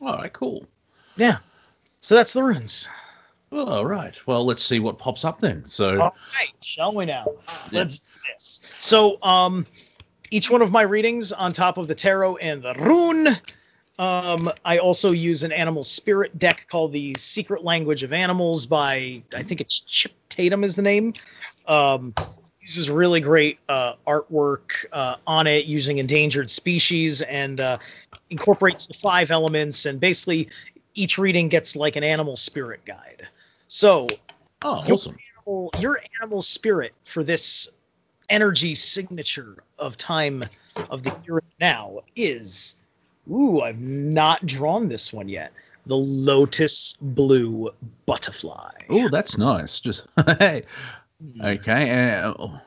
All 0.00 0.12
right, 0.16 0.32
cool. 0.32 0.64
Yeah, 1.16 1.38
so 1.98 2.14
that's 2.14 2.32
the 2.32 2.44
runes. 2.44 2.88
Well, 3.50 3.68
all 3.68 3.86
right. 3.86 4.14
Well, 4.26 4.44
let's 4.44 4.64
see 4.64 4.78
what 4.78 4.98
pops 4.98 5.24
up 5.24 5.40
then. 5.40 5.64
So, 5.66 6.00
All 6.00 6.14
right, 6.38 6.52
shall 6.62 6.94
we 6.94 7.04
now? 7.04 7.26
Yeah. 7.72 7.80
Let's 7.80 8.00
do 8.00 8.06
this. 8.32 8.70
So, 8.78 9.20
um, 9.22 9.66
each 10.30 10.50
one 10.50 10.62
of 10.62 10.70
my 10.70 10.82
readings 10.82 11.32
on 11.32 11.52
top 11.52 11.76
of 11.76 11.88
the 11.88 11.94
tarot 11.94 12.36
and 12.36 12.62
the 12.62 12.74
rune. 12.74 13.28
Um, 13.98 14.50
I 14.64 14.78
also 14.78 15.10
use 15.10 15.42
an 15.42 15.50
animal 15.52 15.82
spirit 15.82 16.38
deck 16.38 16.66
called 16.70 16.92
the 16.92 17.14
Secret 17.18 17.64
Language 17.64 18.04
of 18.04 18.12
Animals 18.12 18.64
by 18.66 19.20
I 19.34 19.42
think 19.42 19.60
it's 19.60 19.80
Chip 19.80 20.12
Tatum 20.28 20.62
is 20.62 20.76
the 20.76 20.82
name. 20.82 21.12
Um, 21.66 22.14
uses 22.60 22.88
really 22.88 23.20
great 23.20 23.58
uh, 23.68 23.94
artwork 24.06 24.86
uh, 24.92 25.16
on 25.26 25.46
it 25.48 25.66
using 25.66 25.98
endangered 25.98 26.48
species 26.48 27.20
and 27.22 27.60
uh, 27.60 27.78
incorporates 28.30 28.86
the 28.86 28.94
five 28.94 29.30
elements 29.30 29.86
and 29.86 29.98
basically 29.98 30.48
each 30.94 31.18
reading 31.18 31.48
gets 31.48 31.74
like 31.74 31.96
an 31.96 32.04
animal 32.04 32.36
spirit 32.36 32.80
guide. 32.84 33.26
So 33.70 34.08
oh, 34.62 34.82
You're- 34.84 34.94
awesome. 34.94 35.16
animal, 35.38 35.72
your 35.78 36.00
animal 36.20 36.42
spirit 36.42 36.92
for 37.04 37.22
this 37.22 37.68
energy 38.28 38.74
signature 38.74 39.62
of 39.78 39.96
time 39.96 40.42
of 40.90 41.04
the 41.04 41.12
here 41.24 41.38
and 41.38 41.46
now 41.60 42.00
is 42.16 42.74
ooh 43.30 43.60
i've 43.60 43.78
not 43.80 44.44
drawn 44.46 44.88
this 44.88 45.12
one 45.12 45.28
yet 45.28 45.52
the 45.86 45.96
lotus 45.96 46.94
blue 47.00 47.70
butterfly 48.06 48.70
Oh, 48.88 49.08
that's 49.08 49.38
nice. 49.38 49.78
Just 49.80 50.02
hey. 50.38 50.64
Okay. 51.40 51.90
Uh, 52.20 52.34
oh. 52.38 52.60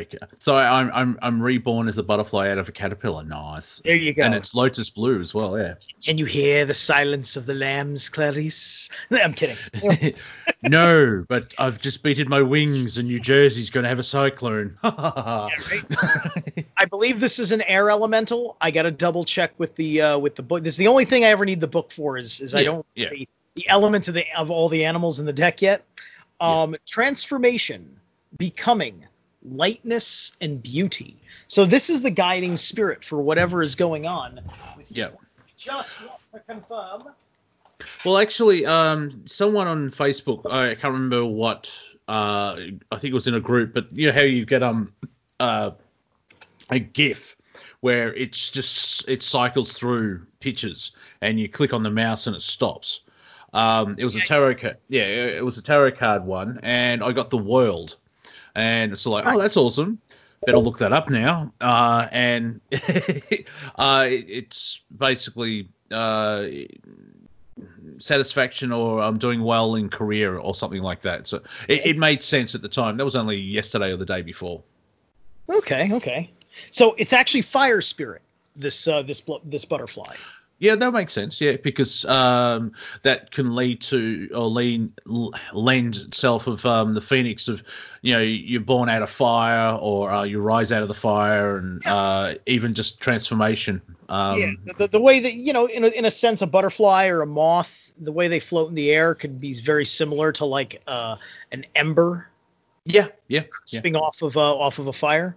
Okay. 0.00 0.18
So 0.40 0.56
I'm 0.56 0.90
I'm 0.92 1.18
I'm 1.22 1.42
reborn 1.42 1.88
as 1.88 1.98
a 1.98 2.02
butterfly 2.02 2.48
out 2.48 2.58
of 2.58 2.68
a 2.68 2.72
caterpillar. 2.72 3.24
Nice. 3.24 3.80
there 3.84 3.96
you 3.96 4.12
go 4.12 4.22
And 4.22 4.34
it's 4.34 4.54
lotus 4.54 4.90
blue 4.90 5.20
as 5.20 5.34
well. 5.34 5.58
Yeah. 5.58 5.74
can 6.04 6.18
you 6.18 6.24
hear 6.24 6.64
the 6.64 6.74
silence 6.74 7.36
of 7.36 7.46
the 7.46 7.54
lambs 7.54 8.08
clarice 8.08 8.90
i'm 9.10 9.34
kidding 9.34 9.56
no, 10.62 11.24
but 11.28 11.52
I've 11.58 11.80
just 11.80 12.02
beated 12.02 12.28
my 12.28 12.42
wings, 12.42 12.96
and 12.96 13.08
New 13.08 13.20
Jersey's 13.20 13.70
going 13.70 13.84
to 13.84 13.88
have 13.88 13.98
a 13.98 14.04
cyclone. 14.04 14.76
Yeah? 14.84 15.48
I 16.78 16.84
believe 16.86 17.20
this 17.20 17.38
is 17.38 17.52
an 17.52 17.62
air 17.62 17.90
elemental. 17.90 18.56
I 18.60 18.70
got 18.70 18.82
to 18.82 18.90
double 18.90 19.24
check 19.24 19.52
with 19.58 19.74
the 19.74 20.00
uh, 20.00 20.18
with 20.18 20.34
the 20.34 20.42
book. 20.42 20.62
This 20.64 20.74
is 20.74 20.78
the 20.78 20.86
only 20.86 21.04
thing 21.04 21.24
I 21.24 21.28
ever 21.28 21.44
need 21.44 21.60
the 21.60 21.68
book 21.68 21.90
for. 21.92 22.18
Is 22.18 22.40
is 22.40 22.54
I 22.54 22.64
don't 22.64 22.84
yeah. 22.94 23.10
the, 23.10 23.28
the 23.54 23.68
element 23.68 24.08
of 24.08 24.14
the 24.14 24.24
of 24.36 24.50
all 24.50 24.68
the 24.68 24.84
animals 24.84 25.20
in 25.20 25.26
the 25.26 25.32
deck 25.32 25.62
yet. 25.62 25.84
Um, 26.40 26.76
Transformation, 26.86 27.88
becoming, 28.38 29.06
lightness, 29.44 30.36
and 30.40 30.62
beauty. 30.62 31.16
So 31.46 31.64
this 31.64 31.90
is 31.90 32.02
the 32.02 32.10
guiding 32.10 32.56
spirit 32.56 33.04
for 33.04 33.20
whatever 33.20 33.62
is 33.62 33.74
going 33.74 34.06
on. 34.06 34.40
With 34.76 34.90
you. 34.90 35.04
Yeah. 35.04 35.10
Just 35.56 36.02
want 36.02 36.20
to 36.32 36.40
confirm. 36.40 37.14
Well, 38.04 38.18
actually, 38.18 38.66
um, 38.66 39.22
someone 39.26 39.66
on 39.66 39.90
Facebook, 39.90 40.50
I 40.50 40.74
can't 40.74 40.92
remember 40.92 41.24
what, 41.24 41.70
uh, 42.08 42.56
I 42.92 42.98
think 42.98 43.04
it 43.04 43.14
was 43.14 43.26
in 43.26 43.34
a 43.34 43.40
group, 43.40 43.74
but 43.74 43.92
you 43.92 44.06
know 44.06 44.12
how 44.12 44.22
you 44.22 44.44
get 44.46 44.62
um, 44.62 44.92
uh, 45.40 45.72
a 46.70 46.78
GIF 46.78 47.36
where 47.80 48.14
it's 48.14 48.48
just 48.50 49.06
it 49.08 49.22
cycles 49.22 49.72
through 49.72 50.26
pictures, 50.40 50.92
and 51.20 51.38
you 51.38 51.48
click 51.48 51.72
on 51.72 51.82
the 51.82 51.90
mouse 51.90 52.26
and 52.26 52.34
it 52.34 52.42
stops. 52.42 53.00
Um, 53.52 53.94
it 53.98 54.04
was 54.04 54.16
a 54.16 54.20
tarot 54.20 54.56
card. 54.56 54.78
Yeah, 54.88 55.02
it 55.02 55.44
was 55.44 55.58
a 55.58 55.62
tarot 55.62 55.92
card 55.92 56.24
one, 56.24 56.58
and 56.62 57.02
I 57.02 57.12
got 57.12 57.30
the 57.30 57.38
world, 57.38 57.96
and 58.54 58.92
it's 58.92 59.06
like, 59.06 59.24
oh, 59.26 59.38
that's 59.38 59.56
awesome. 59.56 59.98
Better 60.46 60.58
look 60.58 60.78
that 60.78 60.92
up 60.92 61.08
now. 61.08 61.52
Uh, 61.60 62.06
and 62.12 62.60
uh, 63.76 64.06
it's 64.08 64.80
basically 64.98 65.68
uh, 65.90 66.46
satisfaction 67.98 68.72
or 68.72 69.00
I'm 69.02 69.18
doing 69.18 69.42
well 69.42 69.76
in 69.76 69.88
career 69.88 70.38
or 70.38 70.54
something 70.54 70.82
like 70.82 71.02
that. 71.02 71.28
So 71.28 71.40
it, 71.68 71.86
it 71.86 71.98
made 71.98 72.22
sense 72.22 72.54
at 72.54 72.62
the 72.62 72.68
time. 72.68 72.96
That 72.96 73.04
was 73.04 73.16
only 73.16 73.36
yesterday 73.36 73.92
or 73.92 73.96
the 73.96 74.04
day 74.04 74.22
before. 74.22 74.62
Okay, 75.48 75.92
okay. 75.92 76.30
So 76.70 76.94
it's 76.98 77.12
actually 77.12 77.42
fire 77.42 77.80
spirit. 77.80 78.22
This 78.54 78.86
uh, 78.86 79.02
this 79.02 79.22
this 79.44 79.64
butterfly. 79.64 80.14
Yeah, 80.64 80.76
that 80.76 80.92
makes 80.94 81.12
sense. 81.12 81.42
Yeah, 81.42 81.58
because 81.62 82.06
um, 82.06 82.72
that 83.02 83.32
can 83.32 83.54
lead 83.54 83.82
to 83.82 84.30
or 84.34 84.46
lean 84.46 84.94
lend 85.52 85.96
itself 85.96 86.46
of 86.46 86.64
um, 86.64 86.94
the 86.94 87.02
phoenix 87.02 87.48
of, 87.48 87.62
you 88.00 88.14
know, 88.14 88.22
you're 88.22 88.62
born 88.62 88.88
out 88.88 89.02
of 89.02 89.10
fire 89.10 89.76
or 89.76 90.10
uh, 90.10 90.22
you 90.22 90.40
rise 90.40 90.72
out 90.72 90.80
of 90.80 90.88
the 90.88 90.94
fire 90.94 91.58
and 91.58 91.86
uh, 91.86 92.36
even 92.46 92.72
just 92.72 92.98
transformation. 92.98 93.82
Um, 94.08 94.40
yeah, 94.40 94.72
the, 94.78 94.88
the, 94.88 95.00
way 95.00 95.20
that 95.20 95.34
you 95.34 95.52
know, 95.52 95.66
in 95.66 95.84
a, 95.84 95.88
in 95.88 96.06
a 96.06 96.10
sense, 96.10 96.40
a 96.40 96.46
butterfly 96.46 97.08
or 97.08 97.20
a 97.20 97.26
moth, 97.26 97.92
the 97.98 98.12
way 98.12 98.26
they 98.26 98.40
float 98.40 98.70
in 98.70 98.74
the 98.74 98.90
air 98.90 99.14
could 99.14 99.38
be 99.38 99.52
very 99.60 99.84
similar 99.84 100.32
to 100.32 100.46
like 100.46 100.80
uh, 100.86 101.16
an 101.52 101.66
ember 101.74 102.26
yeah, 102.86 103.08
yeah, 103.28 103.42
yeah. 103.70 103.98
off 103.98 104.22
of 104.22 104.38
uh, 104.38 104.56
off 104.56 104.78
of 104.78 104.86
a 104.86 104.94
fire. 104.94 105.36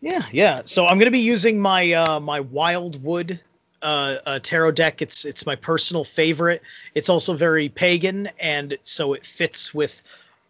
Yeah, 0.00 0.22
yeah. 0.32 0.62
So 0.64 0.88
I'm 0.88 0.98
gonna 0.98 1.12
be 1.12 1.20
using 1.20 1.60
my 1.60 1.92
uh, 1.92 2.18
my 2.18 2.40
Wildwood 2.40 3.38
uh, 3.82 4.38
tarot 4.40 4.72
deck. 4.72 5.02
It's 5.02 5.24
it's 5.24 5.46
my 5.46 5.56
personal 5.56 6.04
favorite. 6.04 6.62
It's 6.94 7.08
also 7.08 7.34
very 7.34 7.68
pagan, 7.68 8.28
and 8.38 8.76
so 8.82 9.12
it 9.14 9.24
fits 9.24 9.74
with 9.74 10.02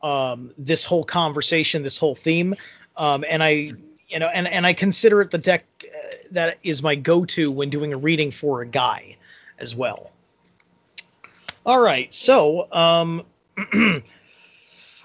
um, 0.03 0.53
this 0.59 0.85
whole 0.85 1.05
conversation, 1.05 1.83
this 1.83 1.99
whole 1.99 2.15
theme. 2.15 2.55
Um, 2.97 3.25
and 3.29 3.43
I, 3.43 3.73
you 4.09 4.19
know, 4.19 4.29
and 4.29 4.49
and 4.49 4.67
I 4.67 4.73
consider 4.73 5.21
it 5.21 5.31
the 5.31 5.39
deck 5.39 5.65
uh, 5.85 6.17
that 6.31 6.59
is 6.63 6.83
my 6.83 6.95
go-to 6.95 7.51
when 7.51 7.71
doing 7.71 7.93
a 7.93 7.99
reading 7.99 8.31
for 8.31 8.63
a 8.63 8.67
guy, 8.67 9.17
as 9.59 9.75
well. 9.75 10.11
All 11.67 11.81
right, 11.81 12.13
so 12.13 12.73
um, 12.73 13.25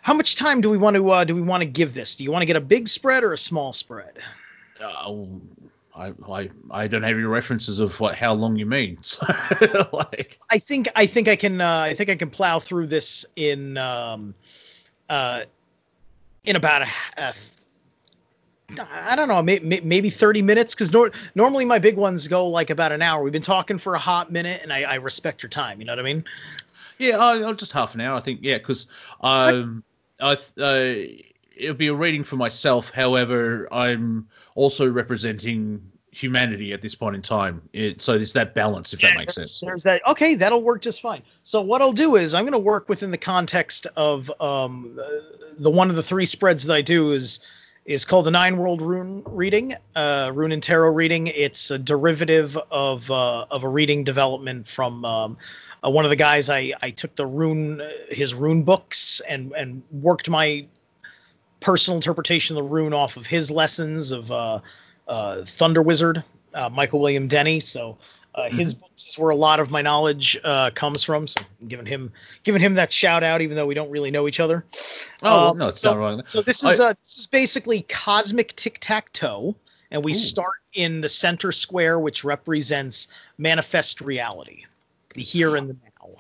how 0.02 0.14
much 0.14 0.36
time 0.36 0.62
do 0.62 0.70
we 0.70 0.78
want 0.78 0.96
to 0.96 1.10
uh, 1.12 1.24
do 1.24 1.36
we 1.36 1.42
want 1.42 1.62
to 1.62 1.66
give 1.66 1.94
this? 1.94 2.16
Do 2.16 2.24
you 2.24 2.32
want 2.32 2.42
to 2.42 2.46
get 2.46 2.56
a 2.56 2.62
big 2.62 2.88
spread 2.88 3.24
or 3.24 3.34
a 3.34 3.38
small 3.38 3.74
spread? 3.74 4.20
Uh, 4.80 5.14
I, 5.96 6.14
I, 6.30 6.50
I 6.72 6.88
don't 6.88 7.04
have 7.04 7.14
any 7.14 7.24
references 7.24 7.80
of 7.80 7.98
what 8.00 8.16
how 8.16 8.34
long 8.34 8.56
you 8.56 8.66
mean. 8.66 8.98
So, 9.60 9.88
like, 9.94 10.38
I 10.52 10.58
think 10.58 10.90
I 10.96 11.06
think 11.06 11.28
I 11.28 11.36
can 11.36 11.62
uh, 11.62 11.80
I 11.80 11.94
think 11.94 12.10
I 12.10 12.16
can 12.16 12.30
plow 12.30 12.60
through 12.60 12.88
this 12.88 13.26
in 13.36 13.78
um, 13.78 14.34
uh, 15.10 15.44
in 16.44 16.56
about 16.56 16.82
a, 16.82 16.88
a 17.18 17.34
I 18.92 19.16
don't 19.16 19.28
know, 19.28 19.42
maybe, 19.42 19.82
maybe 19.82 20.10
30 20.10 20.42
minutes 20.42 20.74
because 20.74 20.92
nor- 20.92 21.12
normally 21.36 21.66
my 21.66 21.80
big 21.80 21.96
ones 21.96 22.28
go 22.28 22.48
like 22.48 22.70
about 22.70 22.92
an 22.92 23.02
hour. 23.02 23.24
We've 23.24 23.32
been 23.32 23.42
talking 23.42 23.78
for 23.78 23.96
a 23.96 24.00
hot 24.00 24.32
minute, 24.32 24.62
and 24.64 24.74
I, 24.74 24.84
I 24.84 24.96
respect 24.96 25.44
your 25.44 25.50
time. 25.50 25.80
You 25.80 25.86
know 25.86 25.94
what 25.94 26.00
I 26.00 26.04
mean? 26.04 26.24
Yeah, 26.98 27.20
I, 27.20 27.54
just 27.54 27.72
half 27.72 27.94
an 27.94 28.02
hour, 28.02 28.18
I 28.18 28.22
think. 28.22 28.40
Yeah, 28.42 28.58
because 28.58 28.88
um, 29.22 29.84
I 30.20 30.38
uh, 30.58 30.94
it'll 31.56 31.76
be 31.76 31.88
a 31.88 31.94
reading 31.94 32.24
for 32.24 32.38
myself. 32.38 32.90
However, 32.90 33.72
I'm 33.72 34.28
also 34.56 34.90
representing 34.90 35.82
humanity 36.16 36.72
at 36.72 36.82
this 36.82 36.96
point 36.96 37.16
in 37.16 37.22
time. 37.22 37.62
It, 37.74 38.02
so 38.02 38.14
there's 38.14 38.34
that 38.34 38.56
balance, 38.56 38.94
if 38.94 39.04
yeah, 39.04 39.10
that 39.10 39.18
makes 39.18 39.36
sense. 39.36 39.60
There's 39.60 39.84
that. 39.84 40.02
Okay, 40.08 40.34
that'll 40.36 40.64
work 40.64 40.82
just 40.82 41.02
fine. 41.02 41.22
So 41.44 41.62
what 41.62 41.82
I'll 41.82 41.92
do 41.92 42.16
is 42.16 42.34
I'm 42.34 42.44
going 42.44 42.54
to 42.54 42.58
work 42.58 42.88
within 42.90 43.12
the 43.12 43.18
context 43.18 43.86
of 43.98 44.32
um, 44.42 44.98
the 45.58 45.70
one 45.70 45.90
of 45.90 45.96
the 45.96 46.04
three 46.04 46.26
spreads 46.26 46.64
that 46.66 46.74
I 46.74 46.82
do 46.82 47.12
is 47.12 47.40
is 47.86 48.04
called 48.04 48.26
the 48.26 48.32
Nine 48.32 48.58
World 48.58 48.82
Rune 48.82 49.22
reading, 49.28 49.76
uh, 49.96 50.32
Rune 50.34 50.52
and 50.52 50.64
Tarot 50.64 50.90
reading. 50.92 51.28
It's 51.28 51.70
a 51.70 51.78
derivative 51.78 52.58
of 52.72 53.12
uh, 53.12 53.46
of 53.52 53.64
a 53.64 53.70
reading 53.70 54.04
development 54.04 54.68
from 54.68 55.06
um, 55.06 55.38
uh, 55.86 55.90
one 55.90 56.06
of 56.06 56.10
the 56.10 56.16
guys. 56.16 56.50
I 56.50 56.74
I 56.82 56.92
took 56.92 57.16
the 57.16 57.28
rune 57.28 57.82
his 58.10 58.34
rune 58.34 58.64
books 58.64 59.22
and 59.28 59.52
and 59.54 59.84
worked 59.92 60.30
my 60.30 60.66
personal 61.66 61.98
interpretation 61.98 62.56
of 62.56 62.64
the 62.64 62.70
rune 62.70 62.94
off 62.94 63.18
of 63.18 63.26
his 63.26 63.50
lessons 63.50 64.12
of 64.12 64.32
uh, 64.32 64.60
uh, 65.08 65.44
Thunder 65.46 65.82
Wizard, 65.82 66.24
uh, 66.54 66.70
Michael 66.70 67.00
William 67.00 67.28
Denny. 67.28 67.60
So 67.60 67.98
uh, 68.36 68.50
his 68.52 68.76
mm-hmm. 68.76 68.82
books 68.82 69.08
is 69.08 69.18
where 69.18 69.32
a 69.32 69.36
lot 69.36 69.60
of 69.60 69.72
my 69.72 69.82
knowledge 69.82 70.38
uh, 70.44 70.70
comes 70.76 71.02
from. 71.02 71.28
So 71.28 71.44
I'm 71.60 71.68
giving 71.68 71.88
him 71.88 72.12
giving 72.44 72.62
him 72.62 72.76
that 72.76 72.94
shout 72.94 73.24
out, 73.24 73.42
even 73.42 73.56
though 73.56 73.66
we 73.66 73.74
don't 73.74 73.90
really 73.90 74.12
know 74.12 74.28
each 74.28 74.40
other. 74.40 74.64
Oh 75.24 75.50
um, 75.50 75.58
no, 75.58 75.70
it's 75.70 75.80
so, 75.80 75.90
not 75.90 76.00
wrong. 76.00 76.22
So 76.28 76.44
this 76.44 76.64
is 76.64 76.80
I, 76.80 76.90
uh, 76.90 76.94
this 77.02 77.18
is 77.18 77.26
basically 77.26 77.82
cosmic 77.90 78.56
tic 78.56 78.78
tac 78.80 79.12
toe, 79.14 79.56
and 79.90 80.04
we 80.04 80.12
ooh. 80.12 80.14
start 80.14 80.60
in 80.74 81.02
the 81.02 81.10
center 81.10 81.52
square, 81.52 82.00
which 82.00 82.24
represents 82.24 83.08
manifest 83.40 84.02
reality, 84.02 84.66
the 85.16 85.24
here 85.24 85.56
and 85.56 85.72
the 85.72 85.74
now. 85.74 86.12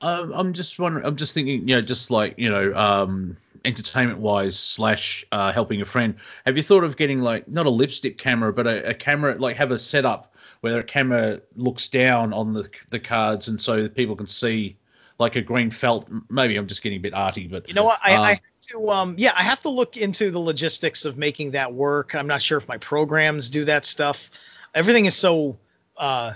Um, 0.00 0.32
I'm 0.34 0.54
just 0.54 0.78
wondering. 0.78 1.04
I'm 1.04 1.16
just 1.16 1.34
thinking. 1.34 1.68
You 1.68 1.74
know, 1.74 1.82
just 1.82 2.10
like 2.10 2.32
you 2.38 2.48
know. 2.48 2.74
Um, 2.74 3.36
entertainment 3.66 4.18
wise 4.18 4.58
slash 4.58 5.24
uh, 5.32 5.52
helping 5.52 5.82
a 5.82 5.84
friend 5.84 6.14
have 6.46 6.56
you 6.56 6.62
thought 6.62 6.84
of 6.84 6.96
getting 6.96 7.20
like 7.20 7.46
not 7.48 7.66
a 7.66 7.70
lipstick 7.70 8.16
camera 8.16 8.52
but 8.52 8.66
a, 8.66 8.88
a 8.88 8.94
camera 8.94 9.34
like 9.38 9.56
have 9.56 9.70
a 9.70 9.78
setup 9.78 10.34
where 10.60 10.74
the 10.74 10.82
camera 10.82 11.40
looks 11.56 11.88
down 11.88 12.32
on 12.32 12.52
the 12.52 12.68
the 12.90 12.98
cards 12.98 13.48
and 13.48 13.60
so 13.60 13.88
people 13.88 14.16
can 14.16 14.26
see 14.26 14.76
like 15.18 15.36
a 15.36 15.40
green 15.40 15.70
felt. 15.70 16.08
Maybe 16.30 16.56
I'm 16.56 16.66
just 16.66 16.82
getting 16.82 16.98
a 16.98 17.00
bit 17.00 17.14
arty, 17.14 17.46
but 17.46 17.66
you 17.68 17.74
know 17.74 17.84
what? 17.84 18.00
I, 18.04 18.12
I 18.12 18.16
um, 18.16 18.24
have 18.26 18.40
to 18.62 18.90
um 18.90 19.14
yeah, 19.18 19.32
I 19.36 19.42
have 19.42 19.60
to 19.62 19.68
look 19.68 19.96
into 19.96 20.30
the 20.30 20.38
logistics 20.38 21.04
of 21.04 21.16
making 21.16 21.50
that 21.52 21.72
work. 21.72 22.14
I'm 22.14 22.26
not 22.26 22.42
sure 22.42 22.58
if 22.58 22.68
my 22.68 22.78
programs 22.78 23.48
do 23.48 23.64
that 23.64 23.84
stuff. 23.84 24.30
Everything 24.74 25.06
is 25.06 25.14
so 25.14 25.56
uh 25.96 26.34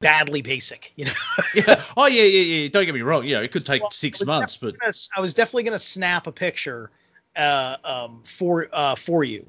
badly 0.00 0.42
basic, 0.42 0.92
you 0.96 1.06
know. 1.06 1.12
yeah. 1.54 1.82
Oh 1.96 2.06
yeah, 2.06 2.22
yeah, 2.22 2.40
yeah. 2.40 2.68
Don't 2.68 2.84
get 2.84 2.94
me 2.94 3.02
wrong. 3.02 3.24
Yeah, 3.26 3.40
it 3.40 3.52
could 3.52 3.66
take 3.66 3.82
six 3.92 4.24
months, 4.24 4.56
but 4.56 4.78
gonna, 4.78 4.92
I 5.16 5.20
was 5.20 5.34
definitely 5.34 5.64
gonna 5.64 5.78
snap 5.78 6.26
a 6.26 6.32
picture 6.32 6.90
uh 7.36 7.76
um 7.84 8.22
for 8.24 8.68
uh 8.72 8.94
for 8.94 9.24
you 9.24 9.44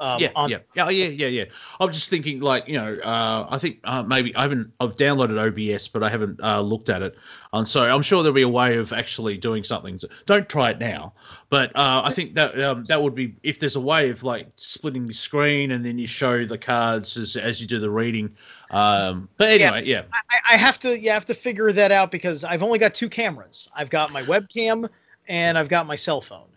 um, 0.00 0.18
yeah, 0.18 0.30
on- 0.34 0.50
yeah, 0.50 0.58
yeah, 0.74 0.88
yeah, 0.88 1.08
yeah, 1.08 1.26
yeah. 1.26 1.44
I'm 1.78 1.92
just 1.92 2.08
thinking, 2.08 2.40
like, 2.40 2.66
you 2.66 2.76
know, 2.76 2.98
uh, 3.04 3.46
I 3.50 3.58
think 3.58 3.80
uh, 3.84 4.02
maybe 4.02 4.34
I 4.34 4.42
haven't. 4.42 4.72
I've 4.80 4.96
downloaded 4.96 5.38
OBS, 5.38 5.88
but 5.88 6.02
I 6.02 6.08
haven't 6.08 6.42
uh, 6.42 6.62
looked 6.62 6.88
at 6.88 7.02
it. 7.02 7.16
And 7.52 7.68
so 7.68 7.82
I'm 7.82 8.00
sure 8.02 8.22
there'll 8.22 8.34
be 8.34 8.40
a 8.40 8.48
way 8.48 8.78
of 8.78 8.94
actually 8.94 9.36
doing 9.36 9.62
something. 9.62 10.00
Don't 10.24 10.48
try 10.48 10.70
it 10.70 10.78
now, 10.78 11.12
but 11.50 11.76
uh, 11.76 12.00
I 12.02 12.12
think 12.14 12.34
that 12.34 12.58
um, 12.62 12.84
that 12.84 13.02
would 13.02 13.14
be 13.14 13.36
if 13.42 13.60
there's 13.60 13.76
a 13.76 13.80
way 13.80 14.08
of 14.08 14.22
like 14.22 14.48
splitting 14.56 15.06
the 15.06 15.12
screen 15.12 15.72
and 15.72 15.84
then 15.84 15.98
you 15.98 16.06
show 16.06 16.46
the 16.46 16.56
cards 16.56 17.18
as 17.18 17.36
as 17.36 17.60
you 17.60 17.66
do 17.66 17.78
the 17.78 17.90
reading. 17.90 18.34
Um, 18.70 19.28
but 19.36 19.48
anyway, 19.48 19.82
yeah, 19.84 20.02
yeah. 20.12 20.20
I, 20.30 20.54
I 20.54 20.56
have 20.56 20.78
to, 20.80 20.98
you 20.98 21.10
have 21.10 21.26
to 21.26 21.34
figure 21.34 21.72
that 21.72 21.90
out 21.90 22.10
because 22.10 22.44
I've 22.44 22.62
only 22.62 22.78
got 22.78 22.94
two 22.94 23.08
cameras. 23.08 23.68
I've 23.74 23.90
got 23.90 24.12
my 24.12 24.22
webcam 24.22 24.88
and 25.28 25.58
I've 25.58 25.68
got 25.68 25.86
my 25.86 25.96
cell 25.96 26.20
phone. 26.20 26.48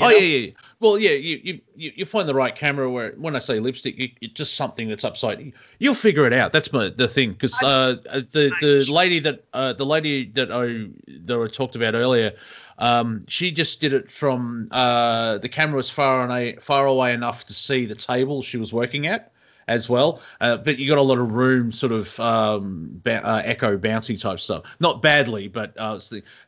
oh 0.00 0.10
yeah, 0.10 0.18
yeah. 0.18 0.50
Well, 0.80 0.98
yeah, 0.98 1.12
you, 1.12 1.60
you 1.76 1.92
you 1.96 2.04
find 2.04 2.28
the 2.28 2.34
right 2.34 2.54
camera 2.56 2.90
where 2.90 3.12
when 3.12 3.36
I 3.36 3.38
say 3.38 3.60
lipstick, 3.60 3.98
you, 3.98 4.08
it's 4.20 4.34
just 4.34 4.54
something 4.54 4.88
that's 4.88 5.04
upside. 5.04 5.52
You'll 5.78 5.94
figure 5.94 6.26
it 6.26 6.32
out. 6.32 6.52
That's 6.52 6.72
my 6.72 6.88
the 6.88 7.06
thing 7.06 7.32
because 7.32 7.54
uh, 7.62 7.96
the 8.32 8.52
the 8.60 8.92
lady 8.92 9.20
that 9.20 9.44
uh, 9.52 9.72
the 9.74 9.86
lady 9.86 10.30
that 10.32 10.50
I 10.50 10.88
that 11.24 11.40
I 11.40 11.46
talked 11.48 11.76
about 11.76 11.94
earlier, 11.94 12.32
um, 12.78 13.24
she 13.28 13.50
just 13.50 13.80
did 13.80 13.92
it 13.92 14.10
from 14.10 14.68
uh, 14.72 15.38
the 15.38 15.48
camera 15.48 15.76
was 15.76 15.90
far 15.90 16.26
away 16.26 16.56
far 16.60 16.86
away 16.86 17.12
enough 17.12 17.44
to 17.46 17.52
see 17.52 17.86
the 17.86 17.94
table 17.94 18.42
she 18.42 18.56
was 18.56 18.72
working 18.72 19.06
at 19.06 19.31
as 19.68 19.88
well. 19.88 20.20
Uh, 20.40 20.56
but 20.56 20.78
you 20.78 20.88
got 20.88 20.98
a 20.98 21.02
lot 21.02 21.18
of 21.18 21.32
room, 21.32 21.72
sort 21.72 21.92
of 21.92 22.18
um, 22.20 23.00
ba- 23.04 23.24
uh, 23.26 23.42
echo 23.44 23.76
bouncy 23.76 24.18
type 24.18 24.40
stuff. 24.40 24.64
Not 24.80 25.02
badly, 25.02 25.48
but 25.48 25.72
uh, 25.78 25.98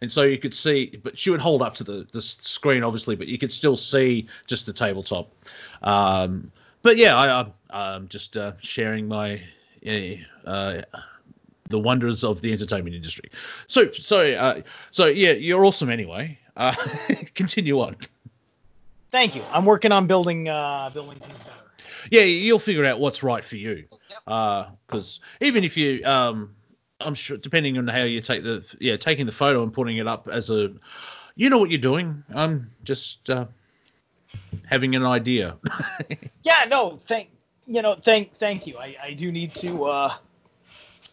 and 0.00 0.10
so 0.10 0.22
you 0.22 0.38
could 0.38 0.54
see. 0.54 0.98
But 1.02 1.18
she 1.18 1.30
would 1.30 1.40
hold 1.40 1.62
up 1.62 1.74
to 1.76 1.84
the 1.84 2.06
the 2.12 2.22
screen, 2.22 2.82
obviously, 2.82 3.16
but 3.16 3.28
you 3.28 3.38
could 3.38 3.52
still 3.52 3.76
see 3.76 4.26
just 4.46 4.66
the 4.66 4.72
tabletop. 4.72 5.30
Um, 5.82 6.50
but 6.82 6.96
yeah, 6.96 7.16
I, 7.16 7.46
I'm 7.70 8.08
just 8.08 8.36
uh, 8.36 8.52
sharing 8.60 9.08
my. 9.08 9.40
Uh, 10.46 10.80
the 11.68 11.78
wonders 11.78 12.24
of 12.24 12.40
the 12.40 12.52
entertainment 12.52 12.94
industry. 12.94 13.30
So, 13.66 13.90
sorry. 13.92 14.36
Uh, 14.36 14.62
so, 14.92 15.06
yeah, 15.06 15.32
you're 15.32 15.64
awesome 15.64 15.90
anyway. 15.90 16.38
Continue 17.34 17.80
on. 17.80 17.96
Thank 19.10 19.34
you. 19.36 19.42
I'm 19.52 19.64
working 19.64 19.92
on 19.92 20.06
building 20.06 20.48
uh, 20.48 20.90
building 20.92 21.18
things 21.18 21.44
better 21.44 21.64
yeah, 22.10 22.22
you'll 22.22 22.58
figure 22.58 22.84
out 22.84 23.00
what's 23.00 23.22
right 23.22 23.44
for 23.44 23.56
you. 23.56 23.84
Because 24.26 25.20
uh, 25.22 25.44
even 25.44 25.64
if 25.64 25.76
you, 25.76 26.04
um, 26.04 26.54
I'm 27.00 27.14
sure, 27.14 27.36
depending 27.36 27.78
on 27.78 27.86
how 27.86 28.02
you 28.02 28.20
take 28.20 28.42
the, 28.42 28.64
yeah, 28.80 28.96
taking 28.96 29.26
the 29.26 29.32
photo 29.32 29.62
and 29.62 29.72
putting 29.72 29.98
it 29.98 30.06
up 30.06 30.28
as 30.28 30.50
a, 30.50 30.72
you 31.36 31.50
know 31.50 31.58
what 31.58 31.70
you're 31.70 31.80
doing. 31.80 32.22
I'm 32.34 32.70
just 32.84 33.28
uh, 33.30 33.46
having 34.66 34.94
an 34.94 35.04
idea. 35.04 35.56
yeah, 36.42 36.64
no, 36.68 36.98
thank 37.06 37.30
you 37.66 37.82
know, 37.82 37.96
thank 38.00 38.32
thank 38.34 38.66
you. 38.66 38.78
I 38.78 38.96
I 39.02 39.12
do 39.14 39.32
need 39.32 39.54
to. 39.56 39.84
uh 39.84 40.14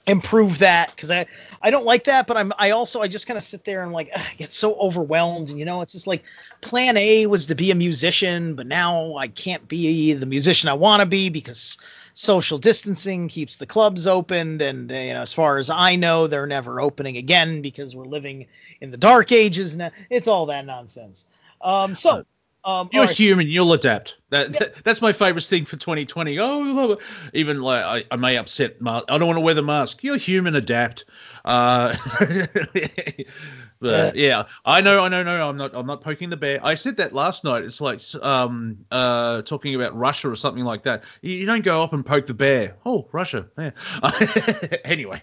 improve 0.08 0.58
that 0.60 0.91
because 0.95 1.12
I 1.12 1.26
I 1.62 1.70
don't 1.70 1.86
like 1.86 2.04
that, 2.06 2.28
but 2.28 2.38
I'm 2.38 2.52
I 2.58 2.72
also 2.72 3.02
I 3.02 3.08
just 3.08 3.28
kind 3.28 3.38
of 3.38 3.43
sit 3.43 3.66
there 3.66 3.84
and 3.84 3.91
like 3.91 4.10
ugh, 4.16 4.26
get 4.38 4.54
so 4.54 4.76
overwhelmed. 4.76 5.49
And 5.49 5.60
you 5.60 5.66
know, 5.66 5.82
it's 5.82 5.93
just 5.93 6.08
like 6.08 6.24
Plan 6.62 6.97
A 6.97 7.28
was 7.28 7.45
to 7.47 7.56
be 7.56 7.72
a 7.72 7.76
musician, 7.76 8.56
but 8.56 8.68
now 8.68 9.16
I 9.16 9.28
can't 9.28 9.68
be 9.68 10.14
the 10.14 10.26
musician 10.26 10.70
I 10.70 10.74
want 10.74 11.02
to 11.02 11.06
be 11.06 11.30
because 11.30 11.78
social 12.14 12.58
distancing 12.58 13.28
keeps 13.28 13.58
the 13.58 13.66
clubs 13.66 14.08
opened, 14.08 14.62
and 14.62 14.91
uh, 14.91 14.95
you 14.95 15.14
know, 15.14 15.22
as 15.22 15.34
far 15.34 15.58
as 15.58 15.70
I 15.70 15.95
know, 15.95 16.28
they're 16.28 16.47
never 16.47 16.82
opening 16.82 17.18
again 17.18 17.61
because 17.61 17.95
we're 17.95 18.06
living 18.06 18.48
in 18.82 18.91
the 18.91 18.98
dark 18.98 19.32
ages 19.32 19.78
now. 19.78 19.91
It's 20.10 20.28
all 20.28 20.45
that 20.48 20.65
nonsense. 20.65 21.28
Um, 21.61 21.94
so 21.94 22.26
um, 22.63 22.89
You're 22.91 23.05
right. 23.05 23.15
human. 23.15 23.47
You'll 23.47 23.73
adapt. 23.73 24.17
That, 24.29 24.51
yeah. 24.51 24.59
that, 24.59 24.83
that's 24.83 25.01
my 25.01 25.11
favorite 25.11 25.43
thing 25.43 25.65
for 25.65 25.77
2020. 25.77 26.38
Oh, 26.39 26.97
even 27.33 27.61
like 27.61 27.83
I, 27.83 28.13
I 28.13 28.15
may 28.17 28.38
upset. 28.38 28.75
I 28.85 29.01
don't 29.17 29.25
want 29.25 29.38
to 29.38 29.41
wear 29.41 29.53
the 29.53 29.63
mask. 29.63 30.03
You're 30.03 30.17
human. 30.17 30.55
Adapt. 30.55 31.05
Uh, 31.43 31.91
but 33.79 34.15
yeah, 34.15 34.43
I 34.65 34.79
know. 34.79 35.03
I 35.03 35.09
know. 35.09 35.23
No, 35.23 35.49
I'm 35.49 35.57
not. 35.57 35.71
I'm 35.73 35.88
not 35.88 36.01
poking 36.01 36.29
the 36.29 36.38
bear. 36.38 36.59
I 36.63 36.75
said 36.75 36.97
that 36.97 37.13
last 37.13 37.43
night. 37.43 37.63
It's 37.63 37.81
like 37.81 37.99
um 38.21 38.77
uh 38.91 39.41
talking 39.41 39.73
about 39.73 39.97
Russia 39.97 40.29
or 40.29 40.35
something 40.35 40.63
like 40.63 40.83
that. 40.83 41.03
You, 41.21 41.33
you 41.33 41.45
don't 41.47 41.65
go 41.65 41.81
up 41.81 41.93
and 41.93 42.05
poke 42.05 42.27
the 42.27 42.35
bear. 42.35 42.75
Oh, 42.85 43.07
Russia. 43.11 43.47
Yeah. 43.57 43.71
anyway. 44.85 45.21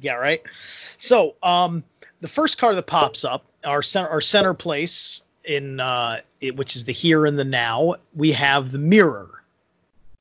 yeah. 0.00 0.14
Right. 0.14 0.42
So 0.98 1.36
um 1.42 1.84
the 2.20 2.28
first 2.28 2.58
car 2.58 2.74
that 2.74 2.86
pops 2.86 3.24
up 3.24 3.46
our 3.64 3.82
center 3.82 4.08
our 4.08 4.20
center 4.20 4.52
place 4.52 5.22
in 5.48 5.80
uh, 5.80 6.20
it, 6.40 6.56
which 6.56 6.76
is 6.76 6.84
the 6.84 6.92
here 6.92 7.26
and 7.26 7.38
the 7.38 7.44
now. 7.44 7.96
We 8.14 8.30
have 8.32 8.70
the 8.70 8.78
mirror. 8.78 9.42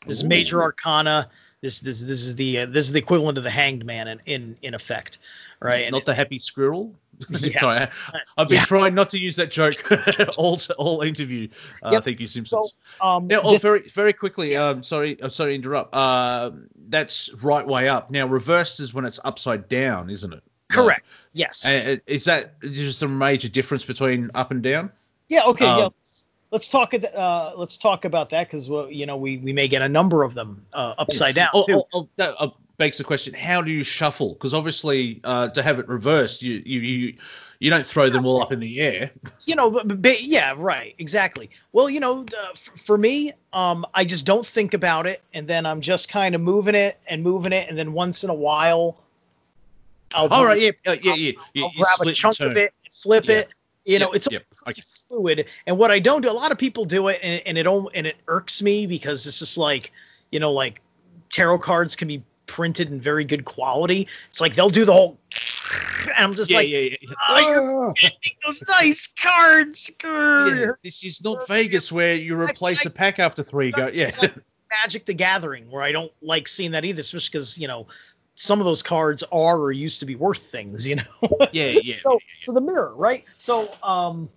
This 0.07 0.23
Ooh. 0.23 0.27
major 0.27 0.63
arcana. 0.63 1.29
This 1.61 1.79
this 1.81 2.01
this 2.01 2.23
is 2.23 2.35
the 2.35 2.59
uh, 2.59 2.65
this 2.67 2.85
is 2.85 2.93
the 2.93 2.99
equivalent 2.99 3.37
of 3.37 3.43
the 3.43 3.51
hanged 3.51 3.85
man 3.85 4.07
in 4.07 4.21
in, 4.25 4.57
in 4.61 4.73
effect, 4.73 5.19
right? 5.59 5.91
Not 5.91 5.97
and 5.97 6.05
the 6.05 6.11
it, 6.11 6.15
happy 6.15 6.39
squirrel. 6.39 6.93
Yeah. 7.31 7.59
Sorry, 7.59 7.77
I, 7.79 7.89
have 8.37 8.47
been 8.47 8.57
yeah. 8.57 8.65
trying 8.65 8.93
not 8.93 9.09
to 9.09 9.17
use 9.17 9.35
that 9.37 9.49
joke 9.49 9.73
all 10.37 10.59
all 10.77 11.01
interview. 11.01 11.47
Uh, 11.81 11.89
yep. 11.93 12.03
Thank 12.03 12.19
you, 12.19 12.27
Simpsons. 12.27 12.73
So, 13.01 13.07
um, 13.07 13.25
now, 13.25 13.41
oh, 13.43 13.53
this, 13.53 13.63
very 13.63 13.81
very 13.95 14.13
quickly. 14.13 14.55
Um, 14.55 14.83
sorry, 14.83 15.17
I'm 15.23 15.31
sorry 15.31 15.53
to 15.53 15.55
interrupt. 15.55 15.95
Uh, 15.95 16.51
that's 16.89 17.33
right 17.41 17.65
way 17.65 17.89
up. 17.89 18.11
Now, 18.11 18.27
reversed 18.27 18.79
is 18.79 18.93
when 18.93 19.03
it's 19.03 19.19
upside 19.25 19.67
down, 19.67 20.11
isn't 20.11 20.31
it? 20.31 20.43
Correct. 20.69 21.07
Like, 21.09 21.29
yes. 21.33 21.65
Is 22.05 22.23
that 22.25 22.61
just 22.61 23.01
a 23.01 23.07
major 23.07 23.49
difference 23.49 23.83
between 23.83 24.29
up 24.35 24.51
and 24.51 24.61
down? 24.61 24.91
Yeah. 25.29 25.43
Okay. 25.45 25.65
Um, 25.65 25.77
yeah. 25.77 25.83
Let's, 25.85 26.25
let's 26.51 26.67
talk. 26.67 26.93
Uh, 26.93 27.53
let's 27.55 27.77
talk 27.77 28.05
about 28.05 28.29
that 28.31 28.47
because 28.47 28.69
well, 28.69 28.89
you 28.89 29.05
know 29.05 29.17
we 29.17 29.37
we 29.37 29.53
may 29.53 29.67
get 29.67 29.81
a 29.81 29.89
number 29.89 30.23
of 30.23 30.33
them 30.33 30.65
uh, 30.73 30.95
upside 30.97 31.35
down 31.35 31.49
oh, 31.53 31.63
too. 31.65 31.81
Oh, 31.93 32.01
oh, 32.01 32.09
that, 32.15 32.35
uh, 32.39 32.49
begs 32.77 32.97
the 32.97 33.03
question: 33.03 33.33
How 33.33 33.61
do 33.61 33.71
you 33.71 33.83
shuffle? 33.83 34.33
Because 34.33 34.53
obviously, 34.53 35.19
uh, 35.23 35.49
to 35.49 35.61
have 35.61 35.79
it 35.79 35.87
reversed, 35.87 36.41
you 36.41 36.61
you 36.65 36.79
you 36.79 37.13
you 37.59 37.69
don't 37.69 37.85
throw 37.85 38.09
them 38.09 38.25
all 38.25 38.41
up 38.41 38.51
in 38.51 38.59
the 38.59 38.79
air. 38.79 39.11
you 39.45 39.55
know 39.55 39.69
but, 39.69 40.01
but 40.01 40.21
yeah 40.21 40.53
right 40.57 40.95
exactly 40.99 41.49
well 41.71 41.89
you 41.89 41.99
know 41.99 42.21
uh, 42.21 42.49
f- 42.51 42.71
for 42.77 42.97
me 42.97 43.31
um 43.53 43.85
i 43.93 44.03
just 44.05 44.25
don't 44.25 44.45
think 44.45 44.73
about 44.73 45.07
it 45.07 45.21
and 45.33 45.47
then 45.47 45.65
i'm 45.65 45.81
just 45.81 46.09
kind 46.09 46.35
of 46.35 46.41
moving 46.41 46.75
it 46.75 46.99
and 47.07 47.23
moving 47.23 47.51
it 47.51 47.67
and 47.69 47.77
then 47.77 47.93
once 47.93 48.23
in 48.23 48.29
a 48.29 48.33
while 48.33 48.97
i'll 50.13 50.27
All 50.27 50.45
right, 50.45 50.61
yeah, 50.61 50.71
yeah, 50.85 51.13
yeah. 51.15 51.31
yeah 51.53 51.63
I'll 51.63 51.71
grab 51.71 52.07
a 52.07 52.13
chunk 52.13 52.39
of 52.39 52.55
it 52.57 52.73
flip 52.91 53.25
Yeah. 53.27 53.37
it 53.37 53.49
you 53.87 53.99
know 53.99 54.07
Yep, 54.07 54.15
it's 54.15 54.27
yep, 54.31 54.43
pretty 54.63 54.81
fluid. 54.81 55.45
And 55.65 55.77
what 55.77 55.91
i 55.91 55.99
don't 55.99 56.21
do 56.21 56.29
a 56.29 56.31
lot 56.31 56.51
of 56.51 56.57
people 56.57 56.85
do 56.85 57.07
it 57.07 57.19
and, 57.23 57.41
and 57.45 57.57
it 57.57 57.67
and 57.67 58.07
it 58.07 58.17
irks 58.27 58.61
me 58.61 58.85
because 58.85 59.25
it's 59.25 59.39
just 59.39 59.57
like 59.57 59.91
you 60.31 60.39
know 60.39 60.51
like 60.51 60.81
tarot 61.29 61.59
cards 61.59 61.95
can 61.95 62.07
be 62.07 62.21
printed 62.47 62.89
in 62.89 62.99
very 62.99 63.25
good 63.25 63.45
quality. 63.45 64.07
It's 64.29 64.41
like 64.41 64.55
they'll 64.55 64.69
do 64.69 64.85
the 64.85 64.93
whole 64.93 65.17
and 66.03 66.25
i'm 66.25 66.33
just 66.33 66.49
yeah, 66.49 66.57
like 66.57 66.69
yeah, 66.69 66.79
yeah. 66.79 67.13
"Oh, 67.27 67.93
you're 68.01 68.11
those 68.45 68.63
nice 68.69 69.07
cards 69.07 69.91
Yeah, 70.03 70.71
this 70.83 71.03
is 71.03 71.23
not 71.23 71.47
Vegas 71.47 71.91
where 71.91 72.15
you 72.15 72.39
replace 72.39 72.85
a 72.85 72.89
pack 72.89 73.19
after 73.19 73.43
three 73.43 73.71
go. 73.71 73.87
Yeah, 73.93 74.09
like 74.21 74.33
Magic 74.81 75.05
the 75.05 75.13
Gathering, 75.13 75.69
where 75.69 75.83
I 75.83 75.91
don't 75.91 76.11
like 76.21 76.47
seeing 76.47 76.71
that 76.71 76.85
either, 76.85 77.01
especially 77.01 77.29
because 77.31 77.57
you 77.57 77.67
know 77.67 77.87
some 78.39 78.59
of 78.59 78.65
those 78.65 78.83
cards 78.83 79.23
are 79.31 79.59
or 79.59 79.71
used 79.71 79.99
to 79.99 80.05
be 80.05 80.15
worth 80.15 80.43
things, 80.43 80.85
you 80.85 80.95
know. 80.95 81.47
yeah, 81.51 81.71
yeah. 81.71 81.95
so, 81.99 82.19
so 82.41 82.53
the 82.53 82.61
mirror, 82.61 82.93
right? 82.95 83.25
So, 83.39 83.73
um, 83.81 84.29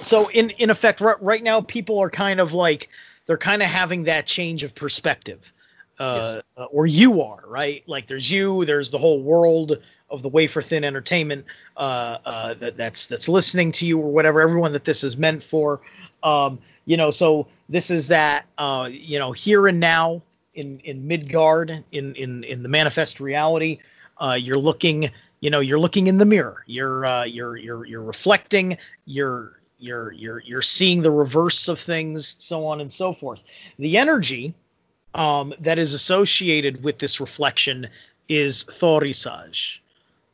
so 0.00 0.28
in 0.30 0.50
in 0.50 0.70
effect, 0.70 1.02
right, 1.02 1.22
right 1.22 1.42
now, 1.42 1.60
people 1.60 1.98
are 1.98 2.08
kind 2.08 2.40
of 2.40 2.54
like 2.54 2.88
they're 3.26 3.36
kind 3.36 3.62
of 3.62 3.68
having 3.68 4.04
that 4.04 4.26
change 4.26 4.64
of 4.64 4.74
perspective, 4.74 5.52
uh, 6.00 6.40
uh, 6.56 6.64
or 6.64 6.86
you 6.86 7.20
are, 7.20 7.44
right? 7.46 7.86
Like 7.86 8.06
there's 8.06 8.30
you, 8.30 8.64
there's 8.64 8.90
the 8.90 8.98
whole 8.98 9.20
world 9.20 9.78
of 10.08 10.22
the 10.22 10.28
wafer 10.28 10.62
thin 10.62 10.82
entertainment 10.82 11.44
uh, 11.76 12.18
uh, 12.24 12.54
that 12.54 12.78
that's 12.78 13.06
that's 13.06 13.28
listening 13.28 13.70
to 13.72 13.86
you 13.86 13.98
or 13.98 14.10
whatever. 14.10 14.40
Everyone 14.40 14.72
that 14.72 14.84
this 14.84 15.04
is 15.04 15.18
meant 15.18 15.42
for, 15.42 15.82
um, 16.22 16.58
you 16.86 16.96
know. 16.96 17.10
So 17.10 17.46
this 17.68 17.90
is 17.90 18.08
that, 18.08 18.46
uh, 18.56 18.88
you 18.90 19.18
know, 19.18 19.32
here 19.32 19.68
and 19.68 19.78
now 19.78 20.22
in 20.54 20.80
in 20.80 21.06
Midgard, 21.06 21.84
in 21.92 22.14
in 22.14 22.44
in 22.44 22.62
the 22.62 22.68
manifest 22.68 23.20
reality, 23.20 23.78
uh, 24.18 24.38
you're 24.40 24.58
looking 24.58 25.10
you 25.40 25.50
know 25.50 25.60
you're 25.60 25.80
looking 25.80 26.06
in 26.06 26.18
the 26.18 26.24
mirror. 26.26 26.64
You're 26.66 27.04
uh, 27.04 27.24
you're 27.24 27.56
you're 27.56 27.84
you're 27.84 28.02
reflecting. 28.02 28.76
You're 29.06 29.60
you're 29.78 30.12
you're 30.12 30.40
you're 30.40 30.62
seeing 30.62 31.02
the 31.02 31.10
reverse 31.10 31.68
of 31.68 31.78
things 31.78 32.36
so 32.38 32.64
on 32.64 32.80
and 32.80 32.90
so 32.90 33.12
forth. 33.12 33.42
The 33.78 33.96
energy 33.98 34.54
um, 35.14 35.52
that 35.60 35.78
is 35.78 35.92
associated 35.94 36.82
with 36.82 36.98
this 36.98 37.20
reflection 37.20 37.88
is 38.28 38.64
thurisaz. 38.64 39.78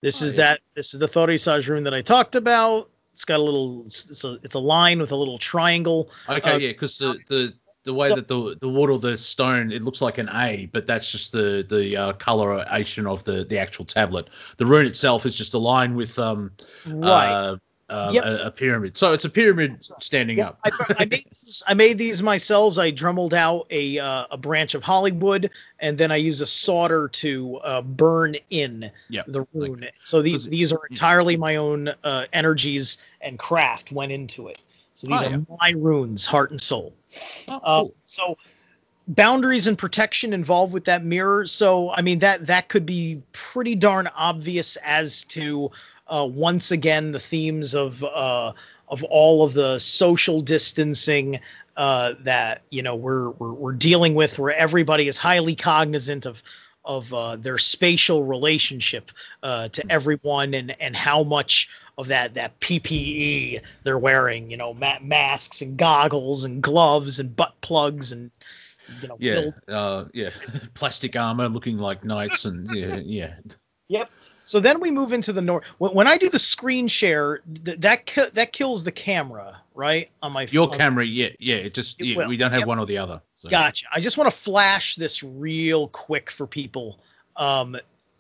This 0.02 0.22
Oh, 0.22 0.26
is 0.26 0.34
yeah. 0.34 0.36
that 0.38 0.60
this 0.74 0.94
is 0.94 1.00
the 1.00 1.08
thurisaz 1.08 1.68
rune 1.68 1.82
that 1.84 1.94
i 1.94 2.00
talked 2.00 2.34
about. 2.36 2.88
It's 3.12 3.24
got 3.24 3.40
a 3.40 3.42
little 3.42 3.82
it's, 3.84 4.08
it's 4.08 4.24
a 4.24 4.38
it's 4.42 4.54
a 4.54 4.58
line 4.60 5.00
with 5.00 5.12
a 5.12 5.16
little 5.16 5.36
triangle 5.36 6.10
Okay, 6.28 6.50
Uh, 6.52 6.56
yeah, 6.58 6.68
because 6.68 6.96
the, 6.98 7.18
the 7.28 7.52
the 7.84 7.94
way 7.94 8.08
so- 8.08 8.14
that 8.16 8.28
the 8.28 8.56
the 8.60 8.68
wood 8.68 8.90
or 8.90 8.98
the 8.98 9.16
stone 9.16 9.72
it 9.72 9.82
looks 9.82 10.00
like 10.00 10.18
an 10.18 10.28
A, 10.34 10.68
but 10.72 10.86
that's 10.86 11.10
just 11.10 11.32
the 11.32 11.64
the 11.68 11.96
uh, 11.96 12.12
coloration 12.14 13.06
of 13.06 13.24
the 13.24 13.44
the 13.44 13.58
actual 13.58 13.84
tablet. 13.84 14.28
The 14.58 14.66
rune 14.66 14.86
itself 14.86 15.26
is 15.26 15.34
just 15.34 15.54
a 15.54 15.58
line 15.58 15.94
with 15.94 16.18
um 16.18 16.50
right 16.86 17.32
uh, 17.32 17.56
uh, 17.88 18.10
Yep. 18.12 18.24
a, 18.24 18.46
a 18.46 18.50
pyramid. 18.52 18.96
So 18.96 19.12
it's 19.12 19.24
a 19.24 19.28
pyramid 19.28 19.82
standing 20.00 20.38
Yeah, 20.38 20.48
up. 20.50 20.60
I, 20.64 20.70
I 21.00 21.04
made 21.06 21.24
these, 21.24 21.62
I 21.66 21.74
made 21.74 21.98
these 21.98 22.22
myself. 22.22 22.78
I 22.78 22.92
dremelled 22.92 23.32
out 23.32 23.66
a 23.70 23.98
uh, 23.98 24.26
a 24.30 24.36
branch 24.36 24.74
of 24.74 24.84
Hollywood, 24.84 25.50
and 25.80 25.98
then 25.98 26.12
I 26.12 26.16
use 26.16 26.40
a 26.40 26.46
solder 26.46 27.08
to 27.08 27.56
uh, 27.64 27.82
burn 27.82 28.36
in 28.50 28.90
Yep, 29.08 29.26
the 29.28 29.46
rune. 29.54 29.88
so 30.02 30.22
these 30.22 30.44
these 30.46 30.72
are 30.72 30.80
yeah. 30.88 30.94
entirely 30.94 31.36
my 31.36 31.56
own 31.56 31.88
uh, 32.04 32.26
energies 32.32 32.98
and 33.22 33.38
craft 33.38 33.90
went 33.90 34.12
into 34.12 34.46
it. 34.48 34.62
So 34.94 35.06
these 35.06 35.22
Oh, 35.22 35.26
are 35.26 35.44
my 35.60 35.70
runes, 35.76 36.26
heart 36.26 36.50
and 36.50 36.60
soul. 36.60 36.94
Oh, 37.48 37.60
Uh, 37.62 37.82
cool. 37.82 37.94
so 38.04 38.36
boundaries 39.08 39.66
and 39.66 39.76
protection 39.78 40.32
involved 40.32 40.72
with 40.72 40.84
that 40.84 41.04
mirror 41.04 41.44
so 41.46 41.90
i 41.92 42.02
mean 42.02 42.18
that 42.20 42.46
that 42.46 42.68
could 42.68 42.86
be 42.86 43.20
pretty 43.32 43.74
darn 43.74 44.06
obvious 44.14 44.76
as 44.84 45.24
to 45.24 45.70
uh, 46.08 46.24
once 46.30 46.70
again 46.70 47.10
the 47.12 47.18
themes 47.18 47.74
of 47.74 48.04
uh, 48.04 48.52
of 48.88 49.02
all 49.04 49.42
of 49.42 49.54
the 49.54 49.78
social 49.78 50.40
distancing 50.40 51.40
uh, 51.76 52.14
that 52.20 52.62
you 52.70 52.82
know 52.82 52.94
we're, 52.94 53.30
we're 53.30 53.52
we're 53.52 53.72
dealing 53.72 54.14
with 54.14 54.38
where 54.38 54.54
everybody 54.54 55.08
is 55.08 55.18
highly 55.18 55.54
cognizant 55.56 56.26
of 56.26 56.42
of 56.84 57.12
uh, 57.14 57.36
their 57.36 57.58
spatial 57.58 58.24
relationship 58.24 59.10
uh, 59.42 59.68
to 59.68 59.82
everyone 59.90 60.54
and 60.54 60.76
and 60.80 60.94
how 60.96 61.22
much 61.24 61.68
of 62.00 62.08
that 62.08 62.34
that 62.34 62.58
PPE 62.60 63.60
they're 63.84 63.98
wearing, 63.98 64.50
you 64.50 64.56
know, 64.56 64.74
ma- 64.74 64.98
masks 65.00 65.60
and 65.62 65.76
goggles 65.76 66.44
and 66.44 66.62
gloves 66.62 67.18
and 67.20 67.34
butt 67.36 67.54
plugs 67.60 68.12
and 68.12 68.30
you 69.00 69.08
know, 69.08 69.16
Yeah, 69.20 69.48
uh, 69.68 70.06
yeah, 70.12 70.30
plastic 70.74 71.14
armor 71.14 71.48
looking 71.48 71.78
like 71.78 72.04
knights, 72.04 72.44
and 72.44 72.68
yeah, 72.74 72.96
yeah. 72.96 73.34
Yep. 73.88 74.10
So 74.42 74.58
then 74.58 74.80
we 74.80 74.90
move 74.90 75.12
into 75.12 75.32
the 75.32 75.42
north. 75.42 75.64
When, 75.78 75.92
when 75.92 76.06
I 76.08 76.16
do 76.16 76.28
the 76.28 76.40
screen 76.40 76.88
share, 76.88 77.40
th- 77.64 77.78
that 77.78 78.06
ki- 78.06 78.30
that 78.34 78.52
kills 78.52 78.82
the 78.82 78.90
camera, 78.90 79.56
right? 79.74 80.10
On 80.24 80.32
my 80.32 80.48
Your 80.50 80.68
on- 80.72 80.76
camera, 80.76 81.04
yeah, 81.06 81.28
yeah. 81.38 81.56
It 81.56 81.74
just 81.74 82.00
It 82.00 82.06
yeah, 82.06 82.26
we 82.26 82.36
don't 82.36 82.50
have 82.50 82.60
Yep. 82.60 82.68
one 82.68 82.78
or 82.80 82.86
the 82.86 82.98
other. 82.98 83.20
So. 83.36 83.48
Gotcha. 83.48 83.86
I 83.92 84.00
just 84.00 84.18
want 84.18 84.28
to 84.30 84.36
flash 84.36 84.96
this 84.96 85.22
real 85.22 85.86
quick 85.88 86.28
for 86.30 86.46
people. 86.46 86.98
Um, 87.36 87.76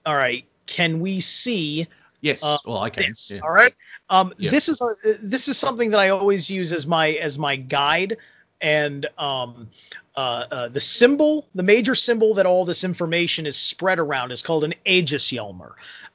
all 0.06 0.14
right. 0.16 0.44
Can 0.66 1.00
we 1.00 1.18
see 1.20 1.86
Yes, 2.20 2.42
Uh, 2.42 2.58
well, 2.66 2.78
I 2.78 2.90
can. 2.90 3.08
this? 3.08 3.32
yeah. 3.34 3.40
All 3.42 3.52
right. 3.52 3.74
Um, 4.10 4.32
this 4.38 4.68
is 4.68 4.80
a, 4.82 5.16
this 5.22 5.48
is 5.48 5.56
something 5.56 5.90
that 5.90 6.00
I 6.00 6.10
always 6.10 6.50
use 6.50 6.72
as 6.72 6.86
my 6.86 7.12
as 7.12 7.38
my 7.38 7.56
guide, 7.56 8.16
and 8.60 9.06
um, 9.16 9.68
uh, 10.16 10.44
uh, 10.50 10.68
the 10.68 10.80
symbol, 10.80 11.48
the 11.54 11.62
major 11.62 11.94
symbol 11.94 12.34
that 12.34 12.46
all 12.46 12.64
this 12.64 12.84
information 12.84 13.46
is 13.46 13.56
spread 13.56 13.98
around, 13.98 14.32
is 14.32 14.42
called 14.42 14.64
an 14.64 14.74
Aegishjalmur. 14.86 15.72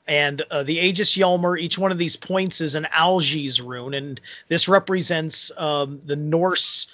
And 0.08 0.44
uh, 0.52 0.62
the 0.62 0.78
Aegishjalmur, 0.78 1.60
each 1.60 1.80
one 1.80 1.92
of 1.92 1.98
these 1.98 2.16
points 2.16 2.62
is 2.62 2.76
an 2.76 2.86
Algiz 2.94 3.60
rune, 3.66 3.96
and 3.96 4.22
this 4.50 4.68
represents 4.68 5.52
um, 5.58 6.00
the 6.02 6.16
Norse 6.16 6.88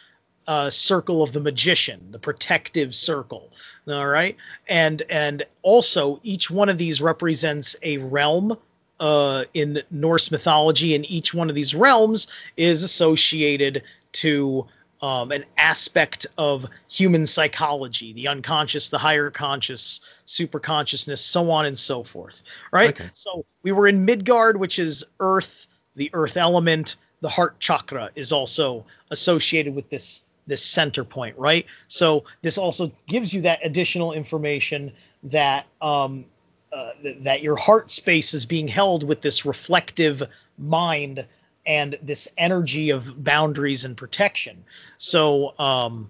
uh, 0.47 0.69
circle 0.69 1.21
of 1.21 1.33
the 1.33 1.39
magician, 1.39 1.99
the 2.11 2.19
protective 2.19 2.95
circle. 2.95 3.51
All 3.87 4.07
right, 4.07 4.37
and 4.69 5.01
and 5.09 5.43
also 5.63 6.19
each 6.23 6.49
one 6.49 6.69
of 6.69 6.77
these 6.77 7.01
represents 7.01 7.75
a 7.83 7.97
realm 7.97 8.57
uh, 9.01 9.43
in 9.53 9.81
Norse 9.91 10.31
mythology, 10.31 10.95
and 10.95 11.09
each 11.09 11.33
one 11.33 11.49
of 11.49 11.55
these 11.55 11.75
realms 11.75 12.27
is 12.55 12.83
associated 12.83 13.83
to 14.13 14.65
um, 15.01 15.31
an 15.31 15.43
aspect 15.57 16.27
of 16.37 16.65
human 16.89 17.25
psychology, 17.25 18.13
the 18.13 18.27
unconscious, 18.27 18.89
the 18.89 18.99
higher 18.99 19.31
conscious, 19.31 19.99
super 20.25 20.59
consciousness, 20.59 21.19
so 21.19 21.49
on 21.49 21.65
and 21.65 21.77
so 21.77 22.03
forth. 22.03 22.43
Right. 22.71 22.91
Okay. 22.91 23.09
So 23.13 23.43
we 23.63 23.71
were 23.71 23.87
in 23.87 24.05
Midgard, 24.05 24.59
which 24.59 24.77
is 24.77 25.03
Earth, 25.19 25.67
the 25.95 26.09
Earth 26.13 26.37
element. 26.37 26.97
The 27.21 27.29
heart 27.29 27.59
chakra 27.59 28.11
is 28.15 28.31
also 28.31 28.85
associated 29.09 29.75
with 29.75 29.89
this 29.89 30.25
this 30.47 30.63
center 30.63 31.03
point, 31.03 31.37
right? 31.37 31.65
So 31.87 32.23
this 32.41 32.57
also 32.57 32.91
gives 33.07 33.33
you 33.33 33.41
that 33.41 33.59
additional 33.63 34.13
information 34.13 34.91
that 35.23 35.67
um, 35.81 36.25
uh, 36.73 36.91
th- 37.01 37.17
that 37.21 37.41
your 37.41 37.55
heart 37.55 37.91
space 37.91 38.33
is 38.33 38.45
being 38.45 38.67
held 38.67 39.03
with 39.03 39.21
this 39.21 39.45
reflective 39.45 40.23
mind 40.57 41.25
and 41.65 41.97
this 42.01 42.27
energy 42.37 42.89
of 42.89 43.23
boundaries 43.23 43.85
and 43.85 43.95
protection. 43.95 44.63
So 44.97 45.57
um, 45.59 46.07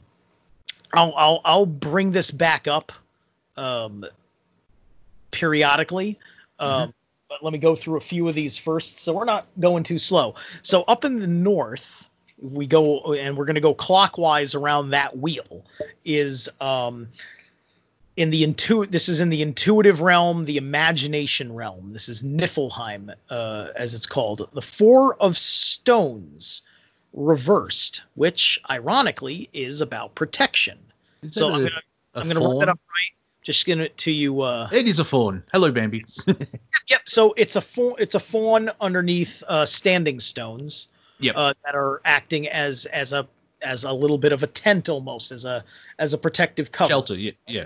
I'll, 0.94 1.14
I'll 1.16 1.42
I'll 1.46 1.66
bring 1.66 2.12
this 2.12 2.32
back 2.32 2.68
up 2.68 2.92
um, 3.58 4.06
periodically. 5.32 6.18
Um, 6.60 6.94
But 7.32 7.44
let 7.44 7.54
me 7.54 7.60
go 7.60 7.76
through 7.76 7.96
a 7.96 8.02
few 8.02 8.28
of 8.28 8.36
these 8.36 8.58
first, 8.58 9.00
so 9.00 9.14
we're 9.14 9.24
not 9.24 9.48
going 9.62 9.84
too 9.84 9.98
slow. 9.98 10.36
So 10.62 10.84
up 10.84 11.06
in 11.06 11.18
the 11.18 11.28
north, 11.28 12.10
we 12.42 12.68
go 12.68 13.14
and 13.14 13.38
we're 13.38 13.46
going 13.46 13.56
to 13.56 13.62
go 13.62 13.74
clockwise 13.74 14.54
around 14.54 14.90
that 14.90 15.18
wheel. 15.18 15.64
Is 16.04 16.50
um, 16.60 17.08
in 18.22 18.30
the 18.30 18.44
intu 18.44 18.86
this 18.86 19.10
is 19.10 19.20
in 19.20 19.30
the 19.30 19.42
intuitive 19.42 20.02
realm 20.02 20.46
the 20.46 20.58
imagination 20.58 21.52
realm 21.54 21.92
this 21.92 22.08
is 22.08 22.22
niflheim 22.22 23.12
uh, 23.30 23.68
as 23.76 23.94
it's 23.94 24.06
called 24.06 24.48
the 24.54 24.62
four 24.62 25.16
of 25.22 25.38
stones 25.38 26.62
reversed 27.14 28.04
which 28.16 28.60
ironically 28.70 29.50
is 29.54 29.82
about 29.82 30.14
protection 30.16 30.78
Is 31.24 31.34
so 31.34 31.50
i'm 31.50 31.66
a- 31.66 31.70
gonna 31.70 31.82
a 32.16 32.20
i'm 32.20 32.28
gonna 32.28 32.40
run 32.48 32.60
that 32.60 32.70
up 32.70 32.80
right 32.90 33.12
just 33.44 33.66
gonna 33.66 33.90
to 33.90 34.12
you 34.12 34.42
uh 34.42 34.70
It 34.72 34.88
is 34.88 35.00
a 35.00 35.04
fawn. 35.04 35.44
Hello, 35.52 35.72
Bambi. 35.72 36.06
yep 36.88 37.02
so 37.06 37.34
it's 37.38 37.56
a 37.56 37.62
fawn 37.62 37.96
it's 37.98 38.14
a 38.16 38.20
fawn 38.20 38.70
underneath 38.80 39.42
uh 39.48 39.66
standing 39.66 40.20
stones 40.20 40.90
Yep. 41.20 41.36
uh, 41.38 41.54
that 41.66 41.76
are 41.76 42.02
acting 42.06 42.48
as 42.50 42.86
as 42.88 43.14
a 43.14 43.28
as 43.62 43.84
a 43.84 43.92
little 43.94 44.18
bit 44.18 44.32
of 44.32 44.42
a 44.42 44.48
tent 44.48 44.90
almost 44.90 45.32
as 45.32 45.46
a 45.46 45.64
as 46.00 46.14
a 46.14 46.18
protective 46.18 46.72
cover 46.72 46.90
Shelter. 46.90 47.14
Yeah, 47.16 47.32
yeah. 47.48 47.66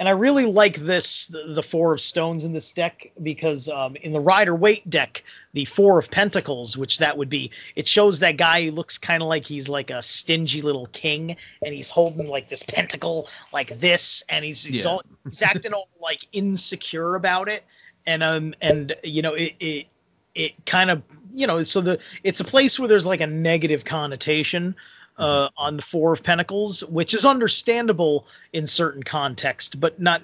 And 0.00 0.08
I 0.08 0.12
really 0.12 0.46
like 0.46 0.76
this 0.76 1.26
the, 1.26 1.52
the 1.54 1.62
four 1.62 1.92
of 1.92 2.00
stones 2.00 2.46
in 2.46 2.54
this 2.54 2.72
deck 2.72 3.12
because 3.22 3.68
um, 3.68 3.96
in 3.96 4.12
the 4.12 4.18
Rider 4.18 4.54
Waite 4.56 4.88
deck, 4.88 5.22
the 5.52 5.66
four 5.66 5.98
of 5.98 6.10
pentacles, 6.10 6.78
which 6.78 6.96
that 6.98 7.18
would 7.18 7.28
be, 7.28 7.50
it 7.76 7.86
shows 7.86 8.18
that 8.20 8.38
guy 8.38 8.64
who 8.64 8.70
looks 8.70 8.96
kind 8.96 9.22
of 9.22 9.28
like 9.28 9.44
he's 9.44 9.68
like 9.68 9.90
a 9.90 10.00
stingy 10.00 10.62
little 10.62 10.86
king, 10.86 11.36
and 11.62 11.74
he's 11.74 11.90
holding 11.90 12.28
like 12.28 12.48
this 12.48 12.62
pentacle 12.62 13.28
like 13.52 13.78
this, 13.78 14.24
and 14.30 14.42
he's 14.42 14.64
he's, 14.64 14.84
Yeah. 14.84 14.90
all, 14.90 15.02
he's 15.26 15.42
acting 15.42 15.74
all 15.74 15.88
like 16.00 16.26
insecure 16.32 17.16
about 17.16 17.50
it, 17.50 17.64
and 18.06 18.22
um 18.22 18.54
and 18.62 18.96
you 19.04 19.20
know 19.20 19.34
it 19.34 19.52
it 19.60 19.86
it 20.34 20.52
kind 20.64 20.90
of 20.90 21.02
you 21.34 21.46
know 21.46 21.62
so 21.62 21.82
the 21.82 21.98
it's 22.24 22.40
a 22.40 22.44
place 22.44 22.78
where 22.78 22.88
there's 22.88 23.04
like 23.04 23.20
a 23.20 23.26
negative 23.26 23.84
connotation 23.84 24.74
uh, 25.20 25.48
on 25.56 25.76
the 25.76 25.82
four 25.82 26.12
of 26.12 26.22
pentacles 26.22 26.84
which 26.86 27.14
is 27.14 27.24
understandable 27.24 28.26
in 28.52 28.66
certain 28.66 29.02
context 29.02 29.80
but 29.80 30.00
not 30.00 30.22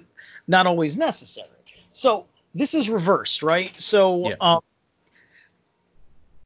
not 0.48 0.66
always 0.66 0.96
necessary. 0.96 1.48
So 1.92 2.26
this 2.54 2.74
is 2.74 2.88
reversed 2.88 3.42
right? 3.42 3.72
So 3.80 4.28
Yeah. 4.30 4.34
um 4.40 4.60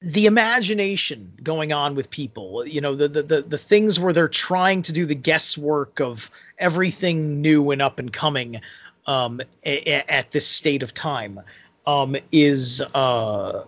the 0.02 0.24
imagination 0.24 1.30
going 1.42 1.72
on 1.74 1.94
with 1.94 2.10
people 2.10 2.66
you 2.66 2.80
know 2.80 2.96
the, 2.96 3.06
the 3.06 3.22
the 3.22 3.42
the 3.42 3.58
things 3.58 4.00
where 4.00 4.14
they're 4.14 4.28
trying 4.28 4.80
to 4.82 4.92
do 4.92 5.04
the 5.04 5.14
guesswork 5.14 6.00
of 6.00 6.30
everything 6.58 7.42
new 7.42 7.70
and 7.70 7.82
up 7.82 7.98
and 7.98 8.10
coming 8.12 8.60
um 9.06 9.40
a- 9.66 9.90
a- 9.90 10.10
at 10.10 10.30
this 10.30 10.46
state 10.46 10.82
of 10.82 10.94
time 10.94 11.38
um 11.86 12.16
is 12.32 12.80
uh 12.94 13.64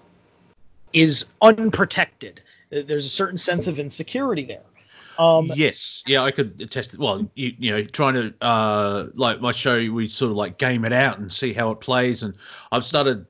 is 0.92 1.26
unprotected. 1.40 2.42
There's 2.70 3.06
a 3.06 3.10
certain 3.10 3.38
sense 3.38 3.66
of 3.66 3.78
insecurity 3.78 4.44
there 4.44 4.60
um 5.23 5.51
yes, 5.55 6.03
yeah, 6.07 6.23
I 6.23 6.31
could 6.31 6.61
attest. 6.61 6.99
Well, 6.99 7.31
you, 7.35 7.55
you 7.59 7.70
know, 7.70 7.85
trying 7.85 8.15
to 8.15 8.35
uh, 8.40 9.07
like 9.15 9.40
my 9.40 9.53
show, 9.53 9.77
we 9.90 10.09
sort 10.09 10.31
of 10.31 10.36
like 10.36 10.59
game 10.59 10.85
it 10.85 10.93
out 10.93 11.19
and 11.19 11.32
see 11.32 11.53
how 11.53 11.70
it 11.70 11.81
plays, 11.81 12.23
and 12.23 12.35
I've 12.73 12.85
started 12.85 13.27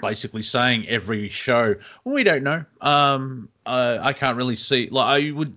basically 0.00 0.42
saying 0.42 0.88
every 0.88 1.28
show 1.28 1.74
well, 2.04 2.14
we 2.14 2.24
don't 2.24 2.42
know. 2.42 2.64
Um, 2.80 3.48
I 3.66 4.12
can't 4.12 4.36
really 4.36 4.56
see. 4.56 4.88
Like 4.90 5.06
I 5.06 5.30
would, 5.30 5.56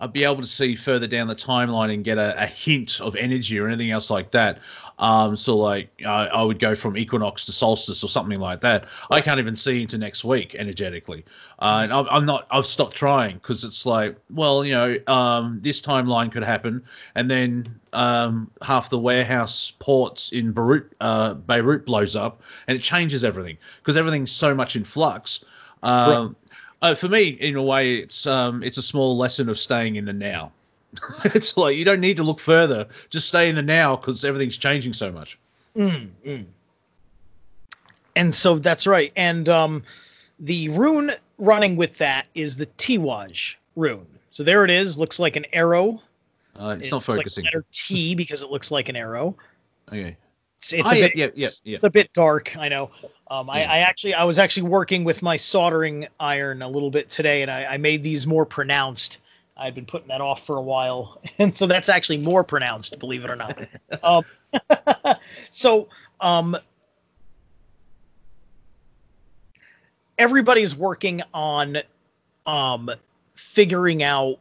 I'd 0.00 0.12
be 0.12 0.24
able 0.24 0.42
to 0.42 0.46
see 0.46 0.76
further 0.76 1.06
down 1.06 1.26
the 1.28 1.34
timeline 1.34 1.92
and 1.92 2.04
get 2.04 2.18
a, 2.18 2.40
a 2.40 2.46
hint 2.46 3.00
of 3.00 3.16
energy 3.16 3.58
or 3.58 3.66
anything 3.66 3.90
else 3.90 4.10
like 4.10 4.30
that. 4.32 4.60
Um, 4.98 5.36
so 5.36 5.56
like 5.56 5.90
I 6.04 6.26
I 6.26 6.42
would 6.42 6.58
go 6.58 6.74
from 6.74 6.96
equinox 6.96 7.44
to 7.44 7.52
solstice 7.52 8.02
or 8.02 8.08
something 8.08 8.40
like 8.40 8.60
that. 8.62 8.86
I 9.10 9.20
can't 9.20 9.38
even 9.38 9.56
see 9.56 9.82
into 9.82 9.96
next 9.96 10.24
week 10.24 10.56
energetically, 10.56 11.24
uh, 11.60 11.80
and 11.84 11.92
I'm, 11.92 12.06
I'm 12.10 12.26
not. 12.26 12.48
I've 12.50 12.66
stopped 12.66 12.96
trying 12.96 13.36
because 13.36 13.62
it's 13.62 13.86
like, 13.86 14.16
well, 14.30 14.64
you 14.64 14.74
know, 14.74 14.98
um, 15.06 15.60
this 15.62 15.80
timeline 15.80 16.32
could 16.32 16.42
happen, 16.42 16.82
and 17.14 17.30
then 17.30 17.66
um, 17.92 18.50
half 18.62 18.90
the 18.90 18.98
warehouse 18.98 19.72
ports 19.78 20.30
in 20.32 20.50
Beirut, 20.50 20.92
uh, 21.00 21.34
Beirut 21.34 21.86
blows 21.86 22.16
up, 22.16 22.42
and 22.66 22.76
it 22.76 22.82
changes 22.82 23.22
everything 23.22 23.56
because 23.80 23.96
everything's 23.96 24.32
so 24.32 24.52
much 24.52 24.74
in 24.74 24.82
flux. 24.82 25.44
Um, 25.84 26.34
uh, 26.82 26.94
for 26.94 27.08
me, 27.08 27.28
in 27.28 27.56
a 27.56 27.62
way, 27.62 27.96
it's 27.96 28.26
um, 28.26 28.62
it's 28.62 28.78
a 28.78 28.82
small 28.82 29.16
lesson 29.16 29.48
of 29.48 29.58
staying 29.58 29.96
in 29.96 30.04
the 30.04 30.12
now. 30.12 30.52
it's 31.24 31.56
like 31.56 31.76
you 31.76 31.84
don't 31.84 32.00
need 32.00 32.16
to 32.16 32.22
look 32.22 32.40
further; 32.40 32.86
just 33.10 33.28
stay 33.28 33.48
in 33.48 33.56
the 33.56 33.62
now 33.62 33.96
because 33.96 34.24
everything's 34.24 34.56
changing 34.56 34.92
so 34.92 35.10
much. 35.12 35.38
Mm, 35.76 36.08
mm. 36.26 36.44
And 38.16 38.34
so 38.34 38.58
that's 38.58 38.86
right. 38.86 39.12
And 39.16 39.48
um, 39.48 39.82
the 40.40 40.68
rune 40.70 41.12
running 41.38 41.76
with 41.76 41.98
that 41.98 42.26
is 42.34 42.56
the 42.56 42.66
Tiwaz 42.66 43.56
rune. 43.76 44.06
So 44.30 44.42
there 44.42 44.64
it 44.64 44.70
is. 44.70 44.98
Looks 44.98 45.18
like 45.18 45.36
an 45.36 45.46
arrow. 45.52 46.02
Uh, 46.58 46.76
it's 46.78 46.88
It 46.88 46.90
not 46.90 47.04
focusing. 47.04 47.44
Like 47.44 47.54
letter 47.54 47.64
T 47.70 48.14
because 48.14 48.42
it 48.42 48.50
looks 48.50 48.70
like 48.70 48.88
an 48.88 48.96
arrow. 48.96 49.36
okay. 49.88 50.16
It's, 50.56 50.72
it's 50.72 50.88
Ah, 50.88 50.90
a 50.90 50.96
yeah, 50.96 51.06
bit, 51.06 51.16
yeah, 51.16 51.26
yeah, 51.36 51.44
it's, 51.44 51.62
yeah. 51.64 51.74
it's 51.76 51.84
a 51.84 51.90
bit 51.90 52.12
dark. 52.12 52.56
I 52.56 52.68
know. 52.68 52.90
Um, 53.30 53.50
I, 53.50 53.62
I 53.64 53.78
actually, 53.78 54.14
I 54.14 54.24
was 54.24 54.38
actually 54.38 54.68
working 54.68 55.04
with 55.04 55.22
my 55.22 55.36
soldering 55.36 56.06
iron 56.18 56.62
a 56.62 56.68
little 56.68 56.90
bit 56.90 57.10
today, 57.10 57.42
and 57.42 57.50
I, 57.50 57.64
I 57.64 57.76
made 57.76 58.02
these 58.02 58.26
more 58.26 58.46
pronounced. 58.46 59.20
I've 59.56 59.74
been 59.74 59.84
putting 59.84 60.08
that 60.08 60.20
off 60.20 60.46
for 60.46 60.56
a 60.56 60.62
while, 60.62 61.20
and 61.38 61.54
so 61.54 61.66
that's 61.66 61.88
actually 61.88 62.18
more 62.18 62.42
pronounced, 62.42 62.98
believe 62.98 63.24
it 63.24 63.30
or 63.30 63.36
not. 63.36 63.58
um, 64.02 64.24
so, 65.50 65.88
um, 66.20 66.56
everybody's 70.18 70.74
working 70.74 71.22
on 71.34 71.78
um, 72.46 72.90
figuring 73.34 74.02
out 74.02 74.38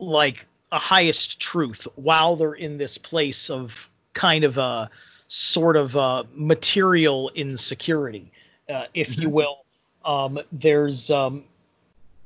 like 0.00 0.44
a 0.72 0.78
highest 0.78 1.38
truth 1.38 1.86
while 1.94 2.34
they're 2.34 2.54
in 2.54 2.78
this 2.78 2.98
place 2.98 3.48
of 3.48 3.88
kind 4.12 4.42
of 4.42 4.58
a 4.58 4.90
sort 5.28 5.76
of 5.76 5.96
a 5.96 6.26
material 6.34 7.30
insecurity, 7.34 8.30
uh, 8.68 8.84
if 8.94 9.18
you 9.18 9.28
will. 9.28 9.64
Um, 10.04 10.38
there's 10.52 11.10
um, 11.10 11.44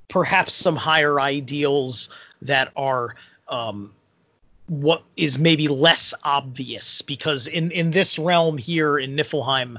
perhaps 0.08 0.54
some 0.54 0.76
higher 0.76 1.20
ideals 1.20 2.10
that 2.42 2.72
are 2.76 3.14
um, 3.48 3.92
what 4.68 5.02
is 5.16 5.38
maybe 5.38 5.68
less 5.68 6.12
obvious 6.24 7.02
because 7.02 7.46
in 7.46 7.70
in 7.70 7.90
this 7.90 8.18
realm 8.18 8.58
here 8.58 8.98
in 8.98 9.16
Niflheim, 9.16 9.78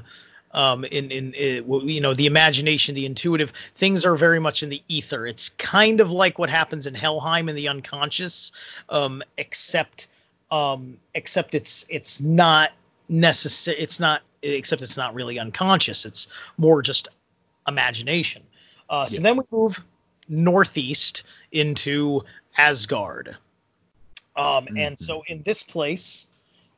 um, 0.52 0.84
in 0.86 1.10
in 1.10 1.34
uh, 1.34 1.62
w- 1.62 1.88
you 1.88 2.00
know 2.00 2.14
the 2.14 2.26
imagination, 2.26 2.94
the 2.94 3.06
intuitive 3.06 3.52
things 3.76 4.04
are 4.04 4.16
very 4.16 4.40
much 4.40 4.62
in 4.62 4.68
the 4.68 4.82
ether. 4.88 5.26
It's 5.26 5.50
kind 5.50 6.00
of 6.00 6.10
like 6.10 6.38
what 6.38 6.50
happens 6.50 6.86
in 6.86 6.94
Helheim 6.94 7.48
in 7.48 7.54
the 7.54 7.68
unconscious, 7.68 8.50
um, 8.88 9.22
except 9.38 10.08
um, 10.50 10.96
except 11.14 11.54
it's 11.54 11.86
it's 11.88 12.20
not 12.20 12.72
necessary. 13.10 13.76
It's 13.78 14.00
not 14.00 14.22
except 14.42 14.80
it's 14.80 14.96
not 14.96 15.14
really 15.14 15.38
unconscious. 15.38 16.06
It's 16.06 16.28
more 16.56 16.80
just 16.80 17.08
imagination. 17.68 18.42
Uh, 18.88 19.06
so 19.06 19.16
Yeah. 19.16 19.22
then 19.22 19.36
we 19.36 19.44
move 19.50 19.82
northeast 20.28 21.24
into 21.52 22.22
Asgard. 22.56 23.36
Um, 24.36 24.68
And 24.76 24.98
so 24.98 25.22
in 25.26 25.42
this 25.42 25.62
place, 25.62 26.28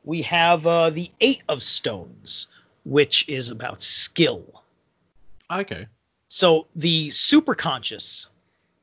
we 0.03 0.21
have 0.23 0.67
uh, 0.67 0.89
the 0.89 1.09
Eight 1.21 1.43
of 1.47 1.63
Stones, 1.63 2.47
which 2.83 3.27
is 3.29 3.49
about 3.51 3.81
skill. 3.81 4.63
Okay. 5.51 5.87
So 6.27 6.67
the 6.75 7.09
superconscious 7.09 8.27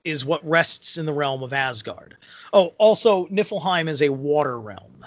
is 0.05 0.24
what 0.24 0.43
rests 0.48 0.97
in 0.97 1.05
the 1.05 1.12
realm 1.12 1.43
of 1.43 1.52
Asgard. 1.52 2.16
Oh, 2.55 2.68
also, 2.78 3.27
Niflheim 3.27 3.89
is 3.89 4.01
a 4.01 4.09
water 4.09 4.59
realm. 4.60 5.05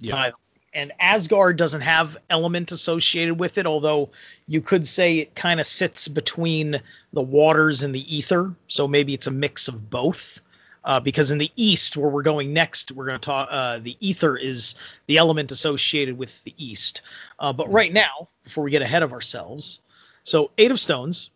Yeah. 0.00 0.16
Uh, 0.16 0.30
and 0.74 0.92
Asgard 1.00 1.56
doesn't 1.56 1.80
have 1.80 2.16
element 2.30 2.72
associated 2.72 3.38
with 3.38 3.58
it, 3.58 3.66
although 3.66 4.10
you 4.48 4.60
could 4.60 4.86
say 4.86 5.18
it 5.18 5.34
kind 5.34 5.60
of 5.60 5.66
sits 5.66 6.08
between 6.08 6.80
the 7.12 7.22
waters 7.22 7.82
and 7.82 7.94
the 7.94 8.14
ether. 8.14 8.54
So 8.66 8.88
maybe 8.88 9.14
it's 9.14 9.26
a 9.26 9.30
mix 9.30 9.68
of 9.68 9.90
both. 9.90 10.40
Uh, 10.84 11.00
because 11.00 11.30
in 11.30 11.38
the 11.38 11.50
east, 11.56 11.96
where 11.96 12.10
we're 12.10 12.20
going 12.20 12.52
next, 12.52 12.92
we're 12.92 13.06
going 13.06 13.18
to 13.18 13.24
talk. 13.24 13.48
Uh, 13.50 13.78
the 13.78 13.96
ether 14.00 14.36
is 14.36 14.74
the 15.06 15.16
element 15.16 15.50
associated 15.50 16.18
with 16.18 16.44
the 16.44 16.52
east. 16.58 17.00
Uh, 17.38 17.50
but 17.50 17.72
right 17.72 17.90
now, 17.90 18.28
before 18.42 18.62
we 18.62 18.70
get 18.70 18.82
ahead 18.82 19.02
of 19.02 19.10
ourselves, 19.10 19.80
so 20.24 20.50
eight 20.58 20.70
of 20.70 20.78
stones, 20.78 21.30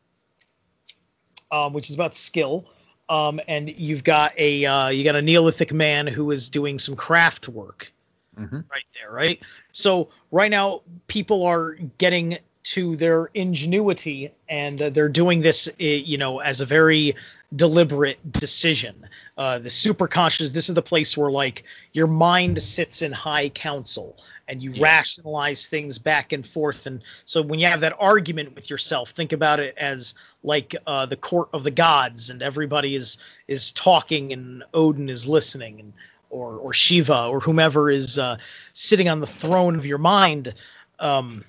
um, 1.51 1.73
which 1.73 1.89
is 1.89 1.94
about 1.94 2.15
skill, 2.15 2.66
um, 3.09 3.40
and 3.48 3.70
you've 3.70 4.05
got 4.05 4.35
a 4.36 4.66
uh, 4.66 4.89
you 4.89 5.02
got 5.02 5.16
a 5.16 5.23
Neolithic 5.23 5.73
man 5.73 6.06
who 6.06 6.31
is 6.31 6.51
doing 6.51 6.78
some 6.78 6.94
craft 6.94 7.48
work 7.48 7.90
Mhm. 8.39 8.65
right 8.70 8.85
there, 8.94 9.10
right? 9.12 9.43
So 9.73 10.09
right 10.31 10.51
now, 10.51 10.82
people 11.09 11.44
are 11.44 11.73
getting 11.98 12.39
to 12.65 12.97
their 12.97 13.27
ingenuity, 13.35 14.31
and 14.48 14.82
uh, 14.82 14.90
they're 14.90 15.09
doing 15.09 15.40
this, 15.40 15.69
uh, 15.69 15.73
you 15.78 16.19
know, 16.19 16.40
as 16.40 16.60
a 16.60 16.66
very 16.66 17.15
deliberate 17.56 18.19
decision. 18.36 19.09
Uh, 19.39 19.59
the 19.59 19.70
superconscious. 19.70 20.52
This 20.52 20.69
is 20.69 20.74
the 20.74 20.82
place 20.82 21.16
where 21.16 21.31
like 21.31 21.65
your 21.94 22.06
mind 22.06 22.62
sits 22.62 23.01
in 23.01 23.10
high 23.10 23.48
council, 23.51 24.19
and 24.48 24.62
you 24.62 24.70
Yeah. 24.73 24.82
rationalize 24.82 25.66
things 25.66 25.98
back 25.98 26.32
and 26.35 26.47
forth. 26.47 26.86
And 26.86 27.02
so 27.24 27.40
when 27.40 27.59
you 27.59 27.66
have 27.66 27.81
that 27.81 27.97
argument 27.98 28.55
with 28.55 28.69
yourself, 28.69 29.10
think 29.10 29.32
about 29.32 29.60
it 29.60 29.74
as 29.78 30.15
like 30.43 30.74
uh, 30.86 31.06
the 31.06 31.16
court 31.16 31.48
of 31.55 31.65
the 31.65 31.70
gods, 31.70 32.28
and 32.28 32.43
everybody 32.43 32.97
is 32.97 33.16
is 33.47 33.73
talking, 33.73 34.32
and 34.35 34.62
Odin 34.74 35.09
is 35.09 35.27
listening, 35.27 35.81
and 35.81 35.93
or 36.31 36.55
or 36.57 36.73
Shiva 36.73 37.25
or 37.27 37.41
whomever 37.41 37.91
is 37.91 38.19
uh, 38.19 38.37
sitting 38.73 39.09
on 39.09 39.21
the 39.21 39.27
throne 39.27 39.75
of 39.77 39.87
your 39.87 39.99
mind 39.99 40.55
um, 41.01 41.45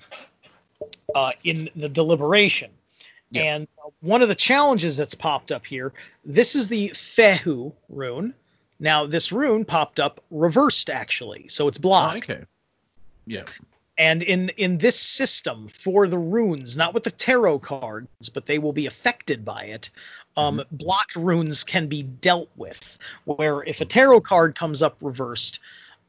uh, 1.14 1.32
in 1.44 1.68
the 1.76 1.88
deliberation. 1.88 2.70
Yeah. 3.30 3.42
And 3.42 3.68
one 4.00 4.22
of 4.22 4.28
the 4.28 4.34
challenges 4.34 4.96
that's 4.96 5.14
popped 5.14 5.52
up 5.52 5.64
here, 5.64 5.92
this 6.24 6.56
is 6.56 6.68
the 6.68 6.90
Fehu 6.90 7.72
rune. 7.88 8.34
Now 8.80 9.06
this 9.06 9.30
rune 9.30 9.64
popped 9.64 10.00
up 10.00 10.22
reversed 10.30 10.90
actually, 10.90 11.46
so 11.48 11.68
it's 11.68 11.78
Oh, 11.78 11.82
blocked. 11.82 12.30
okay. 12.30 12.44
Yeah. 13.26 13.44
And 13.98 14.22
in 14.22 14.48
in 14.56 14.78
this 14.78 14.98
system 14.98 15.68
for 15.68 16.08
the 16.08 16.18
runes, 16.18 16.76
not 16.76 16.94
with 16.94 17.04
the 17.04 17.10
tarot 17.10 17.58
cards, 17.58 18.30
but 18.32 18.46
they 18.46 18.58
will 18.58 18.72
be 18.72 18.86
affected 18.86 19.44
by 19.44 19.64
it. 19.64 19.90
Um, 20.36 20.62
blocked 20.72 21.16
runes 21.16 21.64
can 21.64 21.86
be 21.86 22.02
dealt 22.02 22.48
with. 22.56 22.98
Where 23.24 23.62
if 23.64 23.80
a 23.80 23.84
tarot 23.84 24.22
card 24.22 24.54
comes 24.54 24.82
up 24.82 24.96
reversed, 25.00 25.60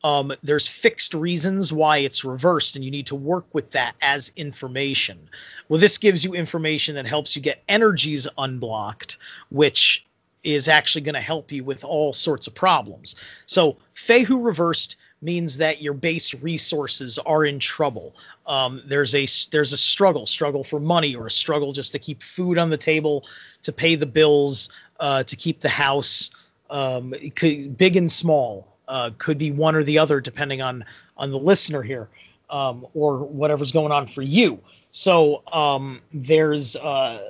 um, 0.03 0.34
there's 0.41 0.68
fixed 0.68 1.14
reasons 1.14 1.72
why 1.72 1.98
it's 1.98 2.26
reversed, 2.26 2.76
and 2.76 2.84
you 2.84 2.91
need 2.91 3.07
to 3.07 3.15
work 3.15 3.45
with 3.53 3.69
that 3.72 3.95
as 4.02 4.31
information. 4.35 5.30
Well, 5.69 5.80
this 5.80 5.98
gives 5.98 6.23
you 6.23 6.34
information 6.34 6.95
that 6.95 7.06
helps 7.06 7.35
you 7.35 7.41
get 7.41 7.64
energies 7.69 8.27
unblocked, 8.38 9.18
which 9.49 10.06
is 10.43 10.68
actually 10.68 11.02
going 11.02 11.15
to 11.15 11.22
help 11.22 11.52
you 11.52 11.64
with 11.64 11.84
all 11.84 12.14
sorts 12.14 12.48
of 12.48 12.56
problems. 12.56 13.15
So, 13.45 13.77
Fehu 13.93 14.43
reversed 14.43 14.95
means 15.22 15.57
that 15.57 15.81
your 15.81 15.93
base 15.93 16.34
resources 16.41 17.19
are 17.19 17.45
in 17.45 17.60
trouble. 17.60 18.15
Um, 18.48 18.81
there's 18.85 19.14
a 19.15 19.27
there's 19.52 19.73
a 19.73 19.77
struggle, 19.77 20.26
struggle 20.26 20.64
for 20.64 20.80
money, 20.80 21.15
or 21.15 21.27
a 21.27 21.31
struggle 21.31 21.73
just 21.73 21.91
to 21.93 21.99
keep 21.99 22.23
food 22.23 22.57
on 22.57 22.69
the 22.69 22.77
table, 22.77 23.26
to 23.61 23.72
pay 23.72 23.95
the 23.95 24.06
bills, 24.06 24.69
uh, 24.99 25.23
to 25.23 25.35
keep 25.35 25.60
the 25.60 25.69
house. 25.69 26.31
Um, 26.69 27.14
could, 27.35 27.77
big 27.77 27.98
and 27.98 28.11
small 28.11 28.77
uh, 28.88 29.11
could 29.18 29.38
be 29.38 29.52
one 29.52 29.76
or 29.76 29.84
the 29.84 29.98
other, 29.98 30.19
depending 30.22 30.61
on 30.61 30.84
on 31.18 31.31
the 31.31 31.39
listener 31.39 31.81
here, 31.81 32.10
um, 32.49 32.85
or 32.93 33.19
whatever's 33.19 33.72
going 33.72 33.91
on 33.91 34.07
for 34.07 34.22
you. 34.22 34.60
So 34.91 35.43
um, 35.53 36.02
there's 36.14 36.76
uh, 36.77 37.23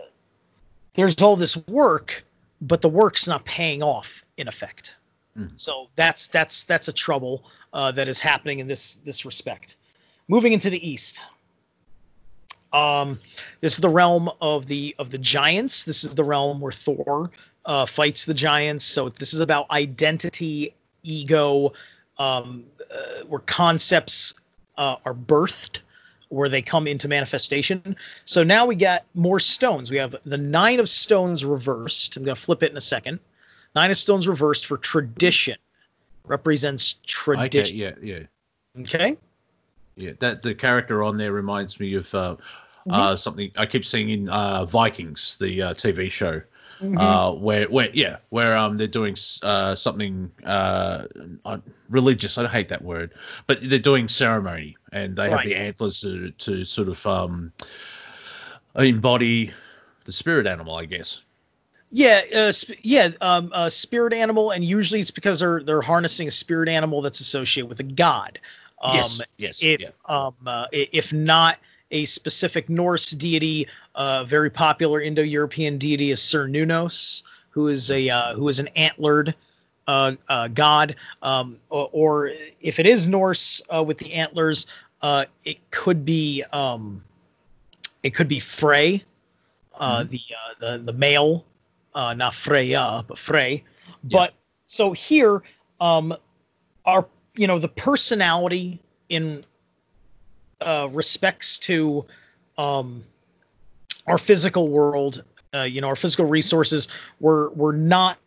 there's 0.93 1.21
all 1.21 1.35
this 1.35 1.57
work, 1.67 2.23
but 2.61 2.81
the 2.81 2.89
work's 2.89 3.27
not 3.27 3.43
paying 3.45 3.83
off 3.83 4.23
in 4.37 4.47
effect. 4.47 4.95
Mhm. 5.37 5.51
So 5.55 5.87
that's 5.95 6.27
that's 6.27 6.63
that's 6.63 6.87
a 6.87 6.93
trouble 6.93 7.45
uh, 7.73 7.91
that 7.91 8.07
is 8.07 8.19
happening 8.19 8.59
in 8.59 8.67
this 8.67 8.95
this 8.95 9.25
respect. 9.25 9.77
Moving 10.27 10.53
into 10.53 10.69
the 10.69 10.87
east. 10.87 11.21
Um, 12.73 13.19
this 13.59 13.73
is 13.73 13.79
the 13.79 13.89
realm 13.89 14.29
of 14.41 14.65
the 14.65 14.95
of 14.97 15.09
the 15.09 15.17
giants. 15.17 15.83
This 15.83 16.03
is 16.03 16.15
the 16.15 16.23
realm 16.23 16.59
where 16.59 16.71
Thor 16.71 17.31
uh, 17.65 17.85
fights 17.85 18.25
the 18.25 18.33
giants. 18.33 18.85
So 18.85 19.09
this 19.09 19.33
is 19.33 19.41
about 19.41 19.69
identity, 19.71 20.73
ego, 21.03 21.73
um, 22.17 22.63
uh, 22.93 23.25
where 23.27 23.41
concepts 23.41 24.33
uh, 24.77 24.95
are 25.05 25.13
birthed, 25.13 25.79
where 26.29 26.49
they 26.49 26.61
come 26.61 26.87
into 26.87 27.07
manifestation. 27.07 27.95
So 28.25 28.43
now 28.43 28.65
we 28.65 28.75
got 28.75 29.03
more 29.15 29.39
stones. 29.39 29.91
We 29.91 29.97
have 29.97 30.15
the 30.25 30.37
nine 30.37 30.79
of 30.79 30.89
stones 30.89 31.43
reversed. 31.43 32.15
I'm 32.15 32.23
going 32.23 32.35
to 32.35 32.41
flip 32.41 32.63
it 32.63 32.71
in 32.71 32.77
a 32.77 32.81
second. 32.81 33.19
Nine 33.75 33.91
of 33.91 33.97
stones 33.97 34.27
reversed 34.27 34.65
for 34.65 34.77
tradition 34.77 35.57
represents 36.25 36.93
Okay, 36.93 37.03
tradition. 37.05 37.79
yeah, 37.79 37.93
yeah, 38.01 38.19
Okay. 38.79 39.17
yeah. 39.95 40.11
That 40.19 40.41
the 40.41 40.53
character 40.53 41.03
on 41.03 41.17
there 41.17 41.31
reminds 41.33 41.79
me 41.79 41.93
of 41.95 42.13
uh, 42.15 42.35
Mm-hmm. 42.87 42.99
uh, 42.99 43.15
something 43.15 43.51
I 43.57 43.65
keep 43.67 43.85
seeing 43.85 44.09
in 44.09 44.29
uh, 44.29 44.65
Vikings, 44.65 45.37
the 45.37 45.61
uh, 45.61 45.73
TV 45.75 46.09
show. 46.09 46.41
Mm-hmm. 46.81 46.97
Uh, 46.97 47.31
where, 47.33 47.65
where, 47.69 47.89
yeah, 47.93 48.17
where 48.29 48.57
um 48.57 48.75
they're 48.75 48.87
doing 48.87 49.15
uh 49.43 49.75
something 49.75 50.31
uh 50.45 51.05
uh, 51.45 51.57
religious. 51.89 52.37
I 52.39 52.47
hate 52.47 52.69
that 52.69 52.81
word, 52.83 53.13
but 53.45 53.59
they're 53.69 53.77
doing 53.77 54.07
ceremony, 54.07 54.75
and 54.91 55.15
they 55.15 55.29
have 55.29 55.43
the 55.43 55.55
antlers 55.55 56.01
to 56.01 56.31
to 56.31 56.65
sort 56.65 56.87
of 56.89 57.05
um 57.05 57.53
embody 58.75 59.51
the 60.05 60.11
spirit 60.11 60.47
animal, 60.47 60.75
I 60.75 60.85
guess. 60.85 61.21
Yeah, 61.91 62.21
uh, 62.33 62.51
sp- 62.55 62.79
yeah, 62.83 63.09
um, 63.19 63.51
a 63.53 63.69
spirit 63.69 64.13
animal, 64.13 64.51
and 64.51 64.63
usually 64.63 65.01
it's 65.01 65.11
because 65.11 65.41
they're 65.41 65.61
they're 65.61 65.81
harnessing 65.81 66.27
a 66.27 66.31
spirit 66.31 66.69
animal 66.69 67.01
that's 67.01 67.19
associated 67.19 67.67
with 67.67 67.81
a 67.81 67.83
god. 67.83 68.39
Um, 68.81 68.95
yes, 68.95 69.21
yes, 69.37 69.59
if 69.61 69.81
yeah. 69.81 69.89
um, 70.05 70.33
uh, 70.45 70.67
if 70.71 71.11
not 71.11 71.59
a 71.91 72.05
specific 72.05 72.69
Norse 72.69 73.11
deity, 73.11 73.67
uh, 73.95 74.23
very 74.23 74.49
popular 74.49 75.01
Indo-European 75.01 75.77
deity 75.77 76.11
is 76.11 76.19
Cernunnos, 76.21 77.23
who 77.49 77.67
is 77.67 77.91
a 77.91 78.09
uh, 78.09 78.33
who 78.35 78.47
is 78.47 78.59
an 78.59 78.69
antlered 78.69 79.35
uh, 79.87 80.13
uh, 80.29 80.47
god. 80.47 80.95
Um, 81.21 81.57
or, 81.69 81.89
or 81.91 82.31
if 82.61 82.79
it 82.79 82.85
is 82.85 83.07
Norse 83.07 83.61
uh, 83.73 83.83
with 83.83 83.97
the 83.97 84.13
antlers, 84.13 84.67
uh, 85.01 85.25
it 85.43 85.57
could 85.71 86.05
be 86.05 86.43
um, 86.53 87.03
it 88.03 88.11
could 88.11 88.27
be 88.27 88.39
Frey, 88.39 89.03
uh, 89.79 90.03
the 90.03 90.21
uh, 90.31 90.53
the 90.59 90.77
the 90.83 90.93
male, 90.93 91.45
uh, 91.93 92.13
not 92.13 92.33
Freya, 92.35 93.03
but 93.07 93.17
Frey. 93.17 93.63
But 94.03 94.33
so 94.65 94.91
here, 94.91 95.43
um, 95.79 96.15
our 96.85 97.05
you 97.35 97.47
know 97.47 97.59
the 97.59 97.67
personality 97.67 98.79
in 99.09 99.43
uh, 100.61 100.87
respects 100.91 101.57
to 101.59 102.05
um, 102.57 103.03
our 104.07 104.17
physical 104.17 104.67
world, 104.67 105.23
uh, 105.53 105.61
you 105.63 105.81
know, 105.81 105.87
our 105.87 105.95
physical 105.95 106.25
resources, 106.25 106.87
we're 107.19 107.49
we're 107.51 107.75
not 107.75 108.17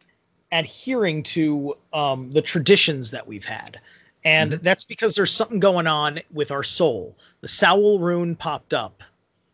adhering 0.53 1.23
to 1.23 1.74
um, 1.93 2.31
the 2.31 2.43
traditions 2.43 3.11
that 3.11 3.27
we've 3.27 3.45
had, 3.45 3.81
and 4.24 4.53
that's 4.62 4.85
because 4.85 5.15
there's 5.15 5.32
something 5.32 5.59
going 5.59 5.86
on 5.86 6.20
with 6.32 6.51
our 6.51 6.62
soul. 6.62 7.16
The 7.41 7.49
Soul 7.49 7.99
rune 7.99 8.36
popped 8.36 8.74
up, 8.74 9.03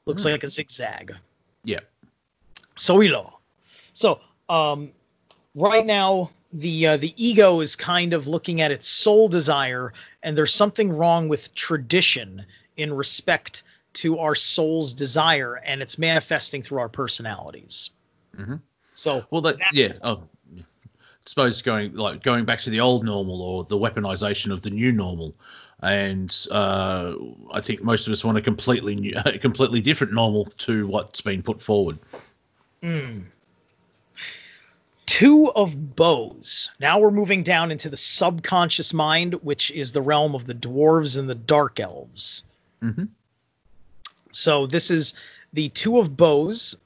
looks 0.07 0.23
Mm. 0.23 0.33
like 0.33 0.45
a 0.45 0.49
zigzag. 0.49 1.15
Yeah. 1.65 1.81
Sowilo. 2.77 3.33
So, 4.01 4.19
um, 4.49 4.93
right 5.55 5.85
now, 5.85 6.31
the 6.55 6.87
uh, 6.87 6.97
the 6.97 7.13
ego 7.23 7.61
is 7.61 7.77
kind 7.77 8.15
of 8.15 8.27
looking 8.27 8.63
at 8.63 8.73
its 8.73 8.89
soul 8.89 9.29
desire, 9.29 9.93
and 10.23 10.39
there's 10.39 10.55
something 10.55 10.91
wrong 10.91 11.29
with 11.29 11.55
tradition 11.55 12.47
in 12.79 12.95
respect 12.95 13.63
to 13.93 14.19
our 14.19 14.35
soul's 14.35 14.95
desire, 14.95 15.57
and 15.67 15.83
it's 15.83 15.99
manifesting 15.99 16.63
through 16.63 16.79
our 16.79 16.89
personalities. 16.89 17.91
Mhm. 18.39 18.63
So, 18.95 19.27
Well, 19.31 19.43
that 19.43 19.59
yeah. 19.75 19.93
Oh, 20.03 20.23
I 20.57 20.63
suppose 21.27 21.61
going 21.61 21.95
like 21.95 22.23
going 22.23 22.47
back 22.47 22.63
to 22.63 22.71
the 22.71 22.81
old 22.81 23.05
normal 23.05 23.43
or 23.43 23.65
the 23.65 23.77
weaponization 23.77 24.51
of 24.51 24.63
the 24.63 24.71
new 24.71 24.93
normal, 24.93 25.35
and 25.83 26.35
uh, 26.51 27.17
I 27.53 27.61
think 27.61 27.85
most 27.85 28.07
of 28.07 28.15
us 28.15 28.25
want 28.25 28.39
a 28.39 28.41
completely 28.41 28.95
new, 28.95 29.13
a 29.27 29.39
completely 29.39 29.83
different 29.83 30.15
normal 30.15 30.47
to 30.57 30.87
what's 30.87 31.21
been 31.21 31.43
put 31.43 31.61
forward. 31.61 31.99
Two 35.11 35.51
of 35.57 35.97
bows. 35.97 36.71
Now 36.79 37.01
we're 37.01 37.11
moving 37.11 37.43
down 37.43 37.73
into 37.73 37.89
the 37.89 37.97
subconscious 37.97 38.95
mind, 38.95 39.35
which 39.43 39.73
is 39.73 39.91
the 39.91 40.01
realm 40.01 40.37
of 40.37 40.45
the 40.45 40.55
dwarves 40.55 41.19
and 41.19 41.29
the 41.29 41.35
dark 41.35 41.81
elves. 41.81 42.45
Mhm. 42.81 43.09
So 44.31 44.69
this 44.69 44.89
is 44.89 45.15
the 45.53 45.69
two 45.71 45.99
of 45.99 46.17
bows, 46.17 46.77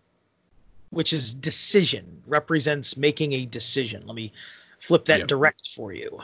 which 0.89 1.13
is 1.13 1.35
decision, 1.35 2.23
represents 2.27 2.97
making 2.97 3.35
a 3.35 3.45
decision. 3.45 4.03
Let 4.07 4.15
me 4.15 4.33
flip 4.79 5.05
that 5.05 5.19
Yep. 5.19 5.29
direct 5.29 5.69
for 5.69 5.93
you. 5.93 6.19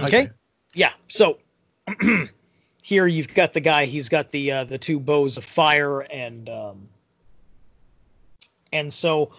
Okay. 0.00 0.30
Yeah. 0.74 0.94
So 1.06 1.38
here 2.82 3.06
you've 3.06 3.32
got 3.34 3.52
the 3.52 3.60
guy. 3.60 3.84
He's 3.84 4.08
got 4.08 4.32
the 4.32 4.50
uh, 4.50 4.64
the 4.64 4.78
two 4.78 4.98
bows 4.98 5.36
of 5.38 5.44
fire, 5.44 6.00
and 6.00 6.48
um, 6.48 6.88
and 8.72 8.92
so 8.92 9.30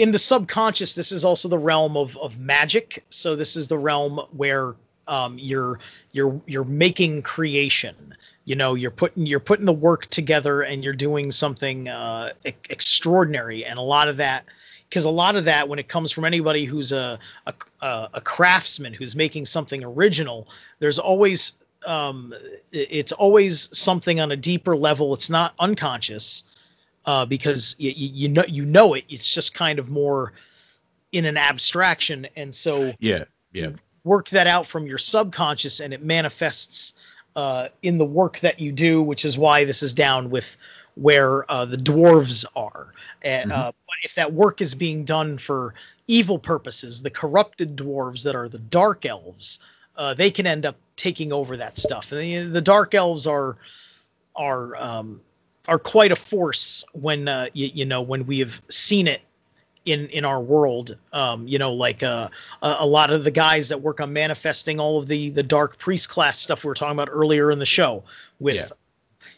in 0.00 0.12
the 0.12 0.18
subconscious, 0.18 0.94
this 0.94 1.12
is 1.12 1.24
also 1.26 1.48
the 1.48 1.58
realm 1.58 1.96
of 1.96 2.16
of 2.18 2.38
magic. 2.38 3.04
So 3.10 3.36
this 3.36 3.54
is 3.54 3.68
the 3.68 3.78
realm 3.78 4.20
where 4.32 4.74
um, 5.06 5.38
you're 5.38 5.78
you're 6.12 6.40
you're 6.46 6.64
making 6.64 7.22
creation. 7.22 8.14
You 8.46 8.56
know, 8.56 8.74
you're 8.74 8.90
putting 8.90 9.26
you're 9.26 9.40
putting 9.40 9.66
the 9.66 9.74
work 9.74 10.06
together, 10.06 10.62
and 10.62 10.82
you're 10.82 10.94
doing 10.94 11.30
something 11.30 11.88
uh, 11.88 12.32
e- 12.46 12.52
extraordinary. 12.70 13.64
And 13.64 13.78
a 13.78 13.82
lot 13.82 14.08
of 14.08 14.16
that, 14.16 14.46
because 14.88 15.04
a 15.04 15.10
lot 15.10 15.36
of 15.36 15.44
that, 15.44 15.68
when 15.68 15.78
it 15.78 15.88
comes 15.88 16.10
from 16.10 16.24
anybody 16.24 16.64
who's 16.64 16.92
a 16.92 17.18
a, 17.46 17.54
a 18.14 18.20
craftsman 18.22 18.94
who's 18.94 19.14
making 19.14 19.44
something 19.44 19.84
original, 19.84 20.48
there's 20.78 20.98
always 20.98 21.58
um, 21.86 22.32
it's 22.72 23.12
always 23.12 23.68
something 23.76 24.18
on 24.18 24.32
a 24.32 24.36
deeper 24.36 24.76
level. 24.76 25.12
It's 25.12 25.28
not 25.28 25.54
unconscious 25.58 26.44
uh, 27.06 27.26
because 27.26 27.76
you, 27.78 27.92
you 27.96 28.28
know 28.28 28.44
you 28.48 28.64
know 28.64 28.94
it. 28.94 29.04
It's 29.08 29.32
just 29.32 29.54
kind 29.54 29.78
of 29.78 29.88
more 29.88 30.32
in 31.12 31.24
an 31.24 31.36
abstraction, 31.36 32.26
and 32.36 32.54
so 32.54 32.92
Yeah, 33.00 33.24
yeah, 33.52 33.70
work 34.04 34.28
that 34.30 34.46
out 34.46 34.66
from 34.66 34.86
your 34.86 34.98
subconscious, 34.98 35.80
and 35.80 35.92
it 35.92 36.02
manifests 36.02 36.94
uh, 37.36 37.68
in 37.82 37.98
the 37.98 38.04
work 38.04 38.40
that 38.40 38.60
you 38.60 38.72
do, 38.72 39.02
which 39.02 39.24
is 39.24 39.38
why 39.38 39.64
this 39.64 39.82
is 39.82 39.94
down 39.94 40.30
with 40.30 40.56
where 40.94 41.50
uh, 41.50 41.64
the 41.64 41.76
dwarves 41.76 42.44
are. 42.56 42.92
And, 43.22 43.52
uh, 43.52 43.72
but 43.86 43.96
if 44.02 44.14
that 44.14 44.32
work 44.32 44.60
is 44.60 44.74
being 44.74 45.04
done 45.04 45.38
for 45.38 45.74
evil 46.06 46.38
purposes, 46.38 47.02
the 47.02 47.10
corrupted 47.10 47.76
dwarves 47.76 48.24
that 48.24 48.34
are 48.34 48.48
the 48.48 48.58
dark 48.58 49.06
elves, 49.06 49.60
uh, 49.96 50.14
they 50.14 50.30
can 50.30 50.46
end 50.46 50.66
up 50.66 50.76
taking 50.96 51.32
over 51.32 51.56
that 51.56 51.76
stuff. 51.76 52.12
And 52.12 52.20
the, 52.20 52.44
the 52.44 52.60
dark 52.60 52.94
elves 52.94 53.26
are 53.26 53.56
are 54.36 54.76
um, 54.76 55.20
are 55.68 55.78
quite 55.78 56.12
a 56.12 56.16
force 56.16 56.84
when 56.92 57.28
uh, 57.28 57.48
you, 57.52 57.70
you 57.72 57.84
know 57.84 58.00
when 58.00 58.26
we 58.26 58.38
have 58.38 58.60
seen 58.68 59.06
it 59.06 59.22
in 59.84 60.08
in 60.08 60.24
our 60.24 60.40
world. 60.40 60.96
Um, 61.12 61.46
you 61.46 61.58
know, 61.58 61.72
like 61.72 62.02
uh, 62.02 62.28
a, 62.62 62.76
a 62.80 62.86
lot 62.86 63.10
of 63.10 63.24
the 63.24 63.30
guys 63.30 63.68
that 63.68 63.80
work 63.80 64.00
on 64.00 64.12
manifesting 64.12 64.80
all 64.80 64.98
of 64.98 65.06
the 65.06 65.30
the 65.30 65.42
dark 65.42 65.78
priest 65.78 66.08
class 66.08 66.38
stuff 66.38 66.64
we 66.64 66.68
were 66.68 66.74
talking 66.74 66.92
about 66.92 67.08
earlier 67.10 67.50
in 67.50 67.58
the 67.58 67.66
show 67.66 68.02
with. 68.38 68.56
Yeah. 68.56 68.68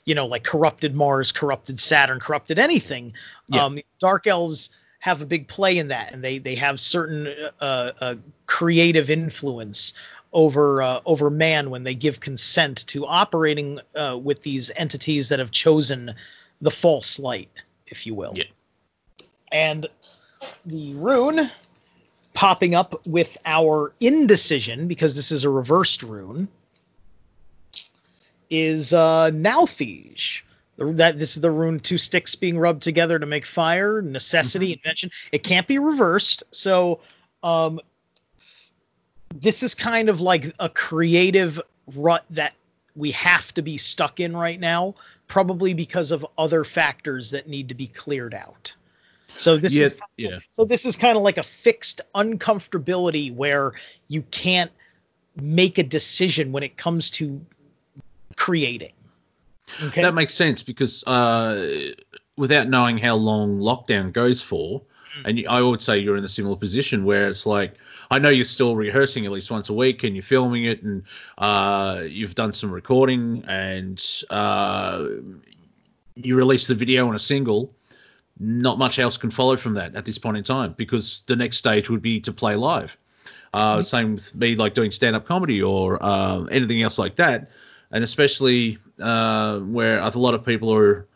You 0.04 0.16
know, 0.16 0.26
like 0.26 0.42
corrupted 0.42 0.94
Mars, 0.94 1.30
corrupted 1.30 1.78
Saturn, 1.78 2.18
corrupted 2.18 2.58
anything. 2.58 3.12
Yeah. 3.48 3.64
Um, 3.64 3.78
dark 4.00 4.26
elves 4.26 4.70
have 4.98 5.22
a 5.22 5.26
big 5.26 5.46
play 5.46 5.78
in 5.78 5.88
that, 5.88 6.12
and 6.12 6.24
they 6.24 6.38
they 6.38 6.56
have 6.56 6.80
certain 6.80 7.28
uh, 7.60 7.92
uh, 8.00 8.14
creative 8.46 9.10
influence 9.10 9.92
over 10.32 10.82
uh, 10.82 11.00
over 11.06 11.30
man 11.30 11.70
when 11.70 11.84
they 11.84 11.94
give 11.94 12.20
consent 12.20 12.86
to 12.88 13.06
operating 13.06 13.78
uh, 13.96 14.18
with 14.22 14.42
these 14.42 14.70
entities 14.76 15.28
that 15.28 15.38
have 15.38 15.50
chosen 15.50 16.14
the 16.60 16.70
false 16.70 17.18
light, 17.18 17.62
if 17.88 18.06
you 18.06 18.14
will. 18.14 18.32
Yeah. 18.34 18.44
And 19.50 19.86
the 20.64 20.94
rune 20.94 21.50
popping 22.34 22.74
up 22.74 23.06
with 23.06 23.36
our 23.44 23.92
indecision 24.00 24.88
because 24.88 25.14
this 25.14 25.30
is 25.30 25.44
a 25.44 25.50
reversed 25.50 26.02
rune 26.02 26.48
is 28.50 28.94
uh. 28.94 29.30
That 30.78 31.18
this 31.18 31.36
is 31.36 31.42
the 31.42 31.50
rune 31.50 31.80
two 31.80 31.98
sticks 31.98 32.34
being 32.34 32.58
rubbed 32.58 32.82
together 32.82 33.18
to 33.18 33.26
make 33.26 33.44
fire 33.44 34.00
necessity 34.00 34.72
invention 34.72 35.10
it 35.30 35.44
can't 35.44 35.68
be 35.68 35.78
reversed 35.78 36.42
so 36.50 36.98
um 37.42 37.78
this 39.40 39.62
is 39.62 39.74
kind 39.74 40.08
of 40.08 40.20
like 40.20 40.52
a 40.58 40.68
creative 40.68 41.60
rut 41.94 42.24
that 42.30 42.54
we 42.96 43.10
have 43.10 43.52
to 43.54 43.62
be 43.62 43.76
stuck 43.76 44.20
in 44.20 44.36
right 44.36 44.60
now 44.60 44.94
probably 45.28 45.72
because 45.72 46.10
of 46.10 46.26
other 46.36 46.64
factors 46.64 47.30
that 47.30 47.48
need 47.48 47.68
to 47.68 47.74
be 47.74 47.86
cleared 47.86 48.34
out 48.34 48.74
so 49.36 49.56
this 49.56 49.74
yeah, 49.74 49.84
is 49.84 50.00
yeah. 50.16 50.38
so 50.50 50.64
this 50.64 50.84
is 50.84 50.96
kind 50.96 51.16
of 51.16 51.22
like 51.22 51.38
a 51.38 51.42
fixed 51.42 52.00
uncomfortability 52.14 53.34
where 53.34 53.72
you 54.08 54.22
can't 54.30 54.70
make 55.40 55.78
a 55.78 55.82
decision 55.82 56.52
when 56.52 56.62
it 56.62 56.76
comes 56.76 57.10
to 57.12 57.40
creating. 58.36 58.92
Okay. 59.82 60.02
That 60.02 60.14
makes 60.14 60.34
sense 60.34 60.62
because 60.62 61.02
uh, 61.04 61.92
without 62.36 62.68
knowing 62.68 62.98
how 62.98 63.14
long 63.14 63.58
lockdown 63.58 64.12
goes 64.12 64.42
for, 64.42 64.82
and 65.24 65.42
I 65.48 65.60
would 65.60 65.80
say 65.80 65.98
you're 65.98 66.16
in 66.16 66.24
a 66.24 66.28
similar 66.28 66.56
position 66.56 67.04
where 67.04 67.28
it's 67.28 67.46
like 67.46 67.74
I 68.12 68.18
know 68.18 68.28
you're 68.28 68.44
still 68.44 68.76
rehearsing 68.76 69.24
at 69.24 69.32
least 69.32 69.50
once 69.50 69.70
a 69.70 69.72
week 69.72 70.04
and 70.04 70.14
you're 70.14 70.22
filming 70.22 70.64
it 70.66 70.82
and 70.82 71.02
uh, 71.38 72.02
you've 72.06 72.34
done 72.34 72.52
some 72.52 72.70
recording 72.70 73.42
and 73.48 74.04
uh, 74.28 75.06
you 76.14 76.36
release 76.36 76.66
the 76.66 76.74
video 76.74 77.08
on 77.08 77.14
a 77.14 77.18
single. 77.18 77.74
Not 78.38 78.76
much 78.76 78.98
else 78.98 79.16
can 79.16 79.30
follow 79.30 79.56
from 79.56 79.72
that 79.74 79.94
at 79.94 80.04
this 80.04 80.18
point 80.18 80.36
in 80.36 80.44
time 80.44 80.74
because 80.76 81.22
the 81.26 81.34
next 81.34 81.56
stage 81.56 81.88
would 81.88 82.02
be 82.02 82.20
to 82.20 82.30
play 82.32 82.54
live. 82.54 82.98
Uh, 83.54 83.82
same 83.82 84.16
with 84.16 84.34
me, 84.34 84.56
like 84.56 84.74
doing 84.74 84.90
stand 84.90 85.16
up 85.16 85.24
comedy 85.24 85.62
or 85.62 85.98
uh, 86.04 86.42
anything 86.44 86.82
else 86.82 86.98
like 86.98 87.16
that. 87.16 87.50
And 87.92 88.04
especially 88.04 88.76
uh, 89.00 89.60
where 89.60 89.98
a 89.98 90.10
lot 90.10 90.34
of 90.34 90.44
people 90.44 90.70
are 90.74 91.06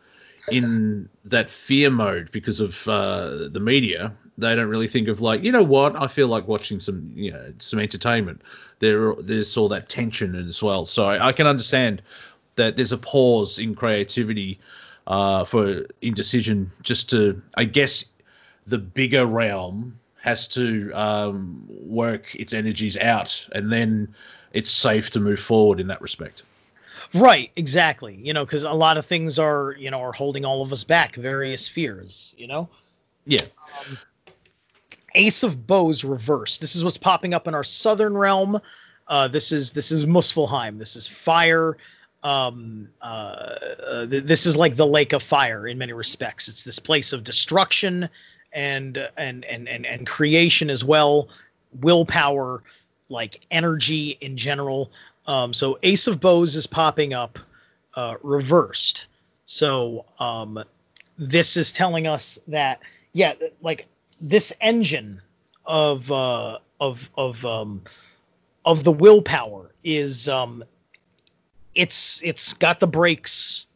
in 0.51 1.11
that 1.27 1.51
fear 1.51 1.91
mode 1.91 2.31
because 2.33 2.59
of 2.59 2.89
uh, 2.89 3.49
the 3.49 3.61
media. 3.61 4.15
They 4.39 4.55
don't 4.55 4.69
really 4.69 4.89
think 4.89 5.09
of 5.09 5.21
like, 5.21 5.43
you 5.43 5.51
know 5.51 5.63
what? 5.63 5.97
I 5.97 6.07
feel 6.07 6.29
like 6.29 6.47
watching 6.47 6.81
some, 6.81 7.11
you 7.15 7.33
know, 7.33 7.53
some 7.59 7.79
entertainment. 7.79 8.43
There, 8.81 9.15
there's 9.15 9.57
all 9.57 9.69
that 9.71 9.89
tension 9.89 10.35
as 10.35 10.63
well. 10.63 10.85
So 10.85 11.07
I, 11.07 11.29
I 11.29 11.33
can 11.33 11.47
understand 11.47 12.03
that 12.57 12.77
there's 12.77 12.93
a 12.93 12.99
pause 12.99 13.59
in 13.59 13.75
creativity 13.75 14.59
uh, 15.07 15.45
for 15.45 15.87
indecision, 16.03 16.71
just 16.83 17.09
to, 17.11 17.41
I 17.55 17.65
guess, 17.65 18.05
the 18.67 18.79
bigger 18.79 19.25
realm 19.25 19.99
has 20.21 20.49
to 20.49 20.91
um, 20.93 21.65
work 21.69 22.35
its 22.35 22.53
energies 22.53 22.97
out, 22.97 23.47
and 23.53 23.73
then 23.73 24.13
it's 24.53 24.71
safe 24.71 25.11
to 25.11 25.21
move 25.21 25.39
forward 25.39 25.79
in 25.79 25.87
that 25.87 26.03
respect. 26.03 26.43
Right, 27.15 27.53
exactly. 27.55 28.17
You 28.17 28.33
know, 28.33 28.45
because 28.45 28.65
a 28.65 28.73
lot 28.73 28.99
of 28.99 29.07
things 29.07 29.39
are, 29.39 29.77
you 29.79 29.91
know, 29.91 30.01
are 30.01 30.13
holding 30.13 30.45
all 30.45 30.63
of 30.63 30.73
us 30.73 30.83
back, 30.83 31.15
various 31.15 31.69
fears, 31.69 32.35
you 32.37 32.49
know? 32.49 32.69
Yeah. 33.27 33.43
Ace 35.17 35.43
of 35.43 35.67
Bows 35.67 36.05
reversed. 36.05 36.61
This 36.61 36.77
is 36.77 36.85
what's 36.85 36.99
popping 36.99 37.35
up 37.35 37.49
in 37.49 37.55
our 37.55 37.65
southern 37.65 38.17
realm. 38.17 38.61
Uh, 39.09 39.27
this 39.29 39.51
is 39.51 39.73
this 39.73 39.91
is 39.91 40.05
Muspelheim. 40.05 40.79
This 40.79 40.95
is 40.95 41.09
fire. 41.09 41.77
Um, 42.23 42.89
uh, 43.03 43.05
uh, 43.05 44.07
th- 44.07 44.25
this 44.25 44.47
is 44.47 44.57
like 44.57 44.77
the 44.77 44.87
Lake 44.87 45.13
of 45.13 45.23
Fire 45.23 45.69
in 45.69 45.79
many 45.79 45.93
respects. 45.93 46.49
It's 46.49 46.65
this 46.65 46.79
place 46.79 47.13
of 47.13 47.25
destruction 47.25 48.09
and 48.53 49.09
and 49.17 49.45
and 49.45 49.69
and 49.69 49.87
and 49.87 50.07
creation 50.07 50.71
as 50.71 50.85
well, 50.85 51.29
willpower, 51.81 52.63
like 53.09 53.47
energy 53.51 54.19
in 54.21 54.37
general. 54.37 54.91
Um, 55.27 55.53
so 55.53 55.79
Ace 55.83 56.07
of 56.07 56.21
Bows 56.21 56.57
is 56.57 56.67
popping 56.67 57.15
up, 57.15 57.39
uh, 57.95 58.17
reversed. 58.23 59.07
So 59.45 60.05
um, 60.19 60.63
this 61.19 61.57
is 61.57 61.73
telling 61.73 62.07
us 62.07 62.39
that 62.49 62.83
yeah, 63.13 63.35
like 63.63 63.87
this 64.21 64.53
engine 64.61 65.21
of 65.65 66.11
uh, 66.11 66.59
of 66.81 67.09
of 67.17 67.45
um, 67.45 67.83
of 68.65 68.85
the 68.85 68.93
willpower 68.93 69.73
is 69.85 70.29
um, 70.29 70.65
it's 71.75 72.23
it's 72.23 72.53
got 72.55 72.81
the 72.81 72.87
brakes 72.87 73.67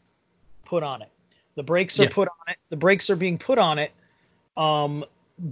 put 0.64 0.82
on 0.82 1.02
it. 1.02 1.10
The 1.56 1.62
brakes 1.62 1.98
are 2.00 2.04
Yeah. 2.04 2.08
put 2.10 2.28
on 2.28 2.52
it. 2.52 2.56
The 2.70 2.76
brakes 2.76 3.10
are 3.10 3.16
being 3.16 3.38
put 3.38 3.58
on 3.58 3.78
it 3.78 3.92
um, 4.56 5.04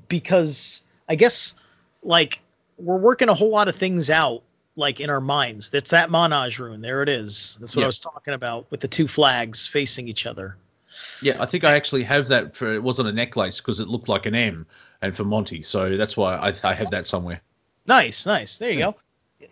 because 0.08 0.82
I 1.08 1.14
guess 1.14 1.54
like 2.02 2.40
we're 2.78 2.96
working 2.96 3.28
a 3.28 3.34
whole 3.34 3.50
lot 3.50 3.68
of 3.68 3.74
things 3.74 4.08
out 4.10 4.42
like 4.76 5.00
in 5.00 5.10
our 5.10 5.20
minds. 5.20 5.70
That's 5.70 5.90
that 5.90 6.08
mannaz 6.08 6.58
rune. 6.58 6.80
There 6.80 7.02
it 7.02 7.08
is. 7.08 7.58
That's 7.60 7.74
what 7.74 7.82
I 7.82 7.86
was 7.86 7.98
talking 7.98 8.34
about 8.34 8.70
with 8.70 8.80
the 8.80 8.88
two 8.88 9.08
flags 9.08 9.66
facing 9.66 10.06
each 10.08 10.24
other. 10.24 10.56
Yeah, 11.22 11.36
I 11.40 11.46
think 11.46 11.64
I 11.64 11.74
actually 11.74 12.04
have 12.04 12.28
that 12.28 12.54
for 12.54 12.72
it 12.72 12.82
wasn't 12.82 13.08
a 13.08 13.12
necklace 13.12 13.58
because 13.58 13.80
it 13.80 13.88
looked 13.88 14.08
like 14.08 14.26
an 14.26 14.34
M 14.34 14.66
and 15.02 15.16
for 15.16 15.24
Monty. 15.24 15.62
So 15.62 15.96
that's 15.96 16.16
why 16.16 16.36
I, 16.36 16.54
I 16.64 16.74
have 16.74 16.90
that 16.90 17.06
somewhere. 17.06 17.40
Nice, 17.86 18.26
nice. 18.26 18.58
There 18.58 18.70
you 18.70 18.78
go. 18.78 18.96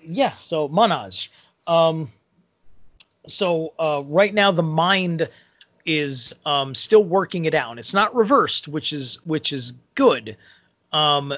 Yeah. 0.02 0.34
So 0.36 0.68
Mannaz. 0.68 1.28
Um, 1.66 2.10
so 3.26 3.72
uh, 3.78 4.02
right 4.06 4.32
now 4.32 4.52
the 4.52 4.62
mind 4.62 5.28
is 5.84 6.34
um, 6.44 6.74
still 6.74 7.04
working 7.04 7.44
it 7.44 7.54
out. 7.54 7.78
It's 7.78 7.94
not 7.94 8.14
reversed, 8.14 8.68
which 8.68 8.92
is 8.92 9.18
which 9.24 9.52
is 9.52 9.74
good. 9.94 10.36
Um, 10.92 11.34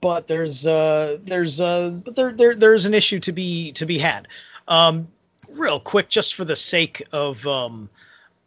but 0.00 0.26
there's 0.26 0.66
uh, 0.66 1.18
there's 1.22 1.60
uh, 1.60 1.90
but 1.90 2.16
there 2.16 2.32
there 2.32 2.54
there's 2.54 2.86
an 2.86 2.94
issue 2.94 3.20
to 3.20 3.32
be 3.32 3.72
to 3.72 3.86
be 3.86 3.98
had. 3.98 4.28
Um, 4.66 5.08
real 5.52 5.80
quick, 5.80 6.08
just 6.08 6.34
for 6.34 6.44
the 6.44 6.56
sake 6.56 7.02
of 7.12 7.46
um, 7.46 7.88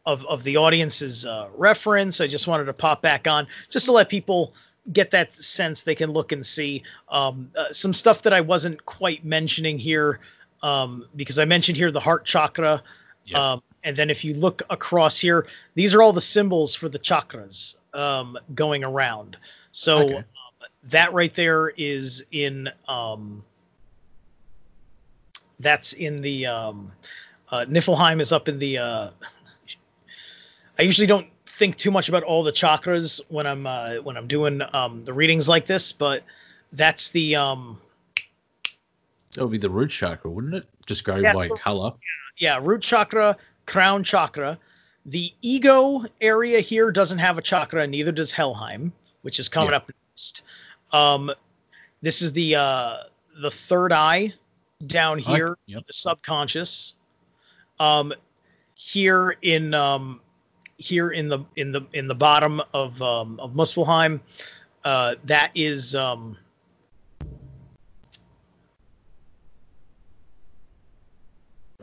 of 0.05 0.25
of 0.25 0.43
the 0.43 0.57
audience's 0.57 1.25
uh, 1.25 1.47
reference, 1.55 2.21
I 2.21 2.27
just 2.27 2.47
wanted 2.47 2.65
to 2.65 2.73
pop 2.73 3.01
back 3.01 3.27
on 3.27 3.47
just 3.69 3.85
to 3.85 3.91
let 3.91 4.09
people 4.09 4.53
get 4.93 5.11
that 5.11 5.33
sense 5.33 5.83
they 5.83 5.93
can 5.95 6.11
look 6.11 6.31
and 6.31 6.43
see 6.45 6.81
um, 7.09 7.51
uh, 7.55 7.71
some 7.71 7.93
stuff 7.93 8.23
that 8.23 8.33
I 8.33 8.41
wasn't 8.41 8.83
quite 8.85 9.23
mentioning 9.23 9.77
here 9.77 10.19
um, 10.63 11.05
because 11.15 11.37
I 11.37 11.45
mentioned 11.45 11.77
here 11.77 11.91
the 11.91 11.99
heart 11.99 12.25
chakra. 12.25 12.81
Yeah. 13.25 13.53
Um, 13.53 13.63
and 13.83 13.95
then 13.95 14.09
if 14.09 14.25
you 14.25 14.33
look 14.33 14.61
across 14.69 15.19
here, 15.19 15.47
these 15.75 15.93
are 15.93 16.01
all 16.01 16.13
the 16.13 16.21
symbols 16.21 16.75
for 16.75 16.89
the 16.89 16.99
chakras 16.99 17.75
um, 17.93 18.37
going 18.55 18.83
around. 18.83 19.37
So 19.71 19.99
Okay. 19.99 20.15
um, 20.17 20.23
that 20.85 21.13
right 21.13 21.33
there 21.33 21.69
is 21.77 22.23
in 22.31 22.69
um, 22.87 23.43
that's 25.59 25.93
in 25.93 26.21
the 26.21 26.47
um, 26.47 26.91
uh, 27.51 27.65
Niflheim 27.65 28.19
is 28.19 28.31
up 28.31 28.47
in 28.47 28.57
the. 28.57 28.77
Uh, 28.79 29.09
I 30.81 30.83
usually 30.83 31.05
don't 31.05 31.27
think 31.45 31.77
too 31.77 31.91
much 31.91 32.09
about 32.09 32.23
all 32.23 32.41
the 32.43 32.51
chakras 32.51 33.21
when 33.29 33.45
I'm 33.45 33.67
uh, 33.67 33.97
when 33.97 34.17
I'm 34.17 34.25
doing 34.27 34.63
um, 34.73 35.05
the 35.05 35.13
readings 35.13 35.47
like 35.47 35.67
this, 35.67 35.91
but 35.91 36.23
that's 36.73 37.11
the 37.11 37.35
um, 37.35 37.79
That 39.35 39.43
would 39.43 39.51
be 39.51 39.59
the 39.59 39.69
root 39.69 39.91
chakra, 39.91 40.31
wouldn't 40.31 40.55
it? 40.55 40.65
Just 40.87 41.03
go 41.03 41.21
by 41.21 41.47
the- 41.47 41.55
color. 41.61 41.93
yeah 42.39 42.57
root 42.59 42.81
chakra, 42.81 43.37
crown 43.67 44.03
chakra. 44.03 44.57
The 45.05 45.31
ego 45.43 46.03
area 46.19 46.59
here 46.61 46.91
doesn't 46.91 47.19
have 47.19 47.37
a 47.37 47.43
chakra, 47.43 47.85
neither 47.85 48.11
does 48.11 48.31
Helheim, 48.33 48.91
which 49.21 49.37
is 49.37 49.47
coming 49.47 49.69
Yeah. 49.69 49.77
up 49.77 49.91
next. 50.09 50.41
Um, 50.91 51.31
this 52.01 52.23
is 52.23 52.33
the 52.33 52.55
uh, 52.55 52.97
the 53.39 53.51
third 53.51 53.91
eye 53.93 54.33
down 54.87 55.19
I- 55.19 55.21
here, 55.21 55.57
yep. 55.67 55.85
the 55.85 55.93
subconscious. 55.93 56.95
Um, 57.79 58.11
here 58.73 59.37
in 59.43 59.75
um, 59.75 60.21
here 60.81 61.11
in 61.11 61.29
the 61.29 61.39
in 61.55 61.71
the 61.71 61.81
in 61.93 62.07
the 62.07 62.15
bottom 62.15 62.61
of 62.73 63.01
um, 63.01 63.39
of 63.39 63.53
Muspelheim, 63.53 64.19
uh, 64.83 65.15
that 65.25 65.51
is 65.55 65.95
um, 65.95 66.35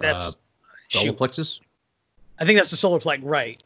that's 0.00 0.36
Uh, 0.36 0.40
solar 0.90 1.04
shoot. 1.06 1.16
plexus. 1.16 1.60
I 2.40 2.44
think 2.44 2.58
that's 2.58 2.70
the 2.70 2.76
solar 2.76 3.00
plague, 3.00 3.22
right? 3.24 3.62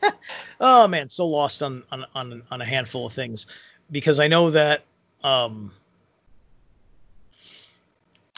oh 0.60 0.86
man, 0.88 1.08
so 1.08 1.26
lost 1.26 1.62
on 1.62 1.82
on 1.92 2.04
on 2.14 2.42
on 2.50 2.60
a 2.60 2.64
handful 2.64 3.06
of 3.06 3.12
things 3.12 3.46
because 3.90 4.20
I 4.20 4.28
know 4.28 4.50
that 4.50 4.82
um 5.24 5.72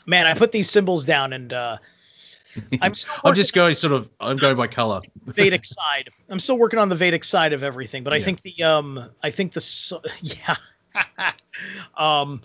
man, 0.07 0.27
I 0.27 0.35
put 0.35 0.52
these 0.52 0.70
symbols 0.70 1.05
down 1.05 1.32
and 1.32 1.52
uh 1.52 1.78
I'm 2.82 2.93
I'm 3.24 3.35
just 3.35 3.52
going 3.52 3.74
sort 3.74 3.93
of. 3.93 4.09
I'm 4.20 4.39
going 4.39 4.56
by 4.56 4.66
color. 4.66 5.01
Vedic 5.27 5.64
side. 5.64 6.10
I'm 6.28 6.40
still 6.40 6.59
working 6.59 6.78
on 6.78 6.89
the 6.89 6.97
Vedic 6.97 7.24
side 7.24 7.52
of 7.52 7.62
everything, 7.62 8.02
but 8.02 8.12
I 8.12 8.16
Yeah. 8.16 8.24
think 8.24 8.43
the 8.43 8.62
um 8.62 9.10
I 9.22 9.31
think 9.31 9.52
the 9.52 10.01
yeah. 10.22 10.56
um 11.97 12.43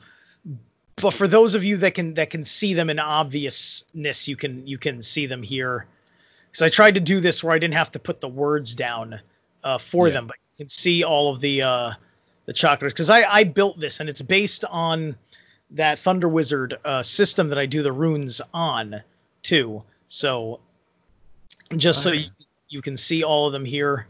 but 0.98 1.14
for 1.14 1.28
those 1.28 1.56
of 1.56 1.64
you 1.64 1.78
that 1.78 1.94
can 1.94 2.14
that 2.14 2.30
can 2.30 2.44
see 2.46 2.74
them 2.74 2.90
in 2.90 3.00
obviousness, 3.00 4.28
you 4.28 4.36
can 4.36 4.66
you 4.66 4.78
can 4.78 5.02
see 5.02 5.26
them 5.26 5.44
here. 5.44 5.88
Because 6.52 6.62
I 6.62 6.70
tried 6.70 6.94
to 6.96 7.02
do 7.02 7.20
this 7.20 7.44
where 7.44 7.54
I 7.54 7.60
didn't 7.60 7.74
have 7.74 7.92
to 7.94 8.00
put 8.00 8.22
the 8.22 8.30
words 8.30 8.76
down 8.76 9.20
uh, 9.64 9.78
for 9.78 10.08
Yeah. 10.08 10.14
them, 10.14 10.28
but 10.28 10.38
you 10.54 10.64
can 10.64 10.70
see 10.70 11.04
all 11.04 11.34
of 11.34 11.42
the 11.42 11.62
uh, 11.62 11.92
the 12.46 12.54
chakras. 12.54 12.90
Because 12.90 13.10
I 13.10 13.24
I 13.24 13.44
built 13.44 13.80
this 13.80 14.00
and 14.00 14.08
it's 14.10 14.22
based 14.22 14.64
on 14.66 15.18
that 15.72 16.00
Thunder 16.00 16.30
Wizard 16.30 16.78
uh, 16.86 17.02
system 17.02 17.50
that 17.50 17.58
I 17.58 17.66
do 17.66 17.82
the 17.82 17.92
runes 17.92 18.40
on 18.54 19.02
too. 19.42 19.84
So 20.16 20.62
just 21.76 22.02
so 22.02 22.12
you, 22.12 22.30
you 22.70 22.82
can 22.82 22.96
see 22.96 23.22
all 23.22 23.48
of 23.48 23.54
them 23.54 23.66
here. 23.66 24.08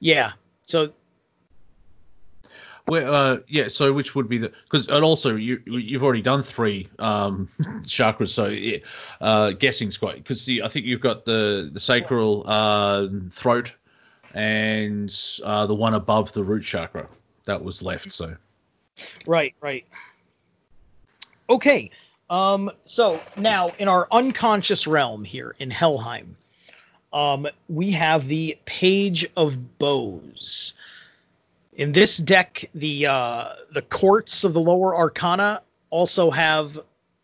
Yeah. 0.00 0.32
So 0.64 0.92
Where, 2.86 3.08
uh, 3.08 3.38
yeah. 3.46 3.68
So 3.68 3.92
which 3.92 4.16
would 4.16 4.28
be 4.28 4.38
the 4.38 4.52
because 4.64 4.88
and 4.88 5.04
also 5.04 5.36
you 5.36 5.62
you've 5.64 6.02
already 6.02 6.22
done 6.22 6.42
three 6.42 6.88
um 6.98 7.48
chakras, 7.82 8.30
so 8.30 8.46
yeah, 8.48 8.78
uh, 9.20 9.52
guessing's 9.52 9.96
quite 9.96 10.16
because 10.16 10.48
I 10.48 10.66
think 10.66 10.86
you've 10.86 11.00
got 11.00 11.24
the 11.24 11.70
the 11.72 11.78
sacral 11.78 12.42
uh, 12.46 13.06
throat 13.30 13.72
and 14.34 15.16
uh, 15.44 15.66
the 15.66 15.74
one 15.74 15.94
above 15.94 16.32
the 16.32 16.42
root 16.42 16.64
chakra 16.64 17.06
that 17.44 17.62
was 17.62 17.80
left. 17.80 18.12
So 18.12 18.34
Right, 19.24 19.54
right. 19.60 19.86
Okay. 21.48 21.92
Um, 22.30 22.70
so 22.84 23.20
now 23.36 23.68
in 23.78 23.88
our 23.88 24.08
unconscious 24.10 24.86
realm 24.86 25.24
here 25.24 25.54
in 25.58 25.70
Helheim, 25.70 26.36
um, 27.12 27.46
we 27.68 27.90
have 27.92 28.26
the 28.26 28.58
Page 28.64 29.26
of 29.36 29.78
Bows. 29.78 30.74
In 31.74 31.92
this 31.92 32.18
deck, 32.18 32.64
the 32.74 33.06
uh, 33.06 33.48
the 33.72 33.82
courts 33.82 34.44
of 34.44 34.52
the 34.52 34.60
lower 34.60 34.96
arcana 34.96 35.62
also 35.90 36.30
have 36.30 36.78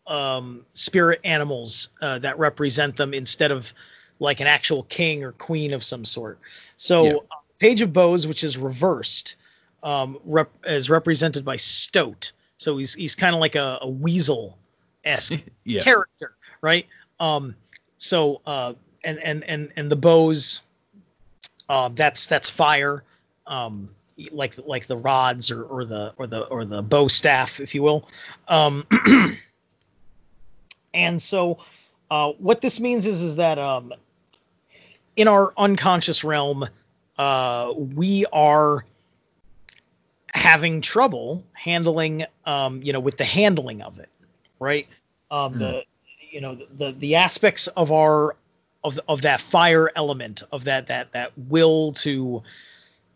um, 0.07 0.65
spirit 0.73 1.19
animals 1.23 1.89
uh, 2.01 2.19
that 2.19 2.37
represent 2.37 2.95
them 2.95 3.13
instead 3.13 3.51
of 3.51 3.73
like 4.19 4.39
an 4.39 4.47
actual 4.47 4.83
king 4.83 5.23
or 5.23 5.31
queen 5.33 5.73
of 5.73 5.83
some 5.83 6.05
sort. 6.05 6.39
So, 6.77 7.05
Yeah. 7.05 7.13
uh, 7.15 7.35
Page 7.59 7.81
of 7.81 7.93
Bows, 7.93 8.27
which 8.27 8.43
is 8.43 8.57
reversed, 8.57 9.35
um, 9.83 10.17
rep- 10.25 10.51
is 10.65 10.89
represented 10.89 11.45
by 11.45 11.55
Stoat. 11.55 12.31
So 12.57 12.77
he's 12.77 12.93
he's 12.93 13.15
kind 13.15 13.33
of 13.35 13.41
like 13.41 13.55
a, 13.55 13.77
a 13.81 13.89
weasel 13.89 14.57
esque 15.03 15.43
yeah, 15.63 15.81
character, 15.81 16.35
right? 16.61 16.85
Um, 17.19 17.55
so 17.97 18.41
uh, 18.45 18.73
and 19.03 19.19
and 19.19 19.43
and 19.45 19.71
and 19.75 19.91
the 19.91 19.95
bows, 19.95 20.61
uh, 21.69 21.89
that's 21.89 22.27
that's 22.27 22.49
fire, 22.49 23.03
um, 23.47 23.89
like 24.31 24.55
like 24.65 24.87
the 24.87 24.97
rods 24.97 25.51
or 25.51 25.63
or 25.63 25.85
the 25.85 26.13
or 26.17 26.27
the 26.27 26.41
or 26.45 26.65
the 26.65 26.81
bow 26.81 27.07
staff, 27.07 27.59
if 27.59 27.75
you 27.75 27.83
will. 27.83 28.07
Um, 28.47 28.85
and 30.93 31.21
so, 31.21 31.59
uh, 32.09 32.31
what 32.39 32.61
this 32.61 32.79
means 32.79 33.05
is 33.05 33.21
is 33.21 33.35
that 33.35 33.59
um, 33.59 33.93
in 35.15 35.27
our 35.27 35.53
unconscious 35.57 36.23
realm, 36.23 36.67
uh, 37.17 37.73
we 37.75 38.25
are 38.33 38.85
having 40.33 40.79
trouble 40.79 41.43
handling 41.51 42.25
um 42.45 42.81
you 42.81 42.93
know 42.93 43.01
with 43.01 43.17
the 43.17 43.25
handling 43.25 43.81
of 43.81 43.99
it 43.99 44.07
right? 44.61 44.87
Um 45.31 45.57
the 45.57 45.83
you 46.31 46.39
know 46.39 46.55
the 46.55 46.93
the 46.93 47.15
aspects 47.15 47.67
of 47.69 47.91
our 47.91 48.37
of 48.85 48.99
of 49.09 49.21
that 49.23 49.41
fire 49.41 49.91
element 49.97 50.43
of 50.53 50.63
that 50.63 50.87
that 50.87 51.11
that 51.11 51.31
will 51.49 51.91
to 51.91 52.41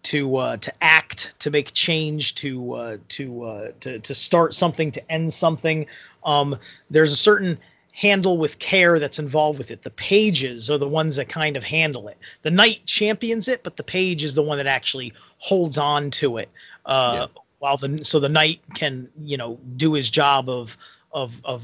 to 0.03 0.37
uh 0.37 0.57
to 0.57 0.73
act 0.83 1.33
to 1.39 1.49
make 1.49 1.71
change 1.73 2.35
to 2.35 2.73
uh 2.73 2.97
to 3.09 3.43
uh 3.43 3.71
to 3.79 3.99
to 3.99 4.13
start 4.13 4.53
something 4.53 4.91
to 4.91 5.11
end 5.11 5.33
something. 5.33 5.85
Um 6.25 6.57
there's 6.89 7.13
a 7.13 7.17
certain 7.17 7.57
handle 7.93 8.37
with 8.37 8.59
care 8.59 8.99
that's 8.99 9.19
involved 9.19 9.57
with 9.57 9.71
it. 9.71 9.83
The 9.83 9.91
pages 9.91 10.69
are 10.69 10.77
the 10.77 10.87
ones 10.87 11.15
that 11.15 11.29
kind 11.29 11.55
of 11.55 11.63
handle 11.63 12.09
it. 12.09 12.17
The 12.41 12.51
knight 12.51 12.81
champions 12.85 13.47
it 13.47 13.63
but 13.63 13.77
the 13.77 13.83
page 13.83 14.23
is 14.23 14.35
the 14.35 14.43
one 14.43 14.57
that 14.57 14.67
actually 14.67 15.13
holds 15.37 15.77
on 15.77 16.11
to 16.11 16.37
it 16.37 16.49
uh 16.85 17.27
while 17.59 17.77
the 17.77 18.03
so 18.03 18.19
the 18.19 18.29
knight 18.29 18.61
can 18.75 19.09
you 19.21 19.37
know 19.37 19.57
do 19.77 19.93
his 19.93 20.09
job 20.09 20.49
of 20.49 20.77
of 21.15 21.33
of 21.43 21.63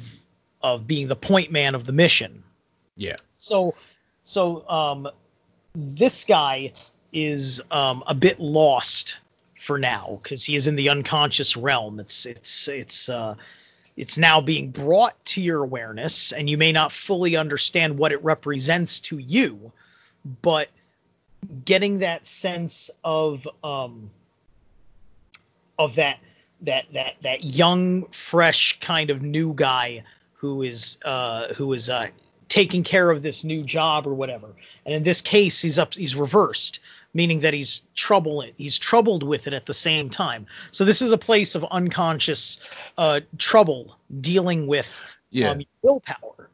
of 0.63 0.87
being 0.87 1.07
the 1.07 1.15
point 1.15 1.51
man 1.51 1.75
of 1.75 1.85
the 1.85 1.91
mission. 1.91 2.43
Yeah, 2.95 3.17
so 3.35 3.75
so 4.23 4.67
um 4.67 5.07
this 5.75 6.25
guy 6.25 6.73
is 7.13 7.61
um 7.69 8.03
a 8.07 8.15
bit 8.15 8.39
lost 8.39 9.19
for 9.59 9.77
now 9.77 10.19
because 10.23 10.43
he 10.43 10.55
is 10.55 10.65
in 10.65 10.75
the 10.75 10.89
unconscious 10.89 11.55
realm. 11.55 11.99
It's 11.99 12.25
it's 12.25 12.67
it's 12.67 13.09
uh 13.09 13.35
it's 13.97 14.17
now 14.17 14.41
being 14.41 14.71
brought 14.71 15.23
to 15.25 15.41
your 15.41 15.63
awareness 15.63 16.31
and 16.31 16.49
you 16.49 16.57
may 16.57 16.71
not 16.71 16.91
fully 16.91 17.35
understand 17.35 17.97
what 17.97 18.11
it 18.11 18.23
represents 18.23 18.99
to 19.01 19.17
you 19.17 19.71
but 20.41 20.69
getting 21.65 21.99
that 21.99 22.25
sense 22.25 22.89
of 23.03 23.47
um 23.63 24.09
of 25.77 25.95
that 25.95 26.19
that 26.61 26.85
that 26.93 27.15
that 27.21 27.43
young 27.43 28.05
fresh 28.07 28.79
kind 28.79 29.09
of 29.09 29.21
new 29.21 29.53
guy 29.55 30.03
who 30.33 30.61
is 30.61 30.97
uh 31.05 31.53
who 31.53 31.73
is 31.73 31.89
uh 31.89 32.07
taking 32.49 32.83
care 32.83 33.11
of 33.11 33.21
this 33.21 33.43
new 33.43 33.63
job 33.63 34.05
or 34.05 34.13
whatever. 34.13 34.47
And 34.85 34.93
in 34.93 35.03
this 35.03 35.21
case 35.21 35.61
he's 35.61 35.79
up 35.79 35.93
he's 35.93 36.15
reversed 36.15 36.79
meaning 37.13 37.39
that 37.39 37.53
he's 37.53 37.81
trouble 37.95 38.45
he's 38.57 38.77
troubled 38.77 39.23
with 39.23 39.47
it 39.47 39.53
at 39.53 39.65
the 39.65 39.73
same 39.73 40.09
time. 40.09 40.45
So 40.71 40.85
this 40.85 41.01
is 41.01 41.11
a 41.11 41.17
place 41.17 41.55
of 41.55 41.65
unconscious 41.71 42.59
uh 42.97 43.21
trouble 43.37 43.97
dealing 44.21 44.67
with 44.67 45.01
yeah. 45.31 45.51
um, 45.51 45.61
willpower. 45.81 46.49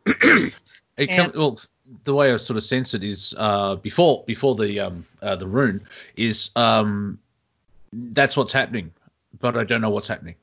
It 0.98 1.12
And- 1.12 1.32
com- 1.32 1.40
well, 1.40 1.60
the 2.04 2.14
way 2.14 2.34
I 2.34 2.38
sort 2.38 2.58
of 2.58 2.64
sense 2.64 2.94
it 2.94 3.04
is 3.04 3.34
uh, 3.38 3.76
before 3.76 4.24
before 4.26 4.56
the 4.56 4.80
um, 4.80 5.06
uh, 5.22 5.36
the 5.36 5.48
rune 5.48 5.82
is 6.16 6.50
um, 6.56 7.20
that's 7.94 8.36
what's 8.36 8.52
happening, 8.52 8.92
but 9.40 9.58
I 9.58 9.64
don't 9.64 9.82
know 9.82 9.90
what's 9.90 10.08
happening. 10.08 10.36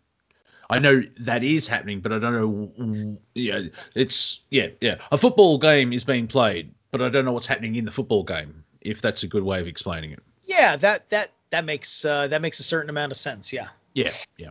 I 0.71 0.79
know 0.79 1.03
that 1.21 1.43
is 1.43 1.67
happening, 1.67 2.01
but 2.01 2.13
I 2.13 2.19
don't 2.19 2.33
know. 2.33 3.19
Yeah, 3.35 3.63
it's 3.95 4.41
yeah, 4.51 4.69
yeah. 4.81 4.97
A 5.13 5.19
football 5.19 5.59
game 5.59 5.93
is 5.93 6.05
being 6.05 6.27
played, 6.27 6.73
but 6.91 7.03
I 7.03 7.09
don't 7.11 7.25
know 7.25 7.33
what's 7.33 7.47
happening 7.47 7.77
in 7.77 7.85
the 7.85 7.91
football 7.91 8.23
game. 8.23 8.65
If 8.81 9.01
that's 9.03 9.23
a 9.23 9.27
good 9.27 9.43
way 9.43 9.61
of 9.61 9.67
explaining 9.67 10.13
it. 10.13 10.21
yeah 10.43 10.77
that 10.77 11.09
that 11.09 11.31
that 11.51 11.65
makes 11.65 12.05
uh 12.05 12.29
that 12.29 12.43
makes 12.43 12.61
a 12.61 12.63
certain 12.63 12.91
amount 12.91 13.11
of 13.11 13.17
sense 13.17 13.51
yeah 13.53 13.69
Yeah, 13.95 14.11
yeah, 14.37 14.51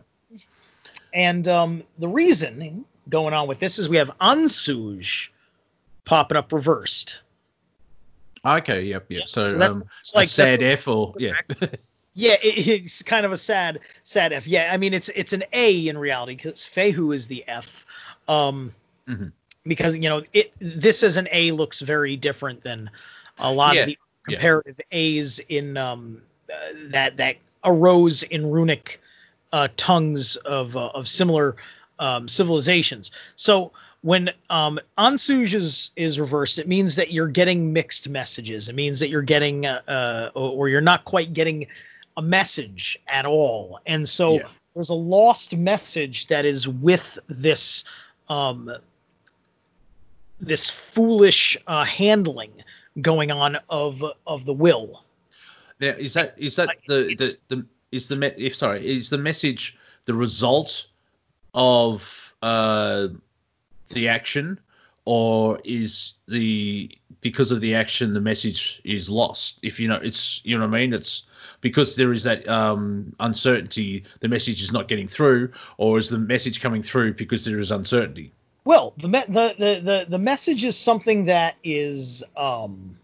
And 1.12 1.46
um, 1.46 1.84
the 1.98 2.08
reason 2.08 2.84
going 3.08 3.32
on 3.34 3.46
with 3.46 3.60
this 3.60 3.78
is 3.78 3.88
we 3.88 3.96
have 3.96 4.10
Ansuz 4.20 5.28
popping 6.04 6.36
up 6.36 6.52
reversed. 6.52 7.22
okay, 8.44 8.82
yep, 8.82 9.06
yep. 9.08 9.20
Yeah, 9.20 9.26
So, 9.26 9.44
so 9.44 9.62
um, 9.62 9.84
It's 10.00 10.14
a 10.14 10.18
like 10.18 10.28
sad 10.28 10.62
F 10.62 10.88
or 10.88 11.14
yeah, 11.18 11.34
Yeah, 12.14 12.36
it, 12.42 12.66
it's 12.68 13.02
kind 13.02 13.26
of 13.26 13.32
a 13.32 13.36
sad, 13.36 13.80
sad 14.04 14.32
F. 14.32 14.46
Yeah, 14.46 14.70
I 14.72 14.76
mean 14.76 14.94
it's 14.94 15.08
it's 15.10 15.32
an 15.32 15.44
A 15.52 15.88
in 15.88 15.98
reality 15.98 16.36
because 16.36 16.62
Fehu 16.62 17.14
is 17.14 17.26
the 17.26 17.44
F. 17.48 17.86
Um, 18.28 18.72
Mhm. 19.08 19.32
because 19.66 19.94
you 19.96 20.08
know 20.08 20.22
it 20.32 20.52
this 20.60 21.02
as 21.02 21.16
an 21.16 21.28
A 21.32 21.50
looks 21.50 21.80
very 21.82 22.16
different 22.16 22.62
than 22.62 22.90
a 23.38 23.52
lot 23.52 23.74
Yeah, 23.74 23.82
of 23.82 23.86
the 23.88 23.98
yeah. 24.26 24.38
comparative 24.38 24.80
A's 24.92 25.38
in 25.48 25.76
um 25.76 26.22
uh, 26.52 26.72
that 26.88 27.16
that 27.18 27.36
arose 27.64 28.22
in 28.24 28.50
runic 28.50 29.00
uh, 29.52 29.68
tongues 29.76 30.36
of 30.36 30.76
uh, 30.76 30.88
of 30.94 31.08
similar 31.08 31.56
um, 31.98 32.28
civilizations. 32.28 33.10
So 33.36 33.72
when 34.02 34.30
um, 34.50 34.78
Ansuz 34.98 35.54
is 35.54 35.90
is 35.96 36.20
reversed, 36.20 36.58
it 36.58 36.68
means 36.68 36.96
that 36.96 37.10
you're 37.12 37.28
getting 37.28 37.72
mixed 37.72 38.08
messages. 38.08 38.68
It 38.68 38.74
means 38.74 39.00
that 39.00 39.08
you're 39.08 39.22
getting 39.22 39.66
uh, 39.66 39.80
uh, 39.88 40.30
or 40.34 40.68
you're 40.68 40.80
not 40.80 41.04
quite 41.04 41.32
getting 41.32 41.66
a 42.16 42.22
message 42.22 42.98
at 43.08 43.26
all. 43.26 43.80
And 43.86 44.08
so 44.08 44.34
Yeah. 44.34 44.48
there's 44.74 44.90
a 44.90 44.94
lost 44.94 45.56
message 45.56 46.26
that 46.28 46.44
is 46.44 46.68
with 46.68 47.18
this 47.28 47.84
um, 48.28 48.70
this 50.40 50.70
foolish 50.70 51.56
uh, 51.66 51.84
handling 51.84 52.52
going 53.00 53.30
on 53.30 53.56
of 53.70 54.02
of 54.26 54.44
the 54.44 54.52
will. 54.52 55.04
Now, 55.80 55.90
is 55.90 56.14
that 56.14 56.34
is 56.36 56.56
that 56.56 56.76
the, 56.86 57.14
the 57.18 57.36
the 57.48 57.66
is 57.92 58.08
the 58.08 58.16
me- 58.16 58.32
if 58.36 58.54
sorry 58.56 58.86
is 58.86 59.10
the 59.10 59.18
message 59.18 59.76
the 60.06 60.14
result 60.14 60.86
of 61.54 62.32
uh 62.42 63.08
the 63.90 64.08
action 64.08 64.58
or 65.06 65.60
is 65.64 66.14
the 66.28 66.90
because 67.20 67.50
of 67.52 67.60
the 67.60 67.74
action 67.74 68.14
the 68.14 68.20
message 68.20 68.80
is 68.84 69.10
lost 69.10 69.58
if 69.62 69.78
you 69.78 69.86
know 69.88 70.00
it's 70.02 70.40
you 70.44 70.56
know 70.56 70.66
what 70.66 70.74
i 70.74 70.80
mean 70.80 70.92
it's 70.94 71.24
because 71.60 71.94
there 71.96 72.12
is 72.12 72.22
that 72.22 72.46
um 72.48 73.14
uncertainty 73.20 74.02
the 74.20 74.28
message 74.28 74.62
is 74.62 74.72
not 74.72 74.88
getting 74.88 75.06
through 75.08 75.50
or 75.76 75.98
is 75.98 76.08
the 76.08 76.18
message 76.18 76.60
coming 76.60 76.82
through 76.82 77.12
because 77.14 77.44
there 77.44 77.58
is 77.60 77.70
uncertainty 77.70 78.32
Well, 78.64 78.94
the, 78.96 79.08
me- 79.08 79.24
the 79.28 79.54
the 79.58 79.80
the 79.84 80.06
the 80.08 80.18
message 80.18 80.64
is 80.64 80.76
something 80.76 81.26
that 81.26 81.56
is 81.64 82.24
um 82.36 82.96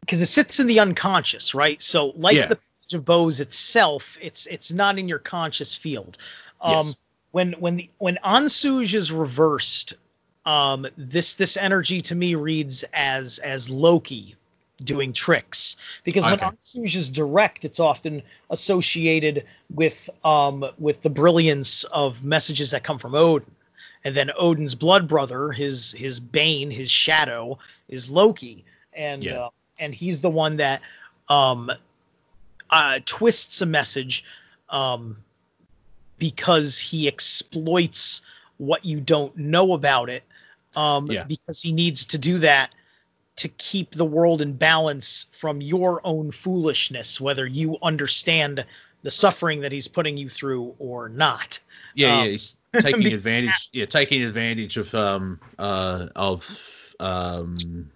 because 0.00 0.20
it 0.20 0.26
sits 0.26 0.60
in 0.60 0.66
the 0.66 0.80
unconscious, 0.80 1.54
right? 1.54 1.80
So, 1.82 2.08
like 2.16 2.36
Yeah. 2.36 2.46
the 2.48 2.56
page 2.56 2.94
of 2.94 3.04
bows 3.04 3.40
itself, 3.40 4.18
it's 4.20 4.46
it's 4.46 4.72
not 4.72 4.98
in 4.98 5.08
your 5.08 5.18
conscious 5.20 5.74
field. 5.74 6.18
Um, 6.60 6.88
Yes. 6.88 6.96
When 7.34 7.54
when 7.54 7.74
the 7.78 7.90
when 7.98 8.16
Ansuz 8.24 8.94
is 8.94 9.10
reversed, 9.10 9.94
um, 10.46 10.86
this 10.96 11.34
this 11.34 11.56
energy 11.56 12.00
to 12.00 12.14
me 12.14 12.36
reads 12.36 12.84
as 12.94 13.40
as 13.40 13.68
Loki 13.68 14.36
doing 14.84 15.12
tricks 15.12 15.76
because 16.04 16.28
when 16.28 16.38
Okay. 16.38 16.46
Ansuz 16.46 16.94
is 16.94 17.10
direct, 17.10 17.64
it's 17.64 17.80
often 17.80 18.22
associated 18.50 19.44
with 19.74 20.08
um 20.24 20.64
with 20.78 21.02
the 21.02 21.10
brilliance 21.10 21.82
of 21.84 22.22
messages 22.22 22.70
that 22.70 22.84
come 22.84 23.00
from 23.00 23.16
Odin. 23.16 23.50
And 24.04 24.14
then 24.14 24.30
Odin's 24.38 24.76
blood 24.76 25.08
brother, 25.08 25.50
his 25.50 25.90
his 25.98 26.20
bane, 26.20 26.70
his 26.70 26.88
shadow, 26.88 27.58
is 27.88 28.08
Loki, 28.08 28.64
and 28.92 29.26
Yeah. 29.26 29.32
uh, 29.32 29.50
and 29.80 29.92
he's 29.92 30.20
the 30.20 30.30
one 30.30 30.56
that 30.58 30.82
um 31.28 31.68
uh 32.70 33.00
twists 33.06 33.60
a 33.60 33.66
message 33.66 34.24
um 34.70 35.23
because 36.24 36.78
he 36.78 37.06
exploits 37.06 38.22
what 38.56 38.82
you 38.84 38.98
don't 39.00 39.36
know 39.36 39.74
about 39.74 40.08
it 40.08 40.22
um 40.74 41.06
Yeah. 41.06 41.24
because 41.24 41.60
he 41.60 41.72
needs 41.72 42.06
to 42.06 42.16
do 42.16 42.38
that 42.38 42.74
to 43.36 43.48
keep 43.58 43.90
the 43.92 44.04
world 44.16 44.40
in 44.40 44.52
balance 44.54 45.26
from 45.32 45.60
your 45.60 46.00
own 46.04 46.30
foolishness 46.30 47.20
whether 47.20 47.46
you 47.46 47.76
understand 47.82 48.64
the 49.02 49.10
suffering 49.10 49.60
that 49.60 49.72
he's 49.72 49.88
putting 49.88 50.16
you 50.16 50.28
through 50.30 50.74
or 50.78 51.08
not 51.10 51.60
Yeah, 51.94 52.08
Um, 52.08 52.24
yeah, 52.24 52.30
he's 52.30 52.56
taking 52.78 53.12
advantage. 53.20 53.68
Yeah, 53.72 53.84
taking 53.86 54.22
advantage 54.22 54.76
of 54.78 54.94
um 54.94 55.38
uh 55.58 56.08
of 56.16 56.40
um 57.00 57.90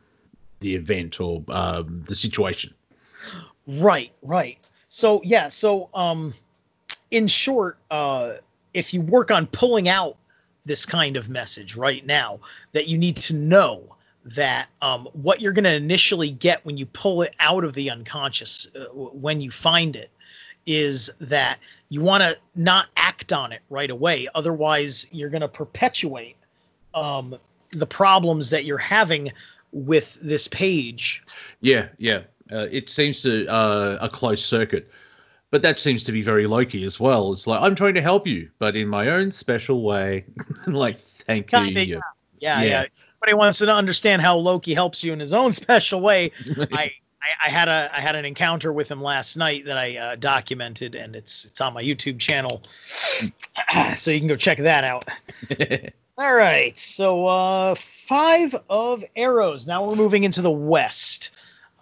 the 0.60 0.74
event 0.74 1.20
or 1.20 1.42
um 1.48 2.05
the 2.09 2.14
situation. 2.14 2.74
Right, 3.66 4.12
right. 4.22 4.59
So 4.88 5.20
yeah, 5.24 5.48
so 5.48 5.88
um 5.94 6.34
in 7.10 7.26
short, 7.26 7.78
uh 7.90 8.35
if 8.74 8.93
you 8.93 9.01
work 9.01 9.30
on 9.30 9.47
pulling 9.48 9.89
out 9.89 10.16
this 10.64 10.85
kind 10.85 11.16
of 11.16 11.28
message 11.28 11.76
right 11.76 12.05
now, 12.05 12.39
that 12.72 12.86
you 12.86 12.98
need 12.98 13.16
to 13.16 13.35
know 13.35 13.82
that 14.24 14.68
um 14.82 15.09
what 15.12 15.40
you're 15.40 15.52
going 15.52 15.64
to 15.64 15.74
initially 15.74 16.30
get 16.30 16.64
when 16.64 16.76
you 16.76 16.86
pull 16.86 17.22
it 17.22 17.35
out 17.40 17.64
of 17.64 17.72
the 17.74 17.90
unconscious 17.90 18.70
uh, 18.76 18.86
when 18.94 19.40
you 19.40 19.51
find 19.51 19.97
it 19.97 20.10
is 20.66 21.10
that 21.18 21.59
you 21.89 22.02
want 22.02 22.22
to 22.22 22.36
not 22.55 22.89
act 22.97 23.32
on 23.32 23.52
it 23.52 23.62
right 23.70 23.90
away. 23.90 24.26
Otherwise 24.35 25.06
you're 25.12 25.30
going 25.30 25.40
to 25.40 25.48
perpetuate 25.48 26.36
um 26.94 27.36
the 27.72 27.86
problems 27.86 28.51
that 28.51 28.64
you're 28.64 28.78
having 28.78 29.32
with 29.72 30.18
this 30.22 30.48
page. 30.48 31.22
Yeah, 31.60 31.89
yeah. 31.98 32.22
Uh, 32.51 32.66
it 32.70 32.89
seems 32.89 33.22
to 33.22 33.47
uh, 33.47 33.98
a 34.01 34.09
closed 34.09 34.44
circuit, 34.44 34.90
but 35.51 35.62
that 35.62 35.79
seems 35.79 36.03
to 36.05 36.12
be 36.12 36.23
very 36.23 36.47
Loki 36.47 36.85
as 36.85 36.99
well. 37.01 37.33
It's 37.33 37.47
like 37.47 37.61
I'm 37.62 37.75
trying 37.75 37.95
to 37.95 38.03
help 38.03 38.27
you, 38.27 38.51
but 38.59 38.77
in 38.77 38.89
my 38.89 39.09
own 39.09 39.33
special 39.33 39.83
way. 39.83 40.25
like, 40.66 40.97
thank 41.27 41.51
you. 41.53 41.59
Kinda, 41.59 41.87
you- 41.87 42.01
Yeah, 42.41 42.62
Yeah. 42.62 42.69
yeah. 42.69 42.85
Everybody 43.23 43.35
wants 43.39 43.59
to 43.59 43.73
understand 43.75 44.23
how 44.23 44.37
Loki 44.37 44.75
helps 44.75 45.03
you 45.03 45.12
in 45.12 45.19
his 45.20 45.35
own 45.35 45.53
special 45.65 46.01
way. 46.01 46.31
I, 46.73 46.93
I, 47.20 47.47
I 47.47 47.49
had 47.49 47.66
a 47.69 47.91
I 47.93 48.01
had 48.01 48.15
an 48.15 48.25
encounter 48.25 48.73
with 48.73 48.89
him 48.91 49.03
last 49.03 49.37
night 49.37 49.65
that 49.65 49.77
I 49.77 49.97
uh, 49.97 50.16
documented, 50.16 50.95
and 50.95 51.16
it's 51.16 51.45
it's 51.45 51.61
on 51.61 51.75
my 51.75 51.83
YouTube 51.83 52.20
channel, 52.20 52.62
so 53.97 54.11
you 54.12 54.19
can 54.20 54.29
go 54.29 54.37
check 54.37 54.59
that 54.59 54.85
out. 54.85 55.05
All 56.16 56.35
right, 56.35 56.77
so 56.79 57.27
uh, 57.27 57.75
five 57.77 58.55
of 58.70 59.05
arrows. 59.16 59.66
Now 59.66 59.85
we're 59.85 59.95
moving 59.97 60.25
into 60.25 60.43
the 60.43 60.51
west. 60.51 61.31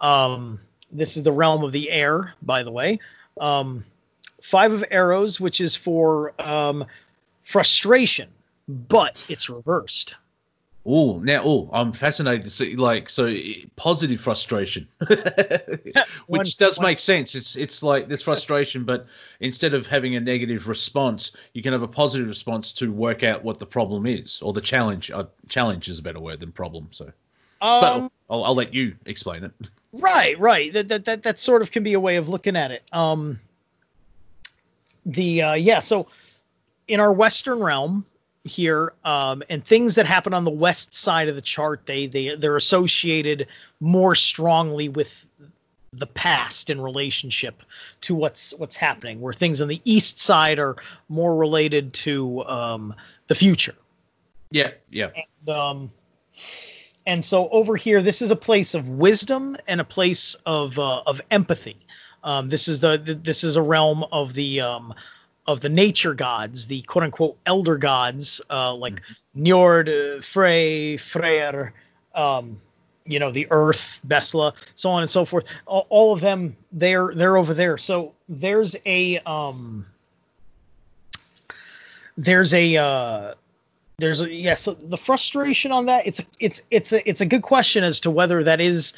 Um, 0.01 0.59
this 0.91 1.17
is 1.17 1.23
the 1.23 1.31
realm 1.31 1.63
of 1.63 1.71
the 1.71 1.89
air, 1.91 2.33
by 2.43 2.63
the 2.63 2.71
way. 2.71 2.99
Um, 3.39 3.83
five 4.41 4.71
of 4.71 4.83
arrows, 4.91 5.39
which 5.39 5.61
is 5.61 5.75
for 5.75 6.33
um, 6.41 6.85
frustration, 7.41 8.29
but 8.67 9.15
it's 9.29 9.49
reversed. 9.49 10.17
Oh, 10.89 11.19
now, 11.19 11.43
oh, 11.43 11.69
I'm 11.73 11.91
fascinated 11.91 12.45
to 12.45 12.49
see, 12.49 12.77
like, 12.77 13.09
so 13.09 13.35
positive 13.75 14.21
frustration, 14.21 14.87
which 16.27 16.57
does 16.57 16.79
make 16.79 16.97
sense. 16.97 17.35
It's 17.35 17.57
it's 17.57 17.83
like 17.83 18.07
this 18.07 18.21
frustration, 18.21 18.85
but 18.85 19.05
instead 19.41 19.73
of 19.73 19.85
having 19.85 20.15
a 20.15 20.21
negative 20.21 20.69
response, 20.69 21.31
you 21.51 21.61
can 21.61 21.73
have 21.73 21.81
a 21.81 21.89
positive 21.89 22.27
response 22.29 22.71
to 22.73 22.93
work 22.93 23.23
out 23.23 23.43
what 23.43 23.59
the 23.59 23.65
problem 23.65 24.05
is, 24.05 24.41
or 24.41 24.53
the 24.53 24.61
challenge. 24.61 25.11
Uh, 25.11 25.25
challenge 25.49 25.89
is 25.89 25.99
a 25.99 26.01
better 26.01 26.21
word 26.21 26.39
than 26.39 26.53
problem. 26.53 26.87
So, 26.91 27.11
Um, 27.61 28.09
I'll, 28.29 28.43
I'll 28.43 28.55
let 28.55 28.73
you 28.73 28.95
explain 29.05 29.43
it. 29.43 29.51
Right, 29.93 30.37
right. 30.39 30.71
That, 30.73 30.87
that 30.89 31.05
that 31.05 31.23
that 31.23 31.39
sort 31.39 31.61
of 31.61 31.71
can 31.71 31.83
be 31.83 31.93
a 31.93 31.99
way 31.99 32.17
of 32.17 32.29
looking 32.29 32.55
at 32.55 32.71
it. 32.71 32.83
Um 32.91 33.39
the 35.05 35.41
uh 35.41 35.53
yeah, 35.53 35.79
so 35.79 36.07
in 36.87 36.99
our 36.99 37.13
western 37.13 37.59
realm 37.59 38.05
here 38.43 38.93
um 39.03 39.43
and 39.49 39.65
things 39.65 39.95
that 39.95 40.05
happen 40.05 40.33
on 40.33 40.45
the 40.45 40.51
west 40.51 40.95
side 40.95 41.27
of 41.27 41.35
the 41.35 41.41
chart 41.41 41.85
they 41.85 42.07
they 42.07 42.33
they're 42.35 42.55
associated 42.55 43.45
more 43.81 44.15
strongly 44.15 44.87
with 44.87 45.25
the 45.91 46.07
past 46.07 46.69
in 46.69 46.79
relationship 46.79 47.61
to 47.99 48.15
what's 48.15 48.53
what's 48.57 48.77
happening 48.77 49.19
where 49.19 49.33
things 49.33 49.61
on 49.61 49.67
the 49.67 49.81
east 49.83 50.21
side 50.21 50.59
are 50.59 50.77
more 51.09 51.35
related 51.35 51.91
to 51.91 52.41
um 52.45 52.93
the 53.27 53.35
future 53.35 53.75
Yeah, 54.51 54.71
yeah, 54.89 55.09
and, 55.15 55.49
um, 55.49 55.91
and 57.07 57.23
so 57.23 57.49
over 57.49 57.77
here, 57.77 58.01
this 58.01 58.21
is 58.21 58.31
a 58.31 58.35
place 58.35 58.75
of 58.75 58.89
wisdom 58.89 59.55
and 59.67 59.79
a 59.79 59.85
place 59.85 60.35
of 60.45 60.77
uh, 60.77 61.01
of 61.07 61.21
empathy. 61.31 61.77
Um, 62.23 62.49
this 62.49 62.67
is 62.67 62.81
the, 62.81 62.97
the 62.97 63.15
this 63.15 63.45
is 63.45 63.55
a 63.55 63.61
realm 63.61 64.03
of 64.11 64.33
the 64.33 64.59
um, 64.59 64.93
of 65.47 65.61
the 65.61 65.69
nature 65.69 66.13
gods, 66.13 66.67
the 66.67 66.81
quote 66.83 67.05
unquote 67.05 67.37
elder 67.45 67.77
gods, 67.77 68.41
uh, 68.49 68.75
like 68.75 69.01
Njord, 69.37 69.87
uh, 69.87 70.21
Frey, 70.21 70.97
Freyr, 70.97 71.71
um, 72.13 72.59
you 73.05 73.19
know, 73.19 73.31
the 73.31 73.47
Earth, 73.51 74.01
Bestla, 74.05 74.53
so 74.75 74.89
on 74.89 75.01
and 75.01 75.09
so 75.09 75.23
forth. 75.23 75.45
All, 75.65 75.87
all 75.89 76.13
of 76.13 76.19
them, 76.19 76.57
they're 76.73 77.13
they're 77.15 77.37
over 77.37 77.53
there. 77.53 77.77
So 77.77 78.13
there's 78.27 78.75
a 78.85 79.19
um, 79.19 79.85
there's 82.17 82.53
a 82.53 82.75
uh, 82.75 83.33
there's 83.99 84.21
a 84.21 84.31
yeah 84.31 84.53
so 84.53 84.73
the 84.73 84.97
frustration 84.97 85.71
on 85.71 85.85
that 85.87 86.05
it's 86.05 86.21
it's 86.39 86.61
it's 86.69 86.93
a 86.93 87.07
it's 87.09 87.21
a 87.21 87.25
good 87.25 87.41
question 87.41 87.83
as 87.83 87.99
to 87.99 88.11
whether 88.11 88.43
that 88.43 88.61
is 88.61 88.93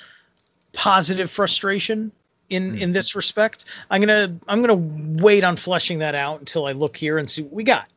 positive 0.73 1.31
frustration 1.31 2.11
in 2.49 2.77
in 2.79 2.91
this 2.91 3.15
respect. 3.15 3.65
I'm 3.91 4.01
gonna 4.01 4.35
i'm 4.49 4.61
gonna 4.61 5.21
wait 5.23 5.43
on 5.45 5.55
fleshing 5.55 5.99
that 5.99 6.15
out 6.15 6.39
until 6.39 6.65
i 6.65 6.73
look 6.73 6.97
here 6.97 7.17
and 7.17 7.29
see 7.29 7.43
what 7.43 7.53
we 7.53 7.63
got. 7.63 7.87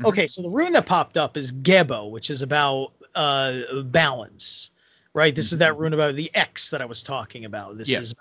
Mhm. 0.00 0.06
okay 0.06 0.26
so 0.26 0.42
the 0.42 0.50
rune 0.50 0.72
that 0.72 0.86
popped 0.86 1.16
up 1.16 1.36
is 1.36 1.52
gebo 1.52 2.10
which 2.10 2.30
is 2.30 2.42
about 2.42 2.92
uh 3.14 3.82
balance 3.84 4.70
right? 5.16 5.36
This 5.36 5.52
is 5.52 5.58
that 5.58 5.78
rune 5.78 5.92
about 5.94 6.16
the 6.16 6.28
x 6.34 6.70
that 6.70 6.82
i 6.82 6.84
was 6.84 7.00
talking 7.04 7.44
about. 7.44 7.78
This 7.78 7.90
Yeah. 7.90 8.00
is 8.00 8.12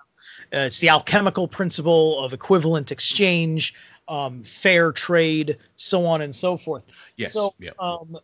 uh, 0.53 0.59
it's 0.59 0.77
the 0.79 0.89
alchemical 0.89 1.47
principle 1.47 2.23
of 2.23 2.31
equivalent 2.33 2.91
exchange 2.91 3.73
um 4.07 4.43
fair 4.43 4.91
trade 4.91 5.57
so 5.75 6.05
on 6.05 6.21
and 6.21 6.35
so 6.35 6.57
forth. 6.57 6.83
Yes, 7.15 7.33
so, 7.33 7.53
um, 7.79 8.17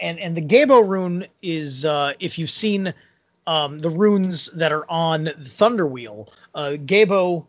and 0.00 0.18
and 0.18 0.36
the 0.36 0.42
Gebo 0.42 0.86
rune 0.86 1.26
is 1.42 1.84
uh, 1.84 2.12
if 2.20 2.38
you've 2.38 2.50
seen 2.50 2.92
um, 3.46 3.78
the 3.78 3.90
runes 3.90 4.50
that 4.52 4.72
are 4.72 4.84
on 4.90 5.24
the 5.24 5.32
Thunder 5.48 5.86
Wheel, 5.86 6.32
uh, 6.54 6.76
Gebo 6.84 7.46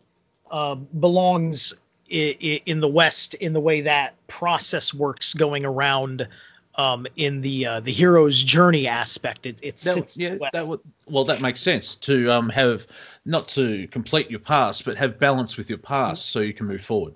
uh, 0.50 0.74
belongs 0.74 1.74
i- 2.12 2.36
i- 2.42 2.62
in 2.66 2.80
the 2.80 2.88
West 2.88 3.34
in 3.34 3.52
the 3.52 3.60
way 3.60 3.80
that 3.82 4.14
process 4.26 4.94
works 4.94 5.34
going 5.34 5.64
around 5.64 6.26
um, 6.80 7.06
in 7.16 7.42
the 7.42 7.66
uh, 7.66 7.80
the 7.80 7.92
hero's 7.92 8.42
journey 8.42 8.86
aspect. 8.86 9.46
It, 9.46 9.58
it 9.62 9.76
that, 9.78 10.16
yeah, 10.16 10.36
that 10.52 10.66
would 10.66 10.80
well, 11.06 11.24
that 11.24 11.42
makes 11.42 11.60
sense 11.60 11.94
to 11.96 12.30
um 12.30 12.48
have 12.48 12.86
not 13.26 13.48
to 13.48 13.86
complete 13.88 14.30
your 14.30 14.40
past, 14.40 14.84
but 14.84 14.96
have 14.96 15.18
balance 15.18 15.56
with 15.56 15.68
your 15.68 15.78
past 15.78 16.30
so 16.30 16.40
you 16.40 16.54
can 16.54 16.66
move 16.66 16.82
forward. 16.82 17.14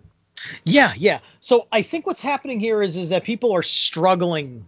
Yeah, 0.64 0.92
yeah. 0.96 1.20
So 1.40 1.66
I 1.72 1.80
think 1.80 2.06
what's 2.06 2.20
happening 2.20 2.60
here 2.60 2.82
is 2.82 2.96
is 2.96 3.08
that 3.08 3.24
people 3.24 3.52
are 3.52 3.62
struggling 3.62 4.64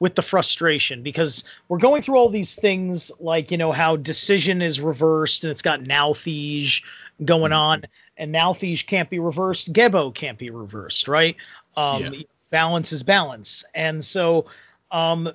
with 0.00 0.14
the 0.16 0.22
frustration 0.22 1.02
because 1.02 1.44
we're 1.68 1.78
going 1.78 2.02
through 2.02 2.16
all 2.16 2.28
these 2.28 2.54
things 2.56 3.10
like 3.20 3.50
you 3.50 3.56
know 3.56 3.72
how 3.72 3.96
decision 3.96 4.60
is 4.60 4.80
reversed 4.80 5.44
and 5.44 5.50
it's 5.50 5.62
got 5.62 5.80
Nauthiz 5.82 6.82
going 7.24 7.52
Mhm. 7.52 7.56
on 7.56 7.82
and 8.18 8.32
Nauthiz 8.34 8.82
can't 8.86 9.08
be 9.08 9.18
reversed, 9.18 9.72
Gebo 9.72 10.14
can't 10.14 10.36
be 10.38 10.50
reversed, 10.50 11.08
right? 11.08 11.36
Um 11.76 12.02
Yeah. 12.02 12.22
Balance 12.54 12.92
is 12.92 13.02
balance. 13.02 13.64
And 13.74 14.04
so 14.04 14.46
um 14.92 15.32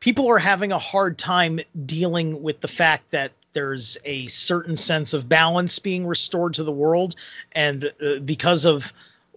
people 0.00 0.28
are 0.28 0.38
having 0.38 0.72
a 0.72 0.78
hard 0.78 1.16
time 1.16 1.60
dealing 1.86 2.42
with 2.42 2.60
the 2.60 2.68
fact 2.68 3.04
that 3.12 3.30
there's 3.52 3.96
a 4.04 4.26
certain 4.26 4.74
sense 4.74 5.14
of 5.14 5.28
balance 5.28 5.78
being 5.78 6.04
restored 6.04 6.52
to 6.54 6.64
the 6.64 6.72
world 6.72 7.14
and 7.52 7.84
uh, 7.84 8.18
because 8.24 8.64
of 8.64 8.92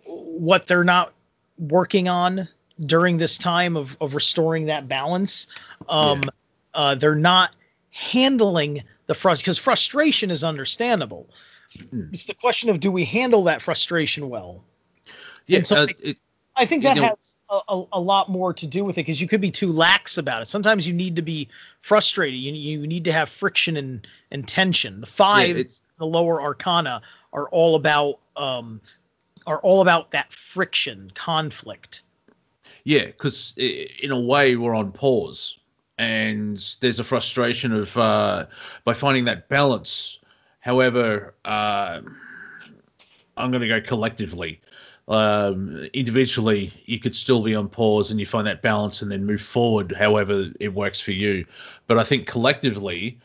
what 0.06 0.66
they're 0.66 0.84
not 0.98 1.14
working 1.60 2.08
on 2.08 2.48
during 2.88 3.18
this 3.20 3.38
time 3.38 3.78
of 3.78 3.96
of 4.02 4.16
restoring 4.16 4.66
that 4.66 4.88
balance. 4.88 5.48
Um, 5.88 6.24
Yeah. 6.24 6.30
uh, 6.74 6.96
they're 6.96 7.24
not 7.34 7.50
handling 7.92 8.84
the 9.06 9.14
frustration 9.14 9.44
because 9.44 9.60
frustration 9.60 10.32
is 10.32 10.44
understandable. 10.44 11.30
Hmm. 11.92 12.10
It's 12.12 12.26
the 12.26 12.34
question 12.34 12.70
of 12.72 12.80
do 12.80 12.92
we 12.92 13.06
handle 13.06 13.44
that 13.44 13.62
frustration 13.62 14.28
well? 14.30 14.64
Yeah, 15.48 15.62
so 15.62 15.76
uh, 15.76 15.88
I- 15.90 15.96
it, 16.10 16.18
I 16.58 16.66
think 16.66 16.84
You 16.84 16.90
that 16.90 16.96
know- 16.96 17.04
has 17.04 17.38
a, 17.50 17.60
a, 17.68 17.86
a 17.94 18.00
lot 18.00 18.30
more 18.30 18.54
to 18.54 18.66
do 18.68 18.86
with 18.86 18.96
it 18.98 19.02
because 19.02 19.20
you 19.20 19.28
could 19.28 19.42
be 19.42 19.52
too 19.52 19.72
lax 19.72 20.18
about 20.18 20.42
it. 20.42 20.46
Sometimes 20.46 20.88
you 20.88 20.94
need 20.94 21.16
to 21.18 21.22
be 21.22 21.50
frustrated. 21.82 22.40
You, 22.40 22.54
you 22.54 22.88
need 22.88 23.04
to 23.06 23.12
have 23.12 23.30
friction 23.30 23.78
and, 23.78 24.08
and 24.32 24.48
tension. 24.48 25.02
The 25.02 25.08
five, 25.08 25.52
it's- 25.52 25.82
the 26.00 26.06
lower 26.06 26.42
arcana, 26.42 27.02
are 27.34 27.50
all 27.50 27.76
about 27.76 28.20
um, 28.38 28.82
are 29.48 29.60
all 29.60 29.82
about 29.82 30.12
that 30.12 30.32
friction, 30.34 31.12
conflict. 31.16 32.04
Yeah, 32.84 33.06
because 33.06 33.54
in 33.58 34.12
a 34.12 34.20
way 34.20 34.56
we're 34.56 34.76
on 34.76 34.92
pause, 34.92 35.58
and 35.98 36.64
there's 36.82 37.00
a 37.00 37.04
frustration 37.04 37.72
of 37.74 37.96
uh, 37.98 38.46
by 38.84 38.94
finding 38.94 39.26
that 39.26 39.50
balance. 39.50 40.20
However, 40.60 41.34
uh, 41.46 42.02
I'm 43.38 43.52
going 43.52 43.62
to 43.62 43.68
go 43.68 43.82
collectively. 43.82 44.62
Um, 45.08 45.88
individually, 45.94 46.74
you 46.86 47.00
could 47.00 47.16
still 47.16 47.44
be 47.44 47.54
on 47.54 47.70
pause, 47.70 48.12
and 48.12 48.20
you 48.20 48.26
find 48.26 48.48
that 48.48 48.62
balance, 48.62 49.02
and 49.02 49.12
then 49.12 49.26
move 49.26 49.42
forward. 49.42 49.94
However, 49.98 50.52
it 50.60 50.74
works 50.74 51.00
for 51.00 51.12
you. 51.12 51.46
But 51.88 52.00
I 52.00 52.04
think 52.04 52.28
collectively, 52.28 53.20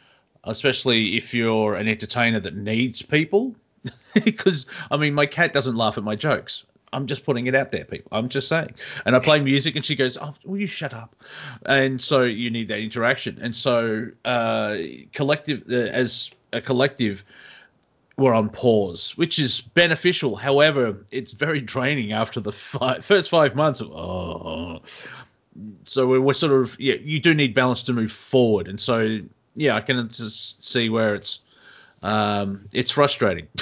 especially 0.45 1.17
if 1.17 1.33
you're 1.33 1.75
an 1.75 1.89
entertainer 1.89 2.41
that 2.41 2.57
needs 2.57 3.03
people, 3.03 3.55
because 4.25 4.67
I 4.91 4.97
mean, 4.97 5.15
my 5.15 5.27
cat 5.27 5.53
doesn't 5.53 5.77
laugh 5.77 5.97
at 5.97 6.05
my 6.05 6.17
jokes. 6.17 6.65
I'm 6.93 7.07
just 7.07 7.25
putting 7.25 7.47
it 7.47 7.55
out 7.55 7.71
there, 7.71 7.85
people. 7.85 8.09
I'm 8.13 8.29
just 8.29 8.49
saying. 8.49 8.75
And 9.07 9.15
I 9.15 9.21
play 9.21 9.43
music, 9.43 9.77
and 9.77 9.85
she 9.85 9.97
goes, 9.97 10.19
"Oh, 10.21 10.35
will 10.45 10.59
you 10.59 10.67
shut 10.67 10.93
up?" 10.93 11.15
And 11.67 12.01
so 12.01 12.23
you 12.23 12.51
need 12.51 12.69
that 12.69 12.81
interaction. 12.81 13.39
And 13.41 13.55
so, 13.55 14.09
uh, 14.25 14.77
collective 15.13 15.63
uh, 15.71 15.91
as 15.93 16.31
a 16.53 16.61
collective, 16.61 17.25
we're 18.17 18.35
on 18.35 18.51
pause, 18.51 19.13
which 19.17 19.39
is 19.39 19.61
beneficial. 19.61 20.37
However, 20.37 20.97
it's 21.11 21.33
very 21.33 21.61
draining 21.61 22.13
after 22.13 22.41
the 22.41 22.53
five, 22.53 23.05
first 23.05 23.31
five 23.31 23.55
months 23.55 23.81
of 23.81 23.91
oh. 23.93 24.83
So 25.85 26.07
we're, 26.07 26.21
we're 26.21 26.33
sort 26.33 26.53
of 26.53 26.79
yeah. 26.79 26.95
You 27.03 27.19
do 27.19 27.35
need 27.35 27.55
balance 27.55 27.83
to 27.85 27.93
move 27.93 28.13
forward, 28.13 28.69
and 28.69 28.81
so 28.81 29.19
yeah, 29.57 29.75
I 29.75 29.81
can 29.81 30.09
just 30.09 30.63
see 30.63 30.89
where 30.89 31.15
it's 31.15 31.41
um, 32.03 32.67
it's 32.73 32.91
frustrating. 32.91 33.47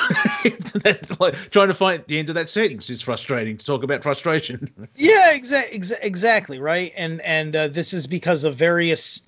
Like, 1.21 1.35
trying 1.51 1.69
to 1.69 1.75
find 1.75 2.05
the 2.07 2.19
end 2.19 2.29
of 2.29 2.35
that 2.37 2.49
sentence 2.49 2.89
is 2.89 3.03
frustrating 3.03 3.57
to 3.57 3.67
talk 3.67 3.83
about 3.83 4.03
frustration. 4.03 4.71
Yeah, 4.95 5.33
exactly, 5.33 5.79
exa- 5.79 5.99
exactly 6.03 6.61
right. 6.61 6.93
And 6.97 7.21
and 7.23 7.57
uh, 7.57 7.69
this 7.69 7.93
is 7.93 8.07
because 8.07 8.45
of 8.45 8.55
various 8.55 9.23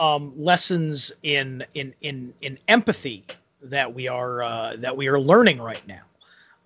um, 0.00 0.32
lessons 0.36 1.12
in 1.22 1.64
in 1.74 1.94
in 2.00 2.34
in 2.40 2.58
empathy 2.68 3.24
that 3.62 3.92
we 3.94 4.08
are 4.08 4.42
uh, 4.42 4.76
that 4.78 4.96
we 4.96 5.08
are 5.08 5.20
learning 5.20 5.60
right 5.60 5.86
now 5.86 6.02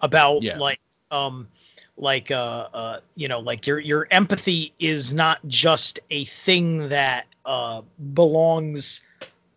about 0.00 0.42
Yeah. 0.42 0.58
like 0.58 0.80
um 1.10 1.48
like 1.96 2.30
uh 2.30 2.68
uh 2.74 3.00
you 3.14 3.28
know 3.28 3.40
like 3.40 3.66
your 3.66 3.78
your 3.78 4.06
empathy 4.10 4.72
is 4.78 5.14
not 5.14 5.38
just 5.46 6.00
a 6.10 6.24
thing 6.24 6.88
that 6.88 7.26
uh 7.44 7.82
belongs 8.14 9.02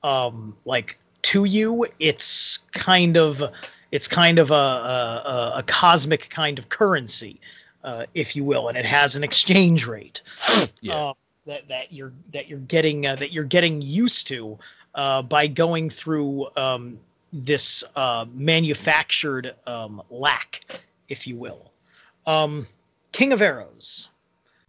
um 0.04 0.56
like 0.66 1.00
to 1.22 1.46
you 1.46 1.86
it's 2.00 2.60
kind 2.74 3.18
of 3.18 3.44
it's 3.92 4.08
kind 4.08 4.40
of 4.40 4.52
a 4.52 4.54
a, 4.54 5.54
a- 5.58 5.64
cosmic 5.64 6.30
kind 6.30 6.60
of 6.60 6.70
currency 6.70 7.40
uh, 7.84 8.06
if 8.14 8.36
you 8.36 8.44
will 8.44 8.68
and 8.68 8.78
it 8.78 8.86
has 8.86 9.16
an 9.16 9.24
exchange 9.24 9.88
rate 9.88 10.22
Yeah. 10.82 11.02
uh, 11.10 11.14
that 11.46 11.68
that 11.68 11.92
you're 11.92 12.14
that 12.32 12.48
you're 12.48 12.60
getting 12.60 13.06
uh, 13.08 13.16
that 13.16 13.32
you're 13.32 13.44
getting 13.46 13.82
used 13.82 14.28
to 14.28 14.58
uh, 14.96 15.22
by 15.22 15.48
going 15.48 15.90
through 15.90 16.48
um, 16.58 17.00
this 17.34 17.84
uh, 17.96 18.26
manufactured 18.34 19.54
um, 19.66 20.02
lack, 20.10 20.82
if 21.10 21.28
you 21.28 21.36
will. 21.36 21.72
Um, 22.26 22.68
King 23.12 23.34
of 23.34 23.42
Arrows. 23.42 24.10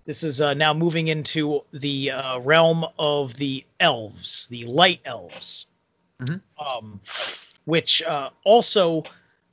This 0.06 0.22
is 0.22 0.40
uh, 0.40 0.54
now 0.54 0.72
moving 0.72 1.08
into 1.08 1.62
the 1.72 2.10
uh, 2.12 2.38
realm 2.38 2.84
of 2.98 3.34
the 3.34 3.64
elves, 3.80 4.46
the 4.48 4.64
light 4.64 5.00
elves, 5.04 5.66
Mhm. 6.20 6.40
um, 6.58 7.00
which 7.66 8.02
uh, 8.02 8.30
also 8.44 9.04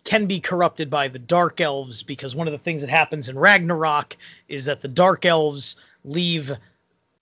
can 0.04 0.26
be 0.26 0.40
corrupted 0.40 0.90
by 0.90 1.08
the 1.08 1.20
dark 1.20 1.62
elves 1.62 2.02
because 2.02 2.36
one 2.36 2.48
of 2.48 2.54
the 2.54 2.58
things 2.58 2.82
that 2.82 2.90
happens 2.90 3.28
in 3.30 3.38
Ragnarok 3.38 4.18
is 4.48 4.66
that 4.66 4.82
the 4.82 4.88
dark 4.88 5.26
elves 5.26 5.76
leave 6.06 6.52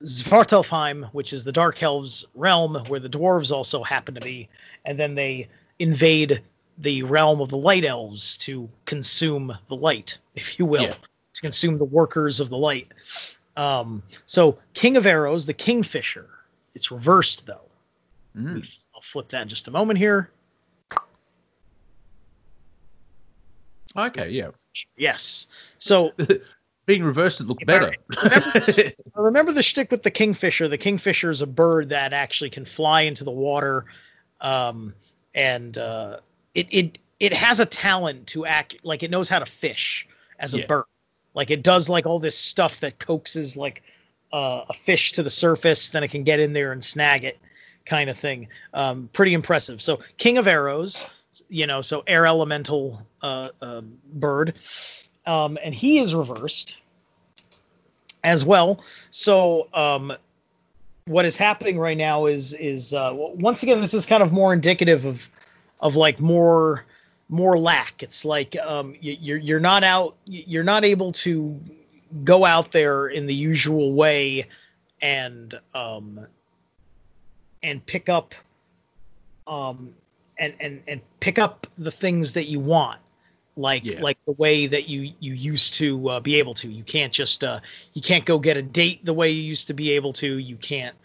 Svartalfheim, 0.04 1.10
which 1.14 1.34
is 1.34 1.44
the 1.44 1.52
Dark 1.52 1.82
Elves 1.82 2.26
realm 2.36 2.76
where 2.88 3.00
the 3.00 3.10
dwarves 3.10 3.52
also 3.52 3.84
happen 3.84 4.14
to 4.16 4.22
be, 4.22 4.50
and 4.86 5.00
then 5.00 5.16
they 5.16 5.48
invade 5.84 6.42
the 6.80 7.04
realm 7.04 7.40
of 7.42 7.50
the 7.50 7.58
Light 7.58 7.86
Elves 7.86 8.38
to 8.40 8.68
consume 8.86 9.56
the 9.68 9.76
light, 9.76 10.18
if 10.36 10.58
you 10.58 10.66
will, 10.66 10.84
Yeah. 10.84 10.96
to 11.34 11.42
consume 11.42 11.78
the 11.78 11.86
workers 11.86 12.40
of 12.40 12.50
the 12.50 12.58
light. 12.58 12.88
Um, 13.56 14.02
so, 14.26 14.58
King 14.74 14.98
of 14.98 15.06
Arrows, 15.06 15.46
the 15.46 15.54
Kingfisher. 15.54 16.28
It's 16.74 16.90
reversed 16.90 17.46
though. 17.46 17.70
Mm. 18.36 18.86
I'll 18.96 19.02
flip 19.02 19.28
that 19.30 19.44
in 19.44 19.48
just 19.48 19.68
a 19.68 19.72
moment 19.72 20.00
here. 20.00 20.32
Okay, 23.96 24.30
yeah. 24.30 24.50
Yes. 24.98 25.46
So 25.78 26.14
Being 26.88 27.04
reversed, 27.04 27.40
it 27.42 27.44
looked 27.46 27.62
I 27.64 27.66
better. 27.66 27.96
remember 28.76 28.92
remember 29.16 29.52
the 29.54 29.62
shtick 29.64 29.92
with 29.92 30.02
the 30.04 30.10
kingfisher. 30.12 30.68
The 30.68 30.78
kingfisher 30.80 31.30
is 31.30 31.42
a 31.44 31.48
bird 31.48 31.90
that 31.90 32.12
actually 32.12 32.50
can 32.50 32.66
fly 32.66 33.02
into 33.02 33.24
the 33.24 33.32
water, 33.32 33.86
um, 34.42 34.94
and 35.36 35.78
uh, 35.78 36.18
it 36.56 36.68
it 36.72 37.00
it 37.20 37.34
has 37.34 37.60
a 37.60 37.66
talent 37.66 38.28
to 38.28 38.46
act 38.46 38.76
like 38.84 39.04
it 39.04 39.12
knows 39.12 39.30
how 39.30 39.40
to 39.40 39.46
fish 39.46 40.08
as 40.40 40.54
a 40.54 40.60
Yeah. 40.60 40.66
bird. 40.68 40.86
Like 41.34 41.52
it 41.52 41.64
does 41.64 41.90
like 41.90 42.06
all 42.06 42.20
this 42.20 42.38
stuff 42.38 42.80
that 42.82 43.00
coaxes 43.00 43.58
like 43.58 43.84
uh, 44.34 44.66
a 44.70 44.74
fish 44.74 45.12
to 45.14 45.24
the 45.24 45.30
surface, 45.30 45.90
then 45.90 46.04
it 46.04 46.12
can 46.12 46.24
get 46.24 46.40
in 46.40 46.54
there 46.54 46.72
and 46.72 46.84
snag 46.84 47.24
it, 47.24 47.40
kind 47.86 48.10
of 48.10 48.18
thing. 48.18 48.48
Um, 48.74 49.10
pretty 49.14 49.34
impressive. 49.34 49.82
So 49.82 50.00
King 50.18 50.38
of 50.38 50.48
Arrows, 50.48 51.06
you 51.50 51.66
know, 51.68 51.82
so 51.82 52.04
air 52.08 52.26
elemental 52.26 53.06
uh, 53.22 53.50
uh, 53.62 53.82
bird, 54.14 54.60
um, 55.26 55.58
and 55.64 55.74
he 55.74 56.00
is 56.00 56.14
reversed 56.14 56.82
as 58.24 58.46
well. 58.46 58.84
So 59.12 59.68
um, 59.74 60.14
what 61.06 61.26
is 61.26 61.38
happening 61.38 61.78
right 61.78 61.98
now 61.98 62.26
is 62.26 62.54
is 62.54 62.94
uh, 62.94 63.12
once 63.14 63.64
again 63.64 63.82
this 63.82 63.94
is 63.94 64.06
kind 64.06 64.24
of 64.24 64.32
more 64.32 64.54
indicative 64.54 65.06
of 65.06 65.28
of 65.80 65.96
like 65.96 66.20
more 66.20 66.86
more 67.30 67.58
lack. 67.58 68.04
It's 68.04 68.26
like 68.26 68.56
um, 68.58 68.96
you, 69.02 69.18
you're 69.20 69.38
you're 69.38 69.60
not 69.60 69.84
out 69.84 70.16
you're 70.26 70.64
not 70.64 70.86
able 70.86 71.12
to 71.14 71.60
go 72.24 72.46
out 72.46 72.72
there 72.72 73.08
in 73.08 73.26
the 73.26 73.34
usual 73.34 73.94
way 73.94 74.46
and 75.02 75.60
um, 75.74 76.26
and 77.64 77.86
pick 77.86 78.08
up 78.08 78.34
um, 79.48 79.94
and 80.38 80.54
and 80.60 80.82
and 80.88 81.02
pick 81.20 81.40
up 81.40 81.68
the 81.78 81.92
things 81.92 82.34
that 82.34 82.46
you 82.46 82.60
want 82.60 83.00
like 83.56 83.84
Yeah. 83.84 84.00
like 84.00 84.18
the 84.26 84.34
way 84.34 84.66
that 84.68 84.88
you 84.90 85.12
you 85.20 85.34
used 85.34 85.74
to 85.76 86.10
uh, 86.10 86.20
be 86.20 86.36
able 86.36 86.54
to 86.54 86.70
you 86.70 86.84
can't 86.84 87.14
just 87.14 87.44
uh 87.44 87.60
you 87.94 88.02
can't 88.02 88.26
go 88.26 88.40
get 88.40 88.58
a 88.58 88.62
date 88.62 89.04
the 89.06 89.14
way 89.14 89.30
you 89.30 89.42
used 89.42 89.68
to 89.68 89.74
be 89.74 89.92
able 89.92 90.12
to 90.14 90.38
you 90.38 90.56
can't 90.58 90.96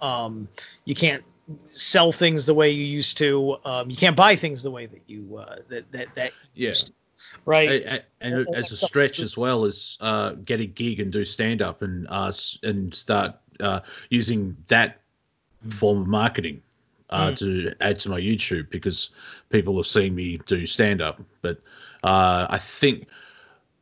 um 0.00 0.48
you 0.84 0.94
can't 0.94 1.24
sell 1.66 2.12
things 2.12 2.46
the 2.46 2.54
way 2.54 2.70
you 2.70 2.84
used 2.84 3.16
to 3.18 3.56
um 3.64 3.90
you 3.90 3.96
can't 3.96 4.16
buy 4.16 4.34
things 4.36 4.62
the 4.62 4.70
way 4.70 4.86
that 4.86 5.02
you 5.06 5.36
uh 5.38 5.56
that 5.68 5.90
that 5.92 6.14
that 6.14 6.32
yeah. 6.54 6.70
used 6.70 6.86
to, 6.88 6.92
right 7.44 7.72
A- 7.72 7.94
a- 7.96 8.02
and 8.20 8.46
all 8.46 8.54
as 8.54 8.70
a 8.70 8.76
stretch 8.76 9.22
as 9.22 9.36
well 9.36 9.64
as 9.64 9.96
uh, 10.00 10.32
get 10.44 10.60
a 10.60 10.66
gig 10.66 11.00
and 11.00 11.12
do 11.12 11.24
stand 11.24 11.62
up 11.62 11.82
and 11.82 12.06
uh, 12.08 12.32
and 12.62 12.94
start 12.94 13.34
uh, 13.60 13.80
using 14.10 14.56
that 14.68 15.00
form 15.60 16.02
of 16.02 16.06
marketing 16.08 16.62
uh, 17.10 17.30
Mm. 17.30 17.32
to 17.32 17.72
add 17.80 17.98
to 18.00 18.08
my 18.10 18.20
YouTube 18.20 18.70
because 18.70 19.10
people 19.50 19.76
have 19.76 19.86
seen 19.86 20.14
me 20.14 20.38
do 20.46 20.66
stand 20.66 21.00
up. 21.00 21.20
But 21.42 21.60
uh, 22.04 22.46
I 22.48 22.58
think 22.58 23.06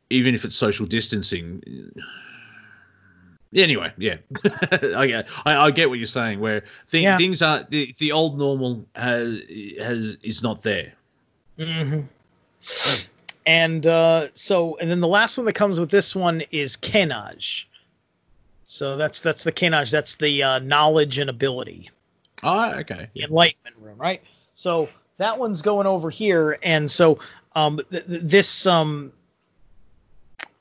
even 0.09 0.33
if 0.35 0.45
it's 0.45 0.55
social 0.55 0.85
distancing. 0.85 1.61
Anyway, 3.55 3.91
yeah, 3.97 4.17
I, 4.95 5.07
get- 5.07 5.29
I 5.45 5.55
I 5.55 5.71
get 5.71 5.89
what 5.89 5.99
you're 5.99 6.07
saying. 6.07 6.39
Where 6.41 6.63
Yeah. 6.91 7.17
things 7.17 7.41
are 7.41 7.65
the, 7.69 7.95
the 7.97 8.11
old 8.11 8.37
normal 8.37 8.85
has 8.95 9.39
has 9.79 10.17
is 10.21 10.43
not 10.43 10.61
there. 10.63 10.93
hmm 11.57 12.01
And 13.45 13.87
uh, 13.87 14.27
so, 14.33 14.77
and 14.77 14.91
then 14.91 14.99
the 14.99 15.07
last 15.07 15.37
one 15.37 15.45
that 15.45 15.53
comes 15.53 15.79
with 15.79 15.89
this 15.89 16.13
one 16.13 16.41
is 16.51 16.75
Kenaz. 16.75 17.65
So 18.65 18.97
that's 18.97 19.21
that's 19.21 19.45
the 19.45 19.51
Kenaz. 19.53 19.91
That's 19.91 20.15
the 20.15 20.43
uh, 20.43 20.59
knowledge 20.59 21.17
and 21.17 21.29
ability, 21.29 21.89
Oh, 22.43 22.71
okay. 22.79 23.07
the 23.13 23.23
enlightenment 23.23 23.77
room, 23.79 23.97
right? 23.97 24.21
So 24.51 24.89
that 25.17 25.39
one's 25.39 25.61
going 25.61 25.87
over 25.87 26.09
here, 26.09 26.59
and 26.63 26.91
so 26.91 27.17
um, 27.57 27.81
th- 27.89 28.05
th- 28.05 28.21
this 28.21 28.67
um, 28.67 29.11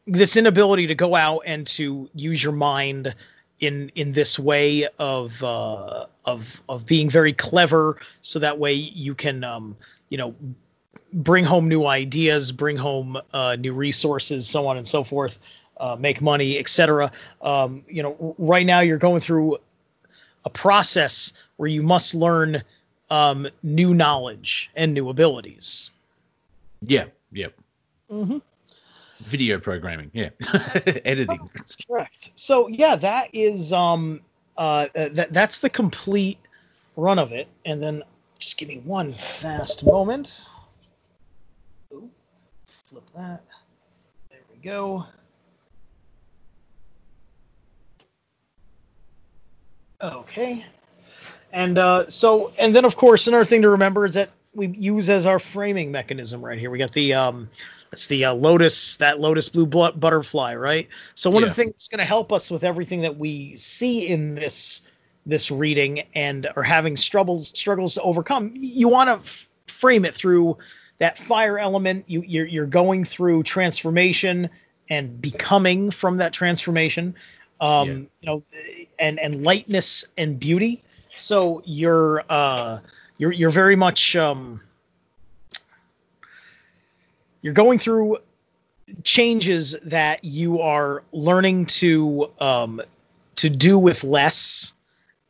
this 0.06 0.36
inability 0.36 0.86
to 0.86 0.94
go 0.94 1.14
out 1.14 1.42
and 1.44 1.66
to 1.66 2.08
use 2.14 2.42
your 2.42 2.54
mind 2.54 3.14
in 3.60 3.90
in 3.96 4.12
this 4.12 4.38
way 4.38 4.88
of 4.98 5.44
uh, 5.44 6.06
of 6.24 6.62
of 6.70 6.86
being 6.86 7.10
very 7.10 7.34
clever, 7.34 8.00
so 8.22 8.38
that 8.38 8.58
way 8.58 8.72
you 8.72 9.14
can 9.14 9.44
um, 9.44 9.76
you 10.08 10.16
know 10.16 10.34
bring 11.12 11.44
home 11.44 11.68
new 11.68 11.86
ideas, 11.86 12.50
bring 12.50 12.78
home 12.78 13.18
uh, 13.34 13.56
new 13.56 13.74
resources, 13.74 14.48
so 14.48 14.66
on 14.66 14.78
and 14.78 14.88
so 14.88 15.04
forth, 15.04 15.38
uh, 15.78 15.96
make 15.96 16.22
money, 16.22 16.58
etc. 16.58 17.12
Um, 17.42 17.84
you 17.88 18.02
know, 18.02 18.34
right 18.38 18.64
now 18.64 18.80
you're 18.80 18.96
going 18.96 19.20
through 19.20 19.58
a 20.46 20.50
process 20.50 21.34
where 21.56 21.68
you 21.68 21.82
must 21.82 22.14
learn 22.14 22.62
um, 23.10 23.48
new 23.62 23.92
knowledge 23.92 24.70
and 24.76 24.94
new 24.94 25.10
abilities. 25.10 25.90
Yeah. 26.82 27.06
Yep. 27.32 27.54
Mm-hmm. 28.10 28.38
Video 29.20 29.58
programming. 29.58 30.10
Yeah. 30.12 30.30
Editing. 31.04 31.48
Correct. 31.88 32.32
So 32.36 32.68
yeah, 32.68 32.96
that 32.96 33.28
is 33.32 33.72
um 33.72 34.20
uh 34.56 34.86
that 34.94 35.32
that's 35.32 35.58
the 35.58 35.70
complete 35.70 36.38
run 36.96 37.18
of 37.18 37.32
it. 37.32 37.48
And 37.64 37.82
then 37.82 38.02
just 38.38 38.58
give 38.58 38.68
me 38.68 38.80
one 38.84 39.12
fast 39.12 39.84
moment. 39.84 40.46
Ooh, 41.92 42.10
flip 42.66 43.04
that. 43.16 43.42
There 44.30 44.40
we 44.52 44.58
go. 44.62 45.06
Okay. 50.02 50.64
And 51.52 51.78
uh, 51.78 52.08
so, 52.08 52.52
and 52.58 52.74
then 52.74 52.84
of 52.84 52.96
course, 52.96 53.26
another 53.26 53.44
thing 53.44 53.62
to 53.62 53.70
remember 53.70 54.04
is 54.04 54.14
that 54.14 54.30
we 54.56 54.68
use 54.68 55.08
as 55.10 55.26
our 55.26 55.38
framing 55.38 55.92
mechanism 55.92 56.44
right 56.44 56.58
here. 56.58 56.70
We 56.70 56.78
got 56.78 56.92
the 56.92 57.14
um, 57.14 57.48
that's 57.90 58.06
the 58.08 58.24
uh, 58.24 58.34
lotus, 58.34 58.96
that 58.96 59.20
lotus 59.20 59.48
blue 59.48 59.66
butterfly, 59.66 60.54
right? 60.54 60.88
So 61.14 61.30
one 61.30 61.42
Yeah. 61.42 61.48
of 61.50 61.54
the 61.56 61.62
things 61.62 61.72
that's 61.72 61.88
going 61.88 61.98
to 61.98 62.04
help 62.04 62.32
us 62.32 62.50
with 62.50 62.64
everything 62.64 63.02
that 63.02 63.16
we 63.16 63.54
see 63.56 64.08
in 64.08 64.34
this 64.34 64.82
this 65.26 65.50
reading 65.50 66.02
and 66.14 66.46
are 66.56 66.62
having 66.62 66.96
struggles 66.96 67.48
struggles 67.58 67.94
to 67.94 68.02
overcome, 68.02 68.50
you 68.54 68.88
want 68.88 69.08
to 69.08 69.14
f- 69.14 69.48
frame 69.66 70.04
it 70.04 70.14
through 70.14 70.56
that 70.98 71.18
fire 71.18 71.58
element. 71.58 72.04
You 72.08 72.22
you're, 72.26 72.46
you're 72.46 72.66
going 72.66 73.04
through 73.04 73.42
transformation 73.44 74.48
and 74.88 75.20
becoming 75.20 75.90
from 75.90 76.16
that 76.18 76.32
transformation. 76.32 77.14
Um, 77.60 77.88
Yeah. 77.88 77.94
you 78.20 78.26
know, 78.26 78.42
and 78.98 79.18
and 79.20 79.44
lightness 79.44 80.04
and 80.16 80.38
beauty. 80.38 80.82
So 81.08 81.62
you're 81.64 82.24
uh 82.28 82.80
you're 83.18 83.32
you're 83.32 83.50
very 83.50 83.76
much 83.76 84.16
um 84.16 84.60
you're 87.42 87.54
going 87.54 87.78
through 87.78 88.18
changes 89.02 89.76
that 89.82 90.22
you 90.24 90.60
are 90.60 91.02
learning 91.12 91.66
to 91.66 92.30
um 92.40 92.80
to 93.36 93.50
do 93.50 93.78
with 93.78 94.04
less 94.04 94.72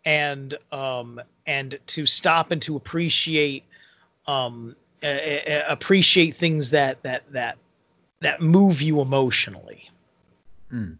and 0.04 0.54
um 0.72 1.20
and 1.46 1.78
to 1.86 2.06
stop 2.06 2.50
and 2.50 2.60
to 2.62 2.76
appreciate 2.76 3.64
um 4.26 4.74
appreciate 5.68 6.34
things 6.34 6.70
that 6.70 7.02
that 7.02 7.30
that 7.32 7.56
that 8.20 8.40
move 8.40 8.82
you 8.82 9.00
emotionally 9.00 9.90
Mm. 10.72 10.98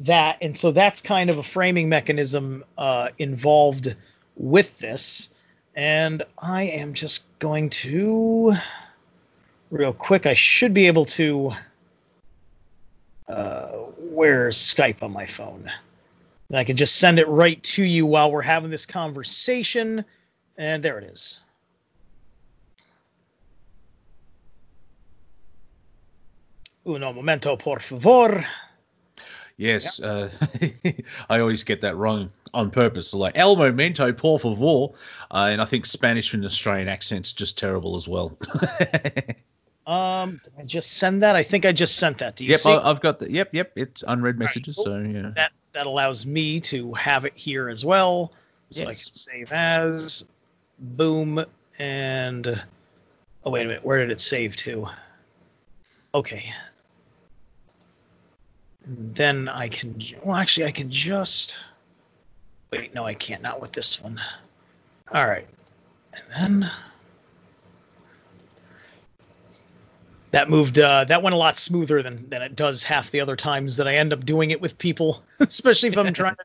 that 0.00 0.38
and 0.40 0.56
so 0.56 0.72
that's 0.72 1.02
kind 1.02 1.28
of 1.28 1.36
a 1.36 1.42
framing 1.42 1.86
mechanism 1.86 2.64
uh, 2.78 3.10
involved 3.18 3.94
with 4.36 4.78
this 4.78 5.28
and 5.76 6.22
i 6.38 6.62
am 6.62 6.92
just 6.92 7.26
going 7.38 7.68
to 7.68 8.54
real 9.70 9.92
quick 9.92 10.26
i 10.26 10.34
should 10.34 10.72
be 10.72 10.86
able 10.86 11.04
to 11.04 11.52
uh, 13.28 13.68
where's 13.98 14.56
skype 14.56 15.02
on 15.02 15.12
my 15.12 15.26
phone. 15.26 15.70
And 16.48 16.58
i 16.58 16.64
can 16.64 16.76
just 16.76 16.96
send 16.96 17.18
it 17.18 17.28
right 17.28 17.62
to 17.62 17.82
you 17.82 18.06
while 18.06 18.30
we're 18.30 18.42
having 18.42 18.70
this 18.70 18.86
conversation. 18.86 20.04
And 20.56 20.82
there 20.82 20.98
it 20.98 21.04
is. 21.04 21.40
Uno 26.86 27.12
momento 27.12 27.56
por 27.56 27.80
favor. 27.80 28.44
Yes, 29.56 30.00
uh, 30.00 30.30
I 31.30 31.40
always 31.40 31.64
get 31.64 31.80
that 31.80 31.96
wrong 31.96 32.30
on 32.54 32.70
purpose. 32.70 33.12
Like 33.12 33.36
El 33.36 33.56
momento, 33.56 34.12
por 34.12 34.38
favor, 34.38 34.94
uh, 35.30 35.48
and 35.50 35.60
I 35.60 35.64
think 35.64 35.86
Spanish 35.86 36.32
and 36.32 36.44
Australian 36.44 36.88
accents 36.88 37.32
just 37.32 37.58
terrible 37.58 37.96
as 37.96 38.08
well. 38.08 38.38
Um, 39.86 40.40
did 40.42 40.52
I 40.58 40.62
just 40.64 40.94
send 40.94 41.22
that? 41.22 41.36
I 41.36 41.42
think 41.42 41.66
I 41.66 41.72
just 41.72 41.96
sent 41.96 42.18
that. 42.18 42.36
Do 42.36 42.44
you 42.44 42.50
yep, 42.52 42.60
see 42.60 42.72
I've 42.72 43.00
got 43.00 43.18
the. 43.18 43.30
Yep, 43.30 43.50
yep. 43.52 43.72
It's 43.76 44.02
unread 44.06 44.38
messages, 44.38 44.76
cool. 44.76 44.84
so 44.86 44.98
yeah. 44.98 45.30
that? 45.34 45.52
That 45.72 45.86
allows 45.86 46.24
me 46.24 46.60
to 46.60 46.94
have 46.94 47.24
it 47.24 47.32
here 47.34 47.68
as 47.68 47.84
well, 47.84 48.32
so 48.70 48.84
I 48.86 48.94
can 48.94 49.12
save 49.12 49.52
as. 49.52 50.24
Boom, 50.78 51.44
and 51.78 52.64
oh 53.44 53.50
wait 53.50 53.64
a 53.64 53.68
minute, 53.68 53.84
where 53.84 53.98
did 53.98 54.10
it 54.10 54.20
save 54.20 54.56
to? 54.56 54.88
Okay. 56.14 56.52
Then 58.86 59.48
I 59.48 59.68
can. 59.68 60.00
Well, 60.24 60.36
actually, 60.36 60.66
I 60.66 60.70
can 60.70 60.90
just. 60.90 61.58
Wait, 62.78 62.94
no, 62.94 63.04
I 63.04 63.14
can't. 63.14 63.42
Not 63.42 63.60
with 63.60 63.72
this 63.72 64.02
one. 64.02 64.20
All 65.12 65.26
right, 65.26 65.46
and 66.12 66.24
then. 66.62 66.70
that 70.34 70.50
moved 70.50 70.80
uh, 70.80 71.04
that 71.04 71.22
went 71.22 71.32
a 71.32 71.38
lot 71.38 71.56
smoother 71.56 72.02
than 72.02 72.28
than 72.28 72.42
it 72.42 72.56
does 72.56 72.82
half 72.82 73.08
the 73.12 73.20
other 73.20 73.36
times 73.36 73.76
that 73.76 73.86
I 73.86 73.94
end 73.94 74.12
up 74.12 74.26
doing 74.26 74.50
it 74.50 74.60
with 74.60 74.76
people, 74.78 75.22
especially 75.38 75.90
if 75.90 75.96
I'm 75.96 76.12
trying 76.14 76.34
to 76.34 76.44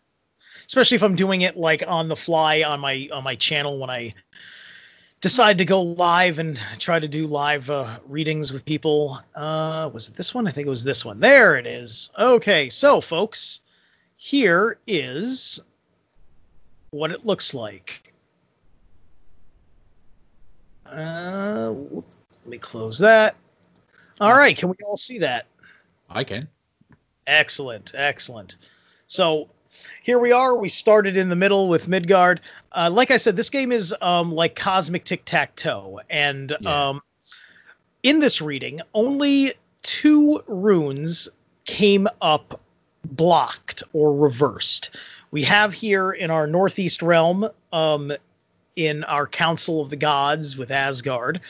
especially 0.67 0.95
if 0.95 1.01
I'm 1.01 1.15
doing 1.15 1.41
it 1.41 1.57
like 1.57 1.83
on 1.87 2.07
the 2.07 2.15
fly 2.15 2.61
on 2.61 2.79
my 2.79 3.09
on 3.11 3.23
my 3.23 3.33
channel 3.33 3.79
when 3.79 3.89
I 3.89 4.13
decide 5.21 5.57
to 5.57 5.65
go 5.65 5.81
live 5.81 6.37
and 6.37 6.59
try 6.77 6.99
to 6.99 7.07
do 7.07 7.25
live 7.25 7.71
uh, 7.71 7.97
readings 8.07 8.53
with 8.53 8.63
people. 8.63 9.19
Uh, 9.33 9.89
was 9.91 10.07
it 10.07 10.15
this 10.15 10.35
one? 10.35 10.47
I 10.47 10.51
think 10.51 10.67
it 10.67 10.69
was 10.69 10.83
this 10.83 11.03
one. 11.03 11.19
There 11.19 11.57
it 11.57 11.65
is. 11.65 12.11
Okay, 12.19 12.69
so 12.69 13.01
folks, 13.01 13.61
here 14.17 14.77
is 14.85 15.59
what 16.91 17.11
it 17.11 17.25
looks 17.25 17.53
like. 17.53 18.13
Uh, 20.85 21.73
let 21.73 22.47
me 22.47 22.57
close 22.57 22.97
that. 22.99 23.35
All 24.19 24.33
right, 24.33 24.57
can 24.57 24.69
we 24.69 24.75
all 24.85 24.97
see 24.97 25.19
that? 25.19 25.45
I 26.09 26.23
can. 26.23 26.47
Excellent, 27.27 27.91
excellent. 27.95 28.57
So 29.07 29.47
here 30.01 30.19
we 30.19 30.31
are. 30.31 30.57
We 30.57 30.67
started 30.67 31.15
in 31.15 31.29
the 31.29 31.35
middle 31.35 31.69
with 31.69 31.87
Midgard. 31.87 32.41
Uh, 32.71 32.89
like 32.91 33.11
I 33.11 33.17
said, 33.17 33.35
this 33.35 33.49
game 33.49 33.71
is 33.71 33.95
um, 34.01 34.31
like 34.33 34.55
cosmic 34.55 35.03
tic 35.05 35.23
tac 35.25 35.55
toe, 35.55 35.99
and 36.09 36.55
Yeah. 36.59 36.89
um, 36.89 37.01
in 38.03 38.19
this 38.19 38.41
reading, 38.41 38.81
only 38.93 39.53
two 39.83 40.41
runes 40.47 41.29
came 41.65 42.07
up 42.21 42.59
blocked 43.11 43.83
or 43.93 44.15
reversed. 44.15 44.95
We 45.31 45.43
have 45.43 45.73
here 45.73 46.11
in 46.11 46.31
our 46.31 46.47
northeast 46.47 47.01
realm, 47.01 47.47
um, 47.71 48.11
in 48.75 49.03
our 49.03 49.27
Council 49.27 49.81
of 49.81 49.89
the 49.89 49.95
Gods 49.95 50.57
with 50.57 50.71
Asgard, 50.71 51.41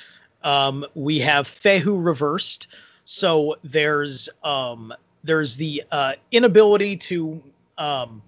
um, 0.44 0.86
we 0.96 1.20
have 1.20 1.48
Fehu 1.48 2.04
reversed. 2.04 2.68
So 3.06 3.56
there's 3.64 4.30
um, 4.44 4.94
there's 5.24 5.56
the 5.56 5.84
uh, 5.92 6.14
inability 6.32 6.98
to 6.98 7.42
um, 7.78 8.22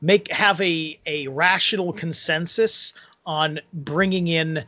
make 0.00 0.28
have 0.28 0.60
a 0.60 0.98
a 1.06 1.26
rational 1.28 1.92
consensus 1.92 2.94
on 3.24 3.60
bringing 3.72 4.28
in 4.28 4.64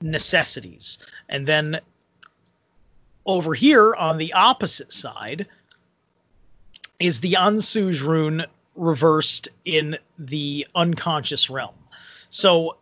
necessities, 0.00 0.98
and 1.28 1.46
then 1.46 1.80
over 3.26 3.54
here 3.54 3.94
on 3.94 4.18
the 4.18 4.32
opposite 4.32 4.92
side 4.92 5.46
is 6.98 7.20
the 7.20 7.34
Ansuz 7.34 8.02
rune 8.02 8.44
reversed 8.80 9.48
in 9.64 9.96
the 10.18 10.66
unconscious 10.74 11.50
realm. 11.50 11.74
So 12.30 12.78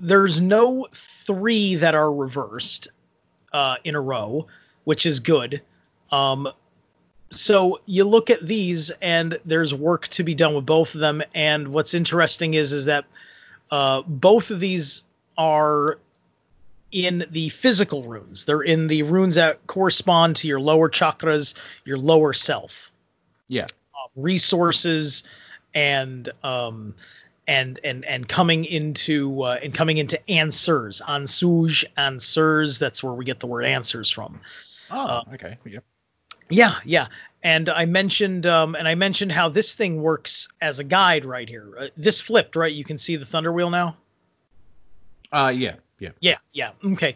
there's 0.00 0.40
no 0.40 0.86
three 0.92 1.74
that 1.76 1.94
are 1.94 2.12
reversed 2.12 2.88
uh, 3.52 3.76
in 3.84 3.94
a 3.94 4.00
row, 4.00 4.46
which 4.84 5.06
is 5.06 5.18
good. 5.18 5.62
Um, 6.12 6.48
so 7.30 7.80
you 7.86 8.04
look 8.04 8.30
at 8.30 8.46
these, 8.46 8.90
and 9.02 9.38
there's 9.44 9.74
work 9.74 10.08
to 10.08 10.22
be 10.22 10.34
done 10.34 10.54
with 10.54 10.66
both 10.66 10.94
of 10.94 11.00
them. 11.00 11.22
And 11.34 11.68
what's 11.68 11.94
interesting 11.94 12.54
is 12.54 12.72
is 12.72 12.84
that 12.84 13.04
uh, 13.70 14.02
both 14.02 14.50
of 14.50 14.60
these 14.60 15.02
are 15.36 15.98
in 16.92 17.26
the 17.30 17.48
physical 17.50 18.02
runes. 18.02 18.44
They're 18.44 18.62
in 18.62 18.86
the 18.86 19.02
runes 19.02 19.34
that 19.34 19.66
correspond 19.66 20.36
to 20.36 20.48
your 20.48 20.60
lower 20.60 20.88
chakras, 20.88 21.54
your 21.84 21.98
lower 21.98 22.32
self 22.32 22.90
Yeah. 23.48 23.66
Resources 24.16 25.24
and 25.74 26.30
um 26.44 26.94
and 27.46 27.78
and 27.84 28.04
and 28.06 28.28
coming 28.28 28.64
into 28.64 29.42
uh, 29.42 29.58
and 29.62 29.74
coming 29.74 29.98
into 29.98 30.18
answers 30.30 31.02
ansuz 31.08 31.84
answers 31.96 32.78
that's 32.78 33.02
where 33.02 33.12
we 33.12 33.24
get 33.24 33.38
the 33.40 33.46
word 33.46 33.64
answers 33.64 34.10
from 34.10 34.40
Oh, 34.90 35.04
Uh, 35.06 35.22
okay. 35.34 35.58
Yep. 35.66 35.84
Yeah, 36.48 36.76
yeah. 36.84 37.08
And 37.42 37.68
I 37.68 37.84
mentioned, 37.84 38.46
um, 38.46 38.74
and 38.74 38.88
I 38.88 38.94
mentioned 38.94 39.30
how 39.30 39.50
this 39.50 39.74
thing 39.74 40.00
works 40.00 40.48
as 40.62 40.78
a 40.78 40.84
guide 40.84 41.26
right 41.26 41.46
here. 41.46 41.74
Uh, 41.78 41.88
this 41.96 42.20
flipped, 42.20 42.56
right? 42.56 42.72
You 42.72 42.84
can 42.84 42.96
see 42.96 43.16
the 43.16 43.26
thunder 43.26 43.52
wheel 43.52 43.68
now. 43.68 43.96
Uh 45.30 45.52
yeah, 45.54 45.76
yeah. 45.98 46.10
Yeah, 46.20 46.38
yeah. 46.52 46.70
Okay. 46.82 47.14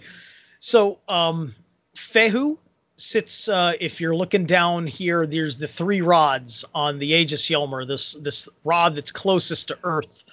So, 0.59 0.98
um, 1.09 1.55
Fehu 1.97 2.59
sits. 3.02 3.48
Uh, 3.48 3.74
if 3.80 4.00
you're 4.00 4.14
looking 4.14 4.44
down 4.46 4.86
here, 4.86 5.26
there's 5.26 5.58
the 5.58 5.68
three 5.68 6.00
rods 6.00 6.64
on 6.74 6.98
the 6.98 7.12
Aegishjalmur. 7.12 7.86
This 7.86 8.14
this 8.14 8.48
rod 8.64 8.94
that's 8.94 9.10
closest 9.10 9.68
to 9.68 9.78
Earth. 9.84 10.24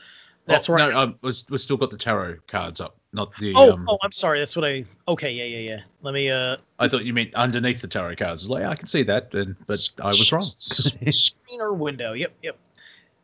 That's 0.45 0.69
oh, 0.69 0.73
right. 0.73 0.91
No, 0.91 0.99
um, 0.99 1.15
we've 1.21 1.61
still 1.61 1.77
got 1.77 1.91
the 1.91 1.97
tarot 1.97 2.37
cards 2.47 2.81
up, 2.81 2.97
not 3.13 3.31
the. 3.37 3.53
Oh, 3.55 3.73
um, 3.73 3.85
oh, 3.87 3.97
I'm 4.01 4.11
sorry. 4.11 4.39
That's 4.39 4.55
what 4.55 4.65
I. 4.65 4.83
Okay, 5.07 5.31
yeah, 5.31 5.43
yeah, 5.43 5.75
yeah. 5.75 5.81
Let 6.01 6.13
me. 6.13 6.29
Uh, 6.29 6.57
I 6.79 6.87
thought 6.87 7.05
you 7.05 7.13
meant 7.13 7.33
underneath 7.35 7.81
the 7.81 7.87
tarot 7.87 8.15
cards. 8.15 8.49
Like, 8.49 8.61
yeah, 8.61 8.69
I 8.69 8.75
can 8.75 8.87
see 8.87 9.03
that, 9.03 9.33
and, 9.33 9.55
but 9.67 9.77
I 10.01 10.07
was 10.07 10.31
wrong. 10.31 10.41
Screener 10.41 11.77
window. 11.77 12.13
Yep, 12.13 12.33
yep. 12.41 12.57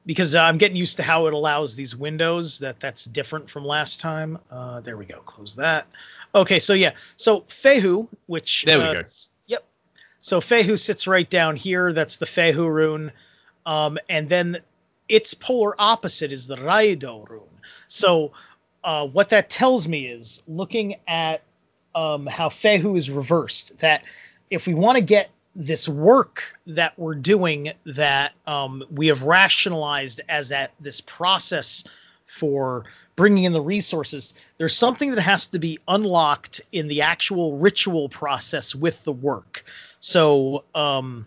Because 0.05 0.35
uh, 0.35 0.41
I'm 0.41 0.59
getting 0.59 0.77
used 0.77 0.97
to 0.97 1.03
how 1.03 1.26
it 1.26 1.34
allows 1.34 1.76
these 1.76 1.95
windows. 1.95 2.59
That 2.59 2.80
that's 2.80 3.05
different 3.05 3.49
from 3.49 3.65
last 3.65 3.99
time. 3.99 4.38
Uh, 4.51 4.81
there 4.81 4.97
we 4.97 5.05
go. 5.05 5.19
Close 5.22 5.55
that. 5.55 5.88
Okay, 6.35 6.59
so 6.59 6.73
yeah, 6.73 6.91
so 7.15 7.41
Fehu, 7.41 8.07
which 8.27 8.65
There 8.65 8.77
we 8.77 8.84
uh, 8.84 8.93
go. 8.93 9.01
So 10.26 10.39
Fehu 10.39 10.80
sits 10.80 11.06
right 11.06 11.30
down 11.30 11.56
here. 11.56 11.93
That's 11.93 12.18
the 12.18 12.26
Fehu 12.26 12.68
rune, 12.68 13.11
um, 13.68 13.99
and 14.10 14.27
then 14.27 14.57
its 15.07 15.35
polar 15.35 15.76
opposite 15.77 16.31
is 16.31 16.47
the 16.47 16.56
Raido 16.56 17.30
rune. 17.30 17.43
So 17.88 18.31
uh, 18.84 19.06
what 19.06 19.30
that 19.30 19.52
tells 19.52 19.88
me 19.88 20.07
is 20.07 20.41
looking 20.47 20.95
at 21.07 21.43
um, 21.93 22.26
how 22.26 22.49
Fehu 22.49 22.97
is 22.97 23.11
reversed. 23.11 23.77
That 23.77 24.03
if 24.49 24.65
we 24.65 24.73
want 24.73 24.95
to 24.95 25.02
get 25.03 25.30
this 25.56 25.88
work 25.88 26.56
that 26.65 26.97
we're 26.97 27.14
doing, 27.14 27.72
that 27.85 28.34
um, 28.47 28.84
we 28.89 29.06
have 29.06 29.22
rationalized 29.22 30.22
as 30.27 30.49
that 30.49 30.72
this 30.80 31.02
process 31.02 31.84
for 32.26 32.85
bringing 33.15 33.43
in 33.43 33.53
the 33.53 33.61
resources, 33.61 34.34
there's 34.57 34.76
something 34.76 35.11
that 35.11 35.22
has 35.22 35.47
to 35.47 35.60
be 35.60 35.80
unlocked 35.88 36.61
in 36.72 36.88
the 36.88 37.02
actual 37.02 37.57
ritual 37.57 38.10
process 38.10 38.73
with 38.73 39.03
the 39.03 39.11
work. 39.11 39.64
So 40.06 40.64
um, 40.76 41.26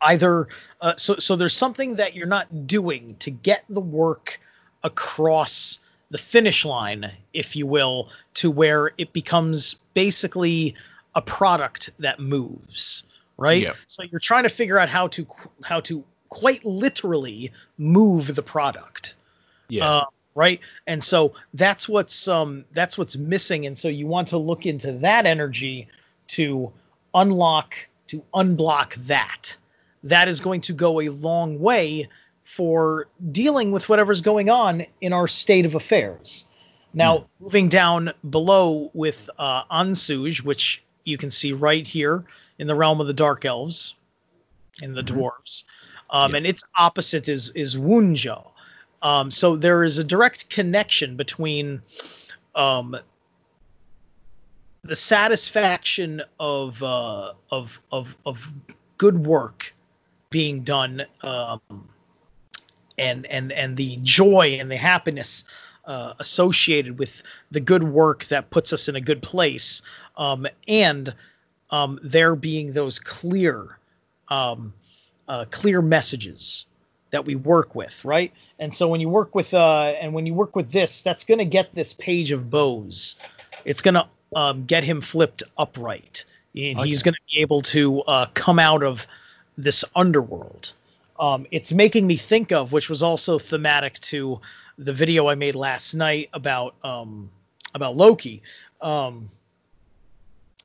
either 0.00 0.48
uh, 0.80 0.96
so 0.96 1.14
so 1.18 1.36
there's 1.36 1.54
something 1.54 1.94
that 1.94 2.16
you're 2.16 2.26
not 2.26 2.66
doing 2.66 3.14
to 3.20 3.30
get 3.30 3.64
the 3.68 3.80
work 3.80 4.40
across 4.82 5.78
the 6.10 6.18
finish 6.18 6.64
line, 6.64 7.12
if 7.32 7.54
you 7.54 7.64
will, 7.64 8.10
to 8.34 8.50
where 8.50 8.90
it 8.98 9.12
becomes 9.12 9.76
basically 9.94 10.74
a 11.14 11.22
product 11.22 11.90
that 12.00 12.18
moves, 12.18 13.04
right? 13.36 13.62
Yeah. 13.62 13.74
So 13.86 14.02
you're 14.02 14.18
trying 14.18 14.42
to 14.42 14.48
figure 14.48 14.80
out 14.80 14.88
how 14.88 15.06
to 15.06 15.24
how 15.62 15.78
to 15.82 16.02
quite 16.28 16.64
literally 16.64 17.52
move 17.78 18.34
the 18.34 18.42
product 18.42 19.14
Yeah, 19.68 19.88
uh, 19.88 20.04
right 20.34 20.58
and 20.88 21.04
so 21.04 21.32
that's 21.54 21.88
what's 21.88 22.26
um 22.26 22.64
that's 22.72 22.98
what's 22.98 23.16
missing 23.16 23.64
and 23.64 23.78
so 23.78 23.86
you 23.86 24.08
want 24.08 24.26
to 24.26 24.38
look 24.38 24.66
into 24.66 24.90
that 24.90 25.24
energy 25.24 25.86
to 26.26 26.72
unlock 27.16 27.74
to 28.06 28.22
unblock 28.34 28.94
that 29.06 29.56
that 30.04 30.28
is 30.28 30.38
going 30.40 30.60
to 30.60 30.72
go 30.72 31.00
a 31.00 31.08
long 31.08 31.58
way 31.58 32.08
for 32.44 33.08
dealing 33.32 33.72
with 33.72 33.88
whatever's 33.88 34.20
going 34.20 34.48
on 34.48 34.86
in 35.00 35.12
our 35.12 35.26
state 35.26 35.64
of 35.64 35.74
affairs 35.74 36.46
now 36.94 37.26
moving 37.40 37.68
down 37.68 38.12
below 38.30 38.90
with 38.94 39.28
uh 39.38 39.64
ansuz 39.72 40.42
which 40.44 40.82
you 41.04 41.18
can 41.18 41.30
see 41.30 41.52
right 41.52 41.86
here 41.88 42.24
in 42.58 42.66
the 42.68 42.74
realm 42.74 43.00
of 43.00 43.06
the 43.08 43.12
dark 43.14 43.44
elves 43.44 43.94
in 44.82 44.94
the 44.94 45.02
Mhm. 45.02 45.08
dwarves 45.08 45.64
um, 46.10 46.30
Yep. 46.32 46.36
and 46.38 46.46
its 46.46 46.62
opposite 46.78 47.28
is 47.28 47.50
is 47.54 47.76
wunjo 47.76 48.50
um, 49.02 49.30
so 49.30 49.56
there 49.56 49.84
is 49.84 49.98
a 49.98 50.04
direct 50.04 50.48
connection 50.50 51.16
between 51.16 51.80
um, 52.54 52.96
the 54.86 54.96
satisfaction 54.96 56.22
of, 56.40 56.82
uh, 56.82 57.32
of 57.50 57.80
of 57.92 58.16
of 58.24 58.50
good 58.98 59.26
work 59.26 59.74
being 60.30 60.62
done, 60.62 61.04
um, 61.22 61.60
and 62.98 63.26
and 63.26 63.52
and 63.52 63.76
the 63.76 63.98
joy 64.02 64.56
and 64.60 64.70
the 64.70 64.76
happiness 64.76 65.44
uh, 65.86 66.14
associated 66.18 66.98
with 66.98 67.22
the 67.50 67.60
good 67.60 67.84
work 67.84 68.24
that 68.26 68.50
puts 68.50 68.72
us 68.72 68.88
in 68.88 68.96
a 68.96 69.00
good 69.00 69.22
place, 69.22 69.82
um, 70.16 70.46
and 70.68 71.14
um, 71.70 71.98
there 72.02 72.36
being 72.36 72.72
those 72.72 72.98
clear, 72.98 73.78
um, 74.28 74.72
uh, 75.28 75.44
clear 75.50 75.82
messages 75.82 76.66
that 77.10 77.24
we 77.24 77.34
work 77.34 77.74
with, 77.74 78.04
right? 78.04 78.32
And 78.58 78.74
so 78.74 78.88
when 78.88 79.00
you 79.00 79.08
work 79.08 79.34
with 79.34 79.54
uh 79.54 79.94
and 80.00 80.12
when 80.12 80.26
you 80.26 80.34
work 80.34 80.56
with 80.56 80.70
this, 80.72 81.02
that's 81.02 81.24
going 81.24 81.38
to 81.38 81.44
get 81.44 81.74
this 81.74 81.94
page 81.94 82.32
of 82.32 82.50
bows. 82.50 83.16
It's 83.64 83.80
going 83.80 83.94
to 83.94 84.06
um, 84.34 84.64
get 84.64 84.84
him 84.84 85.00
flipped 85.00 85.42
upright. 85.58 86.24
And 86.56 86.80
he's 86.80 87.02
going 87.02 87.14
to 87.14 87.20
be 87.34 87.40
able 87.40 87.60
to 87.62 88.00
uh, 88.02 88.26
come 88.32 88.58
out 88.58 88.82
of 88.82 89.06
this 89.58 89.84
underworld. 89.94 90.72
Um, 91.18 91.46
it's 91.50 91.72
making 91.72 92.06
me 92.06 92.16
think 92.16 92.50
of, 92.50 92.72
which 92.72 92.88
was 92.88 93.02
also 93.02 93.38
thematic 93.38 94.00
to 94.00 94.40
the 94.78 94.92
video 94.92 95.28
I 95.28 95.34
made 95.34 95.54
last 95.54 95.94
night 95.94 96.28
about 96.32 96.74
um, 96.84 97.30
about 97.74 97.96
Loki, 97.96 98.42
um, 98.80 99.28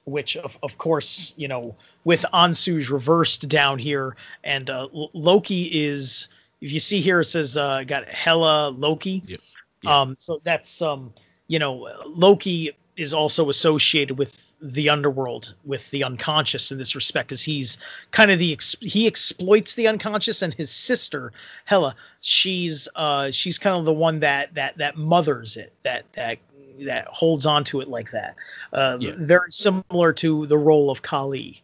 which 0.06 0.38
of, 0.38 0.58
of 0.64 0.78
course 0.78 1.34
you 1.38 1.48
know 1.48 1.76
with 2.04 2.26
Ansuz 2.34 2.90
reversed 2.90 3.48
down 3.48 3.80
here, 3.80 4.16
and 4.44 4.70
uh, 4.70 4.88
Loki 4.92 5.64
is 5.72 6.28
if 6.62 6.72
you 6.72 6.80
see 6.80 7.00
here 7.00 7.22
it 7.22 7.26
says 7.26 7.58
uh, 7.58 7.84
got 7.86 8.08
Hela 8.08 8.70
Loki. 8.70 9.24
Yep. 9.26 9.40
Um, 9.88 10.16
so 10.20 10.42
that's 10.44 10.82
um, 10.82 11.14
you 11.48 11.60
know 11.60 11.88
Loki 12.06 12.72
is 12.98 13.14
also 13.14 13.50
associated 13.50 14.18
with 14.18 14.54
the 14.62 14.90
underworld 14.90 15.56
with 15.66 15.90
the 15.90 16.04
unconscious 16.04 16.72
in 16.72 16.78
this 16.78 16.94
respect 16.94 17.32
as 17.32 17.42
he's 17.42 17.80
kind 18.12 18.30
of 18.30 18.38
the 18.38 18.54
ex- 18.54 18.76
he 18.80 19.08
exploits 19.08 19.74
the 19.74 19.88
unconscious 19.88 20.44
and 20.44 20.54
his 20.54 20.70
sister 20.70 21.32
Hela 21.66 21.96
she's 22.20 22.88
uh 22.96 23.32
she's 23.32 23.58
kind 23.58 23.76
of 23.76 23.86
the 23.86 23.94
one 23.94 24.20
that 24.20 24.54
that 24.54 24.78
that 24.78 24.98
mothers 24.98 25.58
it 25.58 25.74
that 25.82 26.06
that 26.14 26.38
that 26.82 27.08
holds 27.08 27.48
on 27.48 27.64
to 27.64 27.82
it 27.82 27.88
like 27.88 28.12
that 28.12 28.36
uh 28.74 28.98
Yeah. 29.00 29.14
very 29.18 29.52
similar 29.52 30.14
to 30.14 30.46
the 30.46 30.58
role 30.58 30.92
of 30.92 31.02
Kali 31.02 31.64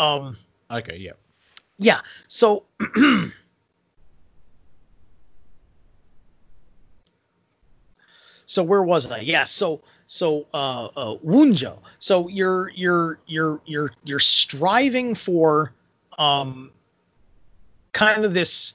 um 0.00 0.36
okay, 0.70 0.96
yeah. 0.96 1.12
yeah 1.78 2.00
so 2.26 2.64
so 8.46 8.62
where 8.64 8.82
was 8.82 9.08
i 9.10 9.20
yeah 9.20 9.44
so 9.44 9.80
so 10.10 10.44
uh 10.54 10.86
uh 10.96 11.16
wunjo 11.24 11.78
so 12.00 12.26
you're 12.26 12.70
you're 12.70 13.20
you're 13.28 13.60
you're 13.64 13.92
you're 14.02 14.18
striving 14.18 15.14
for 15.14 15.72
um 16.18 16.68
kind 17.92 18.24
of 18.24 18.34
this 18.34 18.74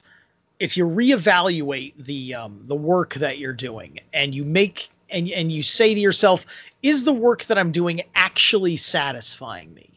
if 0.60 0.78
you 0.78 0.86
reevaluate 0.88 1.92
the 1.98 2.34
um 2.34 2.58
the 2.62 2.74
work 2.74 3.12
that 3.16 3.36
you're 3.36 3.52
doing 3.52 4.00
and 4.14 4.34
you 4.34 4.46
make 4.46 4.88
and 5.10 5.28
and 5.28 5.52
you 5.52 5.62
say 5.62 5.92
to 5.92 6.00
yourself 6.00 6.46
is 6.82 7.04
the 7.04 7.12
work 7.12 7.44
that 7.44 7.58
i'm 7.58 7.70
doing 7.70 8.00
actually 8.14 8.76
satisfying 8.76 9.72
me? 9.74 9.90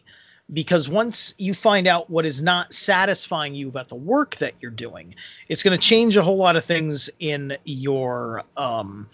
Because 0.51 0.89
once 0.89 1.35
you 1.37 1.53
find 1.53 1.87
out 1.87 2.09
what 2.09 2.25
is 2.25 2.41
not 2.41 2.73
satisfying 2.73 3.55
you 3.55 3.69
about 3.69 3.87
the 3.87 3.95
work 3.95 4.35
that 4.37 4.55
you're 4.59 4.71
doing 4.71 5.15
it's 5.47 5.63
going 5.63 5.77
to 5.77 5.81
change 5.81 6.17
a 6.17 6.21
whole 6.21 6.35
lot 6.35 6.57
of 6.57 6.65
things 6.65 7.09
in 7.19 7.55
your 7.63 8.43
um 8.57 9.07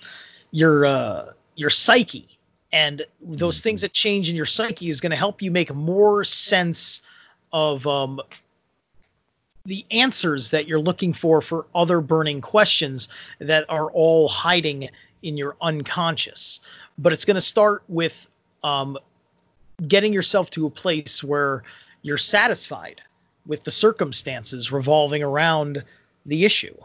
your 0.49 0.87
uh 0.87 1.31
your 1.55 1.69
psyche 1.69 2.37
and 2.71 3.01
those 3.21 3.61
things 3.61 3.81
that 3.81 3.93
change 3.93 4.29
in 4.29 4.35
your 4.35 4.45
psyche 4.45 4.89
is 4.89 4.99
going 4.99 5.11
to 5.11 5.15
help 5.15 5.41
you 5.41 5.51
make 5.51 5.73
more 5.73 6.23
sense 6.23 7.01
of 7.53 7.85
um 7.87 8.19
the 9.65 9.85
answers 9.89 10.51
that 10.51 10.67
you're 10.67 10.79
looking 10.79 11.11
for 11.13 11.41
for 11.41 11.65
other 11.73 11.99
burning 12.01 12.39
questions 12.39 13.09
that 13.39 13.65
are 13.69 13.89
all 13.91 14.27
hiding 14.27 14.89
in 15.23 15.37
your 15.37 15.55
unconscious 15.61 16.59
but 16.97 17.13
it's 17.13 17.25
going 17.25 17.35
to 17.35 17.41
start 17.41 17.83
with 17.87 18.27
um 18.63 18.97
getting 19.87 20.13
yourself 20.13 20.49
to 20.51 20.65
a 20.65 20.69
place 20.69 21.23
where 21.23 21.63
you're 22.01 22.17
satisfied 22.17 23.01
with 23.47 23.63
the 23.63 23.71
circumstances 23.71 24.71
revolving 24.71 25.23
around 25.23 25.83
the 26.25 26.45
issue 26.45 26.75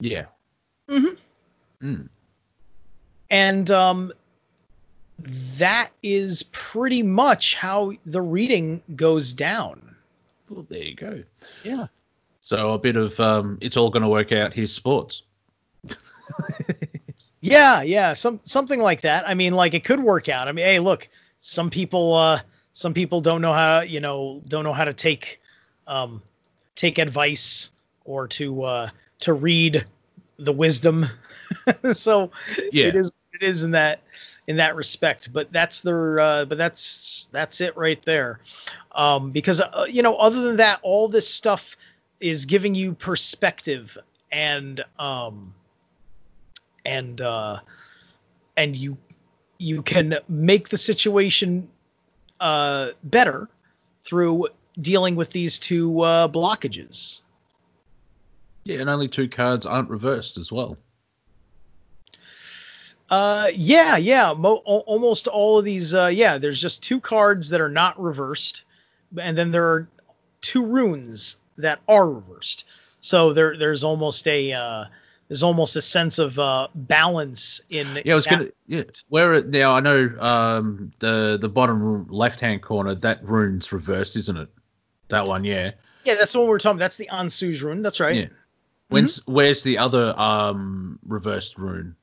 Yeah. 0.00 0.24
Mhm. 0.88 1.16
Mm. 1.80 2.08
And 3.32 3.72
um 3.72 4.12
that 5.58 5.90
is 6.02 6.44
pretty 6.52 7.02
much 7.02 7.56
how 7.56 7.92
the 8.06 8.22
reading 8.22 8.82
goes 8.96 9.34
down 9.34 9.96
Well, 10.50 10.66
there 10.68 10.82
you 10.82 10.94
go. 10.96 11.24
yeah 11.62 11.88
So 12.42 12.72
a 12.74 12.78
bit 12.78 12.96
of 12.96 13.18
um, 13.20 13.58
it's 13.60 13.76
all 13.76 13.90
going 13.90 14.02
to 14.02 14.08
work 14.08 14.32
out 14.32 14.52
his 14.52 14.72
sports. 14.74 15.22
yeah 17.40 17.82
yeah 17.82 18.12
some 18.12 18.40
something 18.44 18.80
like 18.80 19.00
that 19.02 19.28
i 19.28 19.34
mean 19.34 19.52
like 19.52 19.74
it 19.74 19.84
could 19.84 20.00
work 20.00 20.28
out 20.28 20.48
i 20.48 20.52
mean 20.52 20.64
hey 20.64 20.78
look 20.80 21.08
some 21.40 21.70
people 21.70 22.14
uh 22.14 22.40
some 22.72 22.94
people 22.94 23.20
don't 23.20 23.42
know 23.42 23.52
how 23.52 23.80
you 23.80 24.00
know 24.00 24.40
don't 24.48 24.64
know 24.64 24.72
how 24.72 24.84
to 24.84 24.94
take 24.94 25.40
um, 25.88 26.22
take 26.76 26.98
advice 26.98 27.70
or 28.06 28.26
to 28.28 28.62
uh, 28.64 28.90
to 29.20 29.34
read 29.34 29.84
the 30.38 30.52
wisdom. 30.52 31.04
so 31.92 32.30
Yeah. 32.72 32.86
it 32.86 32.96
is 32.96 33.11
it 33.42 33.48
is 33.48 33.64
in 33.64 33.70
that 33.72 34.02
in 34.46 34.56
that 34.56 34.74
respect. 34.76 35.32
But 35.32 35.52
that's 35.52 35.80
their 35.80 36.20
uh, 36.20 36.44
but 36.44 36.58
that's 36.58 37.28
that's 37.32 37.60
it 37.60 37.76
right 37.76 38.02
there. 38.04 38.40
Um, 38.92 39.30
because 39.30 39.60
uh, 39.60 39.86
you 39.88 40.02
know, 40.02 40.16
other 40.16 40.42
than 40.42 40.56
that, 40.56 40.80
all 40.82 41.08
this 41.08 41.28
stuff 41.28 41.76
is 42.20 42.46
giving 42.46 42.74
you 42.74 42.94
perspective 42.94 43.98
and 44.30 44.82
um 44.98 45.52
and 46.86 47.20
uh 47.20 47.58
and 48.56 48.76
you 48.76 48.96
you 49.58 49.82
can 49.82 50.16
make 50.28 50.68
the 50.68 50.76
situation 50.76 51.68
uh 52.40 52.90
better 53.04 53.48
through 54.02 54.48
dealing 54.80 55.16
with 55.16 55.30
these 55.30 55.58
two 55.58 56.00
uh 56.00 56.26
blockages 56.28 57.20
Yeah, 58.64 58.78
and 58.78 58.88
only 58.88 59.08
two 59.08 59.28
cards 59.28 59.66
aren't 59.66 59.90
reversed 59.90 60.38
as 60.38 60.50
well. 60.50 60.78
Uh, 63.12 63.50
yeah, 63.54 63.96
yeah. 63.98 64.32
Mo- 64.36 64.62
al- 64.66 64.84
almost 64.86 65.26
all 65.28 65.58
of 65.58 65.64
these. 65.66 65.92
Uh, 65.94 66.06
yeah, 66.06 66.38
there's 66.38 66.60
just 66.60 66.82
two 66.82 66.98
cards 66.98 67.50
that 67.50 67.60
are 67.60 67.68
not 67.68 68.00
reversed, 68.00 68.64
and 69.18 69.36
then 69.36 69.50
there 69.52 69.66
are 69.66 69.88
two 70.40 70.64
runes 70.64 71.36
that 71.58 71.80
are 71.88 72.10
reversed. 72.10 72.64
So 73.00 73.32
there, 73.34 73.54
there's 73.56 73.84
almost 73.84 74.26
a, 74.26 74.52
uh, 74.52 74.84
there's 75.28 75.42
almost 75.42 75.76
a 75.76 75.82
sense 75.82 76.18
of 76.18 76.38
uh, 76.38 76.68
balance 76.74 77.60
in. 77.68 78.00
Yeah, 78.04 78.14
I 78.14 78.16
was 78.16 78.24
that- 78.24 78.30
gonna. 78.30 78.48
Yeah, 78.66 78.84
where 79.10 79.34
it 79.34 79.48
now 79.48 79.74
I 79.76 79.80
know 79.80 80.10
um, 80.18 80.90
the 81.00 81.36
the 81.38 81.50
bottom 81.50 82.06
left 82.08 82.40
hand 82.40 82.62
corner 82.62 82.94
that 82.94 83.22
rune's 83.22 83.72
reversed, 83.72 84.16
isn't 84.16 84.38
it? 84.38 84.48
That 85.08 85.26
one, 85.26 85.44
yeah. 85.44 85.68
Yeah, 86.04 86.14
that's 86.14 86.32
the 86.32 86.40
one 86.40 86.48
we're 86.48 86.58
talking. 86.58 86.78
About. 86.78 86.84
That's 86.84 86.96
the 86.96 87.10
Ansuz 87.12 87.62
rune. 87.62 87.82
That's 87.82 88.00
right. 88.00 88.16
Yeah. 88.16 88.26
When's 88.88 89.18
where's 89.26 89.62
the 89.62 89.76
other 89.76 90.18
um 90.18 90.98
reversed 91.06 91.58
rune? 91.58 91.94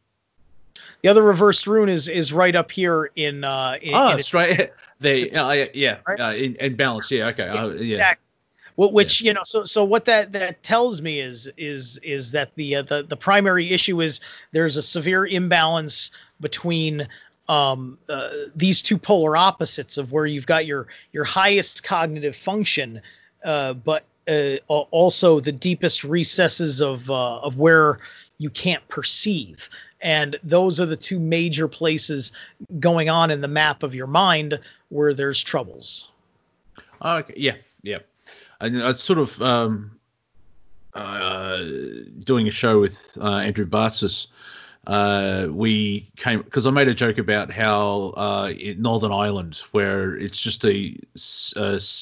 The 1.01 1.09
other 1.09 1.23
reversed 1.23 1.67
rune 1.67 1.89
is 1.89 2.07
is 2.07 2.33
right 2.33 2.55
up 2.55 2.71
here 2.71 3.11
in. 3.15 3.43
Uh, 3.43 3.77
in, 3.81 3.93
Oh, 3.95 4.11
in 4.13 4.19
its- 4.19 4.27
straight. 4.27 4.71
The 5.01 5.31
uh, 5.33 5.51
yeah, 5.51 5.65
yeah, 5.73 5.97
Right? 6.05 6.19
uh, 6.19 6.33
in, 6.33 6.55
in 6.55 6.75
balance. 6.75 7.09
Yeah, 7.09 7.27
okay. 7.27 7.45
Yeah, 7.45 7.63
uh, 7.63 7.67
yeah. 7.69 7.83
exactly. 7.85 8.25
Wh- 8.75 8.91
Which 8.93 9.21
you 9.21 9.33
know, 9.33 9.43
so 9.45 9.63
so 9.63 9.85
what 9.85 10.03
that 10.05 10.33
that 10.33 10.61
tells 10.61 11.01
me 11.01 11.21
is 11.21 11.49
is 11.55 11.99
is 12.03 12.31
that 12.31 12.53
the 12.55 12.75
uh, 12.75 12.81
the 12.81 13.03
the 13.03 13.15
primary 13.15 13.69
issue 13.71 14.01
is 14.01 14.19
there's 14.51 14.75
a 14.75 14.81
severe 14.81 15.25
imbalance 15.27 16.11
between 16.41 17.07
um, 17.47 17.97
uh, 18.09 18.29
these 18.57 18.81
two 18.81 18.97
polar 18.97 19.37
opposites 19.37 19.97
of 19.97 20.11
where 20.11 20.25
you've 20.25 20.45
got 20.47 20.65
your 20.65 20.87
your 21.13 21.23
highest 21.23 21.85
cognitive 21.85 22.35
function, 22.35 23.01
uh, 23.45 23.71
but 23.73 24.03
uh, 24.27 24.57
also 24.69 25.39
the 25.39 25.53
deepest 25.53 26.03
recesses 26.03 26.81
of 26.81 27.09
uh, 27.09 27.39
of 27.39 27.57
where 27.57 27.99
you 28.37 28.49
can't 28.49 28.85
perceive. 28.89 29.69
And 30.01 30.37
those 30.43 30.79
are 30.79 30.85
the 30.85 30.97
two 30.97 31.19
major 31.19 31.67
places 31.67 32.31
going 32.79 33.09
on 33.09 33.31
in 33.31 33.41
the 33.41 33.47
map 33.47 33.83
of 33.83 33.93
your 33.93 34.07
mind 34.07 34.59
where 34.89 35.13
there's 35.13 35.41
troubles. 35.41 36.09
Oh, 37.01 37.17
okay. 37.17 37.33
Yeah, 37.35 37.55
yeah. 37.83 37.99
And 38.61 38.77
it's 38.77 39.03
sort 39.03 39.19
of 39.19 39.41
um, 39.41 39.91
uh, 40.93 41.63
doing 42.23 42.47
a 42.47 42.51
show 42.51 42.79
with 42.79 43.17
uh, 43.21 43.37
Andrew 43.37 43.65
Bartzis. 43.65 44.27
Uh, 44.87 45.47
we 45.51 46.09
came 46.15 46.41
because 46.41 46.65
I 46.65 46.71
made 46.71 46.87
a 46.87 46.93
joke 46.93 47.17
about 47.17 47.51
how 47.51 48.13
uh, 48.17 48.53
in 48.57 48.81
Northern 48.81 49.11
Ireland, 49.11 49.57
where 49.71 50.17
it's 50.17 50.39
just 50.39 50.65
a 50.65 50.97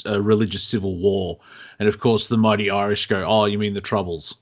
religious 0.06 0.64
civil 0.64 0.98
war, 0.98 1.38
and 1.80 1.90
of 1.90 2.00
course 2.00 2.30
the 2.30 2.38
mighty 2.38 2.70
Irish 2.70 3.08
go, 3.08 3.26
"Oh, 3.28 3.46
you 3.46 3.58
mean 3.58 3.74
the 3.74 3.82
Troubles?" 3.82 4.36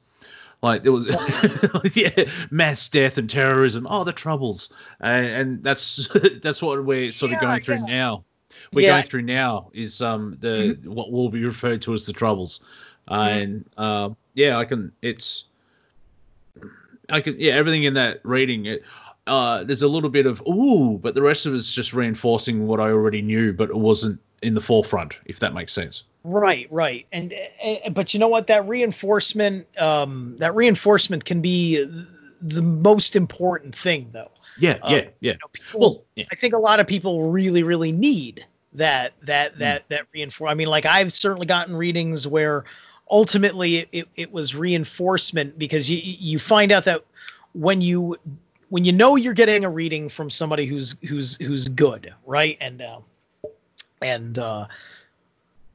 Like 0.61 0.83
there 0.83 0.91
was, 0.91 1.05
yeah, 1.95 2.09
mass 2.49 2.87
death 2.87 3.17
and 3.17 3.29
terrorism. 3.29 3.85
Oh, 3.89 4.03
the 4.03 4.13
Troubles, 4.13 4.69
and, 5.01 5.25
and 5.27 5.63
that's 5.63 6.09
that's 6.41 6.61
what 6.61 6.83
we're 6.85 7.11
sort 7.11 7.31
of 7.31 7.37
Yeah, 7.37 7.41
going 7.41 7.61
through 7.61 7.85
yeah. 7.87 7.95
now. 7.95 8.23
We're 8.73 8.81
Yeah. 8.81 8.87
going 8.93 9.03
through 9.03 9.23
now 9.23 9.69
is 9.73 10.01
um 10.01 10.37
the 10.39 10.77
what 10.85 11.11
will 11.11 11.29
be 11.29 11.43
referred 11.43 11.81
to 11.83 11.93
as 11.93 12.05
the 12.05 12.13
Troubles, 12.13 12.61
and 13.09 13.65
um 13.77 14.15
yeah, 14.33 14.57
I 14.57 14.65
can. 14.65 14.91
It's 15.01 15.45
I 17.09 17.21
can 17.21 17.35
yeah 17.39 17.53
everything 17.53 17.83
in 17.83 17.93
that 17.95 18.21
reading 18.23 18.65
it. 18.65 18.83
Uh, 19.27 19.63
there's 19.63 19.81
a 19.81 19.87
little 19.87 20.09
bit 20.09 20.27
of 20.27 20.41
ooh, 20.47 20.99
but 21.01 21.15
the 21.15 21.21
rest 21.21 21.45
of 21.47 21.53
it's 21.55 21.73
just 21.73 21.93
reinforcing 21.93 22.67
what 22.67 22.79
I 22.79 22.89
already 22.91 23.21
knew, 23.23 23.53
but 23.53 23.69
it 23.69 23.75
wasn't 23.75 24.19
in 24.43 24.53
the 24.53 24.61
forefront, 24.61 25.17
if 25.25 25.39
that 25.39 25.53
makes 25.53 25.73
sense. 25.73 26.03
Right, 26.27 26.67
right. 26.71 27.05
And 27.11 27.33
uh, 27.63 27.89
but 27.91 28.13
you 28.13 28.19
know 28.19 28.27
what 28.27 28.47
that 28.47 28.67
reinforcement 28.67 29.67
um 29.77 30.35
that 30.39 30.55
reinforcement 30.55 31.23
can 31.23 31.39
be 31.39 31.83
the 32.41 32.61
most 32.63 33.15
important 33.15 33.75
thing 33.75 34.09
though. 34.11 34.31
Yeah, 34.57 34.79
Um, 34.81 34.93
yeah, 34.93 35.09
yeah. 35.19 35.33
You 35.33 35.33
know, 35.33 35.47
people, 35.53 35.79
Well, 35.79 36.03
yeah, 36.15 36.25
I 36.31 36.35
think 36.35 36.53
a 36.55 36.57
lot 36.57 36.79
of 36.79 36.87
people 36.87 37.29
really 37.29 37.61
really 37.61 37.91
need 37.91 38.43
that 38.73 39.13
Hmm. 39.19 39.25
that 39.27 39.59
that 39.59 39.83
that 39.89 40.05
reinforce. 40.13 40.49
I 40.49 40.55
mean 40.55 40.67
like 40.67 40.87
I've 40.87 41.13
certainly 41.13 41.45
gotten 41.45 41.75
readings 41.75 42.27
where 42.27 42.65
ultimately 43.11 43.77
it, 43.77 43.89
it, 43.91 44.07
it 44.15 44.31
was 44.31 44.55
reinforcement 44.55 45.59
because 45.59 45.89
you 45.91 45.99
you 46.03 46.39
find 46.39 46.71
out 46.71 46.85
that 46.85 47.03
when 47.53 47.81
you 47.81 48.17
when 48.69 48.83
you 48.83 48.91
know 48.91 49.15
you're 49.15 49.35
getting 49.35 49.63
a 49.63 49.69
reading 49.69 50.09
from 50.09 50.31
somebody 50.31 50.65
who's 50.65 50.95
who's 51.07 51.37
who's 51.37 51.67
good, 51.67 52.11
right? 52.25 52.57
And 52.61 52.81
uh, 52.81 52.99
and 54.01 54.39
uh 54.39 54.65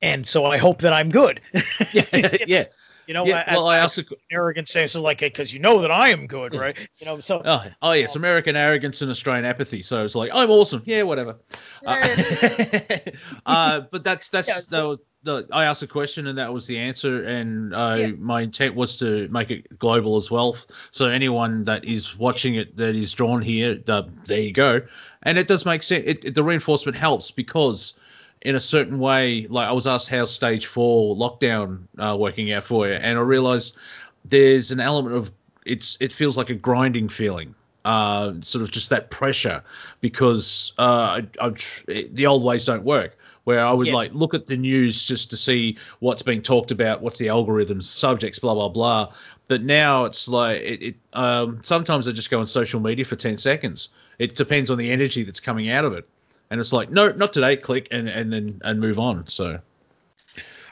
and 0.03 0.27
so 0.27 0.45
I 0.47 0.57
hope 0.57 0.81
that 0.81 0.93
I'm 0.93 1.11
good. 1.11 1.41
yeah, 1.93 2.05
yeah. 2.47 2.65
You 3.07 3.15
know, 3.15 3.27
yeah. 3.27 3.43
as 3.49 3.57
Well, 3.57 3.67
I 3.67 3.79
I 3.79 3.81
also 3.81 4.03
arrogance 4.31 4.71
say 4.71 4.87
so 4.87 5.03
like 5.03 5.19
because 5.19 5.53
you 5.53 5.59
know 5.59 5.81
that 5.81 5.91
I 5.91 6.11
am 6.11 6.29
good, 6.29 6.55
right? 6.55 6.77
You 6.99 7.07
know, 7.07 7.19
so 7.19 7.43
oh, 7.45 7.65
oh 7.83 7.93
yes, 7.93 8.15
American 8.15 8.55
arrogance 8.55 9.03
and 9.03 9.11
Australian 9.11 9.45
apathy. 9.45 9.83
So 9.83 10.05
it's 10.05 10.15
like 10.15 10.31
I'm 10.33 10.49
awesome. 10.51 10.83
Yeah, 10.85 11.03
whatever. 11.03 11.37
Uh, 11.85 12.99
uh, 13.47 13.81
but 13.91 14.05
that's 14.05 14.29
that's 14.29 14.49
Yeah, 14.49 14.55
that 14.57 14.71
so- 14.71 14.89
was 14.91 14.99
the 15.23 15.47
I 15.53 15.65
asked 15.65 15.83
a 15.83 15.87
question 15.87 16.29
and 16.29 16.39
that 16.39 16.53
was 16.53 16.67
the 16.67 16.79
answer. 16.79 17.25
And 17.25 17.75
uh, 17.75 17.97
Yeah. 17.99 18.07
my 18.19 18.43
intent 18.43 18.75
was 18.75 18.97
to 18.99 19.29
make 19.29 19.51
it 19.51 19.79
global 19.79 20.17
as 20.17 20.31
well. 20.31 20.57
So 20.93 21.07
anyone 21.07 21.63
that 21.65 21.85
is 21.85 22.17
watching 22.17 22.55
it 22.55 22.77
that 22.77 22.95
is 22.95 23.13
drawn 23.13 23.43
here, 23.43 23.75
the, 23.75 24.05
there 24.27 24.41
you 24.41 24.53
go. 24.53 24.81
And 25.25 25.37
it 25.37 25.47
does 25.49 25.67
make 25.67 25.83
sense. 25.83 26.05
It, 26.07 26.25
it- 26.25 26.35
the 26.35 26.43
reinforcement 26.45 26.97
helps 26.97 27.31
because 27.31 27.95
in 28.43 28.57
a 28.57 28.61
certain 28.61 28.99
way, 28.99 29.47
like 29.49 29.69
I 29.69 29.73
was 29.73 29.87
asked 29.87 30.09
how 30.09 30.25
stage 30.25 30.67
four 30.67 31.15
lockdown 31.17 31.83
uh, 31.99 32.17
working 32.19 32.53
out 32.53 32.65
for 32.65 32.87
you, 32.89 32.95
and 32.95 33.19
I 33.19 33.23
realized 33.23 33.77
there's 34.25 34.71
an 34.71 34.81
element 34.81 35.15
of 35.17 35.31
it's 35.67 35.97
it 36.01 36.13
feels 36.13 36.37
like 36.37 36.51
a 36.51 36.55
grinding 36.55 37.09
feeling 37.09 37.55
uh 37.87 38.35
sort 38.43 38.63
of 38.63 38.71
just 38.71 38.91
that 38.91 39.11
pressure 39.11 39.63
because 40.03 40.73
uh 40.79 41.23
I, 41.41 41.47
I, 41.47 42.09
the 42.13 42.27
old 42.27 42.43
ways 42.45 42.67
don't 42.67 42.85
work 42.85 43.17
where 43.45 43.61
i 43.61 43.73
would 43.73 43.87
Yeah. 43.87 43.95
like 43.95 44.13
look 44.13 44.35
at 44.35 44.45
the 44.47 44.57
news 44.57 45.07
just 45.07 45.31
to 45.31 45.37
see 45.37 45.79
what's 46.01 46.23
being 46.23 46.43
talked 46.43 46.71
about 46.71 47.01
what's 47.01 47.19
the 47.19 47.27
algorithms 47.29 47.85
subjects 47.85 48.39
blah 48.39 48.55
blah 48.55 48.69
blah. 48.69 49.15
But 49.49 49.63
now 49.63 50.05
it's 50.05 50.29
like 50.29 50.61
it, 50.61 50.83
it 50.83 50.97
um 51.15 51.61
sometimes 51.63 52.07
i 52.07 52.13
just 52.13 52.31
go 52.31 52.39
on 52.41 52.47
social 52.47 52.81
media 52.81 53.05
for 53.05 53.17
10 53.17 53.39
seconds. 53.39 53.89
It 54.19 54.37
depends 54.37 54.71
on 54.71 54.77
the 54.77 54.91
energy 54.91 55.23
that's 55.23 55.41
coming 55.41 55.71
out 55.71 55.85
of 55.87 55.95
it 55.95 56.07
and 56.51 56.61
it's 56.61 56.73
like 56.73 56.91
no 56.91 57.11
not 57.13 57.33
today 57.33 57.57
click 57.57 57.89
and 57.91 58.09
and 58.09 58.33
then 58.33 58.61
and 58.65 58.81
move 58.81 58.99
on 58.99 59.27
so 59.29 59.59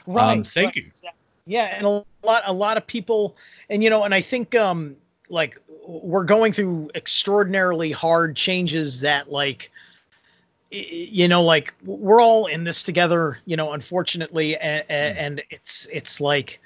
right. 0.07 0.37
um 0.37 0.43
thank 0.43 0.75
right. 0.75 0.77
you 0.77 0.91
Yeah, 1.49 1.75
and 1.75 1.83
a 1.83 2.05
lot 2.23 2.43
a 2.45 2.53
lot 2.53 2.77
of 2.77 2.85
people 2.85 3.35
and 3.71 3.83
you 3.83 3.89
know, 3.89 4.03
and 4.03 4.13
I 4.13 4.21
think 4.21 4.53
um 4.53 4.95
like 5.29 5.59
we're 5.87 6.23
going 6.23 6.53
through 6.53 6.91
extraordinarily 6.93 7.91
hard 7.91 8.35
changes 8.35 9.01
that 9.01 9.31
like 9.31 9.71
you 10.69 11.27
know 11.27 11.41
like 11.41 11.73
we're 11.83 12.21
all 12.21 12.45
in 12.45 12.63
this 12.63 12.83
together 12.83 13.39
you 13.45 13.57
know 13.57 13.73
unfortunately 13.73 14.55
and, 14.57 14.85
and 14.89 15.41
it's 15.49 15.87
it's 15.91 16.21
like 16.21 16.59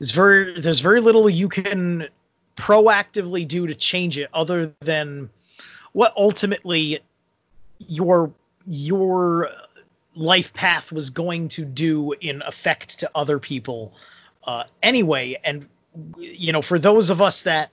there's 0.00 0.10
very 0.10 0.60
there's 0.60 0.80
very 0.80 1.00
little 1.00 1.30
you 1.30 1.48
can 1.48 2.08
proactively 2.56 3.46
do 3.46 3.68
to 3.68 3.74
change 3.76 4.18
it 4.18 4.28
other 4.34 4.74
than 4.80 5.30
what 5.92 6.12
ultimately 6.16 6.98
your 7.88 8.32
your 8.66 9.50
life 10.14 10.52
path 10.54 10.92
was 10.92 11.10
going 11.10 11.48
to 11.48 11.64
do 11.64 12.12
in 12.20 12.42
effect 12.42 12.98
to 12.98 13.10
other 13.14 13.38
people 13.38 13.94
uh, 14.44 14.64
anyway. 14.82 15.36
And 15.44 15.66
you 16.18 16.52
know 16.52 16.62
for 16.62 16.78
those 16.78 17.10
of 17.10 17.20
us 17.20 17.42
that 17.42 17.70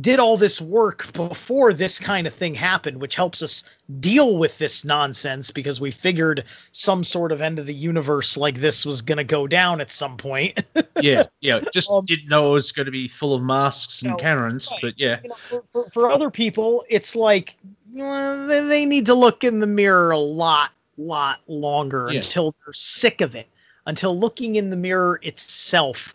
did 0.00 0.18
all 0.18 0.36
this 0.36 0.60
work 0.60 1.10
before 1.12 1.72
this 1.72 1.98
kind 2.00 2.26
of 2.26 2.34
thing 2.34 2.54
happened 2.54 3.00
which 3.00 3.14
helps 3.14 3.40
us 3.40 3.62
deal 4.00 4.36
with 4.36 4.58
this 4.58 4.84
nonsense 4.84 5.50
because 5.52 5.80
we 5.80 5.90
figured 5.92 6.44
some 6.72 7.04
sort 7.04 7.30
of 7.30 7.40
end 7.40 7.58
of 7.58 7.66
the 7.66 7.72
universe 7.72 8.36
like 8.36 8.56
this 8.56 8.84
was 8.84 9.00
going 9.00 9.16
to 9.16 9.24
go 9.24 9.46
down 9.46 9.80
at 9.80 9.90
some 9.92 10.16
point. 10.16 10.62
Yeah 11.00 11.24
yeah 11.40 11.60
just 11.72 11.88
Um, 11.90 12.04
didn't 12.04 12.28
know 12.28 12.50
it 12.50 12.52
was 12.54 12.72
going 12.72 12.86
to 12.86 12.92
be 12.92 13.06
full 13.06 13.32
of 13.34 13.42
masks 13.42 14.02
and 14.02 14.10
No, 14.10 14.16
karens 14.16 14.66
right. 14.70 14.80
but 14.82 14.94
yeah. 14.98 15.20
You 15.22 15.28
know, 15.28 15.36
for, 15.48 15.62
for, 15.72 15.90
for 15.90 16.10
other 16.10 16.30
people, 16.30 16.84
it's 16.88 17.14
like 17.14 17.56
well, 18.04 18.46
they, 18.46 18.60
they 18.66 18.84
need 18.86 19.06
to 19.06 19.14
look 19.14 19.44
in 19.44 19.60
the 19.60 19.66
mirror 19.66 20.10
a 20.10 20.18
lot 20.18 20.70
lot 20.98 21.40
longer 21.46 22.08
Yeah. 22.10 22.20
until 22.20 22.54
they're 22.64 22.72
sick 22.72 23.20
of 23.20 23.34
it, 23.34 23.46
until 23.86 24.18
looking 24.18 24.56
in 24.56 24.70
the 24.70 24.76
mirror 24.76 25.20
itself 25.22 26.14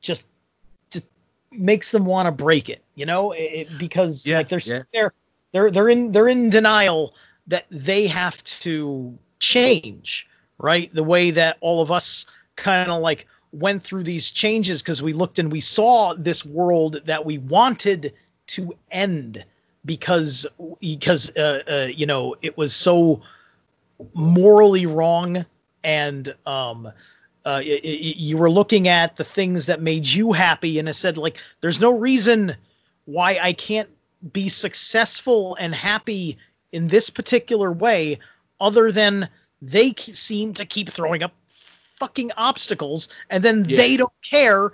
just 0.00 0.26
just 0.90 1.06
makes 1.52 1.90
them 1.90 2.04
want 2.06 2.26
to 2.26 2.32
break 2.32 2.68
it, 2.70 2.82
you 2.94 3.04
know, 3.06 3.32
it- 3.32 3.68
because 3.78 4.26
Yeah, 4.26 4.38
like 4.38 4.48
they're 4.48 4.60
yeah. 4.64 4.82
they're 4.92 5.12
they're 5.52 5.70
they're 5.70 5.88
in 5.90 6.12
they're 6.12 6.28
in 6.28 6.50
denial 6.50 7.14
that 7.46 7.66
they 7.70 8.06
have 8.06 8.42
to 8.44 9.16
change, 9.40 10.26
right? 10.58 10.92
The 10.94 11.04
way 11.04 11.30
that 11.32 11.58
all 11.60 11.82
of 11.82 11.90
us 11.92 12.24
kind 12.56 12.90
of 12.90 13.02
like 13.02 13.26
went 13.52 13.84
through 13.84 14.02
these 14.04 14.30
changes 14.30 14.82
because 14.82 15.02
we 15.02 15.12
looked 15.12 15.38
and 15.38 15.52
we 15.52 15.60
saw 15.60 16.14
this 16.14 16.44
world 16.44 17.02
that 17.04 17.24
we 17.24 17.38
wanted 17.38 18.14
to 18.48 18.74
end 18.90 19.44
because 19.84 20.46
because 20.80 21.34
uh, 21.36 21.62
uh, 21.68 21.88
you 21.94 22.06
know 22.06 22.34
it 22.42 22.56
was 22.56 22.74
so 22.74 23.20
morally 24.14 24.86
wrong 24.86 25.44
and 25.84 26.34
um 26.46 26.86
uh, 27.46 27.60
y- 27.62 27.80
y- 27.84 28.14
you 28.16 28.38
were 28.38 28.50
looking 28.50 28.88
at 28.88 29.16
the 29.16 29.24
things 29.24 29.66
that 29.66 29.80
made 29.82 30.06
you 30.06 30.32
happy 30.32 30.78
and 30.78 30.88
it 30.88 30.94
said 30.94 31.18
like 31.18 31.38
there's 31.60 31.80
no 31.80 31.90
reason 31.92 32.56
why 33.04 33.38
I 33.42 33.52
can't 33.52 33.88
be 34.32 34.48
successful 34.48 35.54
and 35.60 35.74
happy 35.74 36.38
in 36.72 36.88
this 36.88 37.10
particular 37.10 37.70
way 37.70 38.18
other 38.60 38.90
than 38.90 39.28
they 39.60 39.90
k- 39.92 40.12
seem 40.12 40.54
to 40.54 40.64
keep 40.64 40.88
throwing 40.88 41.22
up 41.22 41.32
fucking 41.98 42.32
obstacles 42.38 43.08
and 43.30 43.44
then 43.44 43.64
Yeah. 43.68 43.76
they 43.76 43.96
don't 43.96 44.12
care 44.22 44.72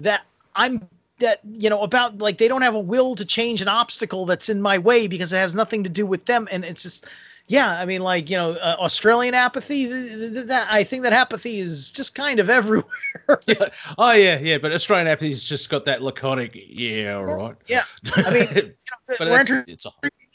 that 0.00 0.22
I'm 0.54 0.86
that 1.18 1.40
you 1.44 1.70
know 1.70 1.82
about 1.82 2.18
like 2.18 2.38
they 2.38 2.48
don't 2.48 2.62
have 2.62 2.74
a 2.74 2.80
will 2.80 3.14
to 3.14 3.24
change 3.24 3.62
an 3.62 3.68
obstacle 3.68 4.26
that's 4.26 4.48
in 4.48 4.60
my 4.60 4.78
way 4.78 5.06
because 5.06 5.32
it 5.32 5.38
has 5.38 5.54
nothing 5.54 5.82
to 5.82 5.90
do 5.90 6.06
with 6.06 6.26
them 6.26 6.46
and 6.50 6.64
it's 6.64 6.82
just 6.82 7.06
yeah 7.48 7.78
i 7.80 7.84
mean 7.84 8.00
like 8.00 8.28
you 8.28 8.36
know 8.36 8.52
uh, 8.52 8.76
australian 8.78 9.32
apathy 9.32 9.86
th- 9.86 10.08
th- 10.08 10.32
th- 10.32 10.46
that 10.46 10.66
i 10.70 10.84
think 10.84 11.02
that 11.02 11.12
apathy 11.12 11.58
is 11.58 11.90
just 11.90 12.14
kind 12.14 12.38
of 12.38 12.50
everywhere 12.58 12.90
yeah. 13.46 13.68
Oh 13.98 14.12
yeah, 14.12 14.38
yeah. 14.38 14.58
But 14.58 14.72
Australian 14.72 15.08
Apathy's 15.08 15.42
just 15.42 15.68
got 15.68 15.84
that 15.86 16.02
laconic. 16.02 16.52
Yeah, 16.54 17.16
all 17.16 17.24
right. 17.24 17.56
Yeah. 17.66 17.84
I 18.14 18.30
mean, 18.30 18.74
but 19.06 19.20
we're 19.20 19.38
entering 19.38 19.64
it's 19.68 19.86
a 19.86 19.90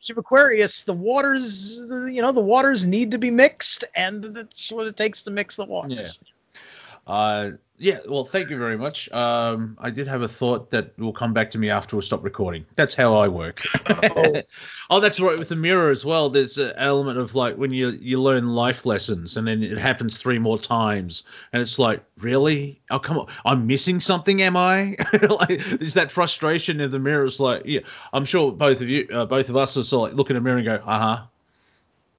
of 0.09 0.17
aquarius 0.17 0.83
the 0.83 0.93
waters 0.93 1.77
you 2.09 2.21
know 2.21 2.31
the 2.31 2.41
waters 2.41 2.85
need 2.87 3.11
to 3.11 3.17
be 3.17 3.29
mixed 3.29 3.85
and 3.95 4.23
that's 4.23 4.71
what 4.71 4.87
it 4.87 4.97
takes 4.97 5.21
to 5.21 5.31
mix 5.31 5.55
the 5.55 5.65
waters 5.65 6.19
Yeah. 6.23 6.61
Uh, 7.07 7.51
yeah, 7.81 7.97
well, 8.07 8.25
thank 8.25 8.51
you 8.51 8.59
very 8.59 8.77
much. 8.77 9.11
Um, 9.11 9.75
I 9.79 9.89
did 9.89 10.07
have 10.07 10.21
a 10.21 10.27
thought 10.27 10.69
that 10.69 10.97
will 10.99 11.11
come 11.11 11.33
back 11.33 11.49
to 11.51 11.57
me 11.57 11.71
after 11.71 11.95
we 11.95 12.03
stop 12.03 12.23
recording. 12.23 12.63
That's 12.75 12.93
how 12.93 13.17
I 13.17 13.27
work. 13.27 13.59
Oh. 13.89 14.41
oh, 14.91 14.99
that's 14.99 15.19
right. 15.19 15.37
With 15.37 15.49
the 15.49 15.55
mirror 15.55 15.89
as 15.89 16.05
well, 16.05 16.29
there's 16.29 16.59
an 16.59 16.73
element 16.77 17.17
of 17.17 17.33
like 17.33 17.55
when 17.55 17.71
you 17.71 17.89
you 17.89 18.21
learn 18.21 18.49
life 18.49 18.85
lessons, 18.85 19.35
and 19.35 19.47
then 19.47 19.63
it 19.63 19.79
happens 19.79 20.17
three 20.17 20.37
more 20.37 20.59
times, 20.59 21.23
and 21.53 21.61
it's 21.61 21.79
like, 21.79 22.03
really? 22.19 22.79
Oh, 22.91 22.99
come 22.99 23.17
on, 23.17 23.27
I'm 23.45 23.65
missing 23.65 23.99
something. 23.99 24.43
Am 24.43 24.55
I? 24.55 24.95
like, 25.29 25.81
is 25.81 25.95
that 25.95 26.11
frustration 26.11 26.81
in 26.81 26.91
the 26.91 26.99
mirror? 26.99 27.25
It's 27.25 27.39
like, 27.39 27.63
yeah, 27.65 27.81
I'm 28.13 28.25
sure 28.25 28.51
both 28.51 28.81
of 28.81 28.89
you, 28.89 29.07
uh, 29.11 29.25
both 29.25 29.49
of 29.49 29.57
us, 29.57 29.75
are 29.75 29.83
sort 29.83 30.11
of 30.11 30.11
like 30.11 30.17
look 30.17 30.29
in 30.29 30.35
the 30.35 30.41
mirror 30.41 30.57
and 30.57 30.65
go, 30.65 30.75
uh 30.85 30.99
huh. 30.99 31.23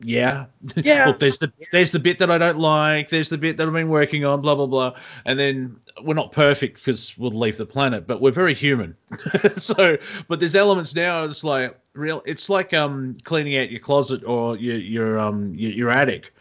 Yeah. 0.03 0.47
Yeah. 0.77 1.07
Look, 1.07 1.19
there's 1.19 1.39
the 1.39 1.53
there's 1.71 1.91
the 1.91 1.99
bit 1.99 2.19
that 2.19 2.31
I 2.31 2.39
don't 2.39 2.59
like. 2.59 3.09
There's 3.09 3.29
the 3.29 3.39
bit 3.39 3.57
that 3.57 3.67
I've 3.67 3.73
been 3.73 3.89
working 3.89 4.25
on. 4.25 4.41
Blah 4.41 4.55
blah 4.55 4.67
blah. 4.67 4.95
And 5.27 5.39
then 5.39 5.77
we're 6.03 6.15
not 6.15 6.33
perfect 6.33 6.77
because 6.77 7.17
we'll 7.19 7.31
leave 7.31 7.57
the 7.57 7.67
planet, 7.67 8.07
but 8.07 8.21
we're 8.21 8.31
very 8.33 8.55
human. 8.55 8.97
so, 9.57 9.99
but 10.29 10.41
there's 10.41 10.55
elements 10.55 10.95
now. 10.95 11.25
It's 11.25 11.45
like 11.45 11.77
real. 11.95 12.23
It's 12.27 12.49
like 12.49 12.73
um 12.75 13.17
cleaning 13.25 13.57
out 13.57 13.71
your 13.71 13.81
closet 13.81 14.23
or 14.25 14.57
your 14.57 14.77
your 14.77 15.19
um 15.19 15.55
your, 15.55 15.73
your 15.73 15.91
attic. 15.91 16.33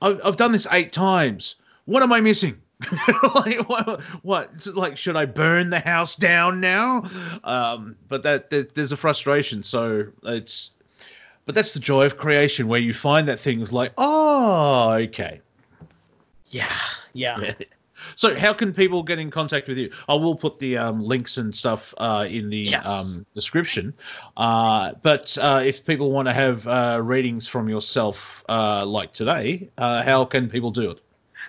I've 0.00 0.20
I've 0.24 0.36
done 0.36 0.52
this 0.52 0.66
eight 0.72 0.92
times. 0.92 1.56
What 1.86 2.02
am 2.02 2.12
I 2.12 2.20
missing? 2.20 2.60
like 3.34 3.66
what, 3.68 4.00
what 4.22 4.66
like 4.74 4.98
should 4.98 5.16
I 5.16 5.24
burn 5.24 5.70
the 5.70 5.80
house 5.80 6.14
down 6.14 6.60
now 6.60 7.04
um 7.44 7.96
but 8.06 8.22
that 8.22 8.50
there, 8.50 8.64
there's 8.74 8.92
a 8.92 8.98
frustration 8.98 9.62
so 9.62 10.04
it's 10.24 10.72
but 11.46 11.54
that's 11.54 11.72
the 11.72 11.80
joy 11.80 12.04
of 12.04 12.16
creation 12.18 12.68
where 12.68 12.80
you 12.80 12.92
find 12.92 13.26
that 13.28 13.40
things 13.40 13.72
like 13.72 13.92
oh 13.98 14.92
okay 14.92 15.40
yeah 16.46 16.68
yeah 17.14 17.38
yeah. 17.40 17.52
So, 18.14 18.36
how 18.36 18.52
can 18.52 18.72
people 18.72 19.02
get 19.02 19.18
in 19.18 19.30
contact 19.30 19.66
with 19.66 19.78
you? 19.78 19.90
I 20.08 20.14
will 20.14 20.36
put 20.36 20.58
the 20.60 20.76
um, 20.76 21.00
links 21.02 21.38
and 21.38 21.52
stuff 21.52 21.92
uh, 21.98 22.26
in 22.30 22.50
the 22.50 22.58
Yes. 22.58 23.18
um, 23.18 23.26
description. 23.34 23.92
Uh, 24.36 24.92
but 25.02 25.36
uh, 25.40 25.62
if 25.64 25.84
people 25.84 26.12
want 26.12 26.28
to 26.28 26.32
have 26.34 26.66
uh, 26.68 27.00
readings 27.02 27.48
from 27.48 27.68
yourself, 27.68 28.44
uh, 28.48 28.84
like 28.86 29.12
today, 29.12 29.68
uh, 29.78 30.02
how 30.04 30.24
can 30.24 30.48
people 30.48 30.70
do 30.70 30.90
it? 30.90 31.00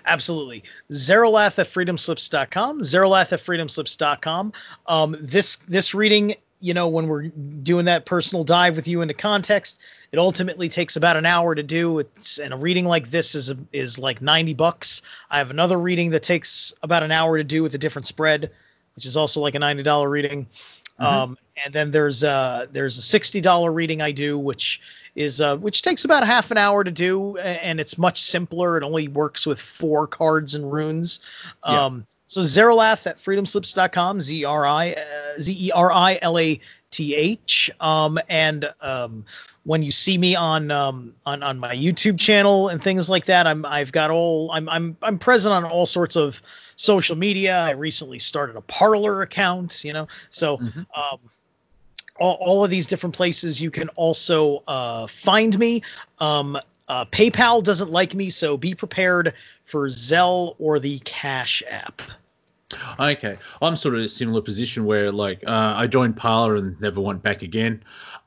Absolutely. 0.06 0.64
Zerilath 0.90 1.58
at 1.58 1.68
freedomslips.com. 1.68 2.80
Zerilath 2.80 3.32
at 3.32 3.40
freedomslips.com. 3.40 4.52
Um, 4.86 5.16
this 5.20 5.56
this 5.68 5.94
reading, 5.94 6.34
you 6.60 6.74
know, 6.74 6.88
when 6.88 7.06
we're 7.06 7.28
doing 7.62 7.84
that 7.84 8.04
personal 8.04 8.44
dive 8.44 8.76
with 8.76 8.88
you 8.88 9.00
into 9.00 9.14
context, 9.14 9.80
it 10.12 10.18
ultimately 10.18 10.68
takes 10.68 10.96
about 10.96 11.16
an 11.16 11.26
hour 11.26 11.54
to 11.54 11.62
do. 11.62 11.98
It's 11.98 12.38
and 12.38 12.52
a 12.52 12.56
reading 12.56 12.84
like 12.84 13.10
this 13.10 13.34
is 13.34 13.50
a, 13.50 13.56
is 13.72 13.98
like 13.98 14.20
90 14.20 14.54
bucks. 14.54 15.02
I 15.30 15.38
have 15.38 15.50
another 15.50 15.78
reading 15.78 16.10
that 16.10 16.22
takes 16.22 16.72
about 16.82 17.02
an 17.02 17.12
hour 17.12 17.38
to 17.38 17.44
do 17.44 17.62
with 17.62 17.74
a 17.74 17.78
different 17.78 18.06
spread, 18.06 18.50
which 18.96 19.06
is 19.06 19.16
also 19.16 19.40
like 19.40 19.54
a 19.54 19.58
$90 19.58 20.10
reading. 20.10 20.46
Um, 20.98 21.38
and 21.64 21.72
then 21.74 21.90
there's 21.90 22.24
uh 22.24 22.66
there's 22.72 22.98
a 22.98 23.02
sixty 23.02 23.40
dollar 23.40 23.72
reading 23.72 24.00
I 24.02 24.12
do, 24.12 24.38
which 24.38 24.80
is 25.14 25.40
uh 25.40 25.56
which 25.56 25.82
takes 25.82 26.04
about 26.04 26.24
half 26.26 26.50
an 26.50 26.58
hour 26.58 26.84
to 26.84 26.90
do, 26.90 27.36
and 27.38 27.80
it's 27.80 27.98
much 27.98 28.20
simpler. 28.20 28.76
It 28.76 28.84
only 28.84 29.08
works 29.08 29.46
with 29.46 29.60
four 29.60 30.06
cards 30.06 30.54
and 30.54 30.70
runes. 30.72 31.20
Yeah. 31.68 31.84
Um, 31.84 32.06
so 32.26 32.42
Zerilath 32.42 33.06
at 33.06 33.18
freedomslips.com, 33.18 34.20
Z 34.20 34.44
R 34.44 34.66
I 34.66 34.92
uh, 34.92 35.40
Z 35.40 35.56
E 35.58 35.70
R 35.72 35.90
I 35.92 36.18
L 36.22 36.38
A 36.38 36.60
T 36.90 37.14
H. 37.14 37.70
Um, 37.80 38.18
and 38.28 38.70
um, 38.80 39.24
when 39.64 39.82
you 39.82 39.90
see 39.90 40.16
me 40.18 40.34
on 40.36 40.70
um 40.70 41.12
on 41.26 41.42
on 41.42 41.58
my 41.58 41.74
YouTube 41.74 42.18
channel 42.18 42.68
and 42.68 42.82
things 42.82 43.10
like 43.10 43.24
that, 43.26 43.46
I'm 43.46 43.64
I've 43.66 43.92
got 43.92 44.10
all 44.10 44.50
I'm 44.52 44.68
I'm 44.68 44.96
I'm 45.02 45.18
present 45.18 45.52
on 45.54 45.64
all 45.64 45.86
sorts 45.86 46.16
of 46.16 46.40
social 46.76 47.16
media. 47.16 47.58
I 47.58 47.70
recently 47.70 48.18
started 48.18 48.56
a 48.56 48.62
Parler 48.62 49.22
account, 49.22 49.82
you 49.84 49.92
know. 49.92 50.06
So 50.30 50.58
Mhm. 50.58 50.86
um, 50.96 51.18
all, 52.18 52.34
all 52.34 52.64
of 52.64 52.70
these 52.70 52.86
different 52.86 53.14
places 53.14 53.60
you 53.60 53.70
can 53.70 53.88
also 53.90 54.62
uh, 54.68 55.06
find 55.06 55.58
me. 55.58 55.82
Um, 56.18 56.58
uh, 56.88 57.04
PayPal 57.06 57.62
doesn't 57.62 57.90
like 57.90 58.14
me, 58.14 58.30
so 58.30 58.56
be 58.56 58.74
prepared 58.74 59.34
for 59.64 59.88
Zelle 59.88 60.54
or 60.58 60.78
the 60.78 60.98
Cash 61.00 61.62
App. 61.68 62.00
Okay, 63.00 63.38
I'm 63.62 63.76
sort 63.76 63.94
of 63.94 64.00
in 64.00 64.06
a 64.06 64.08
similar 64.08 64.42
position 64.42 64.84
where, 64.84 65.10
like, 65.10 65.42
uh, 65.46 65.74
I 65.76 65.86
joined 65.86 66.16
Parler 66.16 66.56
and 66.56 66.78
never 66.80 67.00
went 67.00 67.22
back 67.22 67.42
again, 67.42 67.82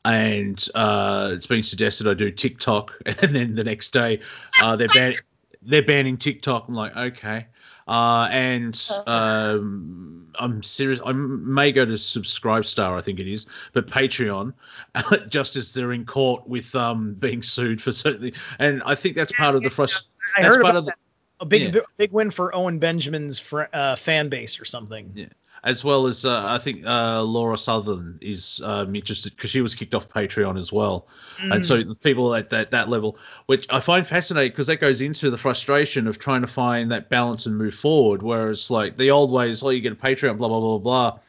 and 0.06 0.68
uh, 0.74 1.32
it's 1.34 1.46
been 1.46 1.62
suggested 1.62 2.08
I 2.08 2.16
do 2.16 2.32
TikTok, 2.32 2.92
and 3.06 3.36
then 3.36 3.56
the 3.56 3.64
next 3.64 3.94
day, 3.94 4.20
uh, 4.62 4.76
they're 4.76 4.88
ban- 4.88 5.14
they're 5.62 5.84
banning 5.84 6.18
TikTok. 6.18 6.68
I'm 6.68 6.74
like, 6.74 6.96
okay, 6.96 7.46
uh, 7.88 8.28
and 8.32 8.82
um, 9.06 10.21
I'm 10.40 10.64
serious. 10.64 11.00
I 11.06 11.12
may 11.12 11.72
go 11.72 11.86
to 11.86 11.98
Subscribe 11.98 12.66
Star, 12.66 12.98
I 12.98 13.02
think 13.02 13.20
it 13.20 13.32
is, 13.32 13.46
but 13.74 13.88
Patreon, 13.88 14.54
just 15.30 15.56
as 15.56 15.74
they're 15.74 15.94
in 15.94 16.06
court 16.06 16.48
with 16.48 16.74
um, 16.76 17.14
being 17.16 17.42
sued 17.44 17.82
for 17.82 17.92
certain, 17.92 18.32
and 18.60 18.82
I 18.86 18.96
think 18.96 19.16
that's 19.16 19.32
part 19.34 19.56
of 19.56 19.64
the 19.64 19.70
frustration. 19.70 20.08
I 20.38 20.44
heard 20.44 20.62
about 20.62 20.76
of 20.76 20.86
the, 20.86 20.92
that. 20.92 20.98
a 21.40 21.46
big 21.46 21.62
yeah. 21.64 21.70
big- 21.70 21.84
big 21.98 22.12
win 22.12 22.32
for 22.32 22.54
Owen 22.56 22.80
Benjamin's 22.80 23.40
fr- 23.40 23.64
uh, 23.74 23.96
fan 23.96 24.30
base 24.30 24.60
or 24.60 24.66
something. 24.66 25.12
Yeah. 25.14 25.28
As 25.64 25.84
well 25.84 26.08
as 26.08 26.26
uh, 26.26 26.44
I 26.48 26.58
think 26.58 26.84
uh, 26.88 27.22
Lauren 27.22 27.56
Southern 27.56 28.18
is 28.20 28.62
um, 28.64 28.96
interested 28.96 29.36
because 29.36 29.52
she 29.52 29.62
was 29.62 29.76
kicked 29.76 29.94
off 29.94 30.10
Patreon 30.10 30.58
as 30.58 30.72
well, 30.72 31.08
and 31.40 31.66
so 31.66 31.94
people 32.02 32.34
at 32.34 32.50
that 32.50 32.72
that 32.72 32.90
level, 32.90 33.16
which 33.46 33.68
I 33.70 33.80
find 33.80 34.06
fascinating 34.06 34.52
because 34.54 34.66
that 34.68 34.78
goes 34.82 35.02
into 35.02 35.30
the 35.30 35.38
frustration 35.38 36.08
of 36.08 36.18
trying 36.18 36.42
to 36.42 36.48
find 36.48 36.92
that 36.92 37.10
balance 37.10 37.46
and 37.46 37.56
move 37.56 37.76
forward. 37.76 38.24
Whereas 38.24 38.72
like 38.72 38.98
the 38.98 39.12
old 39.12 39.30
ways, 39.32 39.62
oh, 39.62 39.70
you 39.70 39.82
get 39.82 39.94
a 39.94 39.96
Patreon, 39.96 40.40
blah 40.40 40.48
blah 40.48 40.60
blah 40.60 40.78
blah, 40.80 41.20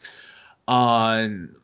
blah. 0.67 1.11
and 1.19 1.55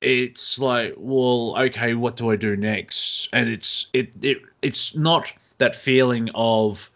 it's 0.00 0.58
like, 0.58 0.94
well, 0.96 1.56
okay, 1.58 1.94
what 1.94 2.16
do 2.16 2.30
I 2.30 2.36
do 2.36 2.56
next? 2.56 3.28
And 3.32 3.48
it's 3.48 3.86
it 3.92 4.10
it 4.22 4.38
it's 4.62 4.94
not 4.94 5.32
that 5.58 5.74
feeling 5.74 6.28
of 6.34 6.90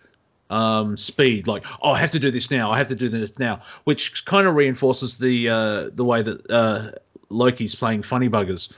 um, 0.50 0.96
speed, 0.96 1.46
like 1.46 1.64
oh, 1.82 1.90
I 1.90 1.98
have 1.98 2.10
to 2.12 2.18
do 2.18 2.30
this 2.30 2.50
now, 2.50 2.70
I 2.70 2.78
have 2.78 2.88
to 2.88 2.94
do 2.94 3.08
this 3.08 3.30
now, 3.38 3.60
which 3.84 4.24
kind 4.24 4.46
of 4.46 4.54
reinforces 4.54 5.18
the 5.18 5.48
uh, 5.48 5.90
the 5.94 6.04
way 6.04 6.22
that 6.22 6.50
uh, 6.50 6.90
Loki's 7.30 7.74
playing 7.74 8.02
funny 8.02 8.28
buggers, 8.28 8.68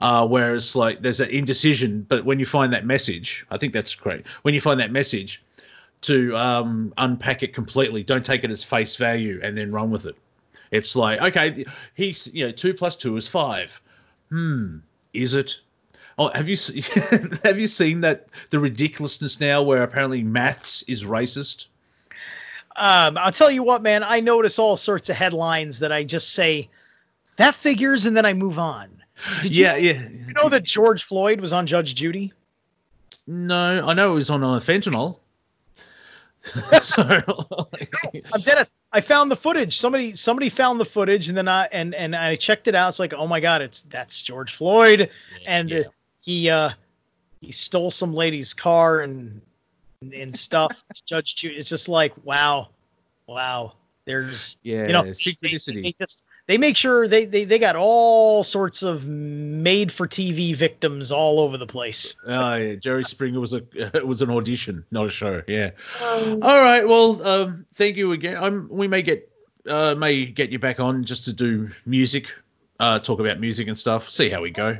uh, 0.00 0.26
whereas 0.26 0.76
like 0.76 1.02
there's 1.02 1.18
that 1.18 1.30
indecision, 1.30 2.06
but 2.08 2.24
when 2.24 2.38
you 2.38 2.46
find 2.46 2.72
that 2.72 2.86
message, 2.86 3.44
I 3.50 3.58
think 3.58 3.72
that's 3.72 3.94
great. 3.94 4.26
When 4.42 4.54
you 4.54 4.60
find 4.60 4.78
that 4.80 4.92
message, 4.92 5.42
to 6.02 6.36
um, 6.36 6.92
unpack 6.98 7.42
it 7.42 7.54
completely, 7.54 8.02
don't 8.02 8.26
take 8.26 8.44
it 8.44 8.50
as 8.50 8.62
face 8.62 8.96
value 8.96 9.40
and 9.42 9.56
then 9.56 9.72
run 9.72 9.90
with 9.90 10.06
it. 10.06 10.16
It's 10.70 10.96
like 10.96 11.20
okay, 11.20 11.64
he's 11.94 12.28
you 12.32 12.46
know 12.46 12.52
two 12.52 12.74
plus 12.74 12.96
two 12.96 13.16
is 13.16 13.28
five. 13.28 13.80
Hmm, 14.30 14.78
is 15.12 15.34
it? 15.34 15.60
Oh, 16.18 16.28
have 16.34 16.48
you 16.48 16.56
have 17.44 17.58
you 17.58 17.66
seen 17.66 18.00
that 18.02 18.28
the 18.50 18.60
ridiculousness 18.60 19.40
now 19.40 19.62
where 19.62 19.82
apparently 19.82 20.22
maths 20.22 20.82
is 20.88 21.04
racist? 21.04 21.66
Um, 22.76 23.18
I'll 23.18 23.32
tell 23.32 23.50
you 23.50 23.62
what, 23.62 23.82
man. 23.82 24.02
I 24.02 24.20
notice 24.20 24.58
all 24.58 24.76
sorts 24.76 25.10
of 25.10 25.16
headlines 25.16 25.78
that 25.80 25.92
I 25.92 26.04
just 26.04 26.32
say 26.32 26.68
that 27.36 27.54
figures, 27.54 28.06
and 28.06 28.16
then 28.16 28.24
I 28.24 28.32
move 28.32 28.58
on. 28.58 28.88
Did 29.42 29.54
you, 29.54 29.64
yeah, 29.64 29.76
yeah. 29.76 30.08
you 30.26 30.32
know 30.34 30.48
that 30.48 30.64
George 30.64 31.04
Floyd 31.04 31.40
was 31.40 31.52
on 31.52 31.66
Judge 31.66 31.94
Judy? 31.94 32.32
No, 33.26 33.84
I 33.86 33.94
know 33.94 34.12
it 34.12 34.14
was 34.14 34.30
on 34.30 34.42
uh, 34.42 34.58
fentanyl. 34.58 35.18
so, 36.82 37.02
I'm 38.32 38.40
Dennis. 38.40 38.70
I 38.92 39.00
found 39.00 39.30
the 39.30 39.36
footage. 39.36 39.76
Somebody 39.78 40.14
somebody 40.14 40.48
found 40.48 40.80
the 40.80 40.84
footage, 40.84 41.28
and 41.28 41.36
then 41.36 41.46
I 41.46 41.68
and 41.72 41.94
and 41.94 42.16
I 42.16 42.34
checked 42.34 42.66
it 42.68 42.74
out. 42.74 42.88
It's 42.88 42.98
like, 42.98 43.14
oh 43.14 43.26
my 43.26 43.38
god, 43.38 43.62
it's 43.62 43.82
that's 43.82 44.20
George 44.20 44.54
Floyd, 44.54 45.08
and 45.46 45.70
yeah. 45.70 45.82
He 46.22 46.48
uh 46.48 46.70
he 47.40 47.52
stole 47.52 47.90
some 47.90 48.14
lady's 48.14 48.54
car 48.54 49.00
and 49.00 49.40
and 50.14 50.34
stuff. 50.34 50.82
Judge 51.04 51.36
Judy. 51.36 51.56
It's 51.56 51.68
just 51.68 51.88
like, 51.88 52.12
wow, 52.24 52.70
wow. 53.26 53.74
There's 54.04 54.58
yeah, 54.62 54.86
you 54.86 54.92
know, 54.92 55.02
synchronicity. 55.04 55.82
they 55.84 55.92
just 55.92 56.24
they 56.46 56.58
make 56.58 56.76
sure 56.76 57.06
they, 57.06 57.24
they 57.24 57.44
they 57.44 57.58
got 57.58 57.76
all 57.76 58.42
sorts 58.42 58.82
of 58.82 59.06
made 59.06 59.92
for 59.92 60.08
TV 60.08 60.56
victims 60.56 61.12
all 61.12 61.38
over 61.38 61.56
the 61.56 61.66
place. 61.66 62.16
Oh 62.26 62.54
yeah, 62.54 62.74
Jerry 62.74 63.04
Springer 63.04 63.38
was 63.38 63.52
a 63.52 63.62
it 63.74 64.06
was 64.06 64.22
an 64.22 64.30
audition, 64.30 64.84
not 64.90 65.06
a 65.06 65.10
show. 65.10 65.42
Yeah. 65.46 65.70
All 66.00 66.38
right. 66.40 66.86
Well, 66.86 67.24
um, 67.26 67.66
thank 67.74 67.96
you 67.96 68.12
again. 68.12 68.42
I'm. 68.42 68.68
We 68.70 68.88
may 68.88 69.02
get 69.02 69.30
uh, 69.68 69.94
may 69.94 70.24
get 70.24 70.50
you 70.50 70.58
back 70.58 70.80
on 70.80 71.04
just 71.04 71.24
to 71.26 71.32
do 71.32 71.70
music, 71.86 72.26
uh, 72.80 72.98
talk 72.98 73.20
about 73.20 73.38
music 73.38 73.68
and 73.68 73.78
stuff. 73.78 74.10
See 74.10 74.28
how 74.28 74.40
we 74.42 74.50
go. 74.50 74.76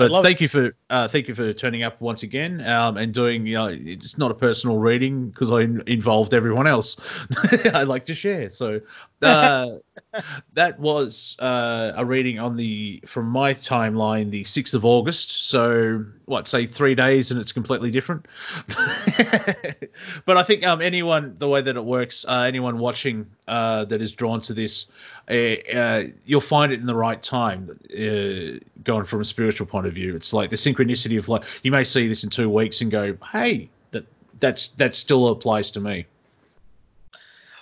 But 0.00 0.10
love 0.10 0.24
thank 0.24 0.40
you 0.40 0.48
for 0.48 0.74
uh, 0.88 1.06
thank 1.08 1.28
you 1.28 1.34
for 1.34 1.52
turning 1.52 1.82
up 1.82 2.00
once 2.00 2.22
again 2.22 2.66
um, 2.66 2.96
and 2.96 3.12
doing. 3.12 3.46
You 3.46 3.54
know, 3.56 3.66
it's 3.66 4.16
not 4.16 4.30
a 4.30 4.34
personal 4.34 4.78
reading 4.78 5.28
because 5.28 5.50
I 5.50 5.60
in- 5.60 5.82
involved 5.86 6.32
everyone 6.32 6.66
else. 6.66 6.96
I 7.74 7.82
like 7.82 8.06
to 8.06 8.14
share. 8.14 8.48
So 8.48 8.80
uh, 9.22 9.68
that 10.54 10.78
was 10.78 11.36
uh, 11.40 11.92
a 11.96 12.04
reading 12.04 12.38
on 12.38 12.56
the 12.56 13.02
from 13.06 13.26
my 13.26 13.52
timeline, 13.52 14.30
the 14.30 14.44
sixth 14.44 14.74
of 14.74 14.84
August. 14.84 15.48
So 15.48 16.04
what, 16.26 16.48
say 16.48 16.66
three 16.66 16.94
days, 16.94 17.30
and 17.30 17.40
it's 17.40 17.52
completely 17.52 17.90
different. 17.90 18.26
but 18.66 20.36
I 20.36 20.42
think 20.42 20.66
um, 20.66 20.80
anyone, 20.80 21.36
the 21.38 21.48
way 21.48 21.60
that 21.60 21.76
it 21.76 21.84
works, 21.84 22.24
uh, 22.28 22.44
anyone 22.46 22.78
watching 22.78 23.26
uh, 23.48 23.84
that 23.86 24.00
is 24.00 24.12
drawn 24.12 24.40
to 24.42 24.54
this, 24.54 24.86
uh, 25.28 25.56
uh, 25.74 26.04
you'll 26.24 26.40
find 26.40 26.72
it 26.72 26.80
in 26.80 26.86
the 26.86 26.94
right 26.94 27.22
time. 27.22 27.78
Uh, 27.92 28.58
going 28.84 29.04
from 29.04 29.20
a 29.20 29.24
spiritual 29.24 29.66
point 29.66 29.86
of 29.86 29.92
view, 29.92 30.16
it's 30.16 30.32
like 30.32 30.50
the 30.50 30.56
synchronicity 30.56 31.18
of 31.18 31.28
like 31.28 31.42
you 31.62 31.70
may 31.70 31.84
see 31.84 32.08
this 32.08 32.24
in 32.24 32.30
two 32.30 32.48
weeks 32.48 32.80
and 32.80 32.90
go, 32.90 33.16
"Hey, 33.30 33.68
that 33.90 34.06
that's 34.40 34.68
that 34.68 34.94
still 34.94 35.28
applies 35.28 35.70
to 35.72 35.80
me." 35.80 36.06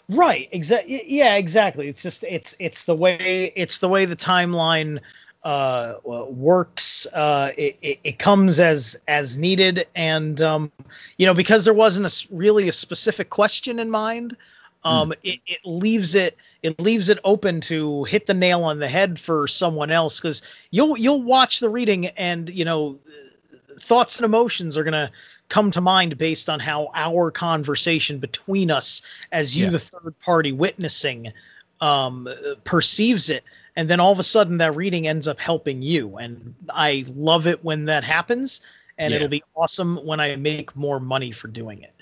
Right. 0.09 0.49
Exactly. 0.53 1.03
Yeah. 1.07 1.37
Exactly. 1.37 1.89
It's 1.89 2.03
just 2.03 2.25
it's 2.25 2.55
it's 2.59 2.85
the 2.85 2.95
way 2.95 3.53
it's 3.57 3.79
the 3.79 3.89
way 3.89 4.07
the 4.07 4.17
timeline 4.17 5.01
uh 5.45 5.95
works 6.05 7.07
uh 7.13 7.51
it, 7.57 7.77
it, 7.83 7.99
it 8.03 8.19
comes 8.19 8.59
as 8.59 8.97
as 9.07 9.39
needed 9.39 9.87
and 9.95 10.41
um 10.41 10.73
you 11.17 11.27
know 11.27 11.35
because 11.35 11.65
there 11.65 11.75
wasn't 11.75 12.05
a 12.07 12.27
really 12.35 12.69
a 12.69 12.73
specific 12.73 13.31
question 13.31 13.79
in 13.79 13.89
mind 13.89 14.37
um 14.83 15.13
it, 15.23 15.39
it 15.47 15.61
leaves 15.65 16.17
it 16.17 16.37
it 16.65 16.79
leaves 16.81 17.09
it 17.09 17.21
open 17.23 17.61
to 17.61 18.03
hit 18.05 18.27
the 18.27 18.35
nail 18.35 18.65
on 18.65 18.81
the 18.81 18.89
head 18.89 19.17
for 19.17 19.47
someone 19.47 19.93
else 19.93 20.19
because 20.19 20.43
you'll 20.73 20.99
you'll 20.99 21.23
watch 21.23 21.61
the 21.61 21.71
reading 21.71 22.07
and 22.09 22.51
you 22.51 22.65
know 22.65 22.99
thoughts 23.81 24.17
and 24.17 24.25
emotions 24.25 24.77
are 24.77 24.83
going 24.85 24.93
to 24.93 25.11
come 25.49 25.71
to 25.71 25.81
mind 25.81 26.17
based 26.19 26.49
on 26.51 26.61
how 26.61 26.91
our 26.95 27.31
conversation 27.31 28.19
between 28.19 28.71
us 28.71 29.03
as 29.33 29.57
you 29.57 29.65
Yeah. 29.65 29.71
the 29.71 29.79
third 29.79 30.19
party 30.21 30.53
witnessing 30.53 31.33
um 31.81 32.29
perceives 32.65 33.31
it 33.31 33.45
and 33.77 33.89
then 33.89 34.01
all 34.01 34.11
of 34.11 34.19
a 34.19 34.25
sudden 34.25 34.59
that 34.59 34.75
reading 34.75 35.07
ends 35.07 35.29
up 35.29 35.39
helping 35.39 35.81
you 35.81 36.17
and 36.17 36.55
i 36.71 37.05
love 37.15 37.47
it 37.47 37.63
when 37.65 37.85
that 37.85 38.03
happens 38.03 38.61
and 38.99 39.13
Yeah. 39.13 39.17
it'll 39.17 39.29
be 39.29 39.45
awesome 39.55 39.97
when 40.05 40.19
i 40.21 40.35
make 40.37 40.75
more 40.75 40.99
money 40.99 41.31
for 41.31 41.49
doing 41.49 41.83
it 41.83 41.93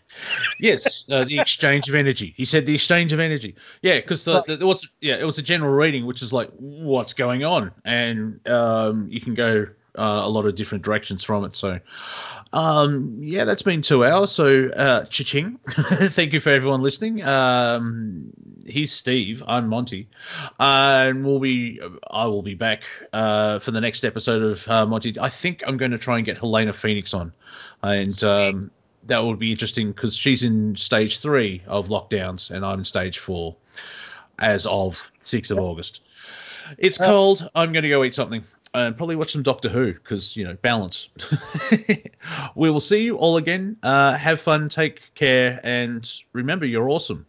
Yes, 0.61 1.05
uh, 1.11 1.25
the 1.25 1.39
exchange 1.39 1.89
of 1.89 1.95
energy. 1.95 2.33
He 2.37 2.45
said 2.45 2.65
the 2.65 2.75
exchange 2.75 3.13
of 3.13 3.19
energy. 3.21 3.55
Yeah, 3.83 3.97
because 3.97 4.25
the, 4.25 4.43
the, 4.47 4.57
there 4.57 4.67
was 4.67 4.87
yeah, 5.01 5.17
it 5.17 5.25
was 5.25 5.37
a 5.39 5.43
general 5.43 5.75
reading, 5.75 6.07
which 6.07 6.23
is 6.23 6.33
like 6.33 6.49
what's 6.57 7.13
going 7.13 7.45
on, 7.45 7.73
and 7.85 8.41
um, 8.49 9.09
you 9.11 9.21
can 9.21 9.35
go 9.35 9.67
uh, 9.99 10.23
a 10.25 10.29
lot 10.29 10.47
of 10.47 10.55
different 10.55 10.85
directions 10.85 11.25
from 11.25 11.45
it. 11.45 11.57
So, 11.57 11.79
um, 12.53 13.17
yeah, 13.19 13.45
that's 13.45 13.63
been 13.63 13.83
two 13.83 14.05
hours. 14.05 14.33
So, 14.33 14.69
uh, 14.71 15.05
cha-ching. 15.05 15.59
Thank 15.69 16.33
you 16.33 16.41
for 16.41 16.51
everyone 16.51 16.83
listening. 16.83 17.23
Um, 17.25 18.33
he's 18.65 18.93
Steve. 18.93 19.43
I'm 19.47 19.69
Monty, 19.69 20.09
uh, 20.61 21.07
and 21.09 21.25
we'll 21.25 21.41
be. 21.41 21.81
I 22.11 22.25
will 22.27 22.43
be 22.43 22.55
back 22.55 22.83
uh, 23.13 23.59
for 23.59 23.71
the 23.71 23.81
next 23.81 24.05
episode 24.05 24.43
of 24.43 24.69
uh, 24.69 24.87
Monty. 24.87 25.17
I 25.21 25.29
think 25.29 25.63
I'm 25.67 25.77
going 25.77 25.91
to 25.91 25.99
try 25.99 26.17
and 26.17 26.25
get 26.25 26.39
Helena 26.39 26.73
Phoenix 26.73 27.15
on, 27.15 27.33
and 27.83 28.25
um, 28.25 28.71
that 29.05 29.25
would 29.25 29.39
be 29.39 29.51
interesting 29.51 29.93
because 29.93 30.17
she's 30.17 30.43
in 30.43 30.77
stage 30.77 31.19
three 31.19 31.63
of 31.67 31.89
lockdowns, 31.89 32.51
and 32.51 32.65
I'm 32.65 32.81
in 32.81 32.85
stage 32.85 33.19
four 33.19 33.57
as 34.39 34.67
of 34.67 34.93
6th 35.25 35.51
of 35.51 35.59
August. 35.59 36.01
It's 36.79 36.99
cold. 36.99 37.49
I'm 37.55 37.73
going 37.73 37.85
to 37.85 37.89
go 37.89 38.05
eat 38.05 38.15
something 38.15 38.45
and 38.77 38.97
probably 38.97 39.17
watch 39.17 39.33
some 39.33 39.43
Doctor 39.43 39.69
Who 39.69 39.93
because, 39.95 40.37
you 40.37 40.45
know, 40.45 40.55
balance. 40.63 41.09
we 42.55 42.71
will 42.71 42.81
see 42.81 43.03
you 43.03 43.17
all 43.17 43.39
again. 43.39 43.77
Uh, 43.83 44.17
have 44.17 44.41
fun, 44.41 44.69
take 44.69 45.01
care, 45.15 45.61
and 45.63 46.11
remember, 46.33 46.67
you're 46.67 46.91
awesome. 46.91 47.27